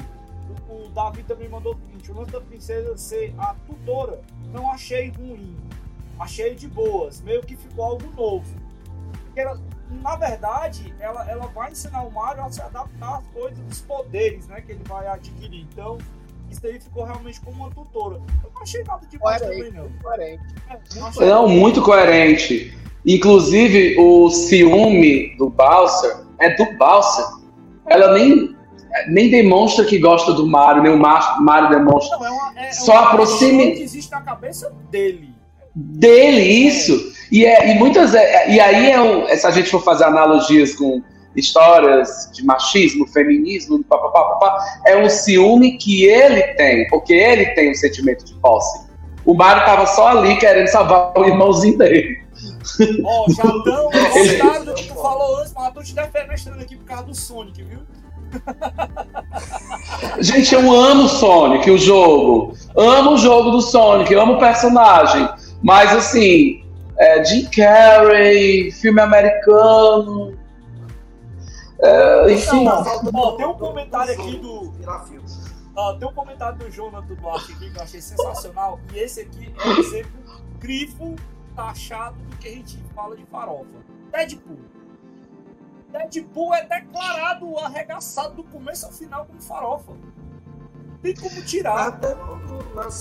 O, 0.68 0.86
o 0.86 0.88
Davi 0.88 1.22
também 1.24 1.48
mandou 1.48 1.74
o 1.74 1.78
seguinte: 1.78 2.10
o 2.10 2.14
lance 2.14 2.32
da 2.32 2.40
princesa 2.40 2.96
ser 2.96 3.34
a 3.38 3.54
tutora, 3.66 4.22
não 4.50 4.72
achei 4.72 5.10
ruim. 5.10 5.54
Achei 6.18 6.54
de 6.54 6.68
boas, 6.68 7.20
meio 7.20 7.42
que 7.42 7.56
ficou 7.56 7.84
algo 7.84 8.10
novo. 8.12 8.60
Porque 9.24 9.40
ela, 9.40 9.60
na 9.90 10.16
verdade, 10.16 10.94
ela, 10.98 11.30
ela 11.30 11.46
vai 11.48 11.72
ensinar 11.72 12.02
o 12.02 12.10
Mario 12.10 12.44
a 12.44 12.50
se 12.50 12.60
adaptar 12.60 13.18
às 13.18 13.26
coisas 13.28 13.58
dos 13.58 13.80
poderes 13.82 14.46
né, 14.48 14.60
que 14.60 14.72
ele 14.72 14.84
vai 14.84 15.06
adquirir. 15.06 15.66
Então, 15.70 15.98
isso 16.50 16.66
aí 16.66 16.80
ficou 16.80 17.04
realmente 17.04 17.40
como 17.40 17.56
uma 17.64 17.70
tutora. 17.70 18.16
Eu 18.44 18.50
não 18.54 18.62
achei 18.62 18.82
nada 18.84 19.00
demais 19.08 19.40
Coerente, 19.40 19.70
também, 19.70 19.82
não. 19.82 19.88
coerente. 20.02 20.42
É, 20.68 20.78
não 20.98 21.26
Não, 21.26 21.48
muito 21.48 21.82
coerente. 21.82 22.74
Inclusive, 23.06 23.96
o 23.98 24.28
ciúme 24.30 25.34
do 25.36 25.48
Bowser 25.50 26.18
é 26.38 26.54
do 26.54 26.64
Bowser. 26.76 27.24
Ela 27.86 28.12
nem, 28.14 28.54
nem 29.08 29.30
demonstra 29.30 29.84
que 29.84 29.98
gosta 29.98 30.32
do 30.32 30.46
Mario, 30.46 30.82
nem 30.82 30.92
o 30.92 30.98
Mar- 30.98 31.40
Mario 31.40 31.70
demonstra. 31.70 32.18
Não, 32.18 32.26
é 32.26 32.30
uma, 32.30 32.60
é 32.60 32.72
Só 32.72 32.92
uma 32.92 33.08
aproxime- 33.10 33.72
que 33.72 33.82
existe 33.82 34.10
na 34.10 34.20
cabeça 34.20 34.72
dele. 34.90 35.30
Dele, 35.74 36.42
isso. 36.42 37.12
E, 37.32 37.44
é, 37.46 37.70
e 37.74 37.78
muitas. 37.78 38.14
é- 38.14 38.50
e 38.50 38.58
aí, 38.60 38.90
é 38.90 39.00
um, 39.00 39.26
se 39.28 39.46
a 39.46 39.50
gente 39.50 39.70
for 39.70 39.82
fazer 39.82 40.04
analogias 40.04 40.74
com 40.74 41.02
histórias 41.36 42.30
de 42.32 42.44
machismo, 42.44 43.06
feminismo, 43.06 43.82
papapá, 43.84 44.24
papá, 44.34 44.64
é 44.86 44.96
um 44.96 45.08
ciúme 45.08 45.78
que 45.78 46.04
ele 46.04 46.42
tem, 46.54 46.88
porque 46.88 47.12
ele 47.14 47.46
tem 47.54 47.70
um 47.70 47.74
sentimento 47.74 48.24
de 48.24 48.34
posse. 48.34 48.88
O 49.24 49.34
Mario 49.34 49.64
tava 49.64 49.86
só 49.86 50.08
ali 50.08 50.36
querendo 50.38 50.66
salvar 50.68 51.12
o 51.16 51.24
irmãozinho 51.24 51.78
dele. 51.78 52.20
Ó, 53.04 53.26
já 53.30 53.44
estão 53.44 53.90
Ele- 54.16 54.64
do 54.64 54.74
que 54.74 54.88
tu 54.88 54.94
falou 54.94 55.40
antes, 55.40 55.52
mas 55.54 55.66
eu 55.66 55.72
tô 55.72 55.82
te 55.82 55.94
defenestrando 55.94 56.62
aqui 56.62 56.76
por 56.76 56.84
causa 56.84 57.04
do 57.04 57.14
Sonic, 57.14 57.62
viu? 57.62 57.80
Gente, 60.20 60.54
eu 60.54 60.72
amo 60.72 61.08
Sonic, 61.08 61.70
o 61.70 61.78
jogo. 61.78 62.54
Amo 62.76 63.12
o 63.12 63.18
jogo 63.18 63.50
do 63.50 63.60
Sonic, 63.60 64.14
amo 64.14 64.34
o 64.34 64.38
personagem. 64.38 65.28
Mas 65.62 65.94
assim, 65.94 66.64
é, 66.98 67.24
Jim 67.24 67.46
Carrey, 67.46 68.70
filme 68.72 69.00
americano. 69.00 70.38
É, 71.82 72.32
enfim. 72.32 72.64
Não, 72.64 72.82
ó, 73.14 73.32
tem 73.32 73.46
um 73.46 73.54
comentário 73.54 74.12
aqui 74.12 74.36
do-. 74.36 74.72
Ó, 75.76 75.94
tem 75.94 76.08
um 76.08 76.12
comentário 76.12 76.58
do 76.58 76.70
Jonathan 76.70 77.14
Duarte 77.14 77.52
aqui 77.52 77.70
que 77.70 77.78
eu 77.78 77.82
achei 77.82 78.00
sensacional. 78.00 78.78
E 78.92 78.98
esse 78.98 79.20
aqui 79.20 79.52
é 79.58 79.68
um 79.68 79.78
exemplo 79.78 80.12
grifo 80.58 81.14
taxado 81.56 82.16
do 82.28 82.36
que 82.36 82.48
a 82.48 82.52
gente 82.52 82.78
fala 82.94 83.16
de 83.16 83.24
farofa. 83.26 83.64
Deadpool. 84.12 84.58
Deadpool 85.90 86.54
é 86.54 86.64
declarado 86.64 87.58
arregaçado 87.58 88.34
do 88.34 88.44
começo 88.44 88.86
ao 88.86 88.92
final 88.92 89.24
como 89.24 89.40
farofa. 89.40 89.92
Tem 91.02 91.14
como 91.14 91.42
tirar. 91.42 91.98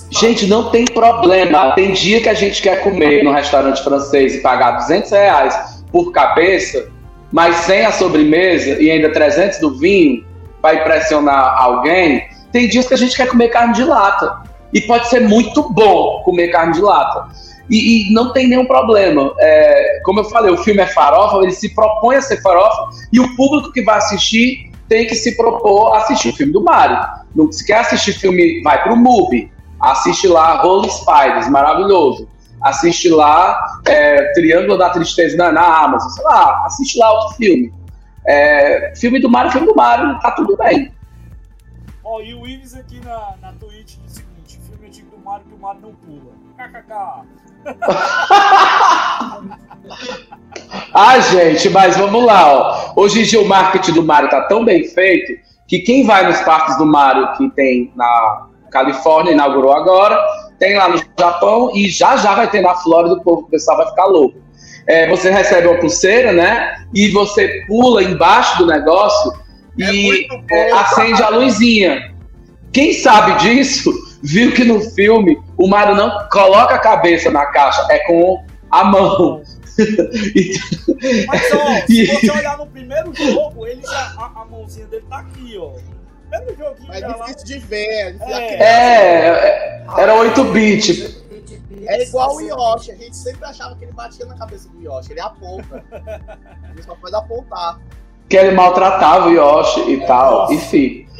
Gente, 0.09 0.47
não 0.47 0.71
tem 0.71 0.85
problema. 0.85 1.75
Tem 1.75 1.91
dia 1.91 2.21
que 2.21 2.29
a 2.29 2.33
gente 2.33 2.61
quer 2.61 2.81
comer 2.81 3.23
no 3.23 3.31
restaurante 3.31 3.83
francês 3.83 4.35
e 4.35 4.41
pagar 4.41 4.77
200 4.77 5.11
reais 5.11 5.83
por 5.91 6.11
cabeça, 6.11 6.89
mas 7.31 7.55
sem 7.57 7.85
a 7.85 7.91
sobremesa 7.91 8.81
e 8.81 8.89
ainda 8.89 9.11
300 9.11 9.59
do 9.59 9.77
vinho 9.77 10.25
para 10.61 10.75
impressionar 10.75 11.61
alguém. 11.61 12.27
Tem 12.51 12.67
dias 12.67 12.87
que 12.87 12.93
a 12.93 12.97
gente 12.97 13.15
quer 13.15 13.27
comer 13.27 13.49
carne 13.49 13.73
de 13.73 13.83
lata. 13.83 14.41
E 14.73 14.81
pode 14.81 15.07
ser 15.09 15.21
muito 15.21 15.69
bom 15.69 16.21
comer 16.23 16.49
carne 16.49 16.73
de 16.73 16.81
lata. 16.81 17.27
E, 17.69 18.09
e 18.09 18.13
não 18.13 18.33
tem 18.33 18.47
nenhum 18.47 18.65
problema. 18.65 19.33
É, 19.39 20.01
como 20.03 20.19
eu 20.19 20.25
falei, 20.25 20.51
o 20.51 20.57
filme 20.57 20.81
é 20.81 20.87
farofa, 20.87 21.37
ele 21.37 21.51
se 21.51 21.73
propõe 21.73 22.15
a 22.15 22.21
ser 22.21 22.41
farofa, 22.41 22.89
e 23.13 23.19
o 23.19 23.35
público 23.35 23.71
que 23.71 23.83
vai 23.83 23.97
assistir 23.97 24.71
tem 24.87 25.05
que 25.05 25.15
se 25.15 25.37
propor 25.37 25.93
a 25.93 25.99
assistir 25.99 26.29
o 26.29 26.35
filme 26.35 26.51
do 26.51 26.63
Mario. 26.63 26.97
Não, 27.35 27.51
se 27.51 27.65
quer 27.65 27.79
assistir 27.79 28.13
filme, 28.13 28.61
vai 28.63 28.81
pro 28.83 28.95
MUBI. 28.95 29.51
Assiste 29.79 30.27
lá 30.27 30.65
Holy 30.65 30.89
Spiders, 30.89 31.47
maravilhoso. 31.49 32.27
Assiste 32.61 33.09
lá 33.09 33.79
é, 33.87 34.33
Triângulo 34.33 34.77
da 34.77 34.89
Tristeza 34.89 35.37
na, 35.37 35.51
na 35.51 35.83
Amazon, 35.83 36.09
sei 36.09 36.23
lá, 36.25 36.65
assiste 36.65 36.97
lá 36.97 37.11
outro 37.11 37.37
filme. 37.37 37.73
É, 38.27 38.93
filme 38.95 39.19
do 39.19 39.29
Mario, 39.29 39.51
filme 39.51 39.67
do 39.67 39.75
Mario, 39.75 40.19
tá 40.19 40.31
tudo 40.31 40.57
bem. 40.57 40.91
Ó, 42.03 42.17
oh, 42.17 42.21
e 42.21 42.33
o 42.33 42.47
Ives 42.47 42.75
aqui 42.75 42.99
na, 43.03 43.33
na 43.41 43.53
Twitch 43.53 43.95
diz 44.03 44.11
o 44.11 44.15
seguinte: 44.15 44.59
filme 44.67 44.87
antigo 44.87 45.15
do 45.15 45.23
Mario 45.23 45.45
que 45.45 45.53
o 45.53 45.57
Mario 45.57 45.81
não 45.81 45.93
pula. 45.93 46.33
KKK. 46.57 47.23
ah, 50.93 51.19
gente, 51.19 51.69
mas 51.69 51.97
vamos 51.97 52.25
lá, 52.25 52.51
ó. 52.51 52.93
Hoje 52.95 53.21
em 53.21 53.23
dia 53.23 53.41
o 53.41 53.47
marketing 53.47 53.93
do 53.93 54.03
Mario 54.03 54.29
tá 54.29 54.41
tão 54.43 54.65
bem 54.65 54.83
feito 54.85 55.33
que 55.67 55.79
quem 55.79 56.05
vai 56.05 56.25
nos 56.25 56.39
parques 56.41 56.77
do 56.77 56.85
Mario 56.85 57.33
que 57.33 57.49
tem 57.51 57.91
na 57.95 58.47
Califórnia, 58.71 59.31
inaugurou 59.31 59.73
agora, 59.73 60.19
tem 60.59 60.75
lá 60.75 60.89
no 60.89 61.01
Japão 61.17 61.71
e 61.73 61.89
já 61.89 62.17
já 62.17 62.35
vai 62.35 62.49
ter 62.49 62.61
na 62.61 62.75
Flórida, 62.75 63.15
o 63.15 63.21
povo, 63.21 63.41
o 63.41 63.49
pessoal 63.49 63.77
vai 63.77 63.87
ficar 63.87 64.05
louco. 64.05 64.37
É, 64.87 65.07
você 65.07 65.29
recebe 65.29 65.67
uma 65.67 65.79
pulseira, 65.79 66.33
né? 66.33 66.83
E 66.93 67.09
você 67.09 67.63
pula 67.67 68.03
embaixo 68.03 68.57
do 68.57 68.65
negócio 68.65 69.31
é 69.79 69.91
e 69.91 70.27
é, 70.51 70.71
acende 70.71 71.21
a 71.23 71.29
luzinha. 71.29 72.13
Quem 72.73 72.93
sabe 72.93 73.39
disso 73.39 73.91
viu 74.21 74.51
que 74.53 74.63
no 74.63 74.81
filme 74.81 75.39
o 75.57 75.67
Mario 75.67 75.95
não 75.95 76.27
coloca 76.29 76.75
a 76.75 76.79
cabeça 76.79 77.31
na 77.31 77.45
caixa, 77.47 77.85
é 77.89 77.99
com 77.99 78.43
a 78.69 78.83
mão. 78.83 79.41
Mas 81.27 81.51
ó, 81.53 81.85
se 81.87 82.05
você 82.05 82.31
olhar 82.31 82.57
no 82.57 82.67
primeiro 82.67 83.13
jogo, 83.15 83.65
ele 83.65 83.81
já, 83.81 84.13
a, 84.17 84.41
a 84.41 84.45
mãozinha 84.45 84.87
dele 84.87 85.05
tá 85.09 85.19
aqui, 85.19 85.57
ó. 85.57 85.71
Primeiro 86.29 86.57
joguinho 86.57 86.93
é 86.93 87.01
difícil 87.01 87.17
lá. 87.17 87.43
de 87.43 87.59
ver. 87.59 88.21
É, 88.21 88.63
é, 88.63 89.85
era 89.97 90.15
8-bit. 90.15 91.19
É 91.85 92.03
igual 92.03 92.35
o 92.35 92.41
Yoshi, 92.41 92.91
a 92.91 92.95
gente 92.95 93.15
sempre 93.15 93.45
achava 93.45 93.75
que 93.75 93.85
ele 93.85 93.93
batia 93.93 94.25
na 94.25 94.35
cabeça 94.35 94.69
do 94.69 94.81
Yoshi, 94.81 95.11
ele 95.11 95.21
aponta. 95.21 95.83
ele 96.71 96.83
só 96.83 96.95
pode 96.95 97.15
apontar 97.15 97.79
que 98.29 98.37
ele 98.37 98.51
maltratava 98.51 99.27
o 99.27 99.31
Yoshi 99.31 99.81
e 99.91 100.05
tal, 100.05 100.41
Nossa. 100.41 100.53
enfim. 100.53 101.09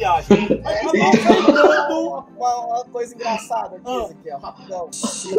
uma, 1.90 2.24
uma, 2.36 2.84
coisa 2.86 3.14
engraçada 3.14 3.76
aqui, 3.76 3.84
ah. 3.86 4.08
aqui 4.10 4.30
ó, 4.32 4.38
rapidão. 4.38 4.88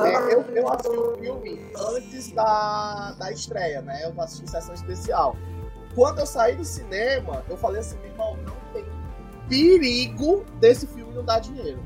É, 0.06 0.34
eu, 0.34 0.42
eu 0.54 0.70
assisti 0.70 0.98
o 0.98 1.18
filme 1.18 1.72
antes 1.96 2.32
da, 2.32 3.16
da 3.18 3.32
estreia, 3.32 3.82
né? 3.82 4.02
Eu 4.04 4.14
assisti 4.22 4.52
sessão 4.52 4.76
especial. 4.76 5.36
Quando 5.96 6.20
eu 6.20 6.26
saí 6.26 6.56
do 6.56 6.66
cinema, 6.66 7.44
eu 7.50 7.58
falei 7.58 7.80
assim, 7.80 7.98
meu 8.00 8.12
irmão, 8.12 8.38
não 8.46 8.54
tem 8.74 8.84
perigo 9.52 10.46
desse 10.62 10.88
filme 10.88 11.14
não 11.14 11.26
dar 11.26 11.40
dinheiro. 11.40 11.84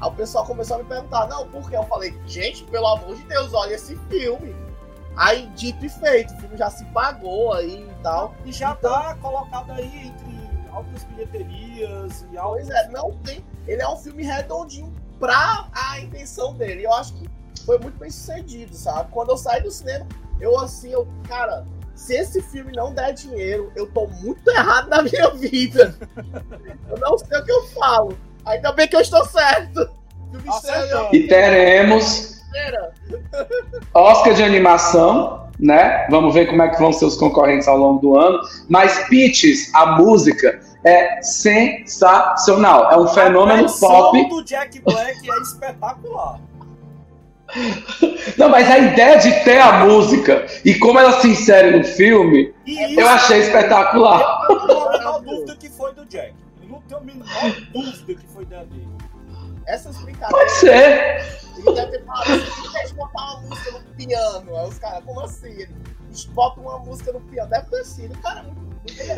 Aí 0.00 0.08
o 0.08 0.12
pessoal 0.12 0.44
começou 0.44 0.76
a 0.76 0.78
me 0.80 0.84
perguntar, 0.84 1.28
não, 1.28 1.46
por 1.46 1.70
quê? 1.70 1.76
Eu 1.76 1.84
falei, 1.84 2.12
gente, 2.26 2.64
pelo 2.64 2.88
amor 2.88 3.14
de 3.14 3.22
Deus, 3.22 3.54
olha 3.54 3.74
esse 3.74 3.94
filme. 4.08 4.52
Aí, 5.16 5.46
dito 5.54 5.86
e 5.86 5.88
feito, 5.88 6.34
o 6.34 6.36
filme 6.38 6.56
já 6.56 6.68
se 6.68 6.84
pagou 6.86 7.52
aí 7.52 7.88
e 7.88 8.02
tal. 8.02 8.34
E 8.44 8.50
já 8.50 8.76
então, 8.76 8.90
tá 8.90 9.14
colocado 9.22 9.70
aí 9.70 10.08
entre 10.08 10.68
altas 10.72 11.04
bilheterias 11.04 12.26
e 12.32 12.36
altas... 12.36 12.66
Pois 12.66 12.76
é, 12.76 12.88
não 12.88 13.12
tem. 13.18 13.44
Ele 13.68 13.80
é 13.80 13.88
um 13.88 13.96
filme 13.96 14.24
redondinho 14.24 14.92
pra 15.20 15.68
a 15.72 16.00
intenção 16.00 16.52
dele. 16.54 16.84
Eu 16.84 16.92
acho 16.94 17.14
que 17.14 17.30
foi 17.64 17.78
muito 17.78 17.96
bem 17.96 18.10
sucedido, 18.10 18.74
sabe? 18.74 19.12
Quando 19.12 19.30
eu 19.30 19.36
saí 19.36 19.62
do 19.62 19.70
cinema, 19.70 20.04
eu 20.40 20.58
assim, 20.58 20.90
eu, 20.90 21.06
cara, 21.28 21.64
se 21.94 22.14
esse 22.14 22.42
filme 22.42 22.72
não 22.72 22.92
der 22.92 23.12
dinheiro, 23.12 23.72
eu 23.74 23.86
tô 23.86 24.06
muito 24.06 24.48
errado 24.50 24.88
na 24.88 25.02
minha 25.02 25.30
vida. 25.30 25.94
eu 26.90 26.98
não 26.98 27.16
sei 27.18 27.38
o 27.38 27.44
que 27.44 27.52
eu 27.52 27.62
falo. 27.68 28.16
Ainda 28.44 28.72
bem 28.72 28.86
que 28.88 28.96
eu 28.96 29.00
estou 29.00 29.24
certo. 29.26 29.88
E 31.12 31.26
teremos 31.28 32.34
Oscar 33.92 34.34
de 34.34 34.42
animação, 34.42 35.48
né? 35.58 36.06
Vamos 36.10 36.34
ver 36.34 36.46
como 36.46 36.62
é 36.62 36.68
que 36.68 36.80
vão 36.80 36.92
ser 36.92 37.04
os 37.04 37.16
concorrentes 37.16 37.68
ao 37.68 37.76
longo 37.76 38.00
do 38.00 38.18
ano. 38.18 38.40
Mas 38.68 39.08
Peaches, 39.08 39.72
a 39.74 39.96
música 39.96 40.60
é 40.84 41.22
sensacional. 41.22 42.90
É 42.92 42.98
um 42.98 43.08
fenômeno 43.08 43.66
a 43.66 43.72
pop. 43.72 44.28
do 44.28 44.44
Jack 44.44 44.80
Black 44.80 45.30
é 45.30 45.40
espetacular. 45.40 46.40
Não, 48.36 48.48
mas 48.48 48.70
a 48.70 48.78
ideia 48.78 49.18
de 49.18 49.30
ter 49.44 49.60
a 49.60 49.84
música 49.84 50.46
e 50.64 50.74
como 50.74 50.98
ela 50.98 51.20
se 51.20 51.28
insere 51.28 51.76
no 51.76 51.84
filme, 51.84 52.54
isso, 52.66 52.98
eu 52.98 53.08
achei 53.08 53.40
espetacular. 53.40 54.46
Eu 54.48 54.56
não 54.56 54.66
tenho 54.66 54.86
a 54.86 54.98
menor 54.98 55.20
dúvida 55.20 55.56
que 55.56 55.68
foi 55.68 55.94
do 55.94 56.06
Jack. 56.06 56.34
Eu 56.62 56.68
não 56.68 56.80
tenho 56.82 57.00
a 57.00 57.04
menor 57.04 57.26
dúvida 57.72 58.14
que 58.20 58.26
foi 58.32 58.44
dele. 58.46 58.88
Essas 59.66 59.96
brincadeiras. 59.98 60.38
Pode 60.38 60.52
ser. 60.52 61.24
Ele 61.56 61.74
deve 61.74 61.90
ter 61.92 62.04
falado 62.04 62.32
assim, 62.32 62.72
deixa 62.72 62.94
botar 62.94 63.22
uma 63.22 63.40
música 63.40 63.70
no 63.72 63.80
piano. 63.96 64.56
Aí 64.56 64.68
os 64.68 64.78
caras, 64.78 65.04
como 65.04 65.20
assim? 65.20 65.66
Eles 66.08 66.24
botam 66.26 66.64
uma 66.64 66.78
música 66.80 67.12
no 67.12 67.20
piano. 67.20 67.48
Deve 67.50 67.70
ter 67.70 67.84
sido, 67.84 68.18
cara, 68.18 68.44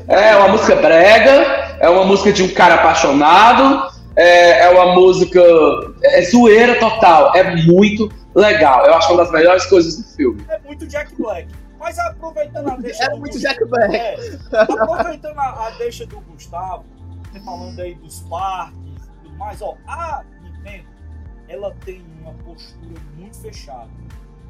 é, 0.09 0.31
é 0.31 0.37
uma 0.37 0.49
música 0.49 0.77
brega, 0.77 1.77
é 1.81 1.89
uma 1.89 2.05
música 2.05 2.33
de 2.33 2.43
um 2.43 2.55
cara 2.55 2.77
apaixonado, 2.77 3.91
é, 4.17 4.63
é 4.63 4.69
uma 4.71 4.95
música. 4.95 5.41
É 6.03 6.23
zoeira 6.23 6.79
total, 6.79 7.35
é 7.37 7.57
muito 7.65 8.09
legal. 8.35 8.87
Eu 8.87 8.95
acho 8.95 9.13
uma 9.13 9.23
das 9.23 9.31
melhores 9.31 9.67
coisas 9.67 9.97
do 9.97 10.17
filme. 10.17 10.45
É 10.49 10.59
muito 10.61 10.87
Jack 10.87 11.15
Black. 11.17 11.49
Mas 11.79 11.99
aproveitando 11.99 12.69
a 12.69 12.77
deixa. 12.77 13.05
É 13.05 13.11
muito 13.11 13.35
Gustavo, 13.35 13.55
Jack 13.55 13.65
Black. 13.67 13.95
É, 13.95 14.41
aproveitando 14.59 15.39
a, 15.39 15.67
a, 15.67 15.71
deixa 15.79 16.07
do 16.07 16.21
Gustavo, 16.21 16.85
falando 17.45 17.81
aí 17.81 17.95
dos 17.95 18.21
parques 18.21 19.07
e 19.07 19.23
tudo 19.23 19.37
mais, 19.37 19.61
ó, 19.61 19.77
a 19.87 20.25
Nintendo 20.43 20.89
ela 21.49 21.75
tem 21.85 22.05
uma 22.21 22.33
postura 22.33 23.01
muito 23.15 23.37
fechada. 23.39 23.91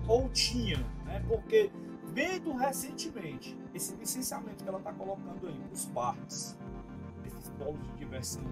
Ou 0.06 0.28
tinha, 0.28 0.78
né? 1.04 1.20
Porque 1.28 1.70
vendo 2.14 2.54
recentemente 2.54 3.58
esse 3.74 3.94
licenciamento 3.96 4.62
que 4.62 4.68
ela 4.68 4.78
está 4.78 4.92
colocando 4.92 5.48
aí 5.48 5.60
os 5.72 5.84
parques, 5.86 6.56
esses 7.26 7.50
polos 7.58 7.80
de 7.80 7.98
diversão 7.98 8.44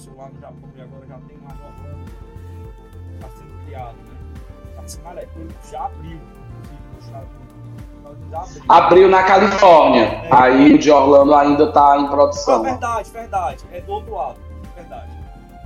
começou 0.00 0.16
lá 0.16 0.28
no 0.28 0.40
Japão 0.40 0.70
e 0.74 0.80
agora 0.80 1.06
já 1.06 1.18
tem 1.18 1.38
lá 1.42 1.56
Orlando, 1.66 2.10
está 3.14 3.28
sendo 3.28 3.66
criado, 3.66 3.96
né? 3.96 4.74
Tá 4.76 4.88
sendo, 4.88 5.70
já 5.70 5.84
abriu, 5.84 6.20
Abriu. 8.32 8.64
abriu 8.68 9.08
na 9.08 9.22
Califórnia. 9.22 10.04
É. 10.04 10.28
Aí 10.30 10.74
o 10.74 10.78
de 10.78 10.90
Orlando 10.90 11.34
ainda 11.34 11.64
está 11.64 11.98
em 11.98 12.08
produção. 12.08 12.60
Ah, 12.60 12.70
verdade, 12.70 13.10
verdade. 13.10 13.64
É 13.72 13.80
do 13.80 13.92
outro 13.92 14.14
lado. 14.14 14.40
Verdade. 14.74 15.10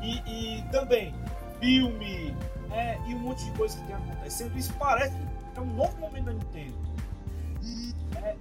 E, 0.02 0.58
e 0.58 0.62
também 0.70 1.14
filme 1.60 2.36
é, 2.72 2.98
e 3.06 3.14
um 3.14 3.18
monte 3.20 3.44
de 3.44 3.50
coisa 3.52 3.78
que 3.78 3.84
tem 3.84 3.94
acontecendo. 3.94 4.56
Isso 4.56 4.72
parece 4.78 5.14
que 5.14 5.58
é 5.58 5.60
um 5.60 5.74
novo 5.74 5.96
momento 5.98 6.24
da 6.24 6.32
Nintendo. 6.32 6.83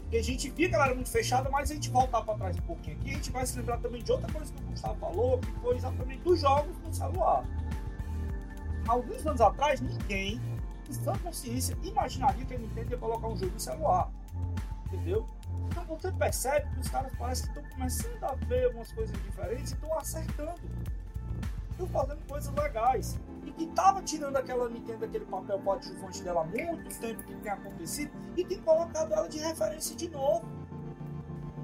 Que 0.09 0.17
a 0.17 0.23
gente 0.23 0.49
que 0.49 0.65
ela 0.65 0.85
era 0.85 0.95
muito 0.95 1.09
fechada, 1.09 1.49
mas 1.49 1.71
a 1.71 1.73
gente 1.73 1.89
voltar 1.89 2.21
para 2.21 2.35
trás 2.35 2.57
um 2.57 2.61
pouquinho 2.61 2.97
aqui, 2.97 3.11
a 3.11 3.13
gente 3.13 3.31
vai 3.31 3.45
se 3.45 3.57
lembrar 3.57 3.77
também 3.77 4.03
de 4.03 4.11
outra 4.11 4.31
coisa 4.31 4.53
que 4.53 4.63
o 4.63 4.65
Gustavo 4.67 4.99
falou, 4.99 5.39
que 5.39 5.51
foi 5.61 5.75
exatamente 5.75 6.21
dos 6.23 6.39
jogos 6.39 6.77
no 6.85 6.93
celular. 6.93 7.45
Alguns 8.87 9.25
anos 9.25 9.41
atrás, 9.41 9.79
ninguém, 9.81 10.41
em 10.89 10.93
sã 10.93 11.17
consciência, 11.19 11.77
imaginaria 11.83 12.45
que 12.45 12.53
a 12.53 12.57
Nintendo 12.57 12.91
ia 12.91 12.97
colocar 12.97 13.27
um 13.27 13.37
jogo 13.37 13.53
no 13.53 13.59
celular. 13.59 14.11
Entendeu? 14.87 15.25
Então 15.69 15.85
você 15.85 16.11
percebe 16.11 16.69
que 16.73 16.79
os 16.81 16.89
caras 16.89 17.11
parecem 17.15 17.45
que 17.45 17.57
estão 17.57 17.71
começando 17.71 18.23
a 18.23 18.35
ver 18.45 18.65
algumas 18.65 18.91
coisas 18.91 19.15
diferentes 19.23 19.71
e 19.71 19.75
estão 19.75 19.97
acertando 19.97 20.61
estão 21.73 21.87
fazendo 21.87 22.27
coisas 22.27 22.53
legais. 22.53 23.19
E 23.45 23.51
que 23.51 23.67
tava 23.67 24.01
tirando 24.01 24.37
aquela 24.37 24.69
Nintendo 24.69 24.99
daquele 24.99 25.25
papel 25.25 25.59
coadjuvante 25.59 26.23
dela 26.23 26.43
muito 26.43 26.99
tempo 26.99 27.23
que 27.23 27.35
tem 27.35 27.51
acontecido 27.51 28.11
e 28.35 28.43
tem 28.43 28.59
colocado 28.61 29.13
ela 29.13 29.27
de 29.27 29.39
referência 29.39 29.95
de 29.95 30.09
novo. 30.09 30.47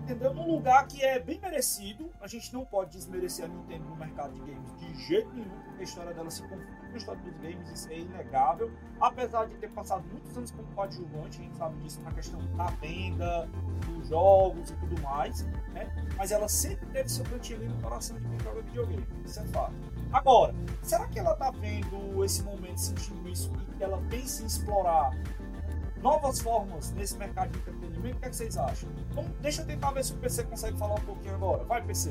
Entendeu? 0.03 0.33
Num 0.33 0.47
lugar 0.47 0.87
que 0.87 1.03
é 1.03 1.19
bem 1.19 1.39
merecido. 1.39 2.09
A 2.19 2.27
gente 2.27 2.51
não 2.51 2.65
pode 2.65 2.91
desmerecer 2.91 3.45
a 3.45 3.47
Nintendo 3.47 3.85
no 3.85 3.95
mercado 3.95 4.33
de 4.33 4.39
games 4.39 4.75
de 4.77 4.95
jeito 5.05 5.31
nenhum, 5.33 5.49
porque 5.65 5.81
a 5.81 5.83
história 5.83 6.13
dela 6.13 6.31
se 6.31 6.41
confunde 6.41 6.65
com 6.65 6.93
a 6.93 6.97
história 6.97 7.21
dos 7.21 7.33
games, 7.37 7.69
isso 7.69 7.89
é 7.89 7.99
inegável. 7.99 8.71
Apesar 8.99 9.45
de 9.45 9.55
ter 9.57 9.69
passado 9.69 10.03
muitos 10.11 10.35
anos 10.35 10.49
como 10.49 10.67
coadjuvante, 10.73 11.39
a 11.39 11.43
gente 11.43 11.57
sabe 11.57 11.77
disso 11.83 12.01
na 12.01 12.11
questão 12.11 12.39
da 12.57 12.65
venda, 12.65 13.47
dos 13.85 14.07
jogos 14.07 14.71
e 14.71 14.75
tudo 14.77 14.99
mais, 15.01 15.43
né? 15.73 15.87
Mas 16.17 16.31
ela 16.31 16.47
sempre 16.47 16.87
teve 16.87 17.07
seu 17.07 17.23
cantinho 17.25 17.69
no 17.69 17.79
coração 17.81 18.17
de 18.17 18.27
quem 18.27 18.39
joga 18.39 18.61
videogame. 18.63 19.07
Isso 19.23 19.39
é 19.39 19.45
fato. 19.45 19.98
Agora, 20.11 20.55
será 20.81 21.07
que 21.07 21.19
ela 21.19 21.33
está 21.33 21.51
vendo 21.51 22.23
esse 22.23 22.41
momento, 22.43 22.77
sentindo 22.79 23.29
isso 23.29 23.51
e 23.79 23.83
ela 23.83 24.01
pensa 24.09 24.43
em 24.43 24.47
explorar 24.47 25.11
novas 26.01 26.39
formas 26.39 26.91
nesse 26.91 27.17
mercado 27.17 27.51
de 27.51 27.59
entretenimento? 27.59 28.17
O 28.17 28.19
que, 28.19 28.25
é 28.25 28.29
que 28.29 28.35
vocês 28.35 28.57
acham? 28.57 28.89
Então, 29.11 29.25
deixa 29.39 29.61
eu 29.61 29.67
tentar 29.67 29.91
ver 29.91 30.03
se 30.03 30.13
o 30.13 30.17
PC 30.17 30.43
consegue 30.43 30.77
falar 30.77 30.95
um 30.95 31.05
pouquinho 31.05 31.35
agora. 31.35 31.63
Vai, 31.65 31.83
PC. 31.83 32.09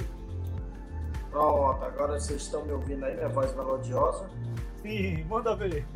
Pronto, 1.31 1.85
agora 1.85 2.19
vocês 2.19 2.43
estão 2.43 2.65
me 2.65 2.73
ouvindo 2.73 3.05
aí, 3.05 3.17
minha 3.17 3.29
voz 3.29 3.55
melodiosa. 3.55 4.29
Sim, 4.83 5.25
manda 5.25 5.55
ver. 5.57 5.87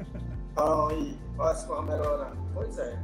Então, 0.53 0.91
e 0.93 1.17
quase 1.35 1.67
com 1.67 1.75
a 1.75 1.83
melhorando. 1.83 2.37
Pois 2.53 2.79
é. 2.79 2.99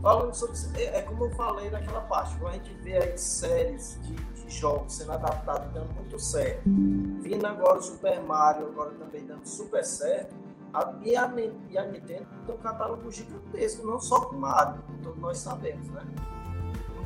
Falando 0.00 0.34
sobre. 0.34 0.56
É, 0.76 0.98
é 0.98 1.02
como 1.02 1.24
eu 1.24 1.30
falei 1.30 1.70
naquela 1.70 2.02
parte, 2.02 2.36
quando 2.36 2.52
a 2.52 2.56
gente 2.56 2.72
vê 2.82 2.96
aí 2.96 3.18
séries 3.18 3.98
de 4.02 4.14
jogos 4.48 4.94
sendo 4.94 5.12
adaptados 5.12 5.72
dando 5.72 5.92
muito 5.94 6.18
certo, 6.18 6.62
vindo 6.64 7.46
agora 7.46 7.78
o 7.78 7.82
Super 7.82 8.20
Mario, 8.22 8.68
agora 8.68 8.90
também 8.92 9.24
dando 9.24 9.46
super 9.46 9.84
certo, 9.84 10.34
a, 10.72 10.92
e, 11.02 11.16
a, 11.16 11.32
e 11.70 11.78
a 11.78 11.84
Nintendo 11.86 12.26
tem 12.46 12.54
um 12.54 12.58
catálogo 12.58 13.10
gigantesco, 13.10 13.86
não 13.86 14.00
só 14.00 14.22
com 14.22 14.36
Mario, 14.36 14.82
todos 15.02 15.18
nós 15.20 15.38
sabemos, 15.38 15.88
né? 15.90 16.02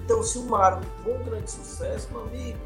Então, 0.02 0.22
se 0.22 0.38
o 0.38 0.44
Mario 0.44 0.82
for 1.04 1.16
um 1.16 1.24
grande 1.24 1.50
sucesso, 1.50 2.10
meu 2.10 2.22
amigo, 2.22 2.58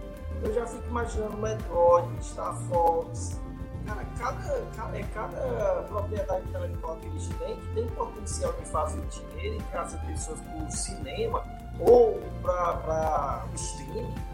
eu 0.44 0.54
já 0.54 0.64
fico 0.64 0.86
imaginando 0.88 1.36
Metroid, 1.38 2.24
Star 2.24 2.56
Fox. 2.68 3.40
Cara, 3.84 4.04
cada, 4.16 4.64
cada, 4.76 4.96
é 4.96 5.02
cada 5.12 5.82
propriedade 5.88 6.48
intelectual 6.48 6.96
que 6.98 7.06
eles 7.06 7.26
têm 7.26 7.56
que 7.56 7.74
tem 7.74 7.86
potencial 7.88 8.52
de 8.52 8.64
fazer 8.66 9.00
dinheiro 9.06 9.56
e 9.56 9.62
trazer 9.72 9.98
pessoas 10.06 10.40
para 10.40 10.64
o 10.64 10.70
cinema 10.70 11.44
ou 11.80 12.20
para 12.42 13.44
o 13.50 13.54
streaming. 13.56 14.31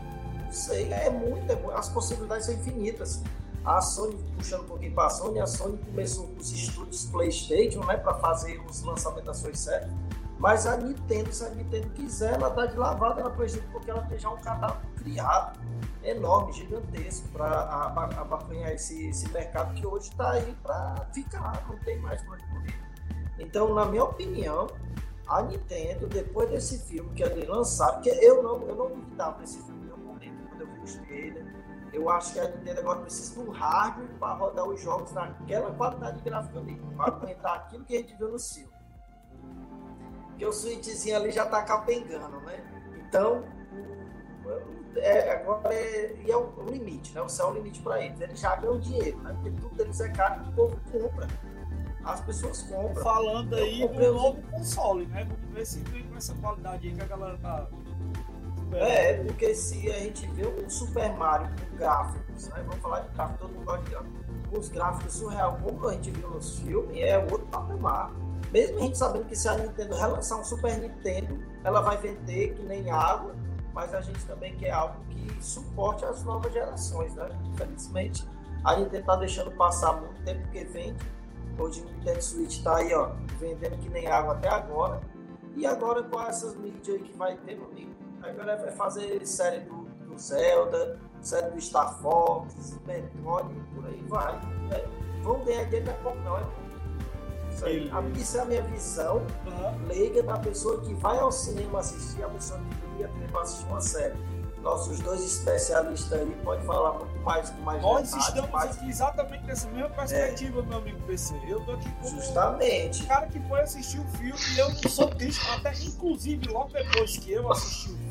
Não 0.48 0.52
sei, 0.54 0.90
é 0.90 1.10
muito, 1.10 1.70
as 1.72 1.90
possibilidades 1.90 2.46
são 2.46 2.54
infinitas. 2.54 3.22
A 3.66 3.82
Sony, 3.82 4.16
puxando 4.34 4.62
um 4.62 4.64
pouquinho 4.64 4.94
para 4.94 5.08
a 5.08 5.10
Sony, 5.10 5.40
a 5.40 5.46
Sony 5.46 5.76
começou 5.76 6.26
com 6.28 6.40
os 6.40 6.50
estúdios 6.50 7.04
PlayStation 7.04 7.84
né, 7.84 7.98
para 7.98 8.14
fazer 8.14 8.58
os 8.66 8.82
lançamentos 8.82 9.36
séries. 9.36 9.92
Mas 10.38 10.66
a 10.66 10.78
Nintendo, 10.78 11.30
se 11.30 11.44
a 11.44 11.50
Nintendo 11.50 11.90
quiser, 11.90 12.32
ela 12.32 12.48
dá 12.48 12.64
de 12.64 12.78
lavada 12.78 13.22
na 13.22 13.28
PlayStation 13.28 13.68
porque 13.70 13.90
ela 13.90 14.00
tem 14.06 14.18
já 14.18 14.30
um 14.30 14.38
catálogo 14.38 14.80
criado 14.96 15.60
enorme, 16.02 16.50
gigantesco, 16.54 17.28
para 17.28 17.62
abarcanhar 18.16 18.72
esse, 18.72 19.08
esse 19.08 19.28
mercado 19.28 19.74
que 19.74 19.86
hoje 19.86 20.08
está 20.08 20.30
aí 20.30 20.56
para 20.62 21.06
ficar, 21.12 21.62
não 21.68 21.76
tem 21.80 21.98
mais 21.98 22.22
para 22.22 22.36
onde 22.36 22.44
correr. 22.46 22.80
Então, 23.38 23.74
na 23.74 23.84
minha 23.84 24.04
opinião, 24.04 24.66
a 25.26 25.42
Nintendo, 25.42 26.06
depois 26.06 26.48
desse 26.48 26.78
filme 26.78 27.12
que 27.14 27.22
ele 27.22 27.44
lançar, 27.44 27.92
porque 27.92 28.08
eu 28.08 28.42
não, 28.42 28.66
eu 28.66 28.74
não 28.74 28.88
duvidava 28.88 29.40
desse 29.40 29.60
filme 29.62 29.77
eu 31.92 32.08
acho 32.10 32.34
que 32.34 32.40
a 32.40 32.48
Nintendo 32.48 32.80
agora 32.80 33.00
precisa 33.00 33.42
do 33.42 33.50
hardware 33.50 34.08
para 34.18 34.34
rodar 34.34 34.66
os 34.66 34.80
jogos 34.80 35.12
naquela 35.12 35.72
qualidade 35.72 36.20
gráfica 36.22 36.58
ali, 36.58 36.76
para 36.96 37.06
aguentar 37.06 37.56
aquilo 37.56 37.84
que 37.84 37.96
a 37.96 37.98
gente 38.00 38.14
viu 38.16 38.30
no 38.30 38.38
filme. 38.38 38.72
Porque 40.28 40.46
o 40.46 40.52
Switchzinho 40.52 41.16
ali 41.16 41.30
já 41.30 41.44
está 41.44 41.62
capengando, 41.62 42.40
né? 42.42 42.62
Então, 43.08 43.42
é, 44.96 45.32
agora 45.32 45.74
é, 45.74 46.16
e 46.24 46.30
é 46.30 46.36
o, 46.36 46.52
o, 46.56 46.70
limite, 46.70 47.14
né? 47.14 47.22
O 47.22 47.28
céu 47.28 47.48
é 47.48 47.50
o 47.50 47.54
limite 47.54 47.80
para 47.80 48.02
eles. 48.04 48.20
Eles 48.20 48.40
já 48.40 48.56
ganham 48.56 48.78
dinheiro, 48.78 49.18
né? 49.18 49.32
Porque 49.34 49.50
tudo 49.60 49.74
deles 49.74 50.00
é 50.00 50.08
caro 50.10 50.44
e 50.44 50.48
o 50.48 50.52
povo 50.52 50.80
compra. 50.92 51.26
As 52.04 52.20
pessoas 52.20 52.62
compram. 52.62 53.02
Falando 53.02 53.54
aí 53.54 53.86
do 53.86 54.12
novo 54.12 54.40
console, 54.50 55.06
né? 55.06 55.24
Vamos 55.24 55.54
ver 55.54 55.66
se 55.66 55.80
vem 55.80 56.06
com 56.08 56.16
essa 56.16 56.34
qualidade 56.36 56.88
aí 56.88 56.94
que 56.94 57.02
a 57.02 57.06
galera 57.06 57.38
tá. 57.38 57.66
É, 58.72 59.24
porque 59.24 59.54
se 59.54 59.90
a 59.90 59.98
gente 59.98 60.26
vê 60.28 60.46
o 60.46 60.70
Super 60.70 61.12
Mario 61.16 61.48
com 61.48 61.76
gráficos, 61.76 62.48
né? 62.48 62.62
Vamos 62.66 62.82
falar 62.82 63.00
de 63.00 63.14
gráficos, 63.14 63.40
todo 63.40 63.52
mundo 63.52 63.64
gosta 63.64 63.84
de 63.84 63.96
os 64.56 64.68
gráficos 64.68 65.14
surreal, 65.14 65.58
como 65.62 65.88
a 65.88 65.92
gente 65.92 66.10
viu 66.10 66.30
nos 66.30 66.58
filmes, 66.58 66.96
é 66.98 67.18
outro 67.18 67.46
patamar. 67.48 68.12
Mesmo 68.50 68.78
a 68.78 68.82
gente 68.82 68.96
sabendo 68.96 69.26
que 69.26 69.36
se 69.36 69.48
a 69.48 69.56
Nintendo 69.56 69.94
relançar 69.94 70.40
um 70.40 70.44
Super 70.44 70.78
Nintendo, 70.78 71.38
ela 71.64 71.80
vai 71.80 71.98
vender 71.98 72.54
que 72.54 72.62
nem 72.62 72.90
água, 72.90 73.34
mas 73.74 73.92
a 73.92 74.00
gente 74.00 74.24
também 74.24 74.56
quer 74.56 74.70
algo 74.70 74.96
que 75.10 75.44
suporte 75.44 76.04
as 76.04 76.24
novas 76.24 76.52
gerações, 76.52 77.14
né? 77.14 77.28
Infelizmente, 77.52 78.26
a 78.64 78.76
Nintendo 78.76 79.00
está 79.00 79.16
deixando 79.16 79.50
passar 79.52 79.92
muito 80.00 80.22
tempo 80.24 80.40
porque 80.42 80.64
vende. 80.64 81.04
Hoje 81.58 81.82
o 81.82 81.84
Nintendo 81.84 82.22
Switch 82.22 82.56
está 82.56 82.76
aí, 82.76 82.94
ó, 82.94 83.10
vendendo 83.38 83.76
que 83.78 83.88
nem 83.90 84.06
água 84.06 84.34
até 84.34 84.48
agora. 84.48 85.00
E 85.56 85.66
agora 85.66 86.02
com 86.02 86.20
essas 86.22 86.56
mídias 86.56 86.96
aí 86.96 87.02
que 87.02 87.16
vai 87.16 87.36
ter, 87.36 87.56
meu 87.56 87.66
amigo, 87.66 87.90
a 88.22 88.30
galera 88.30 88.62
vai 88.62 88.72
fazer 88.72 89.26
série 89.26 89.60
do, 89.60 89.84
do 90.06 90.18
Zelda, 90.18 90.98
série 91.22 91.50
do 91.50 91.60
Star 91.60 92.00
Fox, 92.00 92.78
Metroid, 92.86 93.48
por 93.74 93.86
aí 93.86 94.04
vai. 94.08 94.34
Né? 94.68 94.84
Vão 95.22 95.44
ganhar 95.44 95.64
dinheiro 95.64 95.86
da 95.86 95.94
pouco 95.94 96.18
não, 96.18 96.36
é? 96.36 96.46
Isso, 97.52 97.66
aí, 97.66 97.90
isso 98.14 98.38
é 98.38 98.40
a 98.40 98.44
minha 98.44 98.62
visão 98.62 99.16
uhum. 99.16 99.86
leiga 99.88 100.22
da 100.22 100.38
pessoa 100.38 100.80
que 100.80 100.94
vai 100.94 101.18
ao 101.18 101.32
cinema 101.32 101.80
assistir, 101.80 102.22
a 102.22 102.28
pessoa 102.28 102.60
que 102.60 102.88
para 103.28 103.42
assistir 103.42 103.66
uma 103.66 103.80
série. 103.80 104.14
Nossos 104.62 104.98
dois 105.00 105.22
especialistas 105.22 106.20
aí 106.20 106.36
podem 106.42 106.64
falar 106.66 106.94
muito 106.94 107.16
mais 107.20 107.48
com 107.48 107.62
mais 107.62 107.80
Nós 107.80 108.02
detalhes, 108.10 108.28
estamos 108.28 108.50
mais... 108.50 108.82
exatamente 108.82 109.44
nessa 109.46 109.68
mesma 109.68 109.90
perspectiva, 109.90 110.58
é. 110.58 110.62
meu 110.62 110.78
amigo 110.78 111.00
PC. 111.06 111.40
Eu 111.46 111.64
tô 111.64 111.72
aqui 111.72 111.90
como 112.02 112.08
Justamente. 112.16 113.02
um 113.04 113.06
cara 113.06 113.26
que 113.28 113.40
foi 113.40 113.60
assistir 113.60 114.00
o 114.00 114.04
filme 114.08 114.40
e 114.54 114.58
eu 114.58 114.68
não 114.68 114.90
sou 114.90 115.08
crítico, 115.10 115.46
até 115.52 115.72
inclusive 115.74 116.48
logo 116.48 116.72
depois 116.72 117.16
que 117.16 117.32
eu 117.32 117.50
assisti 117.52 117.92
o 117.92 117.96
filme? 117.96 118.07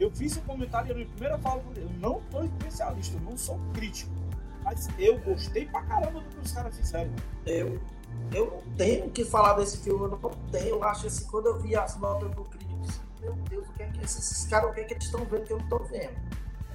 Eu 0.00 0.10
fiz 0.10 0.36
um 0.36 0.40
comentário 0.42 0.98
e 0.98 1.04
na 1.04 1.10
primeira 1.10 1.38
fala 1.38 1.62
eu 1.76 1.88
não 2.00 2.20
sou 2.30 2.44
especialista, 2.44 3.16
eu 3.16 3.20
não 3.20 3.36
sou 3.36 3.60
crítico. 3.72 4.10
Mas 4.64 4.88
eu 4.98 5.18
gostei 5.20 5.66
pra 5.66 5.82
caramba 5.82 6.20
do 6.20 6.28
que 6.28 6.38
os 6.40 6.52
caras 6.52 6.76
fizeram. 6.76 7.10
Eu, 7.46 7.80
eu 8.32 8.46
não 8.46 8.76
tenho 8.76 9.10
que 9.10 9.24
falar 9.24 9.54
desse 9.54 9.78
filme, 9.78 10.04
eu 10.04 10.08
não 10.08 10.30
tenho. 10.50 10.68
Eu 10.68 10.84
acho 10.84 11.06
assim, 11.06 11.26
quando 11.26 11.46
eu 11.46 11.60
vi 11.60 11.76
as 11.76 11.96
notas 11.98 12.30
do 12.34 12.42
crítico, 12.44 12.74
meu 13.20 13.34
Deus, 13.48 13.68
o 13.68 13.72
que 13.72 13.82
é 13.82 13.86
que 13.86 14.04
esses 14.04 14.46
caras, 14.46 14.70
o 14.70 14.74
que 14.74 14.80
é 14.80 14.84
que 14.84 14.94
eles 14.94 15.04
estão 15.04 15.24
vendo 15.24 15.44
que 15.44 15.52
eu 15.52 15.58
não 15.58 15.64
estou 15.64 15.84
vendo? 15.84 16.14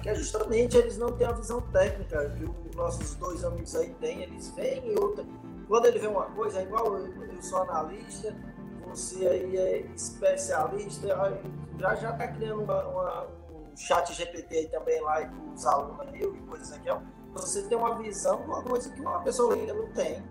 Que 0.02 0.08
é 0.08 0.14
justamente 0.14 0.76
eles 0.76 0.96
não 0.96 1.12
têm 1.12 1.26
a 1.26 1.32
visão 1.32 1.60
técnica 1.60 2.30
que 2.30 2.44
os 2.44 2.74
nossos 2.74 3.14
dois 3.16 3.44
amigos 3.44 3.74
aí 3.76 3.90
têm, 4.00 4.22
eles 4.22 4.50
veem 4.50 4.98
outra. 4.98 5.24
Quando 5.68 5.86
ele 5.86 5.98
vê 5.98 6.06
uma 6.06 6.24
coisa, 6.24 6.60
é 6.60 6.62
igual 6.62 6.96
eu, 6.96 7.06
eu 7.06 7.42
sou 7.42 7.58
analista, 7.62 8.34
você 8.86 9.26
aí 9.26 9.56
é 9.56 9.80
especialista, 9.94 11.14
já 11.80 11.94
já 11.94 12.10
está 12.10 12.28
criando 12.28 12.62
uma, 12.62 12.86
uma, 12.86 13.26
um 13.50 13.76
chat 13.76 14.12
GPT 14.12 14.56
aí 14.56 14.68
também 14.68 15.00
lá 15.00 15.26
com 15.26 15.52
os 15.52 15.66
alunos 15.66 16.06
eu 16.14 16.36
e 16.36 16.40
coisas 16.40 16.72
aqui, 16.72 16.90
ó. 16.90 17.00
Você 17.34 17.62
tem 17.62 17.78
uma 17.78 17.96
visão 17.96 18.40
de 18.40 18.46
uma 18.46 18.62
coisa 18.62 18.90
que 18.90 19.00
uma 19.00 19.20
pessoa 19.22 19.54
ainda 19.54 19.72
não 19.72 19.88
tem. 19.92 20.22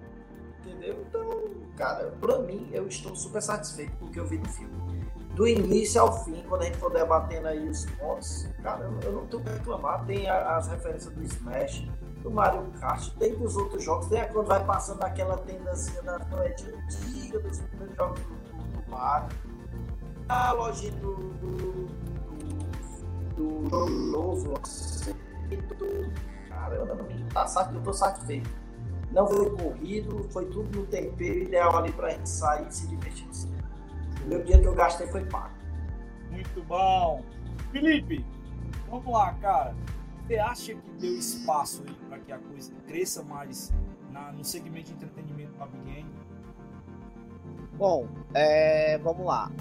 Entendeu? 0.59 1.05
Então, 1.07 1.43
cara, 1.77 2.11
pra 2.19 2.39
mim, 2.39 2.69
eu 2.73 2.87
estou 2.87 3.15
super 3.15 3.41
satisfeito 3.41 3.95
com 3.97 4.05
o 4.05 4.11
que 4.11 4.19
eu 4.19 4.25
vi 4.25 4.37
no 4.37 4.49
filme 4.49 4.99
do 5.39 5.47
início 5.47 6.01
ao 6.01 6.25
fim, 6.25 6.43
quando 6.49 6.63
a 6.63 6.65
gente 6.65 6.77
for 6.79 6.91
debatendo 6.91 7.47
aí 7.47 7.69
os 7.69 7.85
pontos, 7.91 8.45
cara, 8.61 8.83
eu 9.03 9.11
não 9.13 9.25
tenho 9.27 9.41
que 9.41 9.49
reclamar. 9.49 10.05
Tem 10.05 10.29
as 10.29 10.67
referências 10.67 11.13
do 11.13 11.23
Smash, 11.23 11.87
do 12.21 12.29
Mario 12.29 12.69
Kart, 12.77 13.09
tem 13.17 13.33
dos 13.37 13.55
outros 13.55 13.81
jogos, 13.81 14.07
tem 14.07 14.27
quando 14.33 14.47
vai 14.47 14.61
passando 14.65 15.01
aquela 15.01 15.37
tendazinha 15.37 16.01
da 16.01 16.19
noite 16.19 16.67
antiga 16.67 17.39
dos 17.39 17.57
primeiros 17.59 17.95
jogos 17.95 18.19
do, 18.19 18.81
do 18.81 18.91
Mario, 18.91 19.29
a 20.29 20.51
lojinha 20.51 20.91
do, 20.91 21.15
do, 21.15 21.87
do, 23.35 23.69
do 23.69 23.89
novo, 23.89 24.53
cara, 26.47 26.75
eu, 26.75 26.87
tá, 27.33 27.71
eu 27.73 27.81
tô 27.81 27.91
satisfeito. 27.91 28.49
Não 29.11 29.27
foi 29.27 29.49
corrido, 29.57 30.29
foi 30.29 30.45
tudo 30.45 30.79
no 30.79 30.85
tempero 30.85 31.39
ideal 31.39 31.75
ali 31.77 31.91
pra 31.91 32.11
gente 32.11 32.29
sair 32.29 32.67
e 32.67 32.71
se 32.71 32.87
divertir 32.87 33.25
no 33.25 33.33
cinema. 33.33 33.69
Meu 34.27 34.43
dinheiro 34.43 34.61
que 34.61 34.67
eu 34.67 34.75
gastei 34.75 35.07
foi 35.07 35.25
pago. 35.25 35.55
Muito 36.29 36.63
bom. 36.65 37.23
Felipe, 37.71 38.23
vamos 38.87 39.11
lá, 39.11 39.33
cara. 39.41 39.75
Você 40.27 40.37
acha 40.37 40.75
que 40.75 40.91
deu 40.99 41.17
espaço 41.17 41.83
aí 41.87 41.95
para 42.07 42.19
que 42.19 42.31
a 42.31 42.37
coisa 42.37 42.71
cresça 42.85 43.23
mais 43.23 43.73
na, 44.11 44.31
no 44.31 44.43
segmento 44.43 44.89
de 44.89 44.93
entretenimento 44.93 45.53
para 45.53 45.67
game? 45.83 46.13
Bom, 47.73 48.07
é, 48.35 48.99
vamos 48.99 49.25
lá. 49.25 49.51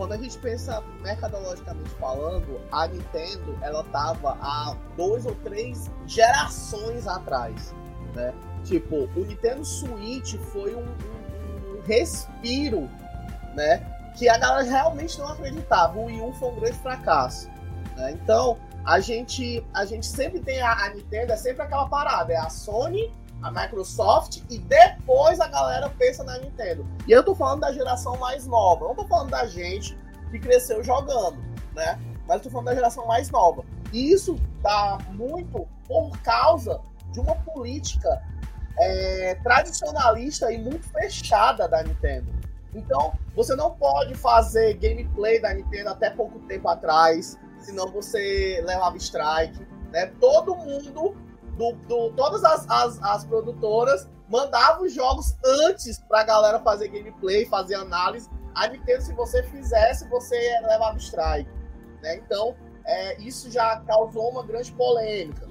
Quando 0.00 0.12
a 0.12 0.16
gente 0.16 0.38
pensa 0.38 0.82
mercadologicamente 1.02 1.90
falando, 1.90 2.58
a 2.72 2.86
Nintendo 2.86 3.54
ela 3.60 3.84
tava 3.84 4.30
há 4.40 4.74
dois 4.96 5.26
ou 5.26 5.34
três 5.34 5.90
gerações 6.06 7.06
atrás, 7.06 7.74
né? 8.14 8.32
Tipo, 8.64 9.10
o 9.14 9.26
Nintendo 9.26 9.62
Switch 9.62 10.36
foi 10.52 10.74
um, 10.74 10.86
um, 10.86 11.76
um 11.76 11.82
respiro 11.82 12.88
né? 13.54 13.84
Que 14.16 14.26
a 14.26 14.38
galera 14.38 14.62
realmente 14.62 15.18
não 15.18 15.28
acreditava. 15.28 15.98
O 15.98 16.06
Wii 16.06 16.22
U 16.22 16.32
foi 16.32 16.48
um 16.48 16.54
grande 16.54 16.78
fracasso. 16.78 17.50
Né? 17.94 18.12
Então, 18.12 18.56
a 18.86 19.00
gente, 19.00 19.62
a 19.74 19.84
gente 19.84 20.06
sempre 20.06 20.40
tem 20.40 20.62
a, 20.62 20.72
a 20.72 20.94
Nintendo, 20.94 21.32
é 21.32 21.36
sempre 21.36 21.60
aquela 21.60 21.86
parada, 21.90 22.32
é 22.32 22.38
a 22.38 22.48
Sony, 22.48 23.12
a 23.42 23.50
Microsoft 23.50 24.42
e 24.50 24.58
depois 24.58 25.40
a 25.40 25.48
galera 25.48 25.88
pensa 25.90 26.22
na 26.24 26.38
Nintendo. 26.38 26.86
E 27.06 27.12
eu 27.12 27.22
tô 27.22 27.34
falando 27.34 27.60
da 27.60 27.72
geração 27.72 28.16
mais 28.18 28.46
nova, 28.46 28.86
não 28.86 28.94
tô 28.94 29.06
falando 29.06 29.30
da 29.30 29.46
gente 29.46 29.96
que 30.30 30.38
cresceu 30.38 30.82
jogando, 30.82 31.38
né? 31.74 31.98
Mas 32.26 32.42
tô 32.42 32.50
falando 32.50 32.66
da 32.66 32.74
geração 32.74 33.06
mais 33.06 33.30
nova. 33.30 33.64
E 33.92 34.12
isso 34.12 34.36
tá 34.62 34.98
muito 35.10 35.66
por 35.86 36.16
causa 36.22 36.80
de 37.12 37.18
uma 37.18 37.34
política 37.34 38.22
é, 38.78 39.34
tradicionalista 39.42 40.52
e 40.52 40.58
muito 40.58 40.86
fechada 40.88 41.66
da 41.68 41.82
Nintendo. 41.82 42.32
Então, 42.74 43.12
você 43.34 43.56
não 43.56 43.72
pode 43.72 44.14
fazer 44.14 44.74
gameplay 44.74 45.40
da 45.40 45.52
Nintendo 45.52 45.90
até 45.90 46.10
pouco 46.10 46.38
tempo 46.40 46.68
atrás, 46.68 47.36
senão 47.58 47.90
você 47.90 48.62
levava 48.64 48.96
strike. 48.96 49.66
Né? 49.90 50.06
Todo 50.20 50.54
mundo, 50.54 51.16
do, 51.60 51.72
do 51.86 52.10
todas 52.12 52.42
as, 52.42 52.68
as, 52.70 53.02
as 53.02 53.24
produtoras, 53.26 54.08
mandavam 54.28 54.86
os 54.86 54.94
jogos 54.94 55.36
antes 55.44 55.98
pra 56.08 56.24
galera 56.24 56.58
fazer 56.60 56.88
gameplay, 56.88 57.44
fazer 57.44 57.74
análise. 57.74 58.30
A 58.54 58.66
Nintendo, 58.66 59.02
se 59.02 59.12
você 59.12 59.42
fizesse, 59.42 60.08
você 60.08 60.36
levava 60.62 60.96
strike. 60.96 61.50
Né? 62.02 62.16
Então, 62.16 62.56
é, 62.86 63.20
isso 63.20 63.50
já 63.50 63.80
causou 63.80 64.30
uma 64.30 64.42
grande 64.42 64.72
polêmica. 64.72 65.46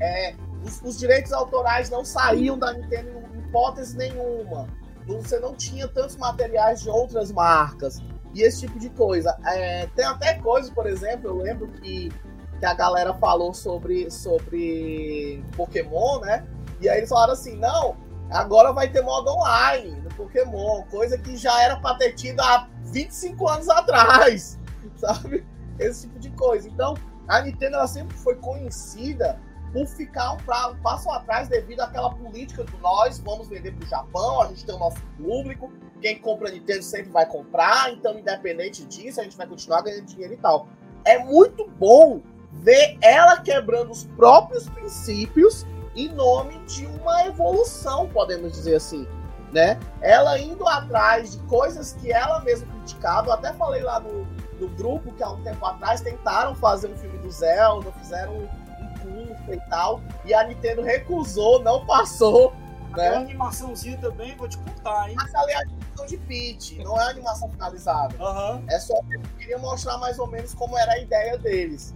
É, 0.00 0.34
os, 0.62 0.82
os, 0.82 0.98
direitos 0.98 1.32
autorais 1.32 1.88
não 1.88 2.04
saíam 2.04 2.58
da 2.58 2.72
Nintendo 2.74 3.10
em 3.34 3.38
hipótese 3.38 3.96
nenhuma. 3.96 4.68
Você 5.06 5.38
não 5.38 5.54
tinha 5.54 5.88
tantos 5.88 6.16
materiais 6.16 6.82
de 6.82 6.90
outras 6.90 7.32
marcas 7.32 8.02
e 8.34 8.42
esse 8.42 8.66
tipo 8.66 8.78
de 8.78 8.90
coisa. 8.90 9.36
É, 9.46 9.86
tem 9.94 10.04
até 10.04 10.34
coisas, 10.34 10.70
por 10.70 10.86
exemplo, 10.86 11.30
eu 11.30 11.36
lembro 11.36 11.68
que, 11.68 12.10
que 12.58 12.66
a 12.66 12.74
galera 12.74 13.14
falou 13.14 13.52
sobre, 13.52 14.10
sobre 14.10 15.44
Pokémon, 15.56 16.20
né? 16.20 16.46
E 16.80 16.88
aí 16.88 16.98
eles 16.98 17.08
falaram 17.08 17.32
assim: 17.32 17.56
não, 17.56 17.96
agora 18.30 18.72
vai 18.72 18.88
ter 18.88 19.02
modo 19.02 19.30
online 19.30 20.00
no 20.00 20.10
Pokémon, 20.14 20.82
coisa 20.90 21.18
que 21.18 21.36
já 21.36 21.62
era 21.62 21.76
para 21.76 21.96
ter 21.96 22.12
tido 22.14 22.40
há 22.40 22.68
25 22.84 23.48
anos 23.48 23.68
atrás, 23.68 24.58
sabe? 24.96 25.46
Esse 25.78 26.02
tipo 26.02 26.18
de 26.18 26.30
coisa. 26.30 26.68
Então, 26.68 26.94
a 27.26 27.40
Nintendo 27.40 27.76
ela 27.76 27.86
sempre 27.86 28.16
foi 28.16 28.36
conhecida 28.36 29.40
por 29.72 29.86
ficar 29.88 30.34
um, 30.34 30.36
pra, 30.36 30.68
um 30.68 30.76
passo 30.76 31.10
atrás 31.10 31.48
devido 31.48 31.80
àquela 31.80 32.14
política 32.14 32.62
do 32.62 32.78
nós 32.78 33.18
vamos 33.18 33.48
vender 33.48 33.72
para 33.72 33.84
o 33.84 33.88
Japão, 33.88 34.40
a 34.40 34.46
gente 34.46 34.64
tem 34.64 34.72
o 34.72 34.78
nosso 34.78 35.02
público, 35.18 35.72
quem 36.00 36.16
compra 36.20 36.50
Nintendo 36.50 36.82
sempre 36.82 37.10
vai 37.10 37.26
comprar, 37.26 37.92
então 37.92 38.16
independente 38.16 38.84
disso, 38.84 39.20
a 39.20 39.24
gente 39.24 39.36
vai 39.36 39.48
continuar 39.48 39.82
ganhando 39.82 40.06
dinheiro 40.06 40.34
e 40.34 40.36
tal. 40.36 40.68
É 41.04 41.18
muito 41.18 41.68
bom 41.70 42.22
ver 42.62 42.96
ela 43.00 43.40
quebrando 43.40 43.90
os 43.90 44.04
próprios 44.04 44.68
princípios 44.68 45.66
em 45.94 46.08
nome 46.08 46.58
de 46.66 46.86
uma 46.86 47.26
evolução, 47.26 48.08
podemos 48.08 48.52
dizer 48.52 48.76
assim, 48.76 49.06
né? 49.52 49.78
Ela 50.00 50.38
indo 50.38 50.66
atrás 50.66 51.32
de 51.32 51.38
coisas 51.46 51.92
que 51.92 52.12
ela 52.12 52.40
mesma 52.40 52.66
criticava, 52.78 53.28
eu 53.28 53.32
até 53.32 53.52
falei 53.52 53.82
lá 53.82 54.00
no, 54.00 54.26
no 54.58 54.68
grupo 54.76 55.12
que 55.12 55.22
há 55.22 55.30
um 55.30 55.42
tempo 55.42 55.64
atrás 55.64 56.00
tentaram 56.00 56.54
fazer 56.56 56.88
um 56.88 56.96
filme 56.96 57.18
do 57.18 57.30
Zelda, 57.30 57.92
fizeram 57.92 58.32
um, 58.32 58.42
um 58.42 58.94
curta 58.98 59.54
e 59.54 59.60
tal, 59.70 60.00
e 60.24 60.34
a 60.34 60.44
Nintendo 60.44 60.82
recusou, 60.82 61.62
não 61.62 61.86
passou, 61.86 62.52
né? 62.96 63.08
Aquela 63.08 63.20
animaçãozinha 63.20 63.98
também, 63.98 64.36
vou 64.36 64.48
te 64.48 64.58
contar, 64.58 65.08
hein? 65.08 65.16
Aquela 65.20 65.50
é 65.50 65.54
a 65.54 65.60
animação 65.60 66.06
de 66.06 66.16
pitch, 66.16 66.78
não 66.78 67.00
é 67.00 67.04
a 67.04 67.08
animação 67.10 67.48
finalizada. 67.50 68.14
Uhum. 68.22 68.64
É 68.68 68.78
só 68.80 68.94
eu 69.10 69.20
queria 69.38 69.58
mostrar 69.58 69.98
mais 69.98 70.18
ou 70.18 70.26
menos 70.26 70.54
como 70.54 70.76
era 70.76 70.92
a 70.92 70.98
ideia 70.98 71.38
deles. 71.38 71.94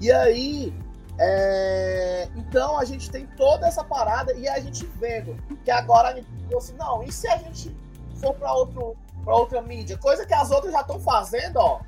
E 0.00 0.10
aí, 0.10 0.74
é... 1.18 2.28
então 2.34 2.78
a 2.78 2.84
gente 2.84 3.10
tem 3.10 3.26
toda 3.36 3.66
essa 3.66 3.84
parada 3.84 4.32
e 4.32 4.48
a 4.48 4.58
gente 4.58 4.86
vendo 4.98 5.36
que 5.64 5.70
agora 5.70 6.10
a 6.10 6.14
Nintendo 6.14 6.42
falou 6.44 6.58
assim, 6.58 6.76
não, 6.76 7.02
e 7.02 7.12
se 7.12 7.28
a 7.28 7.36
gente 7.36 7.76
for 8.14 8.34
para 8.34 8.52
outro 8.52 8.96
para 9.24 9.36
outra 9.36 9.60
mídia, 9.60 9.98
coisa 9.98 10.24
que 10.24 10.34
as 10.34 10.50
outras 10.50 10.72
já 10.72 10.80
estão 10.80 10.98
fazendo, 10.98 11.56
ó. 11.56 11.80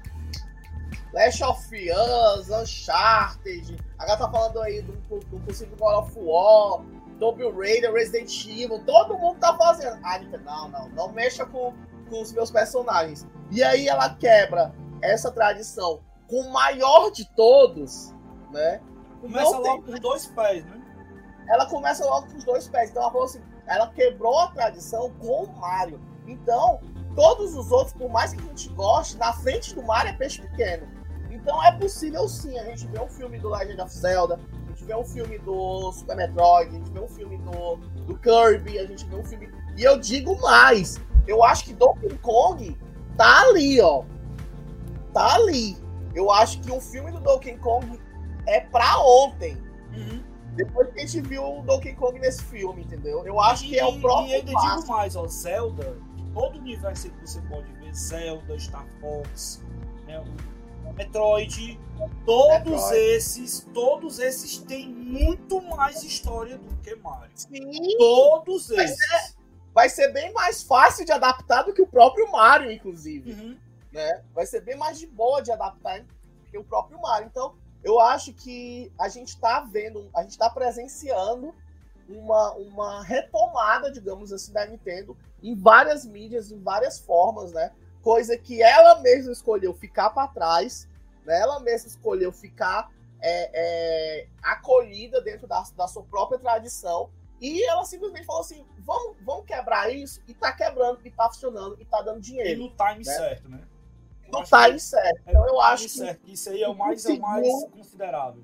Last 1.13 1.45
of 1.45 1.91
Us, 1.91 2.49
Uncharted, 2.51 3.77
agora 3.99 4.19
tá 4.19 4.31
falando 4.31 4.61
aí 4.61 4.81
do, 4.83 4.93
do 5.19 5.41
possível 5.41 5.77
God 5.77 6.05
of 6.05 6.19
War, 6.19 6.83
Tomb 7.19 7.43
Raider, 7.53 7.93
Resident 7.93 8.47
Evil, 8.47 8.83
todo 8.85 9.19
mundo 9.19 9.39
tá 9.39 9.57
fazendo. 9.57 9.99
Ah, 10.03 10.19
Nintendo, 10.19 10.45
não, 10.45 10.69
não, 10.69 10.89
não 10.89 11.13
mexa 11.13 11.45
com, 11.45 11.75
com 12.09 12.23
os 12.23 12.33
meus 12.33 12.51
personagens. 12.51 13.27
E 13.51 13.63
aí 13.63 13.89
ela 13.89 14.15
quebra 14.15 14.75
essa 15.03 15.31
tradição 15.31 16.01
com 16.27 16.41
o 16.41 16.53
maior 16.53 17.11
de 17.11 17.25
todos, 17.35 18.15
né? 18.51 18.81
Começa 19.21 19.53
não 19.53 19.63
logo 19.63 19.75
tem... 19.75 19.83
com 19.83 19.93
os 19.93 20.01
dois 20.01 20.27
pés, 20.27 20.65
né? 20.65 20.83
Ela 21.49 21.67
começa 21.67 22.05
logo 22.05 22.29
com 22.29 22.37
os 22.37 22.45
dois 22.45 22.69
pés. 22.69 22.91
Então 22.91 23.03
ela 23.03 23.13
falou 23.13 23.27
assim, 23.27 23.43
ela 23.67 23.89
quebrou 23.89 24.39
a 24.39 24.49
tradição 24.49 25.11
com 25.21 25.45
o 25.45 25.57
Mario. 25.59 26.01
Então, 26.27 26.81
todos 27.15 27.55
os 27.55 27.71
outros, 27.71 27.95
por 27.95 28.09
mais 28.11 28.33
que 28.33 28.41
a 28.41 28.47
gente 28.47 28.69
goste, 28.71 29.17
na 29.17 29.33
frente 29.33 29.75
do 29.75 29.83
Mario 29.83 30.13
é 30.13 30.17
peixe 30.17 30.41
pequeno. 30.43 30.89
Então 31.31 31.63
é 31.65 31.73
possível 31.73 32.29
sim 32.29 32.59
a 32.59 32.65
gente 32.65 32.87
ver 32.87 33.01
um 33.01 33.09
filme 33.09 33.39
do 33.39 33.49
Legend 33.49 33.81
of 33.81 33.91
Zelda, 33.91 34.39
gente 34.83 34.85
vê 34.85 34.97
um 34.97 35.05
filme 35.05 35.39
do 35.39 35.93
Super 35.93 36.17
Metroid, 36.17 36.69
a 36.69 36.79
gente 36.79 36.91
vê 36.91 37.01
um 37.01 37.09
filme 37.09 37.39
do, 37.39 37.77
do 38.07 38.19
Kirby, 38.19 38.79
a 38.79 38.87
gente 38.87 39.05
vê 39.07 39.17
um 39.17 39.25
filme. 39.25 39.49
E 39.77 39.83
eu 39.83 39.99
digo 39.99 40.39
mais, 40.41 41.01
eu 41.27 41.43
acho 41.45 41.65
que 41.65 41.73
Donkey 41.73 42.19
Kong 42.19 42.77
tá 43.17 43.43
ali, 43.43 43.81
ó. 43.81 44.05
Tá 45.13 45.35
ali. 45.35 45.77
Eu 46.15 46.31
acho 46.31 46.61
que 46.61 46.71
um 46.71 46.81
filme 46.81 47.11
do 47.11 47.21
Donkey 47.21 47.57
Kong 47.59 47.99
é 48.47 48.61
pra 48.61 48.99
ontem. 48.99 49.57
Uhum. 49.95 50.23
Depois 50.55 50.93
que 50.93 51.01
a 51.01 51.07
gente 51.07 51.21
viu 51.27 51.61
o 51.61 51.63
Donkey 51.63 51.95
Kong 51.95 52.19
nesse 52.19 52.43
filme, 52.45 52.83
entendeu? 52.83 53.27
Eu 53.27 53.41
acho 53.41 53.65
e, 53.65 53.69
que 53.69 53.79
é 53.79 53.87
o 53.87 53.99
próprio. 54.01 54.29
E 54.29 54.35
ainda 54.35 54.53
digo 54.53 54.87
mais, 54.87 55.17
ó, 55.17 55.27
Zelda, 55.27 55.97
todo 56.35 56.57
o 56.57 56.59
universo 56.59 57.11
que 57.11 57.27
você 57.27 57.41
pode 57.43 57.73
ver, 57.75 57.95
Zelda, 57.95 58.59
Star 58.59 58.87
Fox, 59.01 59.63
né, 60.07 60.23
Metroid, 60.95 61.81
todos 62.27 62.73
Metroid. 62.73 62.95
esses, 62.97 63.67
todos 63.73 64.19
esses 64.19 64.59
têm 64.59 64.89
muito 64.89 65.61
mais 65.63 66.03
história 66.03 66.59
do 66.59 66.77
que 66.83 66.95
Mario. 66.97 67.31
Sim. 67.35 67.97
Todos 67.97 68.69
vai 68.69 68.85
esses. 68.85 68.97
Ser, 68.99 69.35
vai 69.73 69.89
ser 69.89 70.13
bem 70.13 70.33
mais 70.33 70.63
fácil 70.63 71.05
de 71.07 71.13
adaptar 71.13 71.63
do 71.63 71.73
que 71.73 71.81
o 71.81 71.87
próprio 71.87 72.31
Mario, 72.31 72.71
inclusive. 72.71 73.33
Uhum. 73.33 73.57
Né? 73.93 74.25
Vai 74.35 74.47
ser 74.47 74.61
bem 74.61 74.77
mais 74.77 74.99
de 74.99 75.07
boa 75.07 75.43
de 75.43 75.53
adaptar 75.53 76.05
que 76.51 76.59
o 76.59 76.65
próprio 76.65 77.01
Mario. 77.01 77.29
Então, 77.29 77.55
eu 77.83 78.01
acho 78.01 78.33
que 78.33 78.93
a 78.99 79.09
gente 79.09 79.29
está 79.29 79.61
vendo, 79.61 80.09
a 80.15 80.23
gente 80.23 80.33
está 80.33 80.49
presenciando 80.49 81.55
uma, 82.09 82.53
uma 82.53 83.03
retomada, 83.03 83.91
digamos 83.91 84.33
assim, 84.33 84.53
da 84.53 84.67
Nintendo 84.67 85.17
em 85.43 85.55
várias 85.55 86.05
mídias, 86.05 86.51
em 86.51 86.61
várias 86.61 86.99
formas, 86.99 87.53
né? 87.53 87.73
coisa 88.03 88.37
que 88.37 88.63
ela 88.63 89.01
mesma 89.01 89.33
escolheu 89.33 89.73
ficar 89.73 90.11
para 90.11 90.29
trás, 90.29 90.89
né? 91.25 91.41
ela 91.41 91.61
mesma 91.61 91.89
escolheu 91.89 92.33
ficar 92.33 92.91
é, 93.21 93.51
é, 93.55 94.27
acolhida 94.43 95.23
dentro 95.23 95.47
da, 95.47 95.63
da, 95.77 95.87
sua 95.87 96.03
própria 96.03 96.39
tradição. 96.39 97.11
E 97.41 97.65
ela 97.65 97.85
simplesmente 97.85 98.27
falou 98.27 98.43
assim: 98.43 98.67
vamos, 98.79 99.17
vamos 99.25 99.47
quebrar 99.47 99.93
isso, 99.93 100.21
e 100.29 100.35
tá 100.35 100.53
quebrando, 100.53 101.01
e 101.05 101.11
tá 101.11 101.29
funcionando, 101.29 101.77
e 101.81 101.85
tá 101.85 102.03
dando 102.03 102.21
dinheiro. 102.21 102.61
E 102.61 102.63
no 102.63 102.69
time 102.71 103.05
né? 103.05 103.05
certo, 103.05 103.49
né? 103.49 103.61
No 104.33 104.43
time 104.45 104.81
certo. 104.81 105.21
Então 105.27 105.47
eu 105.47 105.61
acho 105.61 105.89
que. 105.89 106.33
Isso 106.33 106.51
aí 106.51 106.63
é 106.63 106.69
o 106.69 106.75
mais, 106.75 107.05
é 107.05 107.13
o 107.13 107.21
mais 107.21 107.47
considerável. 107.71 108.43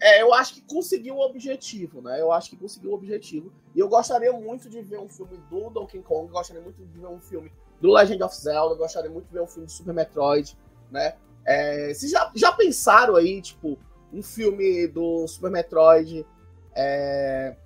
É, 0.00 0.22
eu 0.22 0.32
acho 0.32 0.54
que 0.54 0.60
conseguiu 0.60 1.16
o 1.16 1.20
objetivo, 1.20 2.00
né? 2.00 2.20
Eu 2.20 2.30
acho 2.30 2.50
que 2.50 2.56
conseguiu 2.56 2.92
o 2.92 2.94
objetivo. 2.94 3.52
E 3.74 3.80
eu 3.80 3.88
gostaria 3.88 4.32
muito 4.32 4.70
de 4.70 4.80
ver 4.80 5.00
um 5.00 5.08
filme 5.08 5.36
do 5.50 5.70
Donkey 5.70 6.00
Kong, 6.00 6.30
gostaria 6.30 6.62
muito 6.62 6.84
de 6.84 6.98
ver 6.98 7.06
um 7.08 7.20
filme 7.20 7.52
do 7.80 7.92
Legend 7.92 8.22
of 8.22 8.36
Zelda, 8.36 8.76
gostaria 8.76 9.10
muito 9.10 9.26
de 9.26 9.32
ver 9.32 9.42
um 9.42 9.46
filme 9.46 9.66
de 9.66 9.72
Super 9.72 9.92
Metroid, 9.92 10.56
né? 10.90 11.16
É, 11.44 11.92
vocês 11.92 12.12
já, 12.12 12.30
já 12.34 12.52
pensaram 12.52 13.16
aí, 13.16 13.42
tipo, 13.42 13.76
um 14.12 14.22
filme 14.22 14.86
do 14.86 15.26
Super 15.26 15.50
Metroid 15.50 16.24
é, 16.74 17.56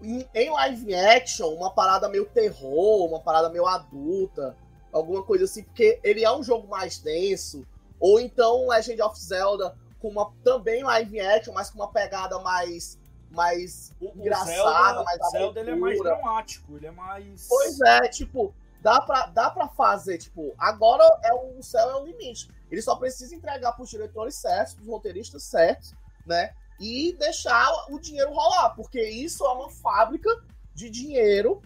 em, 0.00 0.26
em 0.34 0.50
live 0.50 0.94
action, 0.94 1.48
uma 1.50 1.70
parada 1.70 2.08
meio 2.08 2.24
terror, 2.26 3.06
uma 3.06 3.20
parada 3.20 3.48
meio 3.48 3.66
adulta, 3.66 4.56
alguma 4.92 5.22
coisa 5.22 5.44
assim, 5.44 5.62
porque 5.62 5.98
ele 6.04 6.24
é 6.24 6.30
um 6.30 6.42
jogo 6.42 6.68
mais 6.68 6.98
denso, 6.98 7.66
ou 7.98 8.20
então 8.20 8.68
Legend 8.68 9.00
of 9.02 9.18
Zelda 9.18 9.76
com 9.98 10.08
uma 10.08 10.32
também 10.44 10.82
live 10.82 11.20
action, 11.20 11.54
mas 11.54 11.70
com 11.70 11.78
uma 11.78 11.90
pegada 11.90 12.38
mais 12.40 13.00
mais 13.30 13.94
o, 14.00 14.08
engraçada, 14.14 14.54
Zelda, 14.54 15.04
mais 15.04 15.30
Zelda 15.30 15.60
ele 15.60 15.70
é 15.70 15.74
mais 15.74 15.98
dramático, 15.98 16.76
ele 16.76 16.86
é 16.86 16.90
mais 16.90 17.46
Pois 17.48 17.80
é, 17.80 18.00
tipo, 18.08 18.54
dá 18.82 19.00
pra, 19.00 19.26
dá 19.26 19.50
pra 19.50 19.68
fazer, 19.68 20.18
tipo, 20.18 20.52
agora 20.58 21.02
é 21.22 21.32
o, 21.32 21.58
o 21.58 21.62
céu 21.62 21.88
é 21.88 21.96
o 21.96 22.04
limite. 22.04 22.48
Ele 22.70 22.82
só 22.82 22.96
precisa 22.96 23.34
entregar 23.34 23.72
pros 23.72 23.88
diretores 23.88 24.34
certos, 24.34 24.74
pros 24.74 24.86
roteiristas 24.86 25.44
certos, 25.44 25.94
né? 26.26 26.52
E 26.80 27.14
deixar 27.18 27.70
o 27.90 27.98
dinheiro 27.98 28.32
rolar, 28.32 28.70
porque 28.70 29.02
isso 29.02 29.44
é 29.46 29.48
uma 29.50 29.70
fábrica 29.70 30.28
de 30.74 30.90
dinheiro, 30.90 31.62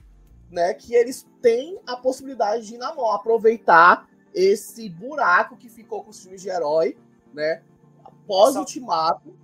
né? 0.51 0.75
Que 0.75 0.95
eles 0.95 1.27
têm 1.41 1.79
a 1.87 1.97
possibilidade 1.97 2.67
de 2.67 2.75
ir 2.75 2.79
na 2.79 2.95
mão, 2.95 3.11
aproveitar 3.11 4.09
esse 4.35 4.89
buraco 4.89 5.57
que 5.57 5.69
ficou 5.69 6.03
com 6.03 6.11
os 6.11 6.21
filmes 6.21 6.43
de 6.43 6.49
herói, 6.49 6.97
né? 7.33 7.63
Pós-ultimato. 8.27 9.37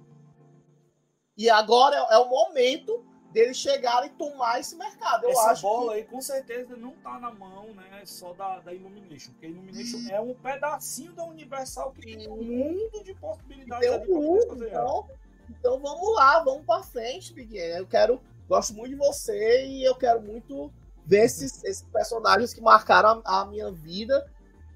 E 1.36 1.48
agora 1.48 1.96
é, 1.96 2.14
é 2.14 2.18
o 2.18 2.28
momento 2.28 3.04
dele 3.32 3.54
chegar 3.54 4.04
e 4.06 4.10
tomar 4.10 4.60
esse 4.60 4.76
mercado. 4.76 5.24
Eu 5.24 5.30
Essa 5.30 5.52
acho 5.52 5.62
bola 5.62 5.92
que... 5.92 5.98
aí 5.98 6.04
com 6.04 6.20
certeza 6.20 6.76
não 6.76 6.92
tá 6.96 7.18
na 7.18 7.32
mão, 7.32 7.72
né? 7.74 8.02
Só 8.04 8.32
da, 8.34 8.60
da 8.60 8.72
Illumination. 8.72 9.32
Porque 9.32 9.46
a 9.46 9.48
Illumination 9.48 9.98
é 10.10 10.20
um 10.20 10.34
pedacinho 10.34 11.12
da 11.14 11.24
Universal 11.24 11.92
que 11.92 12.02
tem 12.02 12.28
um 12.28 12.42
mundo 12.42 13.02
de 13.02 13.14
possibilidades 13.14 13.88
tem 13.88 14.14
um 14.14 14.20
mundo, 14.20 14.66
então, 14.66 15.08
então 15.48 15.80
vamos 15.80 16.14
lá, 16.14 16.40
vamos 16.44 16.66
pra 16.66 16.82
frente, 16.82 17.32
Big 17.32 17.56
Eu 17.56 17.86
quero. 17.86 18.20
Gosto 18.48 18.74
muito 18.74 18.90
de 18.90 18.96
você 18.96 19.64
e 19.64 19.82
eu 19.82 19.94
quero 19.94 20.20
muito 20.20 20.70
ver 21.04 21.24
esses, 21.24 21.82
personagens 21.92 22.54
que 22.54 22.60
marcaram 22.60 23.22
a, 23.24 23.40
a 23.40 23.46
minha 23.46 23.70
vida 23.70 24.30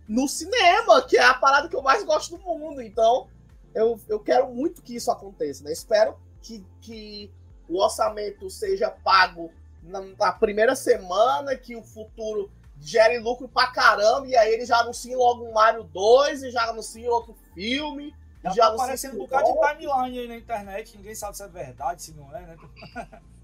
no 0.09 0.29
cinema, 0.29 1.03
que 1.03 1.17
é 1.17 1.25
a 1.25 1.35
parada 1.35 1.69
que 1.69 1.77
eu 1.77 1.83
mais 1.83 2.05
gosto 2.05 2.37
do 2.37 2.43
mundo. 2.43 2.81
Então, 2.81 3.29
eu, 3.75 4.01
eu 4.09 4.21
quero 4.21 4.49
muito 4.49 4.83
que 4.83 4.97
isso 4.97 5.11
aconteça, 5.11 5.65
né? 5.65 5.73
Espero 5.73 6.17
que, 6.41 6.65
que 6.81 7.31
o 7.69 7.83
orçamento 7.83 8.49
seja 8.49 8.91
pago 8.91 9.51
na, 9.83 10.01
na 10.01 10.33
primeira 10.33 10.75
semana, 10.75 11.57
que 11.57 11.77
o 11.77 11.83
futuro 11.83 12.51
gere 12.81 13.19
lucro 13.19 13.49
pra 13.49 13.69
caramba, 13.69 14.27
e 14.27 14.37
aí 14.37 14.53
ele 14.53 14.67
já 14.67 14.79
anuncia 14.79 15.17
logo 15.17 15.45
um 15.45 15.53
Mario 15.53 15.85
2 15.85 16.43
e 16.43 16.51
já 16.51 16.69
anuncia 16.69 17.11
outro 17.11 17.35
filme. 17.55 18.15
Já, 18.45 18.51
Já 18.51 18.69
tá 18.69 18.75
aparecendo 18.75 19.15
um 19.15 19.19
bocado 19.19 19.53
de 19.53 19.61
timeline 19.61 20.19
aí 20.19 20.29
na 20.29 20.37
internet, 20.37 20.97
ninguém 20.97 21.15
sabe 21.15 21.37
se 21.37 21.43
é 21.43 21.49
verdade, 21.49 22.03
se 22.03 22.13
não 22.13 22.35
é, 22.37 22.43
né? 22.43 22.57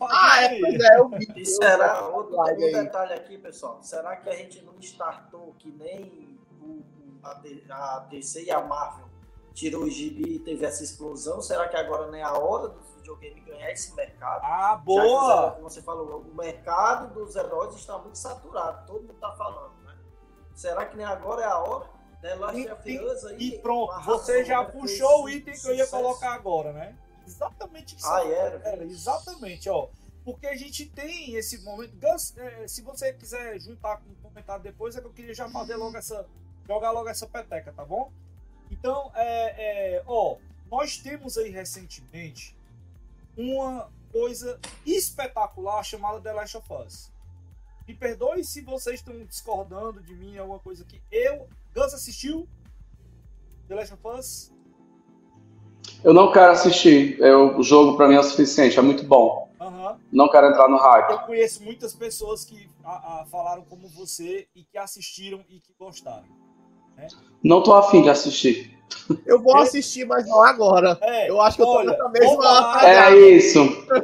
Ah, 0.00 0.42
é, 0.42 0.48
aí. 0.48 0.60
pois 0.60 0.80
é, 0.80 0.98
eu 0.98 1.08
vi. 1.08 1.32
E 1.36 1.44
será, 1.44 2.06
outro, 2.08 2.40
aí. 2.42 2.56
detalhe 2.56 3.12
aqui, 3.14 3.38
pessoal, 3.38 3.82
será 3.82 4.16
que 4.16 4.28
a 4.28 4.34
gente 4.34 4.62
não 4.64 4.74
startou 4.80 5.54
que 5.58 5.70
nem 5.70 6.38
o, 6.60 6.82
a, 7.22 8.00
DC 8.10 8.44
e 8.44 8.50
a 8.50 8.60
Marvel 8.60 9.06
tirou 9.54 9.82
o 9.84 9.90
gibi 9.90 10.34
e 10.36 10.38
teve 10.38 10.64
essa 10.64 10.82
explosão? 10.84 11.40
Será 11.42 11.68
que 11.68 11.76
agora 11.76 12.06
não 12.06 12.14
é 12.14 12.22
a 12.22 12.32
hora 12.32 12.68
do 12.68 12.80
videogame 12.96 13.40
ganhar 13.40 13.70
esse 13.72 13.94
mercado? 13.94 14.42
Ah, 14.44 14.70
Já 14.72 14.78
que 14.78 14.84
boa! 14.84 15.50
como 15.52 15.68
você 15.70 15.82
falou, 15.82 16.20
o 16.20 16.34
mercado 16.34 17.12
dos 17.14 17.34
heróis 17.34 17.74
está 17.74 17.98
muito 17.98 18.16
saturado, 18.18 18.86
todo 18.86 19.00
mundo 19.00 19.14
está 19.14 19.32
falando, 19.32 19.72
né? 19.84 19.94
Será 20.54 20.86
que 20.86 20.96
nem 20.96 21.06
agora 21.06 21.42
é 21.42 21.46
a 21.46 21.58
hora? 21.58 21.98
Last 22.38 22.58
E- 22.58 22.68
aí, 23.28 23.36
E 23.38 23.58
pronto, 23.60 23.92
você 24.04 24.44
já 24.44 24.60
né? 24.64 24.70
puxou 24.72 25.24
o 25.24 25.28
item 25.28 25.54
que 25.54 25.68
eu 25.68 25.74
ia 25.74 25.86
colocar 25.86 26.34
agora, 26.34 26.72
né? 26.72 26.96
Exatamente 27.28 27.96
isso. 27.96 28.06
Ah, 28.06 28.24
era? 28.24 28.68
Era, 28.68 28.84
exatamente, 28.84 29.68
ó. 29.68 29.88
Porque 30.24 30.46
a 30.46 30.56
gente 30.56 30.86
tem 30.86 31.34
esse 31.34 31.58
momento. 31.58 31.94
Gus, 31.96 32.36
é, 32.36 32.66
se 32.66 32.82
você 32.82 33.12
quiser 33.12 33.58
juntar 33.60 33.98
com 33.98 34.10
um 34.10 34.14
comentário 34.16 34.62
depois, 34.62 34.96
é 34.96 35.00
que 35.00 35.06
eu 35.06 35.12
queria 35.12 35.34
já 35.34 35.48
fazer 35.48 35.76
logo 35.76 35.96
essa. 35.96 36.26
jogar 36.66 36.90
logo 36.90 37.08
essa 37.08 37.26
peteca, 37.26 37.72
tá 37.72 37.84
bom? 37.84 38.10
Então, 38.70 39.10
é, 39.14 39.96
é, 39.96 40.02
ó, 40.06 40.36
nós 40.70 40.98
temos 40.98 41.38
aí 41.38 41.50
recentemente 41.50 42.56
uma 43.36 43.90
coisa 44.10 44.58
espetacular 44.84 45.82
chamada 45.82 46.20
The 46.20 46.32
Last 46.32 46.56
of 46.56 46.72
Us. 46.72 47.12
Me 47.86 47.94
perdoe 47.94 48.44
se 48.44 48.60
vocês 48.60 49.00
estão 49.00 49.18
discordando 49.24 50.02
de 50.02 50.14
mim, 50.14 50.36
alguma 50.36 50.58
coisa 50.58 50.84
que 50.84 51.00
eu. 51.10 51.48
Gus 51.74 51.94
assistiu 51.94 52.48
The 53.66 53.74
Last 53.74 53.94
of 53.94 54.02
Us? 54.06 54.57
Eu 56.04 56.14
não 56.14 56.30
quero 56.32 56.52
assistir. 56.52 57.18
Eu- 57.20 57.56
o 57.56 57.62
jogo 57.62 57.96
pra 57.96 58.06
mim 58.08 58.14
é 58.14 58.20
o 58.20 58.22
suficiente, 58.22 58.78
é 58.78 58.82
muito 58.82 59.04
bom. 59.04 59.48
Aham. 59.60 59.96
Não 60.12 60.28
quero 60.28 60.46
entrar 60.48 60.68
no 60.68 60.76
hype. 60.76 61.10
Eu 61.10 61.18
conheço 61.20 61.62
muitas 61.64 61.94
pessoas 61.94 62.44
que 62.44 62.68
a- 62.84 63.20
a- 63.22 63.26
falaram 63.30 63.62
como 63.68 63.88
você 63.88 64.46
e 64.54 64.62
que 64.64 64.78
assistiram 64.78 65.40
e 65.48 65.60
que 65.60 65.72
gostaram. 65.78 66.24
Não 67.42 67.62
tô 67.62 67.74
afim 67.74 68.02
de 68.02 68.10
assistir. 68.10 68.76
Eu 69.26 69.40
vou 69.40 69.56
assistir, 69.58 70.04
mas 70.06 70.26
não 70.26 70.42
agora. 70.42 70.98
É, 71.02 71.30
Eu 71.30 71.40
acho 71.40 71.56
que 71.56 71.62
eu 71.62 71.66
tô 71.66 71.72
olha, 71.76 71.90
nessa 71.92 72.08
mesma- 72.08 72.80
É 72.84 73.16
isso. 73.16 73.58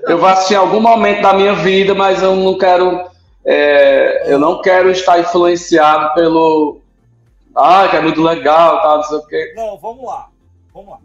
Eu 0.06 0.18
vou 0.18 0.28
assistir 0.28 0.54
em 0.54 0.58
algum 0.58 0.80
momento 0.80 1.22
da 1.22 1.32
minha 1.32 1.54
vida, 1.54 1.94
mas 1.94 2.22
eu 2.22 2.34
não 2.36 2.56
quero. 2.58 3.12
é, 3.46 4.32
eu 4.32 4.38
não 4.38 4.62
quero 4.62 4.90
estar 4.90 5.18
influenciado 5.20 6.14
pelo. 6.14 6.80
Ah, 7.54 7.86
que 7.88 7.96
é 7.96 8.00
muito 8.00 8.22
legal, 8.22 8.80
tal, 8.82 8.96
não 8.96 9.04
sei 9.04 9.18
o 9.18 9.26
quê. 9.26 9.52
Não, 9.56 9.78
vamos 9.78 10.04
lá. 10.04 10.28
Vamos 10.72 10.90
lá. 10.90 10.98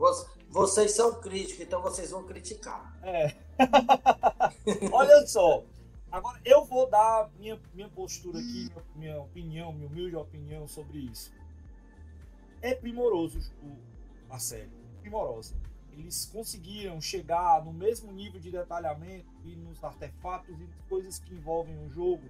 Vocês 0.50 0.92
são 0.92 1.20
críticos, 1.22 1.62
então 1.62 1.82
vocês 1.82 2.10
vão 2.12 2.24
criticar. 2.24 2.98
É. 3.04 3.36
Olha 4.92 5.26
só. 5.28 5.64
Agora 6.12 6.42
eu 6.44 6.66
vou 6.66 6.90
dar 6.90 7.30
minha, 7.38 7.60
minha 7.74 7.88
postura 7.90 8.40
aqui, 8.40 8.68
minha, 8.68 8.84
minha 8.96 9.22
opinião, 9.22 9.72
minha 9.72 9.88
humilde 9.88 10.16
opinião 10.16 10.68
sobre 10.68 10.98
isso. 10.98 11.32
É 12.62 12.74
primoroso 12.74 13.40
o- 13.62 13.78
a 14.34 14.40
série. 14.40 14.72
Primorosa. 15.02 15.56
Eles 15.92 16.26
conseguiram 16.26 17.00
chegar 17.00 17.64
no 17.64 17.72
mesmo 17.72 18.12
nível 18.12 18.40
de 18.40 18.50
detalhamento 18.50 19.28
e 19.46 19.56
nos 19.56 19.84
artefatos 19.84 20.56
e 20.60 20.68
coisas 20.90 21.20
que 21.20 21.34
envolvem 21.34 21.78
o 21.86 21.90
jogo. 21.90 22.24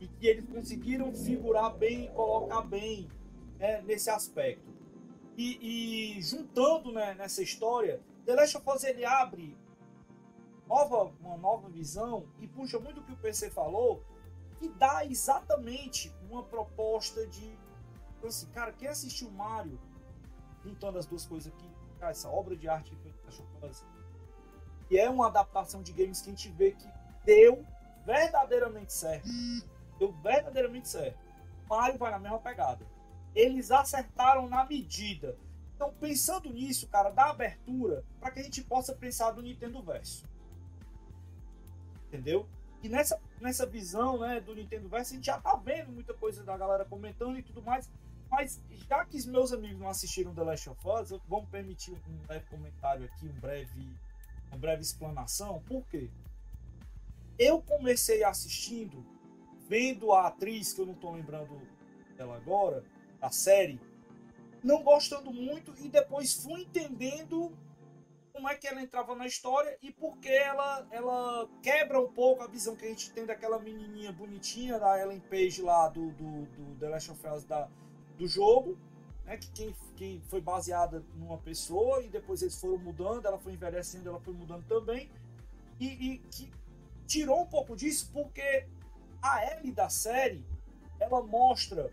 E 0.00 0.06
que 0.06 0.26
eles 0.26 0.48
conseguiram 0.48 1.12
figurar 1.12 1.74
bem 1.74 2.04
e 2.04 2.08
colocar 2.08 2.60
bem 2.62 3.08
né, 3.58 3.82
nesse 3.82 4.08
aspecto. 4.10 4.75
E, 5.36 6.16
e 6.16 6.22
juntando 6.22 6.92
né, 6.92 7.14
nessa 7.14 7.42
história, 7.42 8.00
The 8.24 8.34
Last 8.34 8.56
of 8.56 8.70
Us 8.70 8.84
ele 8.84 9.04
abre 9.04 9.56
nova, 10.66 11.12
uma 11.20 11.36
nova 11.36 11.68
visão 11.68 12.26
e 12.40 12.46
puxa 12.46 12.78
muito 12.78 13.00
o 13.00 13.04
que 13.04 13.12
o 13.12 13.16
PC 13.16 13.50
falou, 13.50 14.02
que 14.58 14.68
dá 14.68 15.04
exatamente 15.04 16.14
uma 16.28 16.42
proposta 16.42 17.26
de. 17.26 17.46
então, 18.16 18.28
Assim, 18.28 18.46
cara, 18.48 18.72
quem 18.72 18.88
assistiu 18.88 19.30
Mario, 19.30 19.78
juntando 20.64 20.98
as 20.98 21.06
duas 21.06 21.26
coisas 21.26 21.52
aqui, 21.52 21.68
cara, 21.98 22.12
essa 22.12 22.28
obra 22.28 22.56
de 22.56 22.68
arte 22.68 22.90
que 22.90 22.96
The 22.96 23.14
Last 23.26 23.42
of 23.42 23.66
Us, 23.66 23.84
que 24.88 24.98
é 24.98 25.08
uma 25.10 25.26
adaptação 25.26 25.82
de 25.82 25.92
games 25.92 26.20
que 26.20 26.30
a 26.30 26.32
gente 26.32 26.50
vê 26.50 26.72
que 26.72 26.88
deu 27.24 27.64
verdadeiramente 28.04 28.92
certo. 28.92 29.28
Deu 29.98 30.12
verdadeiramente 30.22 30.88
certo. 30.88 31.18
Mario 31.68 31.98
vai 31.98 32.10
na 32.10 32.18
mesma 32.18 32.38
pegada. 32.38 32.86
Eles 33.36 33.70
acertaram 33.70 34.48
na 34.48 34.64
medida. 34.64 35.38
Então, 35.74 35.92
pensando 36.00 36.50
nisso, 36.50 36.88
cara, 36.88 37.10
dá 37.10 37.26
abertura 37.26 38.02
para 38.18 38.30
que 38.30 38.40
a 38.40 38.42
gente 38.42 38.64
possa 38.64 38.94
pensar 38.94 39.30
do 39.32 39.42
Nintendo 39.42 39.82
Verso. 39.82 40.24
Entendeu? 42.08 42.48
E 42.82 42.88
nessa, 42.88 43.20
nessa 43.40 43.66
visão 43.66 44.18
né, 44.18 44.40
do 44.40 44.54
Nintendo 44.54 44.88
Verso, 44.88 45.12
a 45.12 45.16
gente 45.16 45.26
já 45.26 45.38
tá 45.38 45.54
vendo 45.56 45.92
muita 45.92 46.14
coisa 46.14 46.42
da 46.42 46.56
galera 46.56 46.86
comentando 46.86 47.38
e 47.38 47.42
tudo 47.42 47.62
mais. 47.62 47.90
Mas 48.30 48.60
já 48.88 49.04
que 49.04 49.18
os 49.18 49.26
meus 49.26 49.52
amigos 49.52 49.78
não 49.78 49.88
assistiram 49.88 50.34
The 50.34 50.42
Last 50.42 50.70
of 50.70 50.80
Us, 50.88 51.20
vamos 51.28 51.48
permitir 51.50 51.92
um 51.92 52.26
breve 52.26 52.46
comentário 52.46 53.04
aqui, 53.04 53.26
um 53.26 53.40
breve, 53.40 53.88
uma 54.48 54.58
breve 54.58 54.80
explanação. 54.80 55.62
Por 55.66 55.84
quê? 55.88 56.10
Eu 57.38 57.60
comecei 57.60 58.24
assistindo, 58.24 59.04
vendo 59.68 60.10
a 60.12 60.28
atriz, 60.28 60.72
que 60.72 60.80
eu 60.80 60.86
não 60.86 60.94
tô 60.94 61.12
lembrando 61.12 61.60
dela 62.16 62.36
agora, 62.36 62.82
da 63.26 63.30
série, 63.30 63.80
não 64.62 64.84
gostando 64.84 65.32
muito 65.32 65.74
e 65.78 65.88
depois 65.88 66.32
fui 66.32 66.62
entendendo 66.62 67.52
como 68.32 68.48
é 68.48 68.54
que 68.54 68.68
ela 68.68 68.80
entrava 68.80 69.16
na 69.16 69.26
história 69.26 69.76
e 69.82 69.90
porque 69.90 70.28
ela, 70.28 70.86
ela 70.90 71.48
quebra 71.62 72.00
um 72.00 72.12
pouco 72.12 72.42
a 72.42 72.46
visão 72.46 72.76
que 72.76 72.84
a 72.84 72.88
gente 72.88 73.10
tem 73.10 73.26
daquela 73.26 73.58
menininha 73.58 74.12
bonitinha 74.12 74.78
da 74.78 75.00
Ellen 75.00 75.20
Page 75.20 75.60
lá 75.62 75.88
do, 75.88 76.10
do, 76.12 76.46
do 76.46 76.78
The 76.78 76.88
Last 76.88 77.10
of 77.10 77.26
Us 77.28 77.44
da, 77.44 77.68
do 78.16 78.28
jogo, 78.28 78.78
né, 79.24 79.36
que 79.36 79.50
quem, 79.50 79.74
quem 79.96 80.20
foi 80.28 80.40
baseada 80.40 81.04
numa 81.16 81.38
pessoa 81.38 82.02
e 82.02 82.08
depois 82.08 82.42
eles 82.42 82.60
foram 82.60 82.78
mudando, 82.78 83.26
ela 83.26 83.38
foi 83.38 83.54
envelhecendo, 83.54 84.08
ela 84.08 84.20
foi 84.20 84.34
mudando 84.34 84.64
também. 84.66 85.10
E, 85.80 85.86
e 85.86 86.18
que 86.30 86.52
tirou 87.06 87.42
um 87.42 87.46
pouco 87.46 87.74
disso 87.74 88.10
porque 88.12 88.66
a 89.20 89.44
Ellie 89.52 89.72
da 89.72 89.88
série 89.88 90.44
ela 91.00 91.22
mostra 91.22 91.90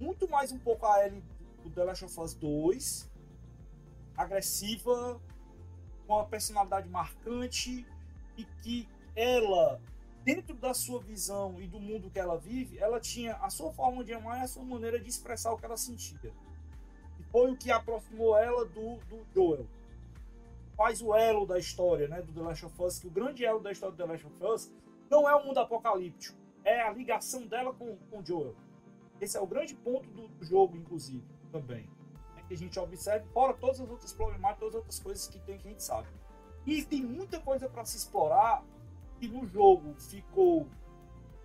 muito 0.00 0.26
mais 0.28 0.50
um 0.50 0.58
pouco 0.58 0.86
a 0.86 1.06
Ellie 1.06 1.22
do 1.62 1.70
The 1.70 1.84
Last 1.84 2.04
of 2.06 2.20
Us 2.20 2.34
2 2.34 3.10
agressiva 4.16 5.20
com 6.06 6.14
uma 6.14 6.24
personalidade 6.24 6.88
marcante 6.88 7.86
e 8.36 8.44
que 8.62 8.88
ela, 9.14 9.80
dentro 10.24 10.54
da 10.54 10.72
sua 10.72 11.00
visão 11.00 11.60
e 11.60 11.66
do 11.66 11.78
mundo 11.78 12.10
que 12.10 12.18
ela 12.18 12.38
vive, 12.38 12.78
ela 12.78 12.98
tinha 12.98 13.34
a 13.36 13.50
sua 13.50 13.70
forma 13.72 14.02
de 14.02 14.14
amar 14.14 14.40
e 14.40 14.42
a 14.42 14.48
sua 14.48 14.64
maneira 14.64 14.98
de 14.98 15.08
expressar 15.08 15.52
o 15.52 15.58
que 15.58 15.66
ela 15.66 15.76
sentia. 15.76 16.32
E 17.18 17.22
foi 17.24 17.52
o 17.52 17.56
que 17.56 17.70
aproximou 17.70 18.36
ela 18.38 18.64
do, 18.64 18.96
do 19.04 19.24
Joel. 19.34 19.66
Faz 20.76 21.02
o 21.02 21.14
elo 21.14 21.46
da 21.46 21.58
história, 21.58 22.08
né, 22.08 22.22
do 22.22 22.32
The 22.32 22.40
Last 22.40 22.64
of 22.64 22.82
Us, 22.82 22.98
que 22.98 23.06
o 23.06 23.10
grande 23.10 23.44
elo 23.44 23.60
da 23.60 23.70
história 23.70 23.94
do 23.94 24.02
The 24.02 24.12
Last 24.12 24.26
of 24.26 24.44
Us 24.44 24.72
não 25.10 25.28
é 25.28 25.34
o 25.34 25.44
mundo 25.44 25.58
apocalíptico, 25.58 26.38
é 26.64 26.80
a 26.80 26.90
ligação 26.90 27.46
dela 27.46 27.74
com 27.74 27.98
o 28.12 28.24
Joel. 28.24 28.56
Esse 29.20 29.36
é 29.36 29.40
o 29.40 29.46
grande 29.46 29.74
ponto 29.74 30.08
do, 30.10 30.44
jogo, 30.44 30.76
inclusive, 30.76 31.24
também 31.52 31.88
que 32.50 32.54
a 32.54 32.58
gente 32.58 32.80
observe, 32.80 33.24
fora 33.28 33.54
todas 33.54 33.80
as 33.80 33.88
outras 33.88 34.12
problemáticas, 34.12 34.58
todas 34.58 34.74
as 34.74 34.78
outras 34.80 34.98
coisas 34.98 35.28
que 35.28 35.38
tem 35.38 35.56
que 35.56 35.68
a 35.68 35.70
gente 35.70 35.84
sabe. 35.84 36.08
E 36.66 36.84
tem 36.84 37.00
muita 37.00 37.38
coisa 37.38 37.68
para 37.68 37.84
se 37.84 37.96
explorar 37.96 38.64
que 39.20 39.28
no 39.28 39.46
jogo 39.46 39.94
ficou 39.94 40.66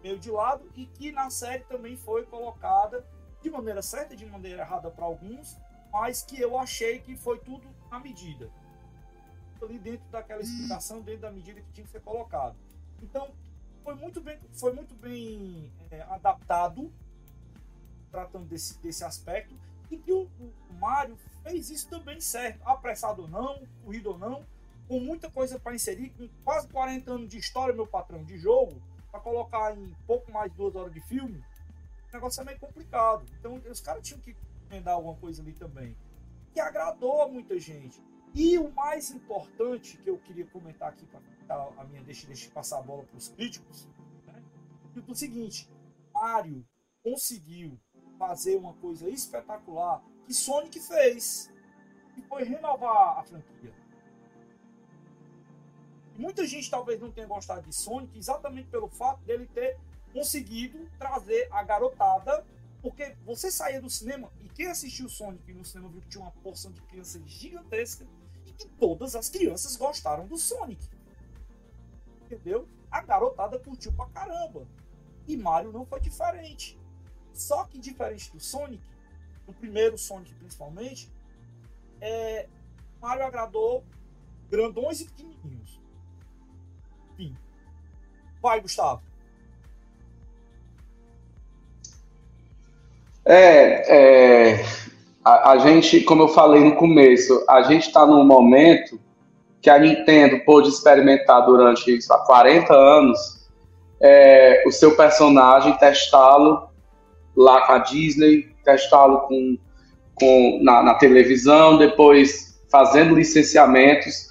meio 0.02 0.18
de 0.18 0.32
lado 0.32 0.68
e 0.76 0.88
que 0.88 1.12
na 1.12 1.30
série 1.30 1.64
também 1.66 1.96
foi 1.96 2.26
colocada 2.26 3.06
de 3.40 3.52
maneira 3.52 3.84
certa, 3.84 4.16
de 4.16 4.26
maneira 4.26 4.64
errada 4.64 4.90
para 4.90 5.06
alguns, 5.06 5.56
mas 5.92 6.24
que 6.24 6.42
eu 6.42 6.58
achei 6.58 6.98
que 6.98 7.16
foi 7.16 7.38
tudo 7.38 7.68
na 7.92 8.00
medida. 8.00 8.50
Ali 9.62 9.78
dentro 9.78 10.08
daquela 10.10 10.42
explicação, 10.42 11.02
dentro 11.02 11.22
da 11.22 11.32
medida 11.32 11.62
que 11.62 11.72
tinha 11.72 11.86
que 11.86 11.92
ser 11.92 12.02
colocado. 12.02 12.56
Então, 13.00 13.32
foi 13.84 13.94
muito 13.94 14.22
bem, 14.22 14.40
foi 14.54 14.74
muito 14.74 14.96
bem 14.96 15.72
é, 15.92 16.02
adaptado, 16.02 16.92
tratando 18.16 18.46
desse, 18.46 18.80
desse 18.80 19.04
aspecto, 19.04 19.54
e 19.92 19.98
que 19.98 20.12
o, 20.14 20.24
o 20.40 20.74
Mário 20.80 21.18
fez 21.44 21.70
isso 21.70 21.90
também 21.90 22.22
certo, 22.22 22.62
apressado 22.66 23.24
ou 23.24 23.28
não, 23.28 23.62
corrido 23.84 24.12
ou 24.12 24.18
não, 24.18 24.46
com 24.88 25.02
muita 25.02 25.30
coisa 25.30 25.60
para 25.60 25.76
inserir, 25.76 26.12
com 26.12 26.30
quase 26.46 26.68
40 26.70 27.12
anos 27.12 27.30
de 27.30 27.38
história, 27.38 27.76
meu 27.76 27.86
patrão, 27.86 28.24
de 28.24 28.38
jogo, 28.38 28.82
para 29.12 29.20
colocar 29.20 29.78
em 29.78 29.94
pouco 30.08 30.32
mais 30.32 30.50
de 30.50 30.58
duas 30.58 30.76
horas 30.76 30.94
de 30.94 31.02
filme, 31.02 31.44
o 32.10 32.14
negócio 32.14 32.42
é 32.42 32.46
meio 32.46 32.60
complicado. 32.60 33.26
Então 33.38 33.62
os 33.70 33.82
caras 33.82 34.08
tinham 34.08 34.22
que 34.22 34.34
emendar 34.70 34.94
alguma 34.94 35.16
coisa 35.16 35.42
ali 35.42 35.52
também. 35.52 35.98
que 36.54 36.60
agradou 36.62 37.22
a 37.22 37.28
muita 37.28 37.60
gente. 37.60 38.02
E 38.34 38.58
o 38.58 38.72
mais 38.72 39.12
importante 39.12 39.98
que 39.98 40.10
eu 40.10 40.18
queria 40.18 40.46
comentar 40.46 40.90
aqui 40.90 41.06
para 41.06 41.20
a 41.78 41.84
minha 41.84 42.02
deixa, 42.04 42.28
deixa 42.28 42.50
passar 42.52 42.80
a 42.80 42.82
bola 42.82 43.04
para 43.04 43.18
os 43.18 43.28
críticos, 43.28 43.90
né? 44.26 44.42
é 44.96 45.12
o 45.12 45.16
seguinte, 45.16 45.70
Mario 46.14 46.66
conseguiu 47.04 47.80
fazer 48.18 48.58
uma 48.58 48.74
coisa 48.74 49.10
espetacular 49.10 50.04
que 50.26 50.34
Sonic 50.34 50.80
fez, 50.80 51.52
que 52.14 52.22
foi 52.24 52.44
renovar 52.44 53.20
a 53.20 53.24
franquia. 53.24 53.74
Muita 56.18 56.46
gente 56.48 56.70
talvez 56.70 57.00
não 57.00 57.12
tenha 57.12 57.28
gostado 57.28 57.62
de 57.68 57.76
Sonic 57.76 58.18
exatamente 58.18 58.70
pelo 58.70 58.88
fato 58.88 59.24
dele 59.26 59.46
ter 59.54 59.78
conseguido 60.14 60.90
trazer 60.98 61.48
a 61.52 61.62
garotada, 61.62 62.46
porque 62.82 63.16
você 63.26 63.52
saía 63.52 63.82
do 63.82 63.90
cinema 63.90 64.32
e 64.42 64.48
quem 64.48 64.68
assistiu 64.68 65.10
Sonic 65.10 65.54
no 65.54 65.66
cinema 65.66 65.90
viu 65.90 66.02
que 66.02 66.08
tinha 66.08 66.24
uma 66.24 66.32
porção 66.32 66.72
de 66.72 66.82
crianças 66.84 67.22
gigantesca 67.26 68.08
e 68.46 68.52
que 68.54 68.68
todas 68.70 69.16
as 69.16 69.28
crianças 69.28 69.76
gostaram 69.76 70.26
do 70.26 70.38
Sonic. 70.38 70.88
Entendeu? 72.22 72.68
A 72.90 73.02
garotada 73.02 73.60
curtiu 73.60 73.92
pra 73.92 74.08
caramba. 74.08 74.66
E 75.28 75.36
Mario 75.36 75.72
não 75.72 75.86
foi 75.86 76.00
diferente. 76.00 76.80
Só 77.36 77.66
que 77.66 77.78
diferente 77.78 78.32
do 78.32 78.40
Sonic, 78.40 78.82
no 79.46 79.54
primeiro 79.54 79.98
Sonic 79.98 80.34
principalmente, 80.36 81.12
é, 82.00 82.48
Mario 83.02 83.26
agradou 83.26 83.84
grandões 84.50 85.02
e 85.02 85.06
pequenininhos. 85.06 85.80
Enfim. 87.14 87.36
Vai, 88.42 88.62
Gustavo. 88.62 89.02
É, 93.26 94.54
é 94.54 94.66
a, 95.26 95.52
a, 95.52 95.58
gente, 95.58 96.02
como 96.02 96.24
eu 96.24 96.28
falei 96.30 96.64
no 96.64 96.76
começo, 96.76 97.44
a 97.50 97.64
gente 97.64 97.88
está 97.88 98.06
num 98.06 98.24
momento 98.24 99.00
que 99.62 99.70
a 99.70 99.80
Nintendo 99.80 100.40
pôde 100.46 100.70
experimentar 100.70 101.44
durante 101.44 101.98
há 102.12 102.18
40 102.20 102.74
anos 102.74 103.50
é, 104.00 104.64
o 104.68 104.72
seu 104.72 104.96
personagem, 104.96 105.76
testá-lo 105.78 106.70
lá 107.36 107.66
com 107.66 107.74
a 107.74 107.78
Disney, 107.80 108.48
testá-lo 108.64 109.20
com, 109.28 109.58
com, 110.16 110.60
na, 110.64 110.84
na 110.84 110.94
televisão, 110.96 111.78
depois 111.78 112.60
fazendo 112.72 113.16
licenciamentos. 113.16 114.30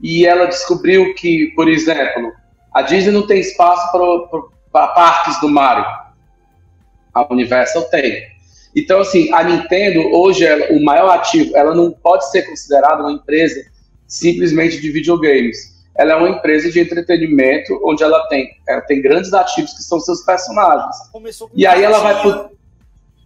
E 0.00 0.26
ela 0.26 0.46
descobriu 0.46 1.14
que, 1.14 1.52
por 1.54 1.68
exemplo, 1.68 2.32
a 2.74 2.82
Disney 2.82 3.12
não 3.12 3.26
tem 3.26 3.40
espaço 3.40 3.90
para 4.72 4.88
parques 4.88 5.40
do 5.40 5.48
Mario. 5.48 5.84
A 7.14 7.32
Universal 7.32 7.82
tem. 7.84 8.32
Então, 8.74 9.00
assim, 9.00 9.32
a 9.32 9.44
Nintendo, 9.44 10.00
hoje, 10.14 10.44
ela, 10.44 10.72
o 10.72 10.82
maior 10.82 11.10
ativo, 11.10 11.54
ela 11.54 11.74
não 11.74 11.90
pode 11.90 12.30
ser 12.30 12.42
considerada 12.42 13.02
uma 13.02 13.12
empresa 13.12 13.62
simplesmente 14.06 14.80
de 14.80 14.90
videogames. 14.90 15.71
Ela 15.96 16.12
é 16.12 16.16
uma 16.16 16.30
empresa 16.30 16.70
de 16.70 16.80
entretenimento 16.80 17.78
onde 17.84 18.02
ela 18.02 18.26
tem, 18.28 18.48
ela 18.66 18.80
tem 18.80 19.02
grandes 19.02 19.32
ativos 19.32 19.74
que 19.74 19.82
são 19.82 20.00
seus 20.00 20.22
personagens. 20.24 20.96
e 21.54 21.66
aí 21.66 21.82
ela 21.82 21.98
vai 22.00 22.22
por 22.22 22.50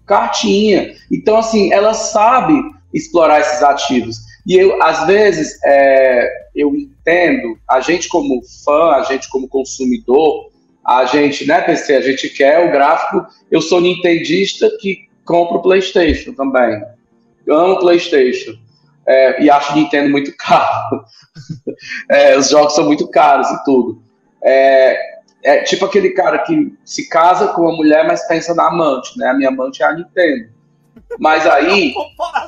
cartinha. 0.05 0.94
Então, 1.10 1.36
assim, 1.36 1.72
ela 1.72 1.94
sabe 1.94 2.55
explorar 2.93 3.40
esses 3.40 3.62
ativos. 3.62 4.18
E 4.47 4.55
eu, 4.55 4.80
às 4.82 5.06
vezes, 5.06 5.59
é, 5.64 6.28
eu 6.55 6.74
entendo, 6.74 7.59
a 7.68 7.80
gente 7.80 8.09
como 8.09 8.40
fã, 8.64 8.93
a 8.93 9.02
gente 9.02 9.28
como 9.28 9.48
consumidor, 9.48 10.51
a 10.84 11.05
gente, 11.05 11.44
né, 11.47 11.60
PC, 11.62 11.94
a 11.94 12.01
gente 12.01 12.28
quer 12.28 12.68
o 12.68 12.70
gráfico. 12.70 13.26
Eu 13.51 13.60
sou 13.60 13.80
nintendista 13.80 14.70
que 14.80 15.09
compro 15.24 15.60
PlayStation 15.60 16.32
também. 16.32 16.80
Eu 17.44 17.56
amo 17.56 17.80
PlayStation. 17.80 18.56
É, 19.07 19.43
e 19.43 19.51
acho 19.51 19.74
Nintendo 19.74 20.11
muito 20.11 20.35
caro. 20.39 21.05
é, 22.11 22.37
os 22.37 22.49
jogos 22.49 22.74
são 22.74 22.85
muito 22.85 23.09
caros 23.09 23.49
e 23.49 23.65
tudo. 23.65 24.03
É, 24.43 25.16
é, 25.43 25.62
tipo 25.62 25.85
aquele 25.85 26.11
cara 26.11 26.39
que 26.39 26.77
se 26.85 27.09
casa 27.09 27.49
com 27.49 27.62
uma 27.62 27.77
mulher, 27.77 28.07
mas 28.07 28.27
pensa 28.27 28.55
na 28.55 28.66
amante, 28.66 29.16
né? 29.19 29.28
A 29.28 29.35
minha 29.35 29.49
amante 29.49 29.83
é 29.83 29.87
a 29.87 29.93
Nintendo. 29.93 30.49
Mas 31.19 31.47
aí 31.47 31.95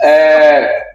é, 0.03 0.89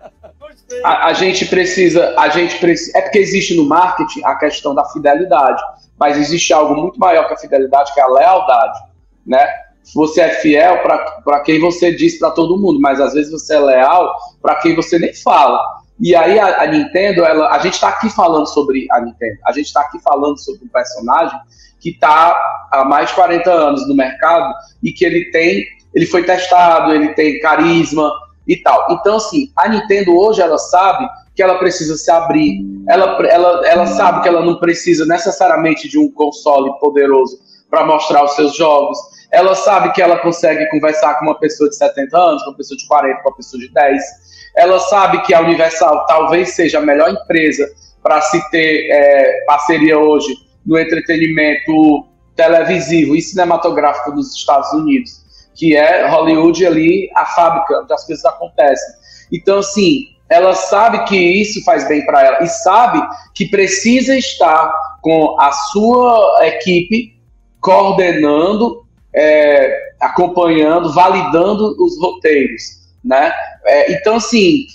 a, 0.83 1.07
a, 1.07 1.13
gente 1.13 1.45
precisa, 1.45 2.13
a 2.19 2.29
gente 2.29 2.57
precisa, 2.59 2.97
é 2.97 3.01
porque 3.01 3.19
existe 3.19 3.55
no 3.55 3.65
marketing 3.65 4.21
a 4.25 4.35
questão 4.35 4.75
da 4.75 4.85
fidelidade, 4.85 5.61
mas 5.97 6.17
existe 6.17 6.51
algo 6.51 6.75
muito 6.75 6.99
maior 6.99 7.27
que 7.27 7.33
a 7.33 7.37
fidelidade, 7.37 7.93
que 7.93 7.99
é 7.99 8.03
a 8.03 8.07
lealdade, 8.07 8.79
né? 9.25 9.47
Você 9.93 10.21
é 10.21 10.29
fiel 10.29 10.81
para 10.81 11.39
quem 11.41 11.59
você 11.59 11.91
diz 11.93 12.17
para 12.17 12.31
todo 12.31 12.57
mundo, 12.57 12.79
mas 12.79 13.01
às 13.01 13.13
vezes 13.13 13.31
você 13.31 13.55
é 13.55 13.59
leal 13.59 14.13
para 14.41 14.55
quem 14.55 14.75
você 14.75 14.97
nem 14.97 15.13
fala. 15.13 15.59
E 15.99 16.15
aí 16.15 16.39
a, 16.39 16.63
a 16.63 16.67
Nintendo, 16.67 17.23
ela, 17.23 17.49
a 17.49 17.59
gente 17.59 17.73
está 17.73 17.89
aqui 17.89 18.09
falando 18.09 18.47
sobre 18.47 18.87
a 18.91 18.99
Nintendo, 19.01 19.37
a 19.45 19.51
gente 19.51 19.67
está 19.67 19.81
aqui 19.81 19.99
falando 20.01 20.37
sobre 20.39 20.65
um 20.65 20.69
personagem 20.69 21.37
que 21.79 21.89
está 21.89 22.35
há 22.71 22.85
mais 22.85 23.09
de 23.09 23.15
40 23.15 23.51
anos 23.51 23.87
no 23.87 23.95
mercado 23.95 24.53
e 24.81 24.91
que 24.91 25.05
ele 25.05 25.29
tem, 25.31 25.63
ele 25.93 26.05
foi 26.05 26.23
testado, 26.23 26.93
ele 26.93 27.09
tem 27.13 27.39
carisma 27.39 28.11
e 28.47 28.55
tal. 28.57 28.87
Então, 28.89 29.17
assim, 29.17 29.51
a 29.55 29.67
Nintendo 29.69 30.17
hoje 30.17 30.41
ela 30.41 30.57
sabe 30.57 31.07
que 31.35 31.43
ela 31.43 31.57
precisa 31.57 31.97
se 31.97 32.09
abrir, 32.11 32.63
ela, 32.87 33.17
ela, 33.27 33.67
ela 33.67 33.85
sabe 33.85 34.21
que 34.21 34.27
ela 34.27 34.45
não 34.45 34.59
precisa 34.59 35.05
necessariamente 35.05 35.89
de 35.89 35.97
um 35.97 36.11
console 36.11 36.71
poderoso 36.79 37.37
para 37.69 37.85
mostrar 37.85 38.23
os 38.23 38.35
seus 38.35 38.55
jogos 38.55 38.97
ela 39.33 39.55
sabe 39.55 39.91
que 39.93 40.01
ela 40.01 40.19
consegue 40.19 40.69
conversar 40.69 41.15
com 41.15 41.25
uma 41.25 41.39
pessoa 41.39 41.67
de 41.67 41.75
70 41.75 42.15
anos, 42.15 42.43
com 42.43 42.51
uma 42.51 42.57
pessoa 42.57 42.77
de 42.77 42.87
40, 42.87 43.21
com 43.21 43.29
uma 43.29 43.35
pessoa 43.35 43.59
de 43.59 43.67
10. 43.73 44.01
Ela 44.55 44.79
sabe 44.79 45.23
que 45.23 45.33
a 45.33 45.41
Universal 45.41 46.05
talvez 46.05 46.49
seja 46.49 46.77
a 46.77 46.81
melhor 46.81 47.09
empresa 47.09 47.67
para 48.03 48.21
se 48.21 48.39
ter 48.51 48.91
é, 48.91 49.43
parceria 49.47 49.97
hoje 49.97 50.35
no 50.63 50.77
entretenimento 50.77 52.05
televisivo 52.35 53.15
e 53.15 53.21
cinematográfico 53.21 54.11
dos 54.11 54.35
Estados 54.35 54.71
Unidos, 54.71 55.11
que 55.55 55.75
é 55.75 56.07
Hollywood 56.07 56.63
ali, 56.67 57.09
a 57.15 57.25
fábrica 57.25 57.81
onde 57.81 57.91
as 57.91 58.05
coisas 58.05 58.23
acontecem. 58.25 58.93
Então, 59.31 59.57
assim, 59.57 60.09
ela 60.29 60.53
sabe 60.53 61.05
que 61.05 61.17
isso 61.17 61.63
faz 61.63 61.87
bem 61.87 62.05
para 62.05 62.23
ela 62.23 62.43
e 62.43 62.47
sabe 62.47 63.01
que 63.33 63.45
precisa 63.45 64.15
estar 64.15 64.71
com 65.01 65.35
a 65.39 65.51
sua 65.51 66.39
equipe 66.45 67.19
coordenando 67.59 68.82
é, 69.13 69.93
acompanhando, 69.99 70.91
validando 70.91 71.75
os 71.83 71.99
roteiros, 71.99 72.63
né? 73.03 73.33
É, 73.65 73.93
então, 73.93 74.15
assim, 74.15 74.65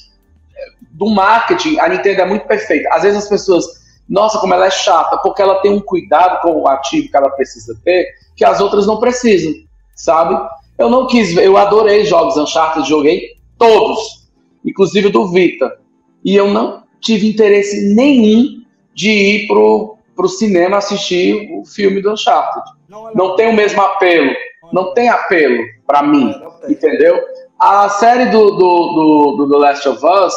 do 0.92 1.08
marketing, 1.10 1.78
a 1.78 1.88
Nintendo 1.88 2.22
é 2.22 2.26
muito 2.26 2.46
perfeita. 2.46 2.88
Às 2.92 3.02
vezes 3.02 3.18
as 3.24 3.28
pessoas, 3.28 3.64
nossa, 4.08 4.38
como 4.38 4.54
ela 4.54 4.66
é 4.66 4.70
chata, 4.70 5.18
porque 5.18 5.42
ela 5.42 5.60
tem 5.60 5.72
um 5.72 5.80
cuidado 5.80 6.40
com 6.40 6.62
o 6.62 6.68
ativo 6.68 7.10
que 7.10 7.16
ela 7.16 7.30
precisa 7.30 7.78
ter, 7.84 8.06
que 8.36 8.44
as 8.44 8.60
outras 8.60 8.86
não 8.86 8.98
precisam, 8.98 9.52
sabe? 9.94 10.38
Eu 10.78 10.88
não 10.88 11.06
quis, 11.06 11.36
eu 11.36 11.56
adorei 11.56 12.04
jogos 12.04 12.36
Uncharted, 12.36 12.88
joguei 12.88 13.36
todos, 13.58 14.28
inclusive 14.64 15.10
do 15.10 15.28
Vita, 15.28 15.78
e 16.24 16.36
eu 16.36 16.48
não 16.48 16.84
tive 17.00 17.28
interesse 17.28 17.94
nenhum 17.94 18.62
de 18.94 19.10
ir 19.10 19.46
pro, 19.46 19.97
pro 20.18 20.28
cinema 20.28 20.78
assistir 20.78 21.48
o 21.52 21.64
filme 21.64 22.02
do 22.02 22.12
Uncharted. 22.12 22.66
Não, 22.88 23.12
não 23.14 23.36
tem 23.36 23.46
o 23.46 23.52
mesmo 23.52 23.80
apelo. 23.80 24.34
Não 24.72 24.92
tem 24.92 25.08
apelo 25.08 25.62
para 25.86 26.02
mim, 26.02 26.34
entendeu? 26.68 27.22
A 27.56 27.88
série 27.88 28.26
do, 28.26 28.50
do, 28.50 28.56
do, 28.56 29.36
do 29.36 29.50
The 29.50 29.56
Last 29.56 29.88
of 29.88 30.04
Us, 30.04 30.34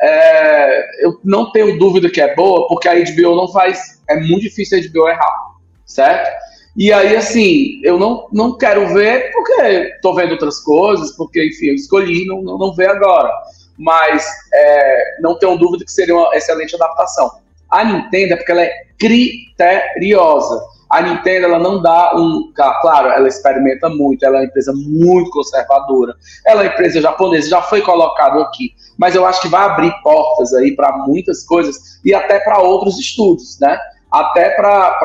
é, 0.00 1.04
eu 1.04 1.18
não 1.24 1.50
tenho 1.50 1.76
dúvida 1.80 2.08
que 2.08 2.20
é 2.20 2.32
boa, 2.36 2.68
porque 2.68 2.88
a 2.88 2.94
HBO 2.94 3.34
não 3.34 3.48
faz. 3.48 4.00
É 4.08 4.14
muito 4.14 4.42
difícil 4.42 4.78
a 4.78 4.82
HBO 4.88 5.08
errar, 5.08 5.50
certo? 5.84 6.30
E 6.76 6.92
aí, 6.92 7.16
assim, 7.16 7.80
eu 7.82 7.98
não, 7.98 8.28
não 8.32 8.56
quero 8.56 8.86
ver 8.94 9.32
porque 9.32 9.98
tô 10.00 10.14
vendo 10.14 10.32
outras 10.32 10.60
coisas, 10.60 11.10
porque, 11.16 11.44
enfim, 11.44 11.66
eu 11.66 11.74
escolhi 11.74 12.24
não, 12.24 12.40
não, 12.40 12.56
não 12.56 12.74
ver 12.74 12.88
agora. 12.88 13.32
Mas 13.76 14.24
é, 14.52 15.20
não 15.20 15.36
tenho 15.36 15.58
dúvida 15.58 15.84
que 15.84 15.90
seria 15.90 16.14
uma 16.14 16.34
excelente 16.36 16.76
adaptação. 16.76 17.43
A 17.74 17.82
Nintendo 17.82 18.34
é 18.34 18.36
porque 18.36 18.52
ela 18.52 18.62
é 18.62 18.72
criteriosa. 18.96 20.64
A 20.88 21.02
Nintendo 21.02 21.46
ela 21.46 21.58
não 21.58 21.82
dá 21.82 22.14
um. 22.16 22.52
Claro, 22.80 23.08
ela 23.08 23.26
experimenta 23.26 23.88
muito, 23.88 24.24
ela 24.24 24.36
é 24.36 24.40
uma 24.42 24.46
empresa 24.46 24.72
muito 24.72 25.28
conservadora. 25.30 26.14
Ela 26.46 26.62
é 26.62 26.66
uma 26.66 26.72
empresa 26.72 27.00
japonesa, 27.00 27.48
já 27.48 27.60
foi 27.60 27.82
colocado 27.82 28.40
aqui. 28.42 28.72
Mas 28.96 29.16
eu 29.16 29.26
acho 29.26 29.42
que 29.42 29.48
vai 29.48 29.64
abrir 29.64 29.92
portas 30.04 30.54
aí 30.54 30.76
para 30.76 30.96
muitas 30.98 31.44
coisas 31.44 32.00
e 32.04 32.14
até 32.14 32.38
para 32.38 32.60
outros 32.60 32.96
estudos, 32.96 33.58
né? 33.58 33.76
Até 34.08 34.50
para 34.50 34.96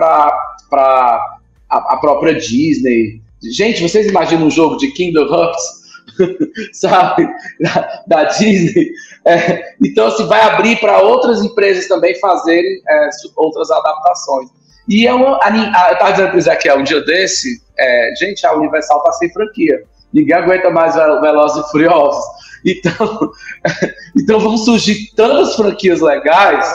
a, 0.72 1.94
a 1.94 1.98
própria 1.98 2.36
Disney. 2.36 3.20
Gente, 3.41 3.82
vocês 3.82 4.06
imaginam 4.08 4.46
um 4.46 4.52
jogo 4.52 4.78
de 4.78 4.91
Kingdom 4.91 5.26
Hearts? 5.26 5.79
sabe, 6.74 7.28
da, 7.60 8.04
da 8.08 8.24
Disney. 8.26 8.91
É, 9.26 9.76
então, 9.82 10.08
assim, 10.08 10.28
vai 10.28 10.41
abrir 10.41 10.80
para 10.80 11.02
outras 11.02 11.44
empresas 11.44 11.88
também 11.88 12.20
fazerem 12.20 12.82
é, 12.88 13.10
outras 13.36 13.70
adaptações. 13.72 14.50
E 14.88 15.06
é 15.06 15.14
uma, 15.14 15.38
a, 15.38 15.48
a, 15.48 15.90
eu 15.90 15.94
estava 15.94 16.12
dizendo 16.12 16.28
para 16.30 16.36
o 16.36 16.40
Ezequiel 16.40 16.80
um 16.80 16.84
dia 16.84 17.02
desse, 17.02 17.62
é, 17.78 18.14
gente, 18.20 18.46
a 18.46 18.54
Universal 18.54 18.98
está 18.98 19.12
sem 19.14 19.32
franquia. 19.32 19.84
Ninguém 20.12 20.36
aguenta 20.36 20.70
mais 20.72 20.96
Velozes 20.96 21.66
e 21.66 21.72
Furiosos. 21.72 22.24
Então, 22.66 23.32
então 24.18 24.40
vão 24.40 24.58
surgir 24.58 25.14
tantas 25.16 25.56
franquias 25.56 26.02
legais, 26.02 26.66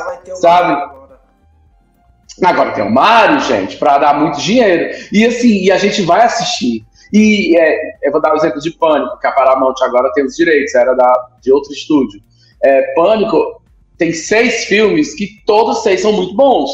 sabe? 0.41 0.73
Agora. 0.73 1.19
agora. 2.45 2.73
tem 2.73 2.85
o 2.85 2.91
Mario, 2.91 3.41
gente, 3.41 3.77
para 3.77 3.99
dar 3.99 4.15
muito 4.15 4.41
dinheiro. 4.41 4.97
E 5.13 5.27
assim, 5.27 5.65
e 5.65 5.73
a 5.73 5.77
gente 5.77 6.03
vai 6.03 6.23
assistir. 6.23 6.85
E 7.15 7.57
é, 7.57 7.79
eu 8.03 8.11
vou 8.11 8.21
dar 8.21 8.31
o 8.31 8.33
um 8.33 8.37
exemplo 8.39 8.61
de 8.61 8.73
Pânico, 8.73 9.21
que 9.21 9.27
a 9.29 9.31
Paramount 9.31 9.77
agora 9.83 10.11
tem 10.15 10.25
os 10.25 10.35
direitos, 10.35 10.75
era 10.75 10.95
da, 10.95 11.29
de 11.41 11.53
outro 11.53 11.73
estúdio. 11.73 12.21
É, 12.61 12.93
Pânico 12.95 13.63
tem 13.97 14.13
seis 14.13 14.65
filmes 14.65 15.15
que 15.15 15.41
todos 15.47 15.85
seis 15.85 16.01
são 16.01 16.13
muito 16.13 16.35
bons. 16.35 16.73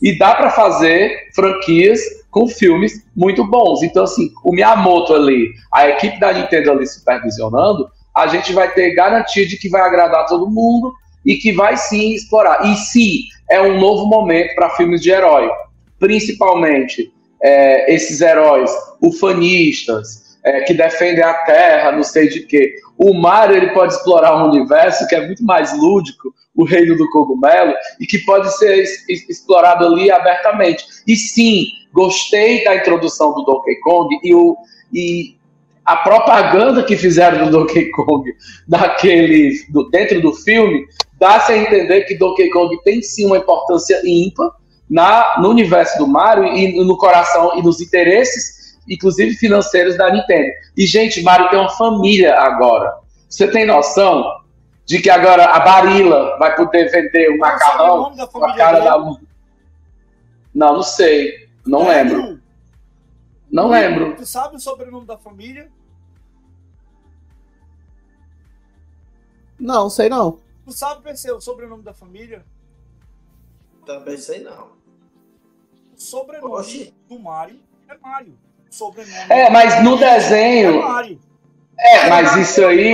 E 0.00 0.18
dá 0.18 0.34
para 0.34 0.50
fazer 0.50 1.28
franquias 1.34 2.00
com 2.30 2.48
filmes 2.48 3.04
muito 3.14 3.46
bons. 3.46 3.82
Então, 3.82 4.04
assim, 4.04 4.30
o 4.42 4.54
Miyamoto 4.54 5.12
ali, 5.12 5.50
a 5.70 5.86
equipe 5.90 6.18
da 6.18 6.32
Nintendo 6.32 6.70
ali 6.70 6.86
supervisionando, 6.86 7.86
a 8.16 8.26
gente 8.28 8.50
vai 8.54 8.72
ter 8.72 8.94
garantia 8.94 9.46
de 9.46 9.58
que 9.58 9.68
vai 9.68 9.82
agradar 9.82 10.24
todo 10.24 10.50
mundo 10.50 10.90
e 11.24 11.36
que 11.36 11.52
vai 11.52 11.76
sim 11.76 12.14
explorar. 12.14 12.64
E 12.66 12.74
sim, 12.76 13.24
é 13.50 13.60
um 13.60 13.78
novo 13.78 14.06
momento 14.06 14.54
para 14.54 14.70
filmes 14.70 15.02
de 15.02 15.10
herói, 15.10 15.50
principalmente 15.98 17.11
é, 17.42 17.92
esses 17.92 18.20
heróis 18.20 18.70
ufanistas, 19.02 20.22
é, 20.44 20.60
que 20.62 20.74
defendem 20.74 21.22
a 21.22 21.34
Terra, 21.34 21.92
não 21.92 22.02
sei 22.02 22.28
de 22.28 22.40
quê. 22.40 22.74
O 22.98 23.14
Mario 23.14 23.56
ele 23.56 23.70
pode 23.70 23.94
explorar 23.94 24.36
um 24.36 24.50
universo 24.50 25.06
que 25.06 25.14
é 25.14 25.26
muito 25.26 25.44
mais 25.44 25.76
lúdico, 25.76 26.34
o 26.54 26.64
reino 26.64 26.96
do 26.96 27.08
cogumelo, 27.10 27.72
e 27.98 28.06
que 28.06 28.18
pode 28.18 28.54
ser 28.58 28.84
explorado 29.08 29.86
ali 29.86 30.10
abertamente. 30.10 30.84
E 31.06 31.16
sim, 31.16 31.66
gostei 31.92 32.64
da 32.64 32.76
introdução 32.76 33.32
do 33.34 33.44
Donkey 33.44 33.76
Kong 33.80 34.18
e, 34.22 34.34
o, 34.34 34.56
e 34.92 35.36
a 35.84 35.96
propaganda 35.96 36.82
que 36.82 36.96
fizeram 36.96 37.46
do 37.46 37.50
Donkey 37.50 37.90
Kong 37.90 38.30
daquele, 38.68 39.64
do, 39.70 39.88
dentro 39.90 40.20
do 40.20 40.32
filme 40.32 40.86
dá-se 41.18 41.52
a 41.52 41.56
entender 41.56 42.02
que 42.02 42.16
Donkey 42.16 42.50
Kong 42.50 42.76
tem 42.82 43.00
sim 43.00 43.26
uma 43.26 43.38
importância 43.38 44.00
ímpar 44.04 44.50
na, 44.92 45.40
no 45.40 45.48
universo 45.48 45.96
do 45.96 46.06
Mario 46.06 46.44
e 46.44 46.84
no 46.84 46.98
coração 46.98 47.56
e 47.56 47.62
nos 47.62 47.80
interesses, 47.80 48.78
inclusive 48.86 49.34
financeiros 49.36 49.96
da 49.96 50.12
Nintendo. 50.12 50.52
E, 50.76 50.86
gente, 50.86 51.22
Mario 51.22 51.48
tem 51.48 51.58
uma 51.58 51.70
família 51.70 52.38
agora. 52.38 52.98
Você 53.26 53.50
tem 53.50 53.66
noção 53.66 54.42
de 54.84 55.00
que 55.00 55.08
agora 55.08 55.46
a 55.46 55.60
Barilla 55.60 56.36
vai 56.38 56.54
poder 56.54 56.90
vender 56.90 57.30
um 57.30 57.38
macarrão 57.38 58.14
com 58.30 58.44
a 58.44 58.54
cara 58.54 58.80
da. 58.80 58.98
Não, 60.54 60.74
não 60.74 60.82
sei. 60.82 61.48
Não 61.64 61.90
é, 61.90 62.02
lembro. 62.02 62.40
Não 63.50 63.70
lembro. 63.70 64.14
Tu 64.16 64.26
sabe 64.26 64.56
o 64.56 64.60
sobrenome 64.60 65.06
da 65.06 65.16
família? 65.16 65.70
Não, 69.58 69.88
sei 69.88 70.10
não. 70.10 70.38
Tu 70.66 70.72
sabe, 70.72 71.02
PC, 71.02 71.32
o 71.32 71.40
sobrenome 71.40 71.82
da 71.82 71.94
família? 71.94 72.44
Também 73.86 74.18
sei 74.18 74.42
não. 74.42 74.71
Sobrenome 76.02 76.54
Oxi. 76.54 76.92
do 77.08 77.18
Mario 77.18 77.60
é 77.88 77.94
Mario. 78.02 78.34
Sobrenome 78.68 79.14
é, 79.28 79.48
mas 79.50 79.82
no 79.84 79.96
desenho. 79.96 80.80
É 80.80 80.82
Mario. 80.82 81.20
É, 81.78 82.08
mas 82.08 82.36
isso 82.36 82.64
aí 82.64 82.92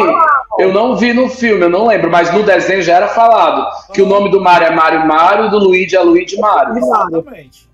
eu 0.58 0.72
não 0.72 0.96
vi 0.96 1.12
no 1.12 1.28
filme, 1.28 1.62
eu 1.62 1.70
não 1.70 1.86
lembro, 1.86 2.10
mas 2.10 2.32
no 2.32 2.42
desenho 2.42 2.80
já 2.82 2.96
era 2.96 3.08
falado 3.08 3.66
que 3.92 4.00
o 4.00 4.06
nome 4.06 4.30
do 4.30 4.40
Mario 4.40 4.68
é 4.68 4.74
Mario 4.74 5.06
Mario 5.06 5.46
e 5.46 5.50
do 5.50 5.58
Luigi 5.58 5.96
é 5.96 6.00
Luigi 6.00 6.38
Mario. 6.38 6.76
Exatamente. 6.78 7.68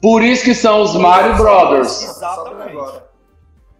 Por 0.00 0.22
isso 0.22 0.44
que 0.44 0.54
são 0.54 0.82
os 0.82 0.94
Mario 0.96 1.36
Brothers. 1.36 2.02
Exatamente. 2.02 2.76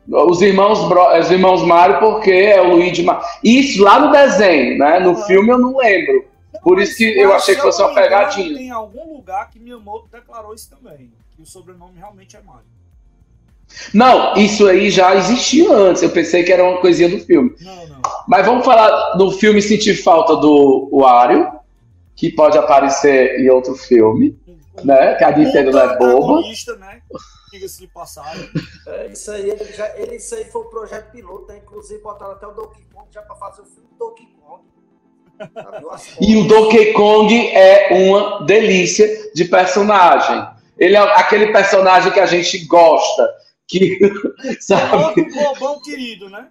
Os 0.09 0.43
irmãos, 0.43 0.78
os 1.19 1.31
irmãos 1.31 1.62
Mario, 1.62 1.99
porque 1.99 2.31
é 2.31 2.61
o 2.61 2.74
Luigi 2.74 3.03
Mario. 3.03 3.23
Isso 3.43 3.83
lá 3.83 3.99
no 3.99 4.12
desenho, 4.12 4.78
né? 4.78 5.01
No 5.01 5.16
filme 5.16 5.51
eu 5.51 5.59
não 5.59 5.77
lembro. 5.77 6.24
Por 6.66 6.80
isso 6.80 6.97
que 6.97 7.05
eu 7.05 7.32
achei 7.32 7.55
que 7.55 7.60
fosse 7.60 7.80
uma 7.80 7.94
pegadinha. 7.94 8.56
Tem 8.56 8.70
algum 8.72 9.14
lugar 9.14 9.48
que 9.51 9.60
Miyamoto 9.60 10.09
declarou 10.10 10.52
isso 10.52 10.68
também. 10.68 11.12
Que 11.30 11.40
o 11.40 11.47
sobrenome 11.47 11.97
realmente 11.97 12.36
é 12.36 12.40
Mario. 12.40 12.66
Não, 13.94 14.34
isso 14.34 14.66
aí 14.66 14.90
já 14.90 15.14
existia 15.14 15.72
antes. 15.72 16.02
Eu 16.02 16.10
pensei 16.10 16.43
que 16.43 16.52
era 16.52 16.64
uma 16.64 16.80
coisinha 16.80 17.09
do 17.09 17.20
filme. 17.20 17.55
Não, 17.60 17.86
não. 17.86 18.02
Mas 18.26 18.44
vamos 18.44 18.64
falar 18.64 19.14
do 19.14 19.30
filme 19.30 19.62
Sentir 19.62 19.94
Falta 20.02 20.34
do 20.34 20.88
Wario, 20.93 21.52
que 22.16 22.32
pode 22.32 22.59
aparecer 22.59 23.38
em 23.38 23.48
outro 23.48 23.76
filme 23.76 24.36
né? 24.84 25.14
Que 25.14 25.24
a 25.24 25.36
Nintendo 25.36 25.70
não 25.70 25.80
é 25.80 25.97
boba. 25.97 26.40
Né? 26.78 27.02
Diga-se 27.51 27.80
de 27.80 27.88
passagem. 27.88 28.51
É, 28.86 29.09
isso 29.09 29.32
aí, 29.32 29.51
ele 29.51 29.72
já, 29.72 29.98
ele, 29.98 30.14
isso 30.14 30.32
aí 30.36 30.44
foi 30.44 30.62
o 30.62 30.66
projeto 30.66 31.10
piloto, 31.10 31.48
né? 31.48 31.59
Inclusive 31.59 32.01
botaram 32.01 32.34
até 32.34 32.47
o 32.47 32.52
Donkey 32.52 32.84
Kong 32.94 33.09
já 33.10 33.20
para 33.20 33.34
fazer 33.34 33.62
o 33.62 33.64
filme 33.64 33.88
do 33.88 33.97
Donkey 33.97 34.26
Kong. 34.40 34.62
E 36.21 36.37
o 36.37 36.47
Donkey 36.47 36.93
Kong 36.93 37.35
é 37.49 37.89
uma 37.93 38.45
delícia 38.45 39.09
de 39.35 39.45
personagem. 39.45 40.47
Ele 40.79 40.97
é 40.97 40.99
aquele 40.99 41.53
personagem 41.53 42.13
que 42.13 42.21
a 42.21 42.27
gente 42.27 42.65
gosta, 42.67 43.29
que 43.67 43.99
sabe? 44.61 45.21
O 45.21 45.55
bobão 45.55 45.81
querido, 45.81 46.29
né? 46.29 46.49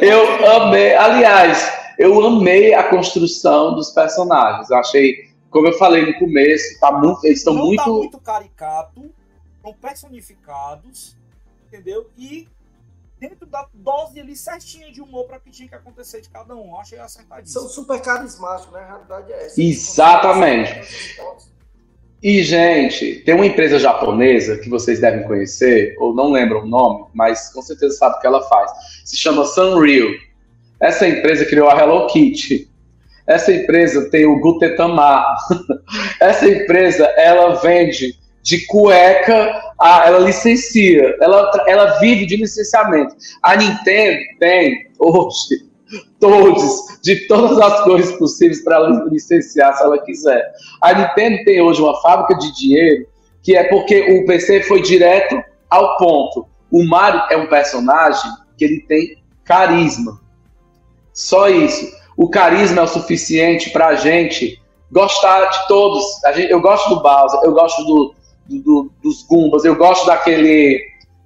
Eu 0.00 0.46
amei, 0.46 0.94
aliás, 0.94 1.70
eu 1.98 2.24
amei 2.24 2.72
a 2.72 2.84
construção 2.84 3.74
dos 3.74 3.90
personagens. 3.90 4.70
Eu 4.70 4.78
achei 4.78 5.30
como 5.50 5.66
eu 5.66 5.72
falei 5.74 6.06
no 6.06 6.18
começo, 6.18 6.78
tá 6.78 6.92
muito, 6.92 7.26
eles 7.26 7.38
estão 7.38 7.54
muito. 7.54 7.82
Tá 7.82 7.88
muito 7.88 8.20
caricato, 8.20 9.10
estão 9.56 9.74
personificados, 9.74 11.16
entendeu? 11.66 12.08
E 12.16 12.48
dentro 13.20 13.46
da 13.46 13.66
dose 13.74 14.18
ali 14.18 14.34
certinha 14.34 14.90
de 14.90 15.02
humor 15.02 15.26
para 15.26 15.36
o 15.36 15.40
que 15.40 15.50
tinha 15.50 15.68
que 15.68 15.74
acontecer 15.74 16.22
de 16.22 16.30
cada 16.30 16.56
um. 16.56 16.70
Eu 16.70 16.78
achei 16.78 16.98
acertadíssimo. 16.98 17.60
São 17.60 17.68
super 17.68 18.00
carismáticos, 18.00 18.72
né? 18.72 18.80
A 18.80 18.86
realidade 18.86 19.32
é 19.32 19.44
essa. 19.44 19.62
Exatamente. 19.62 21.16
E, 22.22 22.42
gente, 22.42 23.16
tem 23.16 23.34
uma 23.34 23.46
empresa 23.46 23.78
japonesa 23.78 24.56
que 24.58 24.70
vocês 24.70 25.00
devem 25.00 25.26
conhecer, 25.26 25.94
ou 25.98 26.14
não 26.14 26.32
lembram 26.32 26.62
o 26.62 26.66
nome, 26.66 27.06
mas 27.14 27.52
com 27.52 27.60
certeza 27.60 27.96
sabe 27.96 28.16
o 28.16 28.20
que 28.20 28.26
ela 28.26 28.42
faz. 28.48 28.70
Se 29.04 29.16
chama 29.16 29.44
Sanrio. 29.44 30.18
Essa 30.80 31.06
empresa 31.06 31.44
criou 31.44 31.68
a 31.68 31.78
Hello 31.78 32.06
Kitty. 32.06 32.70
Essa 33.26 33.52
empresa 33.52 34.10
tem 34.10 34.24
o 34.24 34.40
Gutetamar. 34.40 35.36
Essa 36.20 36.48
empresa, 36.48 37.04
ela 37.16 37.54
vende 37.56 38.18
de 38.42 38.66
cueca, 38.66 39.69
a, 39.80 40.06
ela 40.06 40.18
licencia, 40.18 41.16
ela, 41.20 41.50
ela 41.66 41.98
vive 41.98 42.26
de 42.26 42.36
licenciamento. 42.36 43.14
A 43.42 43.56
Nintendo 43.56 44.18
tem 44.38 44.90
hoje 44.98 45.68
todos, 46.18 47.00
de 47.02 47.26
todas 47.26 47.58
as 47.58 47.80
cores 47.82 48.12
possíveis 48.12 48.62
para 48.62 48.78
licenciar 49.10 49.74
se 49.76 49.82
ela 49.82 49.98
quiser. 49.98 50.44
A 50.80 50.92
Nintendo 50.92 51.44
tem 51.44 51.60
hoje 51.60 51.80
uma 51.80 52.00
fábrica 52.00 52.38
de 52.38 52.54
dinheiro 52.54 53.06
que 53.42 53.56
é 53.56 53.64
porque 53.64 54.20
o 54.20 54.26
PC 54.26 54.64
foi 54.64 54.82
direto 54.82 55.42
ao 55.70 55.96
ponto. 55.96 56.46
O 56.70 56.84
Mario 56.84 57.22
é 57.30 57.36
um 57.36 57.46
personagem 57.46 58.30
que 58.56 58.64
ele 58.64 58.80
tem 58.82 59.22
carisma. 59.44 60.20
Só 61.12 61.48
isso 61.48 62.00
o 62.20 62.28
carisma 62.28 62.82
é 62.82 62.84
o 62.84 62.86
suficiente 62.86 63.70
para 63.70 63.86
a 63.86 63.94
gente 63.94 64.60
gostar 64.92 65.46
de 65.46 65.66
todos. 65.66 66.04
Gente, 66.34 66.50
eu 66.50 66.60
gosto 66.60 66.90
do 66.90 67.02
Bowser, 67.02 67.40
eu 67.44 67.52
gosto 67.54 67.82
do, 67.82 68.14
do, 68.50 68.62
do, 68.62 68.92
dos 69.02 69.22
Gumbas, 69.22 69.64
eu 69.64 69.76
gosto 69.76 70.06
daquele. 70.06 70.80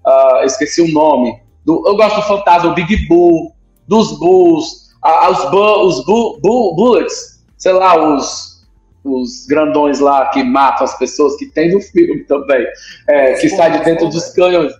Uh, 0.06 0.44
esqueci 0.44 0.82
o 0.82 0.92
nome. 0.92 1.40
Do, 1.64 1.82
eu 1.86 1.96
gosto 1.96 2.16
do 2.16 2.22
Fantasma, 2.22 2.68
do 2.68 2.74
Big 2.74 3.08
Bull, 3.08 3.52
dos 3.88 4.18
Bulls, 4.18 4.90
os, 5.30 5.50
bu, 5.50 5.86
os 5.86 6.04
bu, 6.04 6.38
bu, 6.40 6.74
Bullets, 6.76 7.42
sei 7.56 7.72
lá, 7.72 7.96
os, 7.96 8.66
os 9.02 9.46
grandões 9.46 9.98
lá 9.98 10.26
que 10.26 10.42
matam 10.42 10.84
as 10.84 10.96
pessoas, 10.98 11.36
que 11.36 11.46
tem 11.46 11.72
no 11.72 11.80
filme 11.80 12.24
também, 12.24 12.66
é, 13.08 13.32
que 13.34 13.48
sai 13.48 13.78
de 13.78 13.84
dentro 13.84 14.08
dos 14.08 14.28
canhões. 14.34 14.72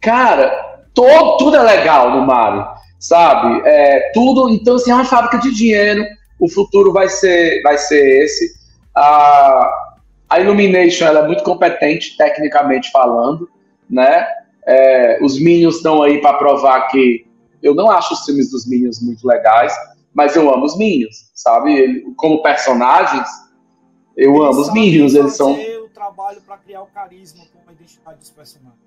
Cara, 0.00 0.50
tudo 0.94 1.54
é 1.54 1.62
legal 1.62 2.10
no 2.12 2.26
Mario 2.26 2.66
sabe? 3.04 3.60
É, 3.66 4.12
tudo, 4.14 4.48
então, 4.48 4.76
assim, 4.76 4.90
é 4.90 4.94
uma 4.94 5.04
fábrica 5.04 5.38
de 5.38 5.54
dinheiro, 5.54 6.02
o 6.40 6.48
futuro 6.48 6.90
vai 6.90 7.08
ser, 7.08 7.60
vai 7.62 7.76
ser 7.76 8.24
esse. 8.24 8.54
A, 8.96 9.70
a 10.34 10.40
Illumination 10.40 11.06
ela 11.06 11.20
é 11.20 11.26
muito 11.26 11.44
competente, 11.44 12.16
tecnicamente 12.16 12.90
falando, 12.90 13.48
né? 13.88 14.26
É, 14.66 15.18
os 15.22 15.38
Minions 15.38 15.76
estão 15.76 16.02
aí 16.02 16.20
para 16.20 16.38
provar 16.38 16.88
que 16.88 17.24
eu 17.62 17.72
não 17.72 17.88
acho 17.88 18.14
os 18.14 18.24
filmes 18.24 18.50
dos 18.50 18.66
Minions 18.68 19.00
muito 19.00 19.24
legais, 19.26 19.72
mas 20.12 20.34
eu 20.34 20.52
amo 20.52 20.64
os 20.64 20.76
Minions, 20.76 21.30
sabe? 21.34 22.04
Como 22.16 22.42
personagens, 22.42 23.28
eu 24.16 24.34
eles 24.34 24.44
amo 24.44 24.60
os 24.60 24.72
Minions. 24.72 25.14
Eles 25.14 25.36
são. 25.36 25.52
o 25.52 25.88
trabalho 25.94 26.40
para 26.44 26.56
criar 26.58 26.82
o 26.82 26.86
carisma 26.86 27.44
com 27.52 27.70
a 27.70 27.72
identidade 27.72 28.18
dos 28.18 28.30
personagens. 28.30 28.80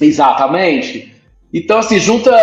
Exatamente. 0.00 1.14
Então, 1.52 1.78
assim, 1.78 1.98
junta 1.98 2.36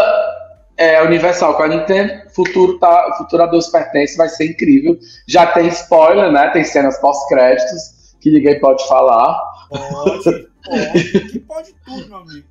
é, 0.78 1.02
Universal 1.02 1.56
com 1.56 1.64
a 1.64 1.68
Nintendo, 1.68 2.30
futuro 2.34 2.80
tá, 2.80 3.16
futuro 3.18 3.44
a 3.44 3.48
Deus 3.48 3.68
pertence, 3.68 4.16
vai 4.16 4.30
ser 4.30 4.52
incrível. 4.52 4.98
Já 5.28 5.48
tem 5.48 5.68
spoiler, 5.68 6.32
né? 6.32 6.50
Tem 6.52 6.64
cenas 6.64 6.98
pós-créditos 7.00 7.97
que 8.28 8.36
ninguém 8.36 8.60
pode 8.60 8.86
falar. 8.88 9.40
Pode, 9.70 10.48
pode, 10.66 11.40
pode 11.40 11.76
tudo, 11.86 12.08
meu 12.08 12.18
amigo. 12.18 12.48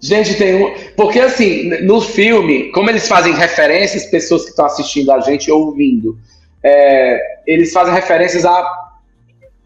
Gente, 0.00 0.34
tem 0.36 0.62
um. 0.62 0.74
Porque 0.96 1.18
assim, 1.18 1.70
no 1.82 2.00
filme, 2.00 2.70
como 2.72 2.90
eles 2.90 3.08
fazem 3.08 3.34
referências, 3.34 4.06
pessoas 4.06 4.44
que 4.44 4.50
estão 4.50 4.66
assistindo 4.66 5.10
a 5.10 5.20
gente 5.20 5.50
ouvindo, 5.50 6.18
é, 6.62 7.18
eles 7.46 7.72
fazem 7.72 7.92
referências 7.92 8.44
a, 8.44 8.90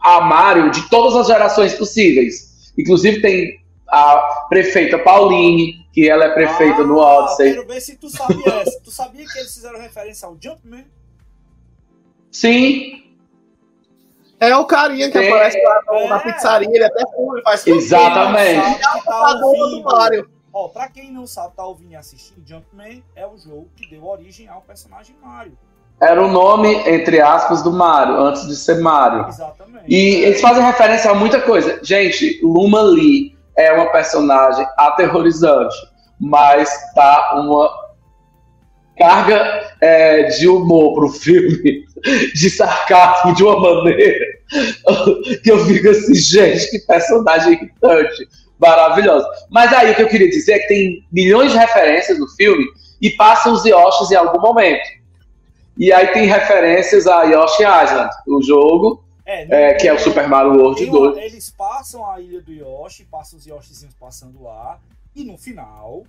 a 0.01 0.21
Mario 0.23 0.71
de 0.71 0.89
todas 0.89 1.15
as 1.17 1.27
gerações 1.27 1.75
possíveis. 1.75 2.73
Inclusive 2.79 3.21
tem 3.21 3.61
a 3.89 4.47
prefeita 4.49 4.99
Pauline, 4.99 5.87
que 5.93 6.09
ela 6.09 6.25
é 6.25 6.31
prefeita 6.31 6.81
ah, 6.81 6.87
no 6.87 6.97
Odyssey. 6.97 7.53
Quero 7.53 7.67
ver 7.67 7.81
se 7.81 7.97
tu 7.97 8.09
sabia 8.09 8.55
essa. 8.55 8.81
Tu 8.81 8.91
sabia 8.91 9.27
que 9.27 9.39
eles 9.39 9.53
fizeram 9.53 9.79
referência 9.79 10.27
ao 10.27 10.39
Jumpman? 10.41 10.87
Sim. 12.31 13.02
É 14.45 14.57
o 14.57 14.65
carinha 14.65 15.09
que 15.11 15.19
Sim. 15.19 15.29
aparece 15.29 15.63
lá 15.63 15.81
É. 15.93 16.09
na 16.09 16.19
pizzaria, 16.19 16.69
ele 16.69 16.85
até 16.85 17.03
fuma, 17.15 17.35
ele 17.35 17.43
faz 17.43 17.67
Exatamente. 17.67 18.59
É 18.85 19.03
tá 19.05 19.31
a 19.31 19.35
dona 19.35 19.41
do 19.41 19.47
ouvindo. 19.47 19.85
Mario. 19.85 20.31
Ó, 20.53 20.69
pra 20.69 20.89
quem 20.89 21.11
não 21.13 21.27
sabe, 21.27 21.55
tá 21.57 21.65
ouvindo 21.65 21.93
e 21.93 21.97
assistindo, 21.97 22.43
Jumpman 22.47 23.03
é 23.17 23.27
o 23.27 23.39
jogo 23.39 23.69
que 23.77 23.89
deu 23.89 24.05
origem 24.07 24.49
ao 24.49 24.61
personagem 24.61 25.15
Mario. 25.23 25.57
Era 26.01 26.21
o 26.21 26.29
nome, 26.29 26.75
entre 26.89 27.21
aspas, 27.21 27.63
do 27.63 27.71
Mario, 27.73 28.17
antes 28.17 28.47
de 28.49 28.57
ser 28.57 28.81
Mario. 28.81 29.27
Exatamente. 29.29 29.85
E 29.89 30.17
eles 30.25 30.41
fazem 30.41 30.63
referência 30.63 31.11
a 31.11 31.15
muita 31.15 31.41
coisa. 31.41 31.79
Gente, 31.83 32.41
Luma 32.43 32.83
Lee 32.83 33.39
é 33.57 33.73
uma 33.73 33.87
personagem 33.93 34.67
aterrorizante, 34.77 35.77
mas 36.21 36.69
tá 36.95 37.35
uma 37.41 37.71
carga 38.99 39.75
é, 39.81 40.25
de 40.25 40.49
humor 40.49 40.95
pro 40.95 41.09
filme, 41.09 41.85
de 42.35 42.51
sarcasmo 42.51 43.35
de 43.35 43.43
uma 43.45 43.59
maneira 43.83 44.25
que 45.43 45.51
eu 45.51 45.65
fico 45.67 45.89
assim, 45.89 46.15
gente, 46.15 46.71
que 46.71 46.79
personagem 46.81 47.55
irritante, 47.55 48.29
maravilhosa. 48.59 49.27
Mas 49.51 49.73
aí 49.73 49.93
o 49.93 49.95
que 49.95 50.03
eu 50.03 50.09
queria 50.09 50.29
dizer 50.29 50.53
é 50.53 50.59
que 50.61 50.69
tem 50.69 51.07
milhões 51.11 51.53
de 51.53 51.59
referências 51.59 52.19
no 52.19 52.29
filme 52.29 52.65
e 53.01 53.11
passam 53.11 53.53
os 53.53 53.65
Yoshis 53.65 54.11
em 54.11 54.17
algum 54.17 54.41
momento. 54.41 54.87
E 55.77 55.93
aí 55.93 56.09
tem 56.09 56.27
referências 56.27 57.07
a 57.07 57.23
Yoshi 57.25 57.63
Island, 57.63 58.11
o 58.29 58.43
jogo, 58.43 59.03
É, 59.25 59.71
é, 59.71 59.75
que 59.75 59.89
é 59.89 59.93
o 59.93 59.99
Super 59.99 60.29
Mario 60.29 60.53
World 60.53 60.79
tem 60.81 60.91
uma- 60.91 61.13
2. 61.13 61.17
Eles 61.33 61.51
passam 61.51 62.09
a 62.09 62.21
ilha 62.21 62.41
do 62.43 62.53
Yoshi, 62.53 63.05
passam 63.11 63.39
os 63.39 63.47
Yoshizinhos 63.47 63.95
passando 63.95 64.43
lá, 64.43 64.79
e 65.15 65.25
no 65.25 65.39
final, 65.39 66.05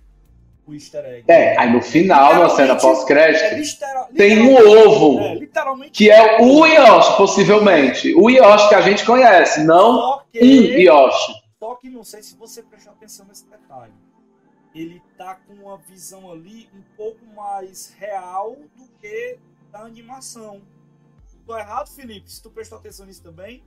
o 0.65 0.73
easter 0.73 1.03
egg. 1.05 1.25
É, 1.27 1.57
aí 1.57 1.71
no 1.71 1.81
final, 1.81 2.35
na 2.35 2.49
cena 2.49 2.75
pós-crédito, 2.75 3.83
é 3.83 4.05
tem 4.15 4.41
um 4.41 4.55
ovo, 4.55 5.19
É, 5.19 5.89
que 5.91 6.09
é 6.09 6.41
o 6.41 6.65
Yoshi, 6.65 7.17
possivelmente. 7.17 8.13
O 8.15 8.29
Yoshi 8.29 8.69
que 8.69 8.75
a 8.75 8.81
gente 8.81 9.05
conhece, 9.05 9.63
não 9.63 9.95
Só 9.95 10.25
um 10.35 10.45
Yoshi. 10.45 11.33
só 11.59 11.75
que 11.75 11.89
não 11.89 12.03
sei 12.03 12.23
se 12.23 12.35
você 12.35 12.61
prestou 12.63 12.93
atenção 12.93 13.25
nesse 13.27 13.45
detalhe. 13.47 13.93
Ele 14.73 15.01
tá 15.17 15.35
com 15.47 15.53
uma 15.53 15.77
visão 15.77 16.31
ali 16.31 16.67
um 16.73 16.81
pouco 16.97 17.19
mais 17.35 17.93
real 17.99 18.57
do 18.75 18.87
que 18.99 19.37
da 19.71 19.81
animação. 19.81 20.61
Tô 21.45 21.57
errado, 21.57 21.89
Felipe? 21.93 22.31
Se 22.31 22.41
tu 22.41 22.49
prestou 22.49 22.77
atenção 22.79 23.05
nisso 23.05 23.21
também? 23.21 23.61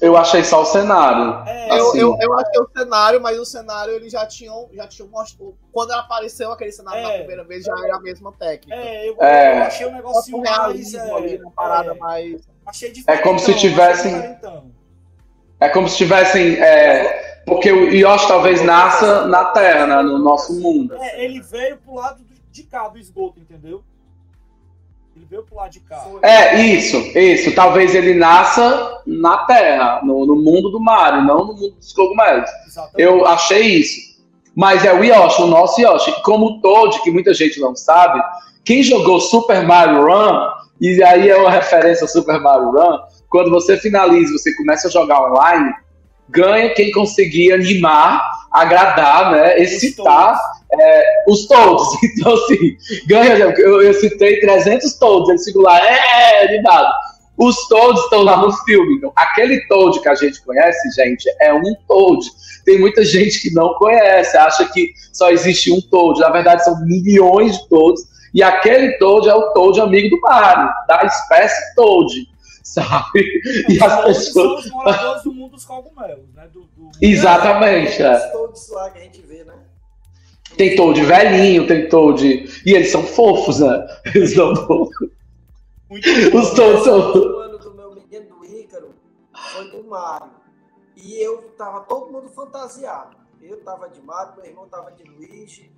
Eu 0.00 0.16
achei 0.16 0.44
só 0.44 0.62
o 0.62 0.64
cenário. 0.64 1.42
É, 1.48 1.78
Eu, 1.78 1.88
Assim. 1.88 1.98
eu, 1.98 2.16
eu 2.20 2.38
achei 2.38 2.60
o 2.62 2.68
cenário, 2.76 3.20
mas 3.20 3.38
o 3.38 3.44
cenário 3.44 3.92
eles 3.94 4.12
já 4.12 4.24
tinham, 4.26 4.68
já 4.72 4.86
tinham 4.86 5.08
mostrado. 5.08 5.56
Quando 5.72 5.90
apareceu 5.92 6.52
aquele 6.52 6.70
cenário 6.72 7.00
É. 7.00 7.02
na 7.02 7.18
primeira 7.18 7.44
vez, 7.44 7.64
já 7.64 7.74
era 7.84 7.96
a 7.96 8.00
mesma 8.00 8.32
técnica. 8.32 8.74
é, 8.78 9.08
eu, 9.08 9.16
É. 9.20 9.58
eu 9.58 9.62
achei 9.64 9.86
um 9.86 10.00
com 10.02 10.40
mais. 10.40 10.94
É, 10.94 11.10
ali, 11.14 11.36
uma 11.42 11.50
parada 11.50 11.90
é, 11.92 11.94
mais. 11.94 12.48
achei 12.64 12.92
É 13.06 13.16
como 13.18 13.38
se 13.38 13.54
tivessem-. 13.54 14.36
É 15.60 15.68
como 15.68 15.88
se 15.88 15.96
tivessem. 15.96 16.62
é, 16.62 17.42
porque 17.44 17.72
o 17.72 17.90
Yoshi 17.92 18.28
talvez 18.28 18.62
nasça 18.62 19.26
na 19.26 19.46
Terra, 19.46 19.86
né, 19.86 20.02
no 20.02 20.18
nosso 20.18 20.60
mundo. 20.60 20.94
É, 20.96 21.24
ele 21.24 21.40
veio 21.40 21.78
pro 21.78 21.94
lado 21.94 22.22
do- 22.22 22.38
de 22.50 22.62
cá 22.62 22.88
do 22.88 22.98
esgoto, 22.98 23.40
entendeu? 23.40 23.82
Ele 25.18 25.26
veio 25.28 25.42
pro 25.42 25.56
lado 25.56 25.72
de 25.72 25.80
cá. 25.80 26.06
É, 26.22 26.62
isso, 26.62 26.96
isso. 27.18 27.52
Talvez 27.52 27.92
ele 27.92 28.14
nasça 28.14 29.02
na 29.04 29.38
Terra, 29.38 30.00
no, 30.04 30.24
no 30.24 30.36
mundo 30.36 30.70
do 30.70 30.78
Mario, 30.78 31.24
não 31.24 31.38
no 31.38 31.54
mundo 31.54 31.72
dos 31.72 31.92
cogumelos. 31.92 32.48
Exatamente. 32.64 33.02
Eu 33.02 33.26
achei 33.26 33.62
isso. 33.62 34.16
Mas 34.54 34.84
é 34.84 34.94
o 34.94 35.02
Yoshi, 35.02 35.42
o 35.42 35.48
nosso 35.48 35.80
Yoshi. 35.80 36.22
Como 36.22 36.46
o 36.46 36.60
Toad, 36.60 37.02
que 37.02 37.10
muita 37.10 37.34
gente 37.34 37.58
não 37.58 37.74
sabe, 37.74 38.22
quem 38.64 38.80
jogou 38.80 39.18
Super 39.20 39.66
Mario 39.66 40.04
Run, 40.04 40.38
e 40.80 41.02
aí 41.02 41.28
é 41.28 41.36
uma 41.36 41.50
referência 41.50 42.04
ao 42.04 42.08
Super 42.08 42.40
Mario 42.40 42.70
Run, 42.70 42.98
quando 43.28 43.50
você 43.50 43.76
finaliza, 43.76 44.32
você 44.32 44.54
começa 44.54 44.86
a 44.86 44.90
jogar 44.90 45.20
online, 45.20 45.74
ganha 46.28 46.72
quem 46.74 46.92
conseguir 46.92 47.52
animar, 47.52 48.22
agradar, 48.52 49.32
né, 49.32 49.58
excitar 49.58 50.38
é, 50.72 51.24
os 51.28 51.46
Toads. 51.46 51.88
Então, 52.18 52.34
assim, 52.34 52.76
ganha, 53.06 53.34
eu, 53.36 53.82
eu 53.82 53.94
citei 53.94 54.40
300 54.40 54.92
Toads, 54.94 55.28
eles 55.28 55.44
ficam 55.44 55.62
lá, 55.62 55.78
é, 55.78 56.48
animado. 56.48 56.92
Os 57.36 57.68
Toads 57.68 58.02
estão 58.02 58.22
lá 58.22 58.36
no 58.36 58.52
filme. 58.64 58.96
Então, 58.96 59.12
aquele 59.14 59.64
Toad 59.68 60.00
que 60.00 60.08
a 60.08 60.14
gente 60.14 60.42
conhece, 60.42 60.90
gente, 61.00 61.24
é 61.40 61.54
um 61.54 61.74
Toad. 61.86 62.26
Tem 62.64 62.80
muita 62.80 63.04
gente 63.04 63.40
que 63.40 63.54
não 63.54 63.74
conhece, 63.74 64.36
acha 64.36 64.64
que 64.66 64.90
só 65.12 65.30
existe 65.30 65.72
um 65.72 65.80
Toad. 65.80 66.20
Na 66.20 66.30
verdade, 66.30 66.64
são 66.64 66.84
milhões 66.84 67.56
de 67.56 67.68
Toads. 67.68 68.02
E 68.34 68.42
aquele 68.42 68.98
Toad 68.98 69.28
é 69.28 69.34
o 69.34 69.52
Toad 69.52 69.80
amigo 69.80 70.16
do 70.16 70.20
Mario, 70.20 70.68
da 70.86 71.02
espécie 71.04 71.74
Toad, 71.76 72.28
sabe? 72.62 73.40
E 73.68 73.82
as 73.82 73.96
Todos 74.00 74.18
pessoas. 74.18 74.32
são 74.32 74.56
os 74.58 74.70
moradores 74.70 75.22
do 75.22 75.32
mundo 75.32 75.52
dos 75.52 75.64
cogumelos, 75.64 76.34
né? 76.34 76.48
Do, 76.52 76.60
do... 76.76 76.90
Exatamente, 77.00 78.02
é. 78.02 78.18
Todos 78.30 78.68
lá 78.70 78.90
que 78.90 78.98
a 78.98 79.02
gente 79.02 79.22
Tem 80.58 80.74
Toad 80.74 81.00
velhinho, 81.04 81.68
tem 81.68 81.88
Toad. 81.88 82.62
E 82.66 82.74
eles 82.74 82.90
são 82.90 83.04
fofos, 83.04 83.60
né? 83.60 83.86
Eles 84.12 84.34
são 84.34 84.56
fofos. 84.56 85.08
Muito 85.88 86.08
Os. 86.36 86.50
Toads 86.50 86.82
são. 86.82 86.98
O 86.98 87.38
ano 87.38 87.58
do 87.58 87.74
meu 87.74 87.94
menino 87.94 88.26
do 88.36 88.44
Ícaro 88.44 88.90
foi 89.32 89.70
do 89.70 89.84
Mario. 89.84 90.32
E 90.96 91.14
eu 91.22 91.42
tava 91.56 91.82
todo 91.82 92.10
mundo 92.10 92.28
fantasiado. 92.30 93.16
Eu 93.40 93.60
tava 93.60 93.88
de 93.88 94.02
Mario, 94.02 94.34
meu 94.36 94.46
irmão 94.46 94.68
tava 94.68 94.90
de 94.90 95.04
Luigi, 95.04 95.70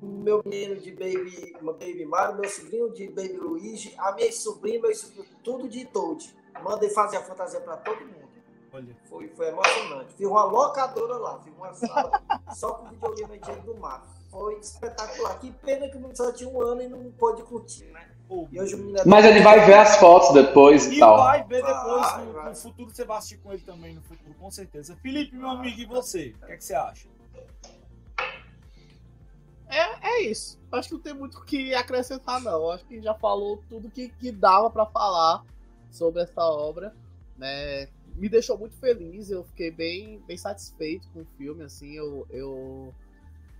o 0.00 0.06
meu 0.06 0.40
menino 0.46 0.76
de 0.76 0.92
Baby, 0.92 1.56
Baby 1.60 2.06
Mario, 2.06 2.38
meu 2.38 2.48
sobrinho 2.48 2.92
de 2.92 3.08
Baby 3.08 3.36
Luigi, 3.36 3.92
a 3.98 4.12
minha 4.12 4.30
sobrinha, 4.30 4.80
meu 4.80 4.94
sobrinho, 4.94 5.26
tudo 5.42 5.68
de 5.68 5.84
Toad. 5.86 6.32
Mandei 6.62 6.88
fazer 6.90 7.16
a 7.16 7.22
fantasia 7.22 7.60
pra 7.60 7.76
todo 7.78 8.00
mundo. 8.00 8.30
Olha, 8.72 8.96
Foi, 9.08 9.26
foi 9.30 9.48
emocionante. 9.48 10.14
Fiz 10.14 10.26
uma 10.28 10.44
locadora 10.44 11.16
lá, 11.16 11.40
fiz 11.40 11.52
uma 11.52 11.74
sala 11.74 12.22
só 12.54 12.74
com 12.74 12.90
videogame 12.90 13.34
antigo 13.34 13.60
do 13.62 13.74
Mario. 13.74 14.19
Foi 14.30 14.58
espetacular. 14.58 15.38
Que 15.40 15.50
pena 15.52 15.88
que 15.88 15.96
o 15.96 16.00
menino 16.00 16.16
só 16.16 16.32
tinha 16.32 16.48
um 16.48 16.60
ano 16.60 16.82
e 16.82 16.88
não 16.88 17.10
pôde 17.12 17.42
curtir, 17.42 17.84
né? 17.86 18.08
E 18.52 19.04
Mas 19.06 19.24
ele 19.24 19.40
vai 19.40 19.66
ver 19.66 19.74
as 19.74 19.96
fotos 19.96 20.32
depois 20.32 20.86
e 20.86 20.96
E 20.96 20.98
tal. 21.00 21.16
vai 21.16 21.42
ver 21.42 21.64
depois, 21.64 22.00
Vai, 22.00 22.24
no, 22.24 22.32
vai. 22.32 22.48
no 22.50 22.54
futuro, 22.54 22.90
você 22.90 23.04
vai 23.04 23.18
assistir 23.18 23.38
com 23.38 23.52
ele 23.52 23.62
também 23.62 23.92
no 23.94 24.02
futuro, 24.02 24.32
com 24.38 24.48
certeza. 24.52 24.96
Felipe, 25.02 25.34
meu 25.34 25.48
amigo, 25.50 25.80
e 25.80 25.84
você? 25.84 26.32
O 26.40 26.46
que, 26.46 26.52
é 26.52 26.56
que 26.56 26.64
você 26.64 26.74
acha? 26.74 27.08
É, 29.68 30.08
é 30.08 30.22
isso. 30.22 30.60
Acho 30.72 30.88
que 30.88 30.94
não 30.94 31.00
tem 31.02 31.14
muito 31.14 31.38
o 31.38 31.44
que 31.44 31.74
acrescentar, 31.74 32.40
não. 32.40 32.70
Acho 32.70 32.84
que 32.84 33.00
já 33.00 33.14
falou 33.14 33.62
tudo 33.68 33.90
que, 33.90 34.08
que 34.10 34.30
dava 34.32 34.70
pra 34.70 34.86
falar 34.86 35.44
sobre 35.90 36.22
essa 36.22 36.42
obra. 36.42 36.94
Né? 37.36 37.88
Me 38.14 38.28
deixou 38.28 38.58
muito 38.58 38.76
feliz, 38.76 39.30
eu 39.30 39.44
fiquei 39.44 39.70
bem, 39.70 40.20
bem 40.26 40.36
satisfeito 40.36 41.08
com 41.12 41.22
o 41.22 41.26
filme. 41.36 41.64
Assim, 41.64 41.92
eu, 41.96 42.26
eu 42.30 42.94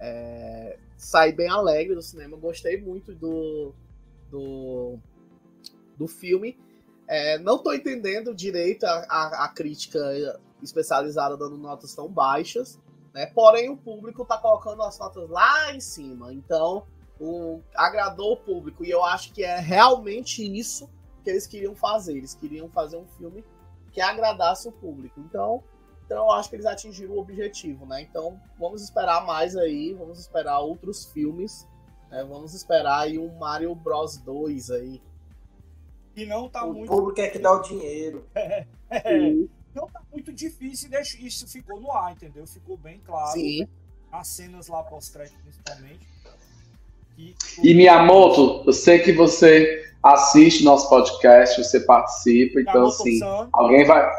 é, 0.00 0.78
saí 0.96 1.32
bem 1.32 1.48
alegre 1.48 1.94
do 1.94 2.02
cinema. 2.02 2.36
Gostei 2.36 2.80
muito 2.80 3.14
do, 3.14 3.74
do, 4.30 4.98
do 5.96 6.08
filme. 6.08 6.58
É, 7.06 7.38
não 7.38 7.58
tô 7.58 7.72
entendendo 7.72 8.34
direito 8.34 8.84
a, 8.84 9.06
a, 9.08 9.44
a 9.44 9.48
crítica 9.48 9.98
especializada 10.62 11.36
dando 11.36 11.56
notas 11.56 11.94
tão 11.94 12.08
baixas 12.08 12.78
né? 13.12 13.26
Porém, 13.26 13.68
o 13.68 13.76
público 13.76 14.24
tá 14.24 14.38
colocando 14.38 14.82
as 14.82 14.98
notas 14.98 15.28
lá 15.28 15.74
em 15.74 15.80
cima. 15.80 16.32
Então, 16.32 16.86
o, 17.18 17.60
agradou 17.74 18.32
o 18.32 18.36
público. 18.36 18.84
E 18.84 18.90
eu 18.90 19.04
acho 19.04 19.32
que 19.32 19.42
é 19.42 19.58
realmente 19.58 20.42
isso 20.42 20.88
que 21.22 21.30
eles 21.30 21.46
queriam 21.46 21.74
fazer. 21.74 22.16
Eles 22.16 22.34
queriam 22.34 22.68
fazer 22.68 22.96
um 22.96 23.06
filme 23.18 23.44
que 23.92 24.00
agradasse 24.00 24.68
o 24.68 24.72
público. 24.72 25.20
Então, 25.20 25.62
então 26.10 26.24
eu 26.24 26.32
acho 26.32 26.48
que 26.48 26.56
eles 26.56 26.66
atingiram 26.66 27.14
o 27.14 27.20
objetivo, 27.20 27.86
né? 27.86 28.02
Então, 28.02 28.36
vamos 28.58 28.82
esperar 28.82 29.24
mais 29.24 29.56
aí. 29.56 29.94
Vamos 29.94 30.18
esperar 30.18 30.58
outros 30.58 31.04
filmes. 31.06 31.68
né? 32.10 32.24
Vamos 32.28 32.52
esperar 32.52 33.02
aí 33.02 33.16
um 33.16 33.32
Mario 33.38 33.72
Bros 33.76 34.16
2 34.16 34.72
aí. 34.72 35.00
E 36.16 36.26
não 36.26 36.48
tá 36.48 36.64
O 36.64 36.72
muito. 36.74 36.88
público 36.90 37.20
é 37.20 37.28
que 37.28 37.38
dá 37.38 37.52
o 37.52 37.62
dinheiro. 37.62 38.26
É, 38.92 39.30
não 39.72 39.86
tá 39.86 40.02
muito 40.12 40.32
difícil 40.32 40.88
e 40.88 40.90
deixa- 40.90 41.16
isso 41.20 41.46
ficou 41.46 41.80
no 41.80 41.92
ar, 41.92 42.10
entendeu? 42.10 42.44
Ficou 42.44 42.76
bem 42.76 43.00
claro. 43.06 43.30
Sim. 43.30 43.68
As 44.10 44.26
cenas 44.26 44.66
lá 44.66 44.82
pós-crédito, 44.82 45.38
principalmente. 45.44 46.08
que- 47.14 47.36
E 47.62 47.72
Miyamoto, 47.72 48.64
eu 48.66 48.72
sei 48.72 48.98
que 48.98 49.12
você 49.12 49.88
assiste 50.02 50.64
nosso 50.64 50.88
podcast, 50.88 51.62
você 51.62 51.78
participa, 51.78 52.60
então 52.60 52.72
Miyamoto 52.80 53.00
assim, 53.02 53.18
San, 53.20 53.48
alguém 53.52 53.84
vai, 53.84 54.10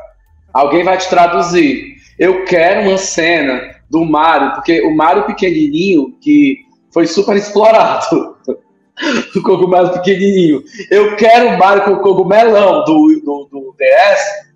alguém 0.54 0.84
vai 0.84 0.98
te 0.98 1.10
traduzir. 1.10 1.96
Eu 2.18 2.46
quero 2.46 2.90
uma 2.90 2.98
cena 2.98 3.76
do 3.90 4.06
Mario, 4.06 4.54
porque 4.56 4.82
o 4.82 4.96
Mario 4.96 5.26
pequenininho, 5.26 6.16
que 6.22 6.60
foi 6.92 7.08
super 7.08 7.36
explorado, 7.36 8.38
o 9.36 9.42
cogumelo 9.42 9.90
pequenininho. 9.94 10.64
Eu 10.90 11.16
quero 11.16 11.50
o 11.50 11.58
Mario 11.58 11.84
com 11.84 11.92
o 11.94 12.02
cogumelão 12.02 12.84
do, 12.86 13.22
do, 13.24 13.50
do 13.52 13.76
DS 13.78 14.52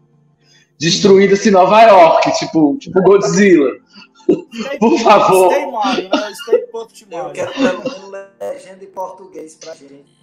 destruindo-se 0.77 1.51
Nova 1.51 1.81
York, 1.83 2.31
tipo, 2.37 2.77
tipo 2.77 3.01
Godzilla. 3.01 3.71
Por 4.79 4.99
favor. 4.99 5.51
Stay 5.51 5.71
Mario, 5.71 6.09
né? 6.09 6.33
Stay 6.33 6.65
Eu 7.11 7.29
quero 7.31 7.61
menos 7.61 8.11
legenda 8.39 8.83
em 8.83 8.87
português 8.87 9.55
pra 9.55 9.73
gente. 9.75 10.14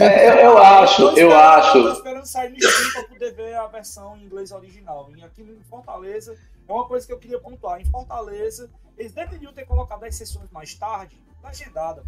É, 0.00 0.30
eu, 0.30 0.50
eu 0.50 0.58
acho, 0.58 1.02
eu 1.02 1.08
esperando- 1.10 1.32
acho. 1.34 1.82
Tô 1.82 1.92
esperando 1.92 2.26
sair 2.26 2.50
no 2.50 2.56
stream 2.58 2.92
pra 2.92 3.02
poder 3.04 3.32
ver 3.34 3.54
a 3.54 3.66
versão 3.66 4.16
em 4.16 4.24
inglês 4.24 4.52
original. 4.52 5.08
E 5.16 5.24
aqui 5.24 5.42
em 5.42 5.62
Fortaleza, 5.68 6.36
é 6.68 6.72
uma 6.72 6.86
coisa 6.86 7.06
que 7.06 7.12
eu 7.12 7.18
queria 7.18 7.40
pontuar. 7.40 7.80
Em 7.80 7.84
Fortaleza, 7.86 8.68
eles 8.98 9.12
deveriam 9.12 9.52
ter 9.52 9.64
colocado 9.64 10.04
as 10.04 10.14
sessões 10.14 10.50
mais 10.50 10.74
tarde, 10.74 11.16
legendada. 11.42 12.02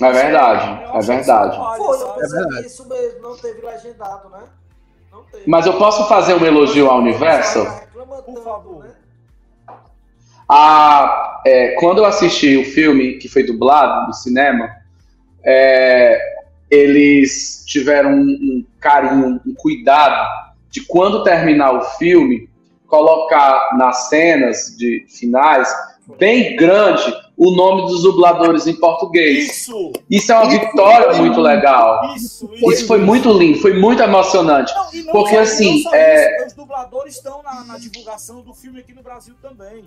É 0.00 0.10
verdade, 0.10 0.82
Eu 0.82 0.88
é 0.94 0.98
acho 0.98 1.06
verdade. 1.06 1.50
isso 1.54 1.62
falha, 1.62 1.84
Foi, 1.84 2.02
eu 2.02 2.28
verdade. 2.28 2.66
isso 2.66 2.88
mesmo, 2.88 3.20
não 3.20 3.36
teve 3.36 3.60
legendado, 3.64 4.28
né? 4.30 4.42
Não 5.12 5.22
teve. 5.24 5.44
Mas 5.46 5.66
eu 5.66 5.78
posso 5.78 6.08
fazer 6.08 6.34
um 6.34 6.44
elogio 6.44 6.90
ao 6.90 6.98
Universal? 6.98 7.64
Reclama 7.64 8.22
Por 8.22 8.42
favor. 8.42 8.84
né? 8.84 8.94
Ah, 10.48 11.40
é, 11.46 11.74
quando 11.78 11.98
eu 11.98 12.04
assisti 12.04 12.56
o 12.56 12.64
filme 12.64 13.18
que 13.18 13.28
foi 13.28 13.42
dublado 13.44 14.06
no 14.08 14.12
cinema, 14.12 14.81
é, 15.44 16.18
eles 16.70 17.64
tiveram 17.66 18.10
um, 18.12 18.22
um 18.22 18.66
carinho, 18.80 19.40
um 19.46 19.54
cuidado 19.54 20.28
de 20.70 20.80
quando 20.86 21.22
terminar 21.22 21.72
o 21.74 21.82
filme, 21.98 22.48
colocar 22.86 23.76
nas 23.76 24.08
cenas 24.08 24.74
de 24.76 25.04
finais 25.08 25.68
bem 26.18 26.56
grande 26.56 27.02
o 27.36 27.50
nome 27.50 27.82
dos 27.82 28.02
dubladores 28.02 28.66
em 28.66 28.74
português. 28.76 29.48
Isso! 29.50 29.92
Isso 30.10 30.32
é 30.32 30.34
uma 30.36 30.50
vitória 30.50 31.12
muito 31.18 31.40
legal. 31.40 32.14
Isso, 32.14 32.50
isso. 32.54 32.70
Isso 32.72 32.86
foi 32.86 32.98
muito 32.98 33.32
lindo, 33.32 33.58
foi 33.60 33.78
muito 33.78 34.02
emocionante. 34.02 34.72
Não, 34.74 34.92
não 35.04 35.12
Porque, 35.12 35.34
só- 35.34 35.40
e 35.40 35.42
assim, 35.42 35.82
só 35.82 35.94
é- 35.94 36.36
isso, 36.36 36.46
os 36.48 36.52
dubladores 36.52 37.16
estão 37.16 37.42
na, 37.42 37.64
na 37.64 37.78
divulgação 37.78 38.42
do 38.42 38.52
filme 38.54 38.80
aqui 38.80 38.92
no 38.92 39.02
Brasil 39.02 39.34
também. 39.40 39.84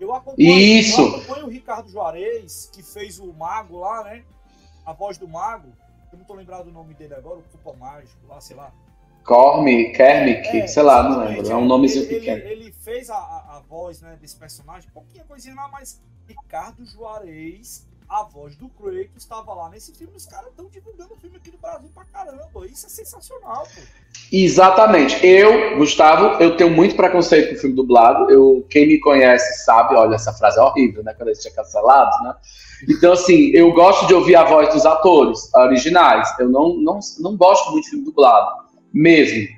Eu 0.00 0.12
acompanho, 0.14 0.48
Isso. 0.58 1.00
eu 1.00 1.08
acompanho 1.08 1.46
o 1.46 1.48
Ricardo 1.48 1.88
Juarez, 1.88 2.68
que 2.72 2.82
fez 2.82 3.18
o 3.20 3.32
Mago 3.32 3.78
lá, 3.78 4.02
né? 4.04 4.22
A 4.84 4.92
voz 4.92 5.18
do 5.18 5.28
Mago. 5.28 5.72
Eu 6.12 6.18
não 6.18 6.24
tô 6.24 6.34
lembrado 6.34 6.64
do 6.64 6.72
nome 6.72 6.92
dele 6.94 7.14
agora, 7.14 7.38
o 7.38 7.42
Culpa 7.42 7.72
Mágico, 7.78 8.26
lá, 8.28 8.40
sei 8.40 8.54
lá. 8.54 8.72
Corme, 9.24 9.92
Kermit, 9.92 10.48
É, 10.48 10.66
sei 10.66 10.82
lá, 10.82 11.02
não 11.08 11.24
lembro. 11.24 11.50
É 11.50 11.56
um 11.56 11.64
nomezinho 11.64 12.04
ele, 12.04 12.14
pequeno. 12.18 12.38
Ele, 12.38 12.64
ele 12.64 12.72
fez 12.72 13.08
a, 13.08 13.16
a, 13.16 13.56
a 13.56 13.60
voz 13.60 14.00
né, 14.00 14.18
desse 14.20 14.36
personagem, 14.36 14.90
pouquinha 14.92 15.24
coisinha 15.24 15.54
lá, 15.54 15.68
mas 15.68 16.02
Ricardo 16.26 16.84
Juarez, 16.84 17.86
a 18.12 18.24
voz 18.24 18.54
do 18.56 18.68
Kratos, 18.68 19.22
estava 19.22 19.54
lá 19.54 19.70
nesse 19.70 19.94
filme. 19.94 20.12
Os 20.14 20.26
caras 20.26 20.50
estão 20.50 20.66
divulgando 20.66 21.14
o 21.14 21.16
filme 21.16 21.38
aqui 21.38 21.50
no 21.50 21.56
Brasil 21.56 21.88
pra 21.94 22.04
caramba. 22.04 22.66
Isso 22.66 22.84
é 22.84 22.88
sensacional, 22.90 23.62
pô. 23.62 23.80
Exatamente. 24.30 25.26
Eu, 25.26 25.78
Gustavo, 25.78 26.42
eu 26.42 26.54
tenho 26.54 26.70
muito 26.70 26.94
preconceito 26.94 27.54
com 27.54 27.60
filme 27.60 27.74
dublado. 27.74 28.30
Eu, 28.30 28.66
quem 28.68 28.86
me 28.86 29.00
conhece 29.00 29.64
sabe, 29.64 29.94
olha, 29.94 30.14
essa 30.14 30.32
frase 30.34 30.58
é 30.58 30.62
horrível, 30.62 31.02
né? 31.02 31.14
Quando 31.14 31.28
eles 31.28 31.40
tinham 31.40 31.54
cancelado, 31.54 32.10
né? 32.22 32.34
Então, 32.86 33.12
assim, 33.12 33.50
eu 33.54 33.72
gosto 33.72 34.06
de 34.06 34.12
ouvir 34.12 34.36
a 34.36 34.44
voz 34.44 34.74
dos 34.74 34.84
atores 34.84 35.52
originais. 35.54 36.28
Eu 36.38 36.50
não, 36.50 36.76
não, 36.76 36.98
não 37.20 37.34
gosto 37.34 37.70
muito 37.70 37.84
de 37.84 37.90
filme 37.90 38.04
dublado, 38.04 38.64
mesmo. 38.92 39.48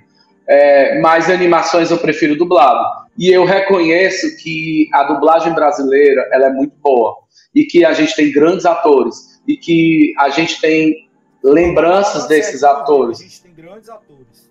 É, 0.46 1.00
mas 1.00 1.28
animações 1.28 1.90
eu 1.90 1.98
prefiro 1.98 2.36
dublado. 2.36 3.04
E 3.18 3.30
eu 3.32 3.44
reconheço 3.44 4.36
que 4.36 4.88
a 4.92 5.04
dublagem 5.04 5.52
brasileira 5.54 6.28
ela 6.32 6.46
é 6.46 6.52
muito 6.52 6.76
boa. 6.80 7.23
E 7.54 7.64
que 7.64 7.84
a 7.84 7.92
gente 7.92 8.14
tem 8.16 8.32
grandes 8.32 8.66
atores. 8.66 9.40
E 9.46 9.56
que 9.56 10.12
a 10.18 10.30
gente 10.30 10.60
tem 10.60 11.08
lembranças 11.42 12.26
desses 12.26 12.60
Certo, 12.60 12.80
atores. 12.80 13.20
A 13.20 13.22
gente 13.22 13.42
tem 13.42 13.54
grandes 13.54 13.88
atores. 13.88 14.50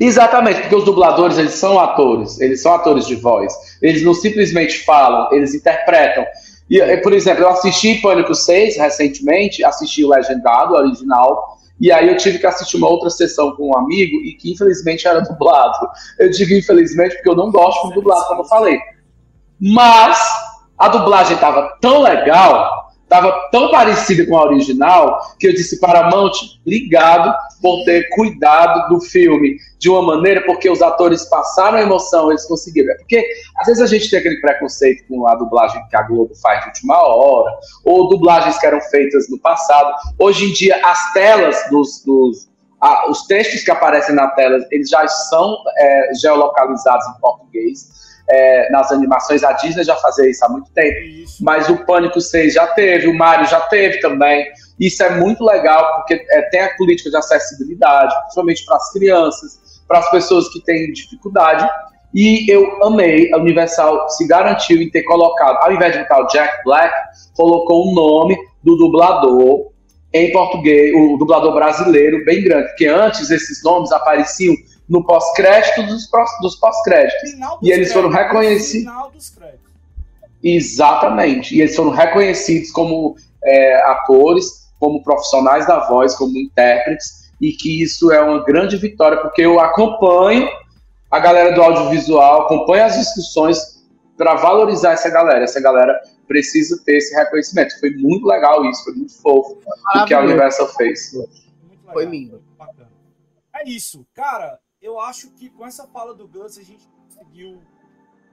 Exatamente, 0.00 0.62
porque 0.62 0.76
os 0.76 0.84
dubladores 0.84 1.38
eles 1.38 1.52
são 1.52 1.78
atores, 1.78 2.40
eles 2.40 2.60
são 2.60 2.74
atores 2.74 3.06
de 3.06 3.14
voz. 3.14 3.52
Eles 3.80 4.02
não 4.02 4.14
simplesmente 4.14 4.84
falam, 4.84 5.32
eles 5.32 5.54
interpretam. 5.54 6.24
E, 6.68 6.80
eh, 6.80 6.96
por 6.98 7.12
exemplo, 7.12 7.44
eu 7.44 7.48
assisti 7.48 8.00
Pânico 8.00 8.34
6 8.34 8.76
recentemente, 8.76 9.64
assisti 9.64 10.04
o 10.04 10.08
legendado, 10.08 10.74
o 10.74 10.76
original, 10.76 11.56
e 11.80 11.92
aí 11.92 12.08
eu 12.08 12.16
tive 12.16 12.38
que 12.38 12.46
assistir 12.46 12.76
uma 12.76 12.88
outra 12.88 13.10
sessão 13.10 13.54
com 13.54 13.68
um 13.68 13.76
amigo 13.76 14.16
e 14.22 14.32
que 14.32 14.52
infelizmente 14.52 15.06
era 15.06 15.20
dublado. 15.24 15.88
Eu 16.18 16.30
digo 16.30 16.54
infelizmente 16.54 17.14
porque 17.16 17.28
eu 17.28 17.36
não 17.36 17.50
gosto 17.50 17.88
de 17.88 17.94
dublado, 17.94 18.26
como 18.26 18.42
eu 18.42 18.46
falei. 18.46 18.78
Mas 19.60 20.18
a 20.78 20.88
dublagem 20.88 21.34
estava 21.34 21.76
tão 21.80 22.02
legal, 22.02 22.86
estava 23.06 23.32
tão 23.52 23.70
parecida 23.70 24.26
com 24.26 24.36
a 24.36 24.44
original, 24.44 25.20
que 25.38 25.46
eu 25.46 25.52
disse 25.52 25.80
Paramount, 25.80 26.32
obrigado 26.60 27.32
por 27.62 27.84
ter 27.84 28.08
cuidado 28.10 28.88
do 28.88 29.00
filme 29.00 29.56
de 29.78 29.88
uma 29.88 30.02
maneira, 30.02 30.42
porque 30.44 30.68
os 30.68 30.82
atores 30.82 31.24
passaram 31.26 31.78
a 31.78 31.82
emoção, 31.82 32.30
eles 32.30 32.44
conseguiram. 32.46 32.92
É 32.92 32.96
Porque 32.96 33.24
às 33.58 33.66
vezes 33.66 33.82
a 33.82 33.86
gente 33.86 34.10
tem 34.10 34.18
aquele 34.18 34.40
preconceito 34.40 35.04
com 35.08 35.26
a 35.26 35.34
dublagem 35.36 35.80
que 35.88 35.96
a 35.96 36.02
Globo 36.02 36.34
faz 36.42 36.60
de 36.62 36.68
última 36.68 36.98
hora, 36.98 37.52
ou 37.84 38.08
dublagens 38.08 38.58
que 38.58 38.66
eram 38.66 38.80
feitas 38.80 39.30
no 39.30 39.38
passado. 39.38 39.94
Hoje 40.18 40.44
em 40.44 40.52
dia, 40.52 40.80
as 40.84 41.12
telas 41.12 41.56
dos. 41.70 42.02
dos 42.04 42.48
os 43.08 43.22
textos 43.26 43.64
que 43.64 43.70
aparecem 43.70 44.14
na 44.14 44.28
tela, 44.28 44.58
eles 44.70 44.88
já 44.88 45.06
são 45.08 45.56
é, 45.76 46.14
geolocalizados 46.20 47.04
em 47.06 47.20
português. 47.20 48.05
É, 48.28 48.70
nas 48.70 48.90
animações, 48.90 49.44
a 49.44 49.52
Disney 49.52 49.84
já 49.84 49.94
fazia 49.96 50.28
isso 50.28 50.44
há 50.44 50.48
muito 50.48 50.70
tempo 50.72 51.26
mas 51.40 51.68
o 51.68 51.84
Pânico 51.84 52.20
6 52.20 52.54
já 52.54 52.66
teve, 52.68 53.08
o 53.08 53.14
Mario 53.14 53.46
já 53.46 53.60
teve 53.60 53.98
também. 54.00 54.46
Isso 54.78 55.02
é 55.02 55.18
muito 55.18 55.44
legal, 55.44 55.96
porque 55.96 56.14
é, 56.30 56.42
tem 56.50 56.60
a 56.60 56.74
política 56.76 57.10
de 57.10 57.16
acessibilidade, 57.16 58.14
principalmente 58.22 58.64
para 58.64 58.76
as 58.76 58.92
crianças, 58.92 59.82
para 59.86 59.98
as 59.98 60.10
pessoas 60.10 60.48
que 60.48 60.62
têm 60.64 60.92
dificuldade. 60.92 61.68
E 62.14 62.50
eu 62.50 62.82
amei, 62.82 63.32
a 63.32 63.38
Universal 63.38 64.08
se 64.10 64.26
garantiu 64.26 64.80
em 64.80 64.90
ter 64.90 65.02
colocado, 65.02 65.56
ao 65.62 65.72
invés 65.72 65.92
de 65.92 65.98
botar 66.00 66.20
o 66.20 66.26
Jack 66.28 66.64
Black, 66.64 66.94
colocou 67.36 67.88
o 67.88 67.94
nome 67.94 68.36
do 68.62 68.76
dublador 68.76 69.72
em 70.12 70.32
português, 70.32 70.94
o 70.94 71.18
dublador 71.18 71.52
brasileiro, 71.52 72.24
bem 72.24 72.42
grande, 72.42 72.68
porque 72.68 72.86
antes 72.86 73.28
esses 73.30 73.62
nomes 73.62 73.92
apareciam 73.92 74.54
no 74.88 75.04
pós-crédito 75.04 75.82
dos, 75.84 76.08
dos 76.40 76.56
pós-créditos. 76.56 77.30
E 77.62 77.70
eles 77.70 77.92
foram 77.92 78.08
reconhecidos. 78.08 78.86
Final 78.86 79.10
dos 79.10 79.30
créditos. 79.30 79.66
Exatamente. 80.42 81.56
E 81.56 81.60
eles 81.60 81.74
foram 81.74 81.90
reconhecidos 81.90 82.70
como 82.70 83.16
é, 83.44 83.82
atores, 83.90 84.70
como 84.78 85.02
profissionais 85.02 85.66
da 85.66 85.88
voz, 85.88 86.14
como 86.14 86.36
intérpretes, 86.36 87.32
e 87.40 87.52
que 87.52 87.82
isso 87.82 88.12
é 88.12 88.20
uma 88.20 88.44
grande 88.44 88.76
vitória, 88.76 89.18
porque 89.18 89.42
eu 89.42 89.58
acompanho 89.60 90.48
a 91.10 91.18
galera 91.18 91.54
do 91.54 91.62
audiovisual, 91.62 92.42
acompanho 92.42 92.84
as 92.84 92.96
discussões 92.96 93.84
para 94.16 94.34
valorizar 94.34 94.92
essa 94.92 95.10
galera. 95.10 95.44
Essa 95.44 95.60
galera 95.60 96.00
precisa 96.26 96.80
ter 96.84 96.96
esse 96.96 97.14
reconhecimento. 97.14 97.78
Foi 97.78 97.90
muito 97.90 98.26
legal 98.26 98.64
isso, 98.64 98.84
foi 98.84 98.94
muito 98.94 99.20
fofo 99.20 99.58
o 99.94 100.04
que 100.04 100.14
a. 100.14 100.20
Universal 100.20 100.68
fez. 100.74 101.12
Foi 101.92 102.04
lindo. 102.04 102.42
Bacana. 102.58 102.90
É 103.54 103.68
isso. 103.68 104.06
Cara, 104.14 104.58
eu 104.86 105.00
acho 105.00 105.30
que 105.32 105.50
com 105.50 105.66
essa 105.66 105.86
fala 105.88 106.14
do 106.14 106.28
Gus 106.28 106.56
a 106.56 106.62
gente 106.62 106.86
conseguiu 106.88 107.60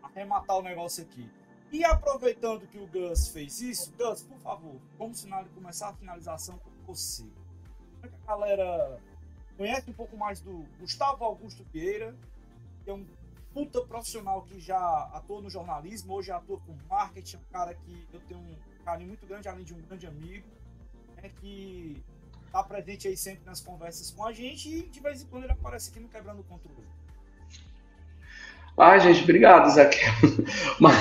arrematar 0.03 0.57
o 0.57 0.61
negócio 0.61 1.03
aqui. 1.03 1.27
E 1.71 1.83
aproveitando 1.83 2.67
que 2.67 2.77
o 2.77 2.85
Gus 2.85 3.29
fez 3.29 3.59
isso, 3.59 3.91
Gus, 3.97 4.21
por 4.21 4.37
favor, 4.37 4.79
vamos 4.97 5.25
começar 5.55 5.89
a 5.89 5.93
finalização 5.93 6.59
com 6.59 6.69
você. 6.85 7.25
É 8.03 8.07
que 8.07 8.15
a 8.15 8.27
galera 8.27 9.01
conhece 9.57 9.89
um 9.89 9.93
pouco 9.93 10.15
mais 10.15 10.41
do 10.41 10.63
Gustavo 10.79 11.23
Augusto 11.23 11.65
Vieira, 11.73 12.15
que 12.83 12.91
é 12.91 12.93
um 12.93 13.03
puta 13.51 13.81
profissional 13.85 14.43
que 14.43 14.59
já 14.59 14.77
atua 15.13 15.41
no 15.41 15.49
jornalismo, 15.49 16.13
hoje 16.13 16.31
atua 16.31 16.59
com 16.59 16.75
marketing, 16.87 17.37
um 17.37 17.51
cara 17.51 17.73
que 17.73 18.07
eu 18.13 18.19
tenho 18.21 18.39
um 18.39 18.83
carinho 18.83 19.07
muito 19.07 19.25
grande, 19.25 19.47
além 19.47 19.63
de 19.63 19.73
um 19.73 19.81
grande 19.81 20.05
amigo, 20.05 20.47
né, 21.15 21.29
que 21.39 22.03
tá 22.53 22.63
presente 22.63 23.07
aí 23.07 23.17
sempre 23.17 23.41
nas 23.47 23.59
conversas 23.59 24.11
com 24.11 24.23
a 24.23 24.31
gente 24.31 24.69
e 24.69 24.83
de 24.83 24.99
vez 24.99 25.23
em 25.23 25.25
quando 25.25 25.45
ele 25.45 25.53
aparece 25.53 25.89
aqui 25.89 25.99
no 25.99 26.07
Quebrando 26.07 26.41
o 26.41 26.43
Controle. 26.43 26.87
Ai, 28.77 28.99
gente, 28.99 29.23
obrigado. 29.23 29.73
Mas 30.79 30.95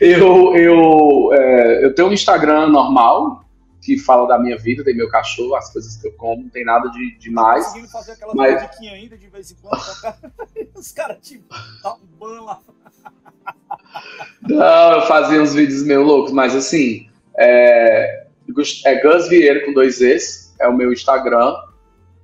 eu, 0.00 0.56
eu, 0.56 1.32
é, 1.32 1.84
eu 1.84 1.94
tenho 1.94 2.08
um 2.08 2.12
Instagram 2.12 2.68
normal, 2.68 3.44
que 3.82 3.98
fala 3.98 4.28
da 4.28 4.38
minha 4.38 4.56
vida, 4.56 4.84
tem 4.84 4.94
meu 4.94 5.08
cachorro, 5.08 5.56
as 5.56 5.72
coisas 5.72 5.96
que 5.96 6.06
eu 6.06 6.12
como, 6.12 6.44
não 6.44 6.50
tem 6.50 6.64
nada 6.64 6.88
de 6.90 7.16
demais. 7.18 7.64
Conseguindo 7.66 7.88
fazer 7.88 8.12
aquela 8.12 8.34
mas- 8.34 8.80
ainda 8.80 9.16
de 9.16 9.26
vez 9.28 9.50
em 9.50 9.54
quando, 9.56 9.84
tocar- 9.84 10.18
os 10.74 10.92
caras 10.92 11.18
te 11.20 11.42
dão 11.82 11.98
um 12.00 12.16
ban 12.16 12.42
lá. 12.42 12.60
Não, 14.42 14.92
eu 14.92 15.02
fazia 15.02 15.40
uns 15.40 15.54
vídeos 15.54 15.82
meio 15.84 16.02
loucos, 16.02 16.32
mas 16.32 16.54
assim, 16.54 17.08
é, 17.38 18.26
é 18.84 19.02
Gus 19.02 19.28
Vieira 19.28 19.64
com 19.64 19.72
dois 19.72 20.00
Es, 20.00 20.45
é 20.60 20.68
o 20.68 20.76
meu 20.76 20.92
Instagram. 20.92 21.54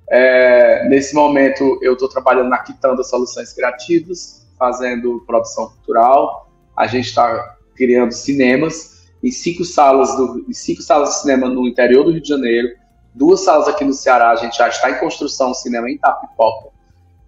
É, 0.09 0.87
nesse 0.89 1.15
momento 1.15 1.79
eu 1.81 1.93
estou 1.93 2.09
trabalhando 2.09 2.49
na 2.49 2.59
Quitanda 2.59 3.03
Soluções 3.03 3.53
Criativas, 3.53 4.47
fazendo 4.57 5.23
produção 5.25 5.69
cultural, 5.69 6.49
a 6.75 6.87
gente 6.87 7.07
está 7.07 7.57
criando 7.75 8.11
cinemas 8.11 9.07
em 9.23 9.31
cinco 9.31 9.63
salas 9.63 10.15
do, 10.15 10.45
em 10.47 10.53
cinco 10.53 10.81
salas 10.81 11.09
de 11.09 11.21
cinema 11.21 11.47
no 11.47 11.67
interior 11.67 12.03
do 12.03 12.11
Rio 12.11 12.21
de 12.21 12.27
Janeiro, 12.27 12.69
duas 13.13 13.41
salas 13.41 13.67
aqui 13.67 13.85
no 13.85 13.93
Ceará, 13.93 14.31
a 14.31 14.35
gente 14.35 14.57
já 14.57 14.67
está 14.67 14.91
em 14.91 14.99
construção 14.99 15.51
um 15.51 15.53
cinema 15.53 15.89
em 15.89 15.97
Tapipoca. 15.97 16.73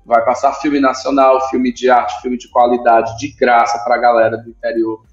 Vai 0.05 0.23
passar 0.23 0.53
filme 0.53 0.79
nacional, 0.79 1.49
filme 1.49 1.73
de 1.73 1.89
arte, 1.89 2.21
filme 2.21 2.37
de 2.37 2.47
qualidade, 2.49 3.17
de 3.17 3.29
graça 3.29 3.79
para 3.79 3.95
a 3.95 3.97
galera 3.97 4.37
do 4.37 4.49
interior. 4.49 5.03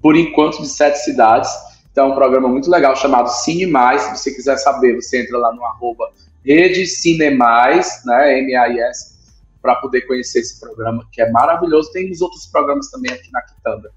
Por 0.00 0.16
enquanto, 0.16 0.62
de 0.62 0.68
sete 0.68 0.98
cidades. 1.00 1.50
Então, 1.92 2.08
é 2.08 2.12
um 2.12 2.14
programa 2.14 2.48
muito 2.48 2.70
legal 2.70 2.94
chamado 2.96 3.28
Cine 3.28 3.66
Mais. 3.66 4.02
Se 4.02 4.16
você 4.16 4.30
quiser 4.32 4.56
saber, 4.56 4.94
você 4.94 5.22
entra 5.22 5.38
lá 5.38 5.52
no 5.52 5.64
arroba 5.64 6.10
Rede 6.44 6.86
Cinemais, 6.86 8.02
né, 8.04 8.38
M-A-I-S, 8.40 9.18
para 9.60 9.76
poder 9.76 10.02
conhecer 10.02 10.40
esse 10.40 10.58
programa, 10.58 11.06
que 11.12 11.20
é 11.20 11.30
maravilhoso. 11.30 11.92
Tem 11.92 12.10
os 12.10 12.20
outros 12.20 12.46
programas 12.46 12.90
também 12.90 13.12
aqui 13.12 13.30
na 13.32 13.42
Quitanda. 13.42 13.90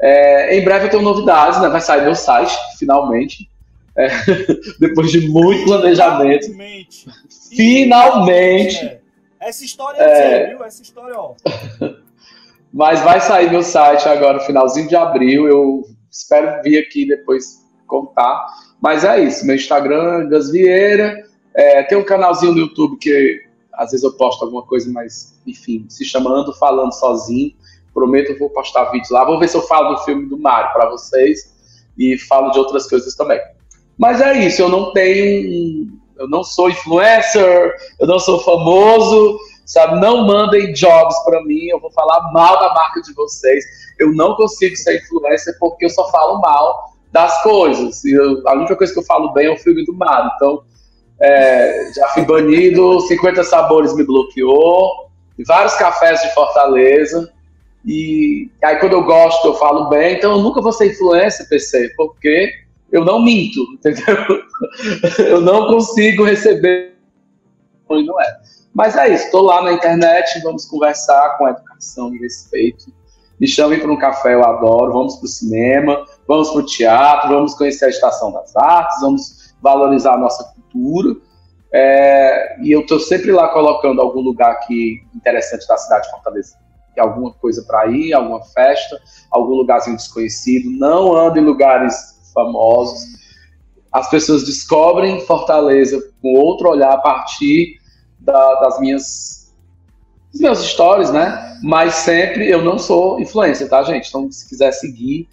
É, 0.00 0.58
em 0.58 0.64
breve 0.64 0.86
eu 0.86 0.90
tenho 0.90 1.02
novidades, 1.02 1.60
né? 1.60 1.68
Vai 1.68 1.80
sair 1.80 2.02
meu 2.02 2.14
site, 2.14 2.54
finalmente. 2.78 3.48
É, 3.96 4.08
depois 4.80 5.10
de 5.10 5.28
muito 5.28 5.64
planejamento. 5.64 6.46
Finalmente. 6.46 7.06
Finalmente. 7.54 8.84
É. 8.84 9.00
Essa 9.40 9.64
história 9.64 10.02
é, 10.02 10.48
viu? 10.48 10.64
Essa 10.64 10.82
história, 10.82 11.18
ó. 11.18 11.34
Mas 12.72 13.00
vai 13.00 13.20
sair 13.20 13.50
meu 13.50 13.62
site 13.62 14.06
agora, 14.08 14.34
no 14.34 14.40
finalzinho 14.40 14.88
de 14.88 14.96
abril. 14.96 15.48
Eu 15.48 15.84
espero 16.16 16.62
vir 16.62 16.78
aqui 16.78 17.06
depois 17.06 17.64
contar. 17.86 18.46
Mas 18.80 19.04
é 19.04 19.22
isso. 19.22 19.46
Meu 19.46 19.56
Instagram, 19.56 20.28
Gas 20.28 20.50
Vieira. 20.50 21.24
É, 21.54 21.82
tem 21.82 21.96
um 21.96 22.04
canalzinho 22.04 22.52
no 22.52 22.58
YouTube 22.58 22.98
que 22.98 23.42
às 23.72 23.90
vezes 23.90 24.04
eu 24.04 24.12
posto 24.12 24.44
alguma 24.44 24.62
coisa, 24.62 24.90
mas 24.90 25.40
enfim, 25.46 25.86
se 25.88 26.04
chamando, 26.04 26.52
falando 26.54 26.92
sozinho. 26.92 27.52
Prometo 27.92 28.32
eu 28.32 28.38
vou 28.38 28.50
postar 28.50 28.90
vídeos 28.90 29.10
lá. 29.10 29.24
Vou 29.24 29.38
ver 29.38 29.48
se 29.48 29.56
eu 29.56 29.62
falo 29.62 29.94
do 29.94 30.04
filme 30.04 30.26
do 30.28 30.38
Mario 30.38 30.72
para 30.72 30.90
vocês 30.90 31.54
e 31.96 32.18
falo 32.18 32.50
de 32.50 32.58
outras 32.58 32.88
coisas 32.88 33.14
também. 33.14 33.40
Mas 33.96 34.20
é 34.20 34.46
isso, 34.46 34.60
eu 34.60 34.68
não 34.68 34.92
tenho. 34.92 35.96
Eu 36.18 36.28
não 36.28 36.42
sou 36.42 36.70
influencer, 36.70 37.74
eu 38.00 38.06
não 38.06 38.18
sou 38.18 38.38
famoso, 38.40 39.38
sabe? 39.66 40.00
Não 40.00 40.26
mandem 40.26 40.72
jobs 40.72 41.18
para 41.24 41.42
mim, 41.44 41.66
eu 41.66 41.80
vou 41.80 41.90
falar 41.90 42.32
mal 42.32 42.58
da 42.58 42.72
marca 42.72 43.02
de 43.02 43.12
vocês. 43.12 43.64
Eu 43.98 44.12
não 44.14 44.34
consigo 44.36 44.76
ser 44.76 45.02
influencer 45.02 45.56
porque 45.58 45.84
eu 45.84 45.90
só 45.90 46.08
falo 46.10 46.40
mal 46.40 46.92
das 47.12 47.42
coisas. 47.42 48.04
E 48.04 48.12
eu, 48.12 48.46
a 48.46 48.54
única 48.54 48.76
coisa 48.76 48.92
que 48.92 48.98
eu 48.98 49.04
falo 49.04 49.32
bem 49.32 49.46
é 49.46 49.50
o 49.50 49.58
filme 49.58 49.84
do 49.84 49.92
Mario. 49.92 50.30
Então, 50.36 50.62
é, 51.20 51.90
já 51.94 52.08
fui 52.08 52.24
banido, 52.24 53.00
50 53.00 53.42
Sabores 53.42 53.94
me 53.94 54.04
bloqueou, 54.04 55.10
vários 55.46 55.74
cafés 55.74 56.20
de 56.22 56.32
Fortaleza. 56.34 57.32
E 57.84 58.50
aí, 58.62 58.76
quando 58.76 58.94
eu 58.94 59.04
gosto, 59.04 59.48
eu 59.48 59.54
falo 59.54 59.88
bem. 59.88 60.16
Então, 60.16 60.32
eu 60.32 60.42
nunca 60.42 60.60
vou 60.60 60.72
ser 60.72 60.92
influencer, 60.92 61.48
PC, 61.48 61.92
porque 61.96 62.52
eu 62.92 63.04
não 63.04 63.20
minto, 63.20 63.60
entendeu? 63.74 64.42
eu 65.18 65.40
não 65.40 65.68
consigo 65.68 66.24
receber. 66.24 66.96
Não 67.88 68.20
é. 68.20 68.40
Mas 68.76 68.94
é 68.94 69.08
isso, 69.08 69.24
estou 69.24 69.40
lá 69.40 69.62
na 69.62 69.72
internet, 69.72 70.38
vamos 70.42 70.66
conversar 70.66 71.38
com 71.38 71.48
educação 71.48 72.14
e 72.14 72.18
respeito. 72.18 72.92
Me 73.40 73.48
chamem 73.48 73.80
para 73.80 73.90
um 73.90 73.96
café, 73.96 74.34
eu 74.34 74.44
adoro. 74.44 74.92
Vamos 74.92 75.16
para 75.16 75.24
o 75.24 75.28
cinema, 75.28 76.04
vamos 76.28 76.50
para 76.50 76.60
o 76.60 76.66
teatro, 76.66 77.30
vamos 77.30 77.54
conhecer 77.54 77.86
a 77.86 77.88
Estação 77.88 78.30
das 78.32 78.54
Artes, 78.54 79.00
vamos 79.00 79.54
valorizar 79.62 80.12
a 80.12 80.18
nossa 80.18 80.44
cultura. 80.52 81.16
É, 81.72 82.62
e 82.62 82.70
eu 82.70 82.82
estou 82.82 83.00
sempre 83.00 83.32
lá 83.32 83.48
colocando 83.48 84.02
algum 84.02 84.20
lugar 84.20 84.50
aqui 84.50 85.02
interessante 85.14 85.66
da 85.66 85.78
cidade 85.78 86.04
de 86.04 86.10
Fortaleza. 86.10 86.58
Alguma 86.98 87.32
coisa 87.32 87.64
para 87.66 87.86
ir, 87.86 88.12
alguma 88.12 88.42
festa, 88.42 89.00
algum 89.30 89.54
lugarzinho 89.54 89.96
desconhecido. 89.96 90.70
Não 90.78 91.16
ando 91.16 91.38
em 91.38 91.44
lugares 91.44 91.94
famosos. 92.34 93.00
As 93.90 94.10
pessoas 94.10 94.44
descobrem 94.44 95.22
Fortaleza 95.22 95.98
com 96.20 96.34
outro 96.34 96.68
olhar 96.68 96.92
a 96.92 96.98
partir 96.98 97.85
da, 98.26 98.54
das 98.60 98.78
minhas 98.80 99.54
dos 100.32 100.40
meus 100.40 100.58
stories, 100.58 101.10
né? 101.10 101.58
Mas 101.62 101.94
sempre 101.94 102.50
eu 102.50 102.62
não 102.62 102.78
sou 102.78 103.18
influencer, 103.20 103.68
tá, 103.68 103.82
gente? 103.82 104.08
Então, 104.08 104.30
se 104.30 104.46
quiser 104.46 104.72
seguir, 104.72 105.28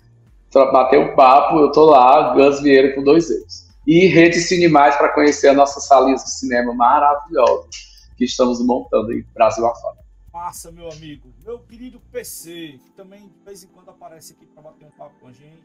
bater 0.54 1.00
um 1.00 1.16
papo, 1.16 1.60
eu 1.60 1.72
tô 1.72 1.86
lá, 1.86 2.34
Gus 2.34 2.62
Vieira 2.62 2.94
com 2.96 3.04
dois 3.04 3.30
eles. 3.30 3.74
E 3.86 4.06
redes 4.06 4.48
cinemais 4.48 4.96
para 4.96 5.10
conhecer 5.10 5.50
as 5.50 5.58
nossas 5.58 5.86
salinhas 5.88 6.24
de 6.24 6.32
cinema 6.32 6.74
maravilhosas 6.74 7.68
que 8.16 8.24
estamos 8.24 8.64
montando 8.66 9.12
aí, 9.12 9.24
Brasil 9.34 9.66
afora. 9.66 9.98
Massa, 10.32 10.72
meu 10.72 10.90
amigo. 10.90 11.34
Meu 11.44 11.60
querido 11.60 12.00
PC, 12.12 12.80
que 12.84 12.92
também 12.92 13.28
de 13.28 13.44
vez 13.44 13.64
em 13.64 13.68
quando 13.68 13.90
aparece 13.90 14.34
aqui 14.34 14.46
para 14.46 14.64
bater 14.64 14.86
um 14.86 14.92
papo 14.92 15.14
com 15.20 15.28
a 15.28 15.34
gente. 15.34 15.62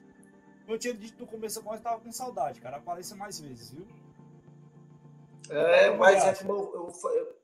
Eu 0.66 0.78
tinha 0.78 0.92
dito 0.92 1.20
no 1.20 1.26
começo, 1.26 1.60
eu 1.60 1.80
tava 1.80 2.00
com 2.00 2.10
saudade, 2.10 2.60
cara. 2.60 2.78
Apareça 2.78 3.14
mais 3.14 3.40
vezes, 3.40 3.70
viu? 3.70 3.86
É, 5.50 5.90
mas 5.96 6.24
é 6.24 6.34
como 6.34 6.52
eu, 6.52 6.92
eu, 7.14 7.36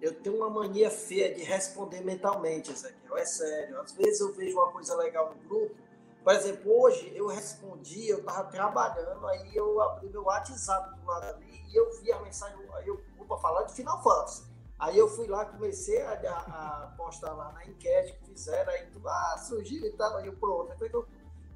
eu, 0.00 0.14
tenho 0.20 0.36
uma 0.36 0.50
mania 0.50 0.90
feia 0.90 1.34
de 1.34 1.42
responder 1.42 2.00
mentalmente, 2.00 2.72
Ezequiel. 2.72 3.16
É 3.16 3.24
sério. 3.24 3.80
Às 3.80 3.92
vezes 3.92 4.20
eu 4.20 4.32
vejo 4.32 4.56
uma 4.56 4.72
coisa 4.72 4.96
legal 4.96 5.34
no 5.34 5.48
grupo. 5.48 5.74
Por 6.22 6.32
exemplo, 6.32 6.80
hoje 6.80 7.12
eu 7.14 7.26
respondi, 7.26 8.08
eu 8.08 8.24
tava 8.24 8.44
trabalhando, 8.44 9.26
aí 9.26 9.54
eu 9.54 9.80
abri 9.82 10.08
meu 10.08 10.24
WhatsApp 10.24 10.98
do 10.98 11.06
lado 11.06 11.26
ali 11.26 11.62
e 11.70 11.76
eu 11.76 12.00
vi 12.00 12.10
a 12.10 12.20
mensagem, 12.20 12.58
aí 12.72 12.88
eu 12.88 12.98
vou 13.28 13.38
falar 13.38 13.64
de 13.64 13.74
Final 13.74 14.02
Fantasy. 14.02 14.44
Aí 14.78 14.98
eu 14.98 15.06
fui 15.06 15.26
lá, 15.26 15.44
comecei 15.44 16.00
a, 16.00 16.12
a, 16.12 16.84
a 16.84 16.94
postar 16.96 17.34
lá 17.34 17.52
na 17.52 17.64
enquete 17.66 18.14
que 18.14 18.24
fizeram, 18.30 18.72
aí 18.72 18.86
tudo, 18.86 19.06
ah, 19.06 19.38
surgiu 19.38 19.84
e 19.86 19.92
tal, 19.92 20.16
aí 20.16 20.26
eu 20.26 20.36
pronto. 20.36 20.74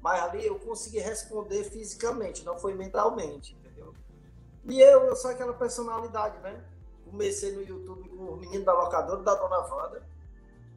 Mas 0.01 0.21
ali 0.21 0.45
eu 0.45 0.57
consegui 0.59 0.99
responder 0.99 1.63
fisicamente, 1.63 2.45
não 2.45 2.57
foi 2.57 2.73
mentalmente? 2.73 3.58
E 4.69 4.79
eu, 4.79 5.05
eu 5.05 5.15
sou 5.15 5.31
aquela 5.31 5.53
personalidade, 5.53 6.37
né? 6.39 6.63
Comecei 7.09 7.51
no 7.53 7.63
YouTube 7.63 8.07
com 8.09 8.23
o 8.23 8.37
menino 8.37 8.63
da 8.63 8.73
locadora, 8.73 9.23
da 9.23 9.33
Dona 9.33 9.57
Wanda, 9.57 10.03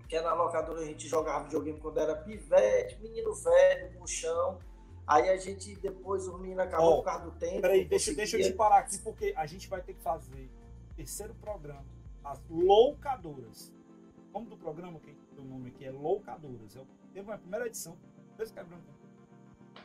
que 0.09 0.17
era 0.17 0.31
na 0.31 0.35
locadora 0.35 0.81
a 0.81 0.85
gente 0.85 1.07
jogava 1.07 1.45
videogame 1.45 1.79
quando 1.79 1.99
era 1.99 2.17
pivete, 2.17 2.99
menino 3.03 3.35
velho, 3.35 3.99
puxão. 3.99 4.59
Aí 5.07 5.29
a 5.29 5.37
gente, 5.37 5.77
depois 5.77 6.27
o 6.27 6.39
menino 6.39 6.63
acabou 6.63 6.95
oh, 6.95 6.97
por 6.99 7.05
causa 7.05 7.25
do 7.25 7.33
tempo. 7.33 7.61
Peraí, 7.61 7.85
deixa, 7.85 8.15
deixa 8.15 8.39
eu 8.39 8.43
te 8.43 8.53
parar 8.53 8.79
aqui, 8.79 8.99
porque 8.99 9.35
a 9.37 9.45
gente 9.45 9.69
vai 9.69 9.83
ter 9.83 9.93
que 9.93 10.01
fazer 10.01 10.49
o 10.91 10.95
terceiro 10.95 11.35
programa, 11.35 11.85
as 12.25 12.41
loucadoras. 12.49 13.75
O 14.31 14.39
nome 14.39 14.49
do 14.49 14.57
programa, 14.57 14.99
que 15.01 15.15
o 15.37 15.45
nome 15.45 15.69
aqui 15.69 15.85
é 15.85 15.91
Loucadoras. 15.91 16.79
Teve 17.13 17.29
uma 17.29 17.37
primeira 17.37 17.67
edição, 17.67 17.99
dois 18.39 18.51
quebrando 18.51 19.02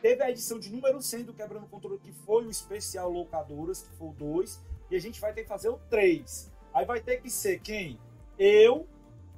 Teve 0.01 0.23
a 0.23 0.29
edição 0.29 0.59
de 0.59 0.69
número 0.69 1.01
100 1.01 1.23
do 1.23 1.33
Quebrando 1.33 1.67
Controle, 1.67 1.97
que 1.97 2.11
foi 2.11 2.45
o 2.45 2.49
especial 2.49 3.09
Locadoras, 3.11 3.81
que 3.81 3.89
foi 3.97 4.07
o 4.09 4.13
2. 4.13 4.59
E 4.91 4.95
a 4.95 4.99
gente 4.99 5.19
vai 5.19 5.33
ter 5.33 5.43
que 5.43 5.49
fazer 5.49 5.69
o 5.69 5.79
3. 5.89 6.51
Aí 6.73 6.85
vai 6.85 6.99
ter 6.99 7.17
que 7.17 7.29
ser 7.29 7.59
quem? 7.59 7.99
Eu, 8.37 8.87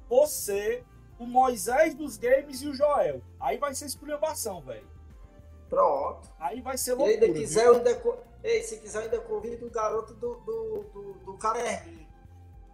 você, 0.08 0.84
o 1.18 1.24
Moisés 1.24 1.94
dos 1.94 2.16
games 2.16 2.60
e 2.62 2.68
o 2.68 2.74
Joel. 2.74 3.22
Aí 3.38 3.56
vai 3.56 3.74
ser 3.74 3.86
esculhambação, 3.86 4.60
velho. 4.60 4.86
Pronto. 5.68 6.28
Aí 6.38 6.60
vai 6.60 6.76
ser 6.76 6.94
loucura. 6.94 7.18
Se 7.18 7.24
ainda 7.24 7.38
quiser, 7.38 7.68
ainda, 7.68 8.02
ei, 8.42 8.62
se 8.62 8.76
quiser, 8.78 9.02
ainda 9.04 9.20
convido 9.20 9.66
o 9.66 9.70
garoto 9.70 10.12
do, 10.14 10.34
do, 10.40 10.82
do, 10.92 11.12
do 11.24 11.38
caderninho. 11.38 12.08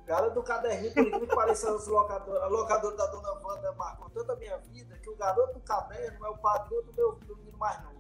Garoto 0.06 0.34
do 0.34 0.42
caderninho, 0.42 0.94
por 0.94 1.00
incrível 1.00 1.28
que 1.28 1.34
pareça, 1.34 1.72
os 1.72 1.86
locador, 1.86 2.42
a 2.42 2.46
locadora 2.46 2.96
da 2.96 3.06
dona 3.06 3.32
Wanda 3.44 3.72
marcou 3.72 4.08
toda 4.10 4.32
a 4.32 4.36
minha 4.36 4.56
vida, 4.58 4.96
que 4.98 5.10
o 5.10 5.16
garoto 5.16 5.54
do 5.54 5.60
caderno 5.60 6.24
é 6.24 6.30
o 6.30 6.38
padrinho 6.38 6.82
do 6.82 6.92
meu, 6.94 7.12
do 7.12 7.45
mais 7.59 7.77
novo. 7.78 7.97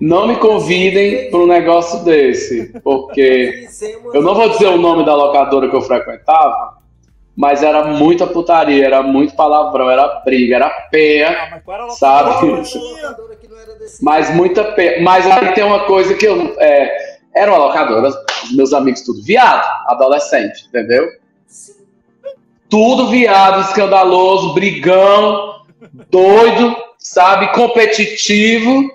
Não 0.00 0.28
me 0.28 0.36
convidem 0.36 1.30
para 1.30 1.40
um 1.40 1.46
negócio 1.46 2.04
desse, 2.04 2.78
porque 2.82 3.66
eu 4.14 4.22
não 4.22 4.34
vou 4.34 4.48
dizer 4.50 4.68
o 4.68 4.78
nome 4.78 5.04
da 5.04 5.14
locadora 5.14 5.68
que 5.68 5.74
eu 5.74 5.82
frequentava, 5.82 6.78
mas 7.36 7.62
era 7.62 7.84
muita 7.84 8.26
putaria, 8.26 8.84
era 8.84 9.02
muito 9.02 9.36
palavrão, 9.36 9.88
era 9.88 10.20
briga, 10.24 10.56
era 10.56 10.70
peia, 10.90 11.62
ah, 11.68 11.90
sabe? 11.90 12.62
Mas 14.02 14.34
muita 14.34 14.64
peia. 14.72 15.00
Mas 15.02 15.24
aí 15.24 15.52
tem 15.52 15.62
uma 15.62 15.84
coisa 15.84 16.14
que 16.14 16.26
eu. 16.26 16.56
É, 16.58 17.18
era 17.34 17.52
uma 17.52 17.66
locadora, 17.66 18.10
meus 18.52 18.72
amigos 18.72 19.02
tudo 19.02 19.22
viado, 19.22 19.64
adolescente, 19.86 20.66
entendeu? 20.66 21.08
Tudo 22.68 23.06
viado, 23.06 23.60
escandaloso, 23.60 24.54
brigão, 24.54 25.62
doido, 26.10 26.76
sabe, 27.12 27.52
competitivo, 27.52 28.90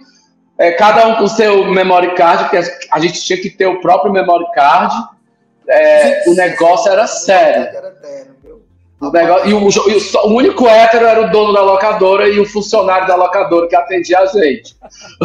é, 0.57 0.72
cada 0.73 1.07
um 1.07 1.15
com 1.15 1.27
seu 1.27 1.65
memory 1.65 2.14
card, 2.15 2.44
porque 2.44 2.57
a 2.91 2.99
gente 2.99 3.23
tinha 3.23 3.41
que 3.41 3.49
ter 3.49 3.65
o 3.65 3.81
próprio 3.81 4.14
memory 4.14 4.45
card. 4.53 4.94
É, 5.68 6.23
o 6.27 6.35
negócio 6.35 6.91
era 6.91 7.07
sério. 7.07 7.68
O 9.02 9.10
negócio, 9.10 9.49
e, 9.49 9.53
o, 9.53 9.69
e 9.90 9.95
o, 9.98 10.27
o, 10.27 10.38
único 10.38 10.68
hétero 10.68 11.06
era 11.06 11.22
o 11.22 11.31
dono 11.31 11.53
da 11.53 11.61
locadora 11.61 12.30
e 12.30 12.40
o 12.40 12.45
funcionário 12.45 13.07
da 13.07 13.15
locadora 13.15 13.68
que 13.68 13.76
atendia 13.76 14.19
a 14.19 14.26
gente. 14.27 14.76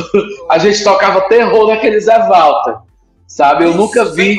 a 0.49 0.59
gente 0.59 0.83
tocava 0.83 1.21
terror 1.29 1.69
naquele 1.69 2.01
Zé 2.01 2.19
Walter. 2.19 2.88
Sabe? 3.29 3.65
Eu 3.65 3.75
nunca 3.75 4.07
vi. 4.07 4.39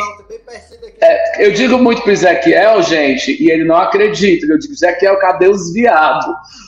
É, 0.99 1.45
eu 1.45 1.53
digo 1.53 1.77
muito 1.77 2.01
pro 2.01 2.11
Ezequiel, 2.11 2.81
gente, 2.81 3.41
e 3.41 3.51
ele 3.51 3.63
não 3.63 3.77
acredita. 3.77 4.47
Eu 4.47 4.57
digo, 4.57 4.73
Ezequiel, 4.73 5.17
cadê 5.19 5.47
os 5.47 5.71
viados 5.71 6.25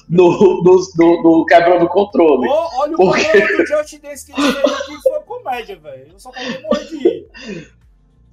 do, 0.07 0.61
do, 0.61 0.77
do, 0.95 1.21
do 1.23 1.45
quebrando 1.45 1.87
controle? 1.87 2.47
Oh, 2.47 2.81
olha 2.81 2.95
Porque... 2.95 3.37
o 3.37 3.57
do 3.57 3.65
Just 3.65 3.99
Dance 3.99 4.25
que 4.25 4.39
ele 4.39 4.53
fez 4.53 4.73
aqui 4.73 5.01
foi 5.01 5.19
comédia, 5.21 5.75
velho. 5.75 6.07
Eu 6.13 6.19
só 6.19 6.31
falei 6.31 6.61
morrer 6.61 6.85
de 6.85 7.07
ir. 7.07 7.27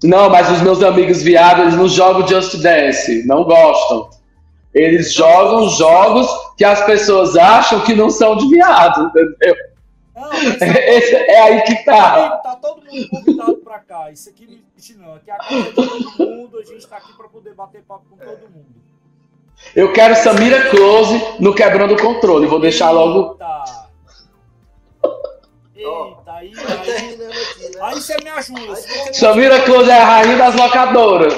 Não, 0.05 0.29
mas 0.29 0.51
os 0.51 0.61
meus 0.61 0.83
amigos 0.83 1.23
viados, 1.23 1.63
eles 1.63 1.75
não 1.75 1.89
jogam 1.89 2.29
Just 2.29 2.57
Dance, 2.61 3.27
não 3.27 3.43
gostam. 3.43 4.11
Eles 4.75 5.13
jogam 5.13 5.69
jogos 5.71 6.29
que 6.57 6.65
as 6.65 6.85
pessoas 6.85 7.37
acham 7.37 7.81
que 7.81 7.95
não 7.95 8.11
são 8.11 8.37
de 8.37 8.49
viado, 8.49 9.07
entendeu? 9.07 9.57
Não, 10.19 10.33
Esse, 10.35 11.15
é 11.15 11.41
aí 11.43 11.63
que 11.63 11.85
tá. 11.85 12.39
Tá 12.39 12.57
todo 12.57 12.83
mundo 12.85 13.09
convidado 13.09 13.57
pra 13.59 13.79
cá. 13.79 14.11
Isso 14.11 14.29
aqui 14.29 14.47
não 14.47 14.59
existe, 14.77 14.99
não. 14.99 15.15
Aqui 15.15 15.31
é 15.31 15.35
a 15.35 15.39
casa 15.39 15.63
de 15.63 15.73
todo 15.73 16.19
mundo, 16.19 16.59
a 16.59 16.65
gente 16.65 16.87
tá 16.87 16.97
aqui 16.97 17.13
pra 17.17 17.29
poder 17.29 17.55
bater 17.55 17.83
papo 17.83 18.05
com 18.11 18.17
todo 18.17 18.41
mundo. 18.51 18.67
Eu 19.75 19.93
quero 19.93 20.17
Samira 20.17 20.71
Close 20.71 21.21
no 21.41 21.55
Quebrando 21.55 21.95
o 21.95 22.01
Controle. 22.01 22.47
Vou 22.47 22.61
deixar 22.61 22.91
logo. 22.91 23.33
Eita. 23.33 23.79
Eita, 25.77 26.33
aí, 26.33 26.53
aí, 26.53 27.17
né? 27.17 27.31
aí 27.81 27.95
você 27.95 28.17
me 28.23 28.31
ajuda. 28.31 28.77
Samira 29.13 29.63
Close 29.63 29.91
é 29.91 30.01
a 30.01 30.05
rainha 30.05 30.37
das 30.37 30.55
locadoras. 30.57 31.35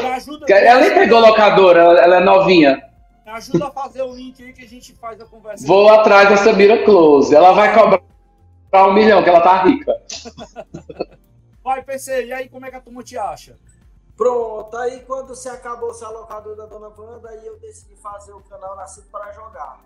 Ela 0.48 0.80
nem 0.80 0.94
pegou 0.94 1.20
locadora, 1.20 1.80
ela 1.80 2.16
é 2.16 2.20
novinha. 2.20 2.82
Me 3.26 3.32
ajuda 3.32 3.68
a 3.68 3.70
fazer 3.70 4.02
o 4.02 4.14
link 4.14 4.42
aí 4.42 4.52
que 4.52 4.64
a 4.64 4.68
gente 4.68 4.94
faz 4.94 5.20
a 5.20 5.24
conversa. 5.24 5.66
Vou 5.66 5.88
atrás 5.88 6.30
da 6.30 6.36
Samira 6.38 6.82
Close. 6.84 7.34
Ela 7.34 7.52
vai 7.52 7.74
cobrar 7.74 8.00
um 8.72 8.92
milhão, 8.92 9.22
que 9.22 9.28
ela 9.28 9.40
tá 9.40 9.62
rica. 9.62 9.92
Vai, 11.62 11.82
PC, 11.82 12.26
e 12.26 12.32
aí 12.32 12.48
como 12.48 12.66
é 12.66 12.70
que 12.70 12.76
a 12.76 12.80
turma 12.80 13.02
te 13.02 13.18
acha? 13.18 13.58
Pronto, 14.16 14.76
aí 14.76 15.00
quando 15.04 15.28
você 15.28 15.48
acabou 15.48 15.90
esse 15.90 16.04
alocador 16.04 16.54
da 16.54 16.66
Dona 16.66 16.88
Wanda, 16.88 17.30
aí 17.30 17.46
eu 17.46 17.58
decidi 17.58 17.96
fazer 17.96 18.32
o 18.32 18.40
canal 18.42 18.76
Nascido 18.76 19.08
para 19.10 19.32
Jogar. 19.32 19.80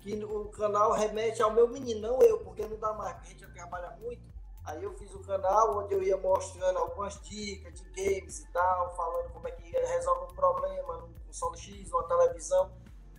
Que 0.00 0.14
o 0.24 0.44
canal 0.46 0.92
remete 0.92 1.42
ao 1.42 1.52
meu 1.52 1.68
menino, 1.68 2.00
não 2.00 2.22
eu, 2.22 2.38
porque 2.38 2.66
não 2.66 2.76
dá 2.76 2.92
mais, 2.92 3.16
a 3.16 3.24
gente 3.24 3.46
trabalha 3.52 3.96
muito. 4.00 4.22
Aí 4.64 4.82
eu 4.82 4.92
fiz 4.94 5.12
o 5.14 5.20
canal 5.20 5.78
onde 5.78 5.94
eu 5.94 6.02
ia 6.02 6.16
mostrando 6.16 6.78
algumas 6.78 7.20
dicas 7.22 7.74
de 7.74 7.90
games 7.90 8.40
e 8.40 8.52
tal, 8.52 8.94
falando 8.94 9.30
como 9.32 9.48
é 9.48 9.50
que 9.50 9.68
resolve 9.70 10.32
um 10.32 10.34
problema 10.34 10.98
no 10.98 11.08
console 11.26 11.58
X, 11.58 11.90
numa 11.90 12.04
televisão 12.04 12.70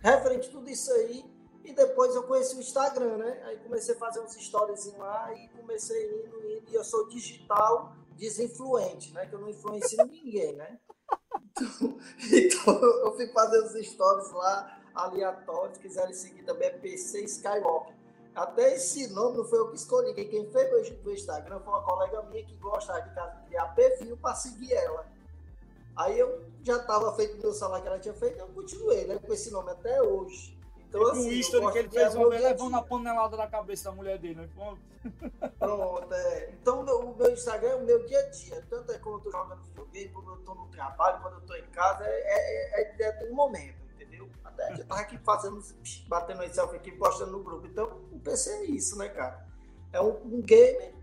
referente 0.02 0.48
a 0.48 0.52
tudo 0.52 0.70
isso 0.70 0.90
aí. 0.92 1.24
E 1.64 1.72
depois 1.72 2.14
eu 2.14 2.24
conheci 2.24 2.54
o 2.56 2.60
Instagram, 2.60 3.16
né? 3.16 3.42
Aí 3.44 3.56
comecei 3.56 3.94
a 3.94 3.98
fazer 3.98 4.20
uns 4.20 4.34
stories 4.34 4.92
lá 4.98 5.32
e 5.32 5.48
comecei 5.48 6.24
indo, 6.26 6.36
indo. 6.46 6.70
E 6.70 6.74
eu 6.74 6.84
sou 6.84 7.08
digital 7.08 7.96
desinfluente, 8.16 9.12
né? 9.14 9.26
Que 9.26 9.34
eu 9.34 9.40
não 9.40 9.48
influencio 9.48 10.04
ninguém, 10.06 10.54
né? 10.54 10.78
Então, 11.50 11.98
então 12.30 12.82
eu 12.82 13.16
fico 13.16 13.32
fazendo 13.32 13.64
os 13.64 13.86
stories 13.86 14.30
lá 14.32 14.78
aleatórios. 14.94 15.78
Se 15.78 15.82
quiserem 15.82 16.14
seguir 16.14 16.42
também 16.44 16.68
é 16.68 16.78
PC 16.78 17.22
Skywalker. 17.24 17.94
Até 18.34 18.74
esse 18.74 19.08
nome 19.08 19.38
não 19.38 19.44
foi 19.44 19.58
eu 19.58 19.70
que 19.70 19.76
escolhi. 19.76 20.12
Quem 20.12 20.50
fez 20.50 20.92
o 21.04 21.10
Instagram 21.10 21.60
foi 21.60 21.72
uma 21.72 21.82
colega 21.82 22.22
minha 22.24 22.44
que 22.44 22.56
gosta 22.56 22.92
de 23.00 23.46
criar 23.46 23.68
perfil 23.74 24.16
para 24.16 24.34
seguir 24.34 24.72
ela. 24.72 25.06
Aí 25.96 26.18
eu 26.18 26.44
já 26.62 26.76
estava 26.76 27.14
feito 27.14 27.40
meu 27.40 27.52
celular 27.52 27.80
que 27.80 27.86
ela 27.86 28.00
tinha 28.00 28.14
feito, 28.14 28.38
eu 28.38 28.48
continuei, 28.48 29.06
né? 29.06 29.18
Com 29.24 29.32
esse 29.32 29.50
nome 29.52 29.70
até 29.70 30.02
hoje. 30.02 30.53
Então, 30.94 31.08
e 31.08 31.10
assim, 31.10 31.28
o 31.28 31.32
history 31.32 31.72
que 31.72 31.78
ele 31.78 31.90
fez 31.90 32.14
uma 32.14 32.30
vez 32.30 32.42
levando 32.42 32.76
a 32.76 32.82
panelada 32.82 33.36
da 33.36 33.48
cabeça 33.48 33.90
da 33.90 33.96
mulher 33.96 34.16
dele, 34.16 34.36
né? 34.36 34.48
Pronto, 35.58 36.14
é. 36.14 36.50
Então 36.52 36.82
o 36.82 37.16
meu 37.16 37.32
Instagram 37.32 37.68
é 37.68 37.74
o 37.74 37.84
meu 37.84 38.06
dia 38.06 38.20
a 38.20 38.30
dia. 38.30 38.64
Tanto 38.70 38.92
é 38.92 38.98
quando 38.98 39.18
eu 39.18 39.24
tô 39.24 39.30
jogando 39.32 39.62
videogame, 39.64 40.08
quando 40.10 40.30
eu 40.30 40.36
tô 40.44 40.54
no 40.54 40.68
trabalho, 40.68 41.20
quando 41.20 41.34
eu 41.34 41.40
tô 41.40 41.54
em 41.56 41.66
casa, 41.66 42.04
é, 42.06 42.80
é, 42.80 42.96
é, 43.02 43.24
é 43.26 43.28
um 43.28 43.34
momento, 43.34 43.82
entendeu? 43.92 44.30
Até 44.44 44.72
eu 44.72 44.86
tava 44.86 45.00
aqui 45.00 45.18
fazendo, 45.18 45.60
batendo 46.06 46.42
aí 46.42 46.54
selfie 46.54 46.76
aqui, 46.76 46.92
postando 46.92 47.32
no 47.32 47.42
grupo. 47.42 47.66
Então, 47.66 48.00
o 48.12 48.20
PC 48.20 48.50
é 48.50 48.64
isso, 48.66 48.96
né, 48.96 49.08
cara? 49.08 49.44
É 49.92 50.00
um, 50.00 50.14
um 50.24 50.42
gamer 50.42 50.94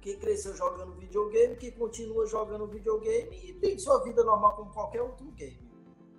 que 0.00 0.16
cresceu 0.16 0.54
jogando 0.56 0.94
videogame, 0.94 1.56
que 1.56 1.70
continua 1.72 2.26
jogando 2.26 2.66
videogame 2.66 3.36
e 3.48 3.52
tem 3.54 3.78
sua 3.78 4.02
vida 4.02 4.24
normal 4.24 4.56
como 4.56 4.72
qualquer 4.72 5.02
outro 5.02 5.26
game. 5.32 5.70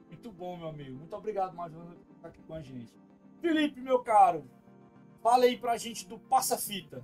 Muito 0.08 0.32
bom, 0.32 0.58
meu 0.58 0.70
amigo. 0.70 0.98
Muito 0.98 1.16
obrigado 1.16 1.56
mais 1.56 1.74
uma 1.74 1.86
estar 2.26 2.28
aqui 2.28 2.42
com 2.48 2.54
a 2.54 2.62
gente. 2.62 2.94
Felipe, 3.42 3.80
meu 3.82 4.00
caro, 4.00 4.44
fala 5.22 5.46
aí 5.46 5.58
pra 5.58 5.78
gente 5.78 6.08
do 6.08 6.18
Passa 6.18 6.58
Fita. 6.58 7.04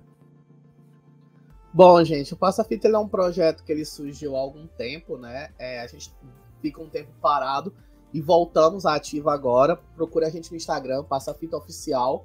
Bom, 1.72 2.02
gente, 2.04 2.34
o 2.34 2.36
Passa 2.36 2.64
Fita 2.64 2.88
é 2.88 2.98
um 2.98 3.08
projeto 3.08 3.64
que 3.64 3.72
ele 3.72 3.84
surgiu 3.84 4.36
há 4.36 4.40
algum 4.40 4.66
tempo, 4.66 5.16
né? 5.16 5.52
É, 5.58 5.80
a 5.80 5.86
gente 5.86 6.12
fica 6.60 6.82
um 6.82 6.88
tempo 6.88 7.10
parado 7.20 7.74
e 8.12 8.20
voltamos 8.20 8.84
à 8.84 8.94
ativa 8.94 9.32
agora. 9.32 9.76
Procure 9.76 10.26
a 10.26 10.30
gente 10.30 10.50
no 10.50 10.56
Instagram, 10.56 11.04
Passa 11.04 11.32
Fita 11.32 11.56
Oficial. 11.56 12.24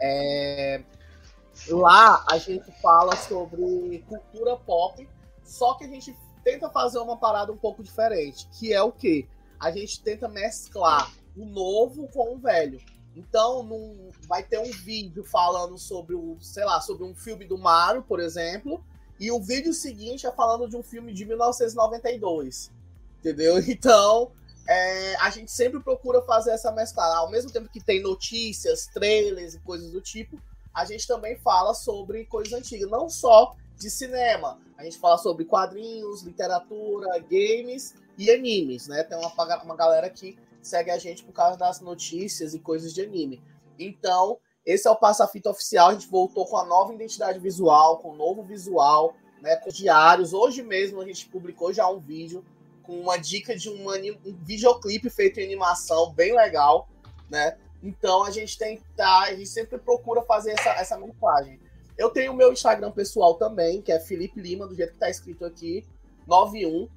É, 0.00 0.82
Lá 1.68 2.24
a 2.30 2.38
gente 2.38 2.70
fala 2.80 3.16
sobre 3.16 4.04
cultura 4.08 4.56
pop, 4.58 5.08
só 5.42 5.74
que 5.74 5.84
a 5.84 5.88
gente 5.88 6.16
tenta 6.44 6.70
fazer 6.70 6.98
uma 6.98 7.16
parada 7.16 7.50
um 7.52 7.56
pouco 7.56 7.82
diferente, 7.82 8.48
que 8.52 8.72
é 8.72 8.80
o 8.80 8.92
que? 8.92 9.28
A 9.58 9.72
gente 9.72 10.00
tenta 10.00 10.28
mesclar 10.28 11.10
o 11.38 11.46
novo 11.46 12.08
com 12.08 12.34
o 12.34 12.38
velho. 12.38 12.80
Então, 13.14 13.62
num, 13.62 14.10
vai 14.28 14.42
ter 14.42 14.58
um 14.58 14.70
vídeo 14.70 15.24
falando 15.24 15.78
sobre 15.78 16.14
o, 16.14 16.36
sei 16.40 16.64
lá, 16.64 16.80
sobre 16.80 17.04
um 17.04 17.14
filme 17.14 17.44
do 17.44 17.56
Mario, 17.56 18.02
por 18.02 18.20
exemplo, 18.20 18.84
e 19.18 19.30
o 19.30 19.40
vídeo 19.40 19.72
seguinte 19.72 20.26
é 20.26 20.32
falando 20.32 20.68
de 20.68 20.76
um 20.76 20.82
filme 20.82 21.12
de 21.12 21.24
1992. 21.24 22.70
Entendeu? 23.18 23.58
Então, 23.66 24.32
é, 24.68 25.16
a 25.16 25.30
gente 25.30 25.50
sempre 25.50 25.80
procura 25.80 26.20
fazer 26.22 26.50
essa 26.50 26.70
mescla. 26.70 27.04
Ao 27.16 27.30
mesmo 27.30 27.50
tempo 27.50 27.68
que 27.68 27.80
tem 27.80 28.02
notícias, 28.02 28.86
trailers 28.86 29.54
e 29.54 29.60
coisas 29.60 29.90
do 29.90 30.00
tipo, 30.00 30.40
a 30.74 30.84
gente 30.84 31.06
também 31.06 31.36
fala 31.36 31.74
sobre 31.74 32.24
coisas 32.26 32.52
antigas, 32.52 32.90
não 32.90 33.08
só 33.08 33.56
de 33.76 33.90
cinema. 33.90 34.60
A 34.76 34.84
gente 34.84 34.98
fala 34.98 35.18
sobre 35.18 35.44
quadrinhos, 35.44 36.22
literatura, 36.22 37.18
games 37.20 37.94
e 38.16 38.30
animes, 38.30 38.86
né? 38.86 39.02
Tem 39.02 39.18
uma, 39.18 39.32
uma 39.62 39.74
galera 39.74 40.08
que 40.10 40.38
segue 40.62 40.90
a 40.90 40.98
gente 40.98 41.24
por 41.24 41.32
causa 41.32 41.58
das 41.58 41.80
notícias 41.80 42.54
e 42.54 42.58
coisas 42.58 42.92
de 42.92 43.02
anime. 43.02 43.42
Então, 43.78 44.38
esse 44.64 44.86
é 44.86 44.90
o 44.90 44.96
Passa-Fita 44.96 45.50
Oficial. 45.50 45.88
A 45.88 45.92
gente 45.92 46.08
voltou 46.08 46.46
com 46.46 46.56
a 46.56 46.64
nova 46.64 46.92
identidade 46.92 47.38
visual, 47.38 47.98
com 47.98 48.12
um 48.12 48.16
novo 48.16 48.42
visual, 48.42 49.14
né? 49.40 49.56
Com 49.56 49.70
diários. 49.70 50.32
Hoje 50.32 50.62
mesmo 50.62 51.00
a 51.00 51.06
gente 51.06 51.26
publicou 51.26 51.72
já 51.72 51.88
um 51.88 51.98
vídeo 51.98 52.44
com 52.82 52.98
uma 52.98 53.16
dica 53.16 53.56
de 53.56 53.68
um, 53.68 53.86
um 53.90 54.36
videoclipe 54.42 55.10
feito 55.10 55.40
em 55.40 55.44
animação 55.44 56.12
bem 56.12 56.34
legal, 56.34 56.88
né? 57.30 57.56
Então 57.82 58.24
a 58.24 58.30
gente 58.30 58.58
tem 58.58 58.80
tá, 58.96 59.24
a 59.24 59.34
gente 59.34 59.48
sempre 59.48 59.78
procura 59.78 60.22
fazer 60.22 60.52
essa, 60.52 60.70
essa 60.70 60.98
mensagem. 60.98 61.60
Eu 61.96 62.10
tenho 62.10 62.32
o 62.32 62.36
meu 62.36 62.52
Instagram 62.52 62.90
pessoal 62.92 63.34
também, 63.34 63.82
que 63.82 63.92
é 63.92 63.98
Felipe 63.98 64.40
Lima, 64.40 64.66
do 64.66 64.74
jeito 64.74 64.92
que 64.92 64.98
tá 64.98 65.10
escrito 65.10 65.44
aqui, 65.44 65.84
91, 66.26 66.88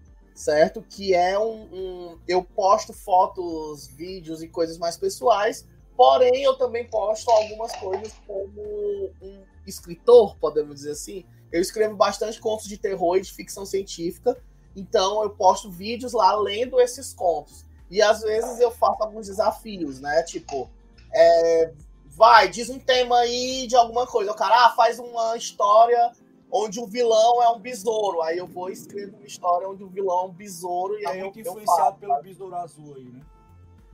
certo? 0.41 0.83
Que 0.89 1.13
é 1.13 1.37
um, 1.37 1.61
um, 1.71 2.19
Eu 2.27 2.43
posto 2.43 2.91
fotos, 2.93 3.87
vídeos 3.87 4.41
e 4.41 4.47
coisas 4.47 4.77
mais 4.77 4.97
pessoais, 4.97 5.67
porém 5.95 6.43
eu 6.43 6.55
também 6.55 6.87
posto 6.87 7.29
algumas 7.29 7.75
coisas 7.75 8.13
como 8.25 9.11
um 9.21 9.43
escritor, 9.67 10.35
podemos 10.37 10.75
dizer 10.75 10.91
assim. 10.91 11.23
Eu 11.51 11.61
escrevo 11.61 11.95
bastante 11.95 12.39
contos 12.39 12.67
de 12.67 12.77
terror 12.77 13.17
e 13.17 13.21
de 13.21 13.31
ficção 13.31 13.65
científica, 13.65 14.35
então 14.75 15.21
eu 15.21 15.29
posto 15.29 15.69
vídeos 15.69 16.13
lá 16.13 16.35
lendo 16.35 16.79
esses 16.79 17.13
contos. 17.13 17.65
E 17.89 18.01
às 18.01 18.21
vezes 18.21 18.59
eu 18.59 18.71
faço 18.71 19.03
alguns 19.03 19.27
desafios, 19.27 19.99
né? 19.99 20.23
Tipo, 20.23 20.69
é, 21.13 21.73
vai, 22.05 22.49
diz 22.49 22.69
um 22.69 22.79
tema 22.79 23.19
aí 23.19 23.67
de 23.67 23.75
alguma 23.75 24.07
coisa. 24.07 24.31
O 24.31 24.35
cara 24.35 24.65
ah, 24.65 24.69
faz 24.71 24.97
uma 24.97 25.35
história 25.35 26.11
onde 26.51 26.79
o 26.79 26.85
vilão 26.85 27.41
é 27.41 27.49
um 27.49 27.59
besouro. 27.59 28.21
Aí 28.21 28.37
eu 28.37 28.47
vou 28.47 28.69
escrever 28.69 29.15
uma 29.15 29.25
história 29.25 29.67
onde 29.67 29.83
o 29.83 29.87
vilão 29.87 30.19
é 30.19 30.25
um 30.25 30.33
besouro. 30.33 30.99
E 30.99 31.03
tá 31.03 31.11
aí 31.11 31.21
muito 31.21 31.39
eu, 31.39 31.41
influenciado 31.41 31.95
eu 31.95 31.99
pelo 31.99 32.21
besouro 32.21 32.55
azul 32.55 32.95
aí, 32.95 33.05
né? 33.05 33.21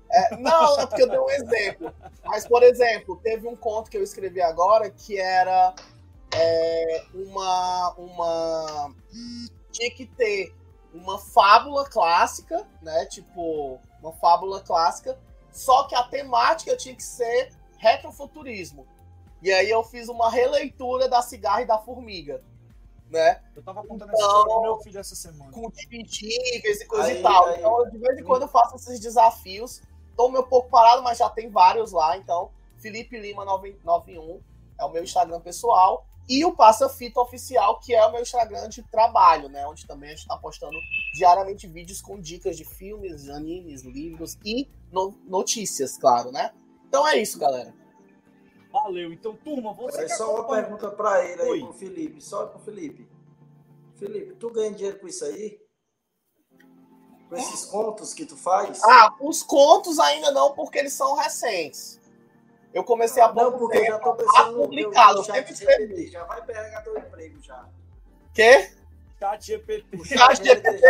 É, 0.10 0.38
não, 0.38 0.80
é 0.80 0.86
porque 0.86 1.04
eu 1.04 1.10
dei 1.10 1.20
um 1.20 1.30
exemplo. 1.30 1.94
Mas, 2.24 2.48
por 2.48 2.64
exemplo, 2.64 3.18
teve 3.18 3.48
um 3.48 3.56
conto 3.56 3.92
que 3.92 3.98
eu 3.98 4.04
escrevi 4.04 4.42
agora 4.42 4.90
que 4.90 5.20
era 5.20 5.76
é, 6.34 7.04
uma, 7.14 7.94
uma. 7.98 8.94
Tinha 9.72 9.92
que 9.92 10.06
ter 10.06 10.56
uma 10.94 11.20
fábula 11.20 11.86
clássica, 11.90 12.66
né? 12.82 13.06
Tipo, 13.06 13.80
uma 14.02 14.14
fábula 14.14 14.62
clássica, 14.62 15.20
só 15.52 15.84
que 15.84 15.96
a 15.96 16.04
temática 16.04 16.76
tinha 16.78 16.96
que 16.96 17.04
ser 17.04 17.52
retrofuturismo. 17.78 18.88
E 19.42 19.52
aí 19.52 19.70
eu 19.70 19.84
fiz 19.84 20.10
uma 20.10 20.30
releitura 20.30 21.08
da 21.08 21.22
cigarra 21.22 21.62
e 21.62 21.66
da 21.66 21.78
formiga, 21.78 22.44
né? 23.10 23.42
Eu 23.56 23.64
tava 23.64 23.82
contando 23.82 24.12
então, 24.14 24.20
essa 24.20 24.28
história 24.28 24.54
pro 24.54 24.62
meu 24.62 24.78
filho 24.78 25.00
essa 25.00 25.16
semana. 25.16 25.52
Com 25.52 25.70
dividíveis 25.70 26.82
e 26.82 26.86
coisa 26.86 27.08
aí, 27.08 27.20
e 27.20 27.22
tal. 27.22 27.46
Aí, 27.46 27.60
então, 27.60 27.90
de 27.90 27.98
vez 27.98 28.18
em 28.18 28.24
quando 28.24 28.44
eu 28.44 28.48
faço 28.48 28.76
esses 28.76 29.00
desafios. 29.00 29.82
Tô 30.16 30.30
meio 30.30 30.48
pouco 30.48 30.70
parado, 30.70 31.04
mas 31.04 31.20
já 31.20 31.30
tem 31.30 31.50
vários 31.50 31.92
lá. 31.92 32.18
Então, 32.18 32.52
Felipe 32.78 33.20
Lima 33.20 33.46
91 33.46 34.42
é 34.80 34.86
o 34.86 34.90
meu 34.90 35.04
Instagram 35.04 35.40
pessoal. 35.42 36.06
E 36.30 36.44
o 36.44 36.54
Passa 36.54 36.90
Fita 36.90 37.22
Oficial, 37.22 37.80
que 37.80 37.94
é 37.94 38.06
o 38.06 38.12
meu 38.12 38.22
Instagram 38.22 38.68
de 38.68 38.84
trabalho, 38.84 39.48
né? 39.48 39.66
Onde 39.66 39.88
também 39.88 40.10
a 40.10 40.12
gente 40.12 40.24
está 40.24 40.36
postando 40.36 40.78
diariamente 41.14 41.68
vídeos 41.68 42.02
com 42.02 42.20
dicas 42.20 42.58
de 42.58 42.66
filmes, 42.66 43.30
animes, 43.30 43.84
livros 43.84 44.38
e 44.44 44.68
no 44.92 45.18
notícias, 45.26 45.98
claro, 45.98 46.32
né? 46.32 46.52
Então 46.90 47.08
é 47.08 47.18
isso, 47.18 47.40
galera. 47.40 47.74
Valeu. 48.84 49.12
Então, 49.12 49.36
turma, 49.36 49.74
você. 49.74 50.04
É 50.04 50.08
só 50.08 50.36
uma 50.36 50.48
pergunta 50.48 50.91
para 50.91 51.26
ele 51.26 51.41
aí, 51.41 51.49
Oi. 51.49 51.60
pro 51.62 51.74
Felipe. 51.74 52.22
Só 52.22 52.45
pro 52.45 52.60
Felipe. 52.60 53.08
Felipe, 53.95 54.36
tu 54.36 54.52
ganha 54.52 54.72
dinheiro 54.72 54.99
com 54.99 55.08
isso 55.08 55.26
aí? 55.26 55.60
Com 57.28 57.36
esses 57.36 57.66
contos 57.66 58.14
que 58.14 58.26
tu 58.26 58.38
faz? 58.38 58.82
Ah, 58.84 59.16
os 59.20 59.41
contos 59.41 59.99
ainda 59.99 60.32
não, 60.32 60.54
porque 60.54 60.78
eles 60.78 60.94
são 60.94 61.16
recentes. 61.16 61.99
Eu 62.74 62.84
comecei 62.84 63.22
a 63.22 63.34
Não, 63.34 63.58
porque 63.58 63.80
eu 63.80 63.86
já 63.86 63.99
tô 63.99 64.14
pensando 64.14 64.56
publicado. 64.56 65.18
No 65.18 65.24
já 65.24 66.24
vai 66.26 66.45
pegar 66.45 66.82
teu 66.82 66.98
emprego 66.98 67.41
já. 67.41 67.68
Quê? 68.34 68.72
Chat 69.20 69.45
GPT. 69.48 70.06
Chat 70.06 70.44
GPT. 70.44 70.82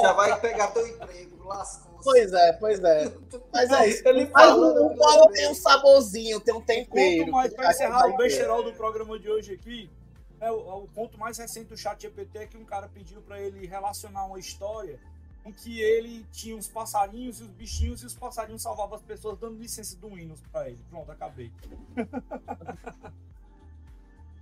Já 0.00 0.12
vai 0.14 0.40
pegar 0.40 0.68
teu 0.68 0.86
emprego, 0.86 1.44
lascou. 1.44 1.91
Pois 2.02 2.32
é, 2.32 2.52
pois 2.54 2.82
é. 2.82 3.12
Mas 3.52 3.70
é 3.70 3.88
isso. 3.88 4.06
Ele 4.06 4.26
fala, 4.26 4.56
o 4.56 4.94
bolo 4.94 5.30
tem 5.32 5.48
um 5.48 5.54
saborzinho, 5.54 6.40
tem 6.40 6.54
um 6.54 6.60
tempero. 6.60 7.24
Ponto 7.24 7.32
mais, 7.32 7.54
para 7.54 7.70
encerrar 7.70 8.06
o 8.06 8.16
besterol 8.16 8.62
do 8.62 8.72
programa 8.72 9.18
de 9.18 9.30
hoje 9.30 9.54
aqui, 9.54 9.90
é, 10.40 10.50
o, 10.50 10.84
o, 10.84 10.88
ponto 10.88 11.18
mais 11.18 11.38
recente 11.38 11.68
do 11.68 11.76
chat 11.76 12.02
GPT 12.02 12.38
é 12.38 12.46
que 12.46 12.56
um 12.56 12.64
cara 12.64 12.88
pediu 12.88 13.22
para 13.22 13.40
ele 13.40 13.66
relacionar 13.66 14.24
uma 14.26 14.38
história 14.38 14.98
em 15.44 15.52
que 15.52 15.80
ele 15.80 16.26
tinha 16.32 16.56
os 16.56 16.68
passarinhos 16.68 17.40
e 17.40 17.44
os 17.44 17.50
bichinhos 17.50 18.02
e 18.02 18.06
os 18.06 18.14
passarinhos 18.14 18.62
salvavam 18.62 18.96
as 18.96 19.02
pessoas 19.02 19.38
dando 19.38 19.58
licença 19.58 19.96
do 19.96 20.08
Windows 20.08 20.40
para 20.50 20.68
ele. 20.68 20.84
Pronto, 20.90 21.10
acabei. 21.10 21.52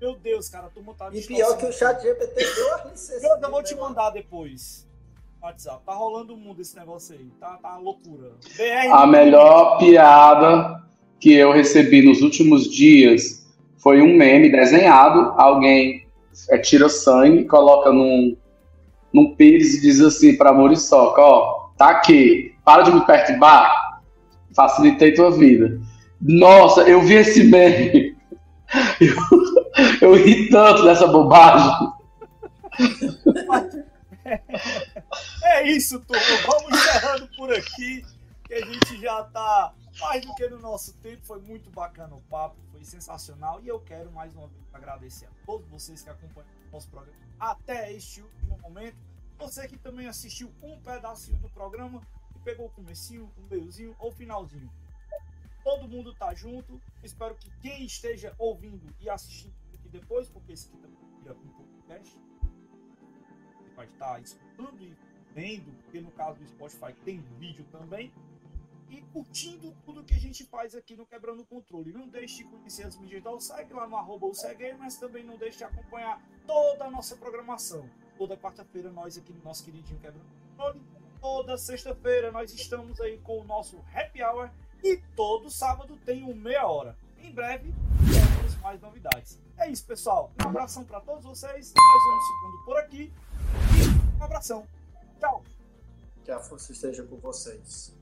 Meu 0.01 0.17
Deus, 0.17 0.49
cara, 0.49 0.71
tu 0.71 0.83
montar 0.83 1.15
E 1.15 1.23
pior 1.23 1.59
que 1.59 1.67
o 1.67 1.73
chat 1.73 2.01
GPT 2.01 2.55
deu 2.55 2.75
a 2.75 2.85
licença. 2.85 3.27
Eu 3.27 3.51
vou 3.51 3.63
te 3.63 3.75
mandar 3.75 4.09
depois. 4.11 4.89
WhatsApp. 5.43 5.83
Tá 5.87 5.93
rolando 5.95 6.35
o 6.35 6.37
mundo 6.37 6.61
esse 6.61 6.77
negócio 6.77 7.15
aí. 7.15 7.31
Tá, 7.41 7.59
tá 7.63 7.77
loucura. 7.79 8.33
BR... 8.57 8.93
A 8.93 9.07
melhor 9.07 9.79
piada 9.79 10.83
que 11.19 11.33
eu 11.33 11.53
recebi 11.53 12.03
nos 12.03 12.23
últimos 12.23 12.71
dias 12.71 13.47
foi 13.79 14.03
um 14.03 14.17
meme 14.17 14.51
desenhado. 14.51 15.33
Alguém 15.37 16.07
é, 16.51 16.59
tira 16.59 16.89
sangue, 16.89 17.45
coloca 17.45 17.91
num, 17.91 18.37
num 19.13 19.35
pires 19.35 19.75
e 19.75 19.81
diz 19.81 20.01
assim 20.01 20.37
pra 20.37 20.53
Muriçoca, 20.53 21.21
ó, 21.21 21.71
tá 21.77 21.91
aqui, 21.91 22.55
para 22.65 22.83
de 22.83 22.93
me 22.93 23.05
perturbar, 23.05 24.01
facilitei 24.55 25.15
tua 25.15 25.31
vida. 25.31 25.81
Nossa, 26.21 26.83
eu 26.83 27.01
vi 27.01 27.15
esse 27.15 27.45
meme. 27.45 28.19
Eu, 29.01 30.11
eu 30.13 30.15
ri 30.15 30.49
tanto 30.49 30.85
dessa 30.85 31.09
bobagem. 31.09 31.89
É 35.43 35.63
isso, 35.69 36.01
turma. 36.01 36.23
Vamos 36.47 36.79
encerrando 36.79 37.29
por 37.37 37.53
aqui, 37.53 38.05
que 38.45 38.55
a 38.55 38.65
gente 38.65 39.01
já 39.01 39.25
tá 39.25 39.75
mais 39.99 40.25
do 40.25 40.35
que 40.35 40.49
no 40.49 40.59
nosso 40.59 40.93
tempo. 40.95 41.25
Foi 41.25 41.41
muito 41.41 41.71
bacana 41.71 42.15
o 42.15 42.21
papo, 42.23 42.57
foi 42.71 42.85
sensacional. 42.85 43.61
E 43.61 43.69
eu 43.69 43.81
quero 43.81 44.11
mais 44.13 44.35
uma 44.35 44.47
vez 44.47 44.63
agradecer 44.73 45.27
a 45.27 45.47
todos 45.47 45.69
vocês 45.69 46.03
que 46.03 46.11
acompanham 46.11 46.49
o 46.69 46.73
nosso 46.73 46.89
programa 46.89 47.19
até 47.39 47.93
este 47.93 48.23
último 48.23 48.59
momento. 48.59 48.97
Você 49.39 49.67
que 49.67 49.79
também 49.79 50.07
assistiu 50.07 50.53
um 50.63 50.79
pedacinho 50.81 51.39
do 51.39 51.49
programa 51.49 52.03
e 52.37 52.39
pegou 52.41 52.67
o 52.67 52.71
comecinho, 52.71 53.33
o 53.39 53.43
meiozinho 53.43 53.97
ou 53.99 54.11
o 54.11 54.13
finalzinho. 54.13 54.71
Todo 55.65 55.89
mundo 55.89 56.15
tá 56.15 56.35
junto. 56.35 56.81
Espero 57.03 57.35
que 57.35 57.51
quem 57.61 57.85
esteja 57.85 58.35
ouvindo 58.39 58.95
e 59.01 59.09
assistindo 59.09 59.55
aqui 59.75 59.89
depois, 59.89 60.29
porque 60.29 60.53
esse 60.53 60.69
aqui 60.69 60.79
também 60.79 60.99
é 61.27 61.33
um 61.33 61.49
podcast, 61.53 62.19
vai 63.81 63.87
estar 63.87 64.21
escutando 64.21 64.83
e 64.83 64.95
vendo, 65.35 65.73
porque 65.83 66.01
no 66.01 66.11
caso 66.11 66.39
do 66.39 66.47
Spotify 66.47 66.93
tem 67.03 67.21
vídeo 67.39 67.65
também 67.73 68.13
e 68.91 69.01
curtindo 69.13 69.75
tudo 69.87 70.03
que 70.03 70.15
a 70.15 70.19
gente 70.19 70.45
faz 70.45 70.75
aqui 70.75 70.97
no 70.97 71.07
Quebrando 71.07 71.43
o 71.43 71.47
Controle. 71.47 71.93
Não 71.93 72.09
deixe 72.09 72.39
de 72.39 72.45
conhecer 72.45 72.83
as 72.87 72.97
mídias 72.99 73.21
então 73.21 73.41
segue 73.41 73.73
lá 73.73 73.87
no 73.87 73.97
arroba 73.97 74.27
o 74.27 74.35
segue, 74.35 74.75
mas 74.75 74.97
também 74.97 75.25
não 75.25 75.39
deixe 75.39 75.59
de 75.59 75.65
acompanhar 75.65 76.21
toda 76.47 76.85
a 76.85 76.91
nossa 76.91 77.17
programação. 77.17 77.89
Toda 78.19 78.37
quarta-feira 78.37 78.91
nós 78.91 79.17
aqui 79.17 79.33
no 79.33 79.43
nosso 79.43 79.65
queridinho 79.65 79.99
Quebrando 80.01 80.27
o 80.27 80.57
Controle. 80.57 80.83
Toda 81.21 81.57
sexta-feira 81.57 82.31
nós 82.33 82.53
estamos 82.53 83.01
aí 83.01 83.19
com 83.19 83.41
o 83.41 83.45
nosso 83.45 83.79
Happy 83.95 84.23
Hour 84.23 84.51
e 84.83 84.99
todo 85.17 85.49
sábado 85.49 85.97
tem 86.05 86.25
um 86.25 86.35
meia 86.35 86.67
hora. 86.67 86.99
Em 87.19 87.33
breve 87.33 87.73
teremos 88.13 88.57
mais 88.57 88.81
novidades. 88.81 89.39
É 89.57 89.71
isso, 89.71 89.87
pessoal. 89.87 90.33
Um 90.43 90.49
abração 90.49 90.85
para 90.85 91.01
todos 91.01 91.25
vocês. 91.25 91.73
Nós 91.77 92.05
vamos 92.05 92.25
ficando 92.27 92.65
por 92.65 92.79
aqui. 92.79 93.13
Um 94.21 94.25
abração. 94.25 94.67
Tchau. 95.19 95.43
Que 96.23 96.31
a 96.31 96.39
força 96.39 96.73
esteja 96.73 97.03
com 97.05 97.17
vocês. 97.17 97.95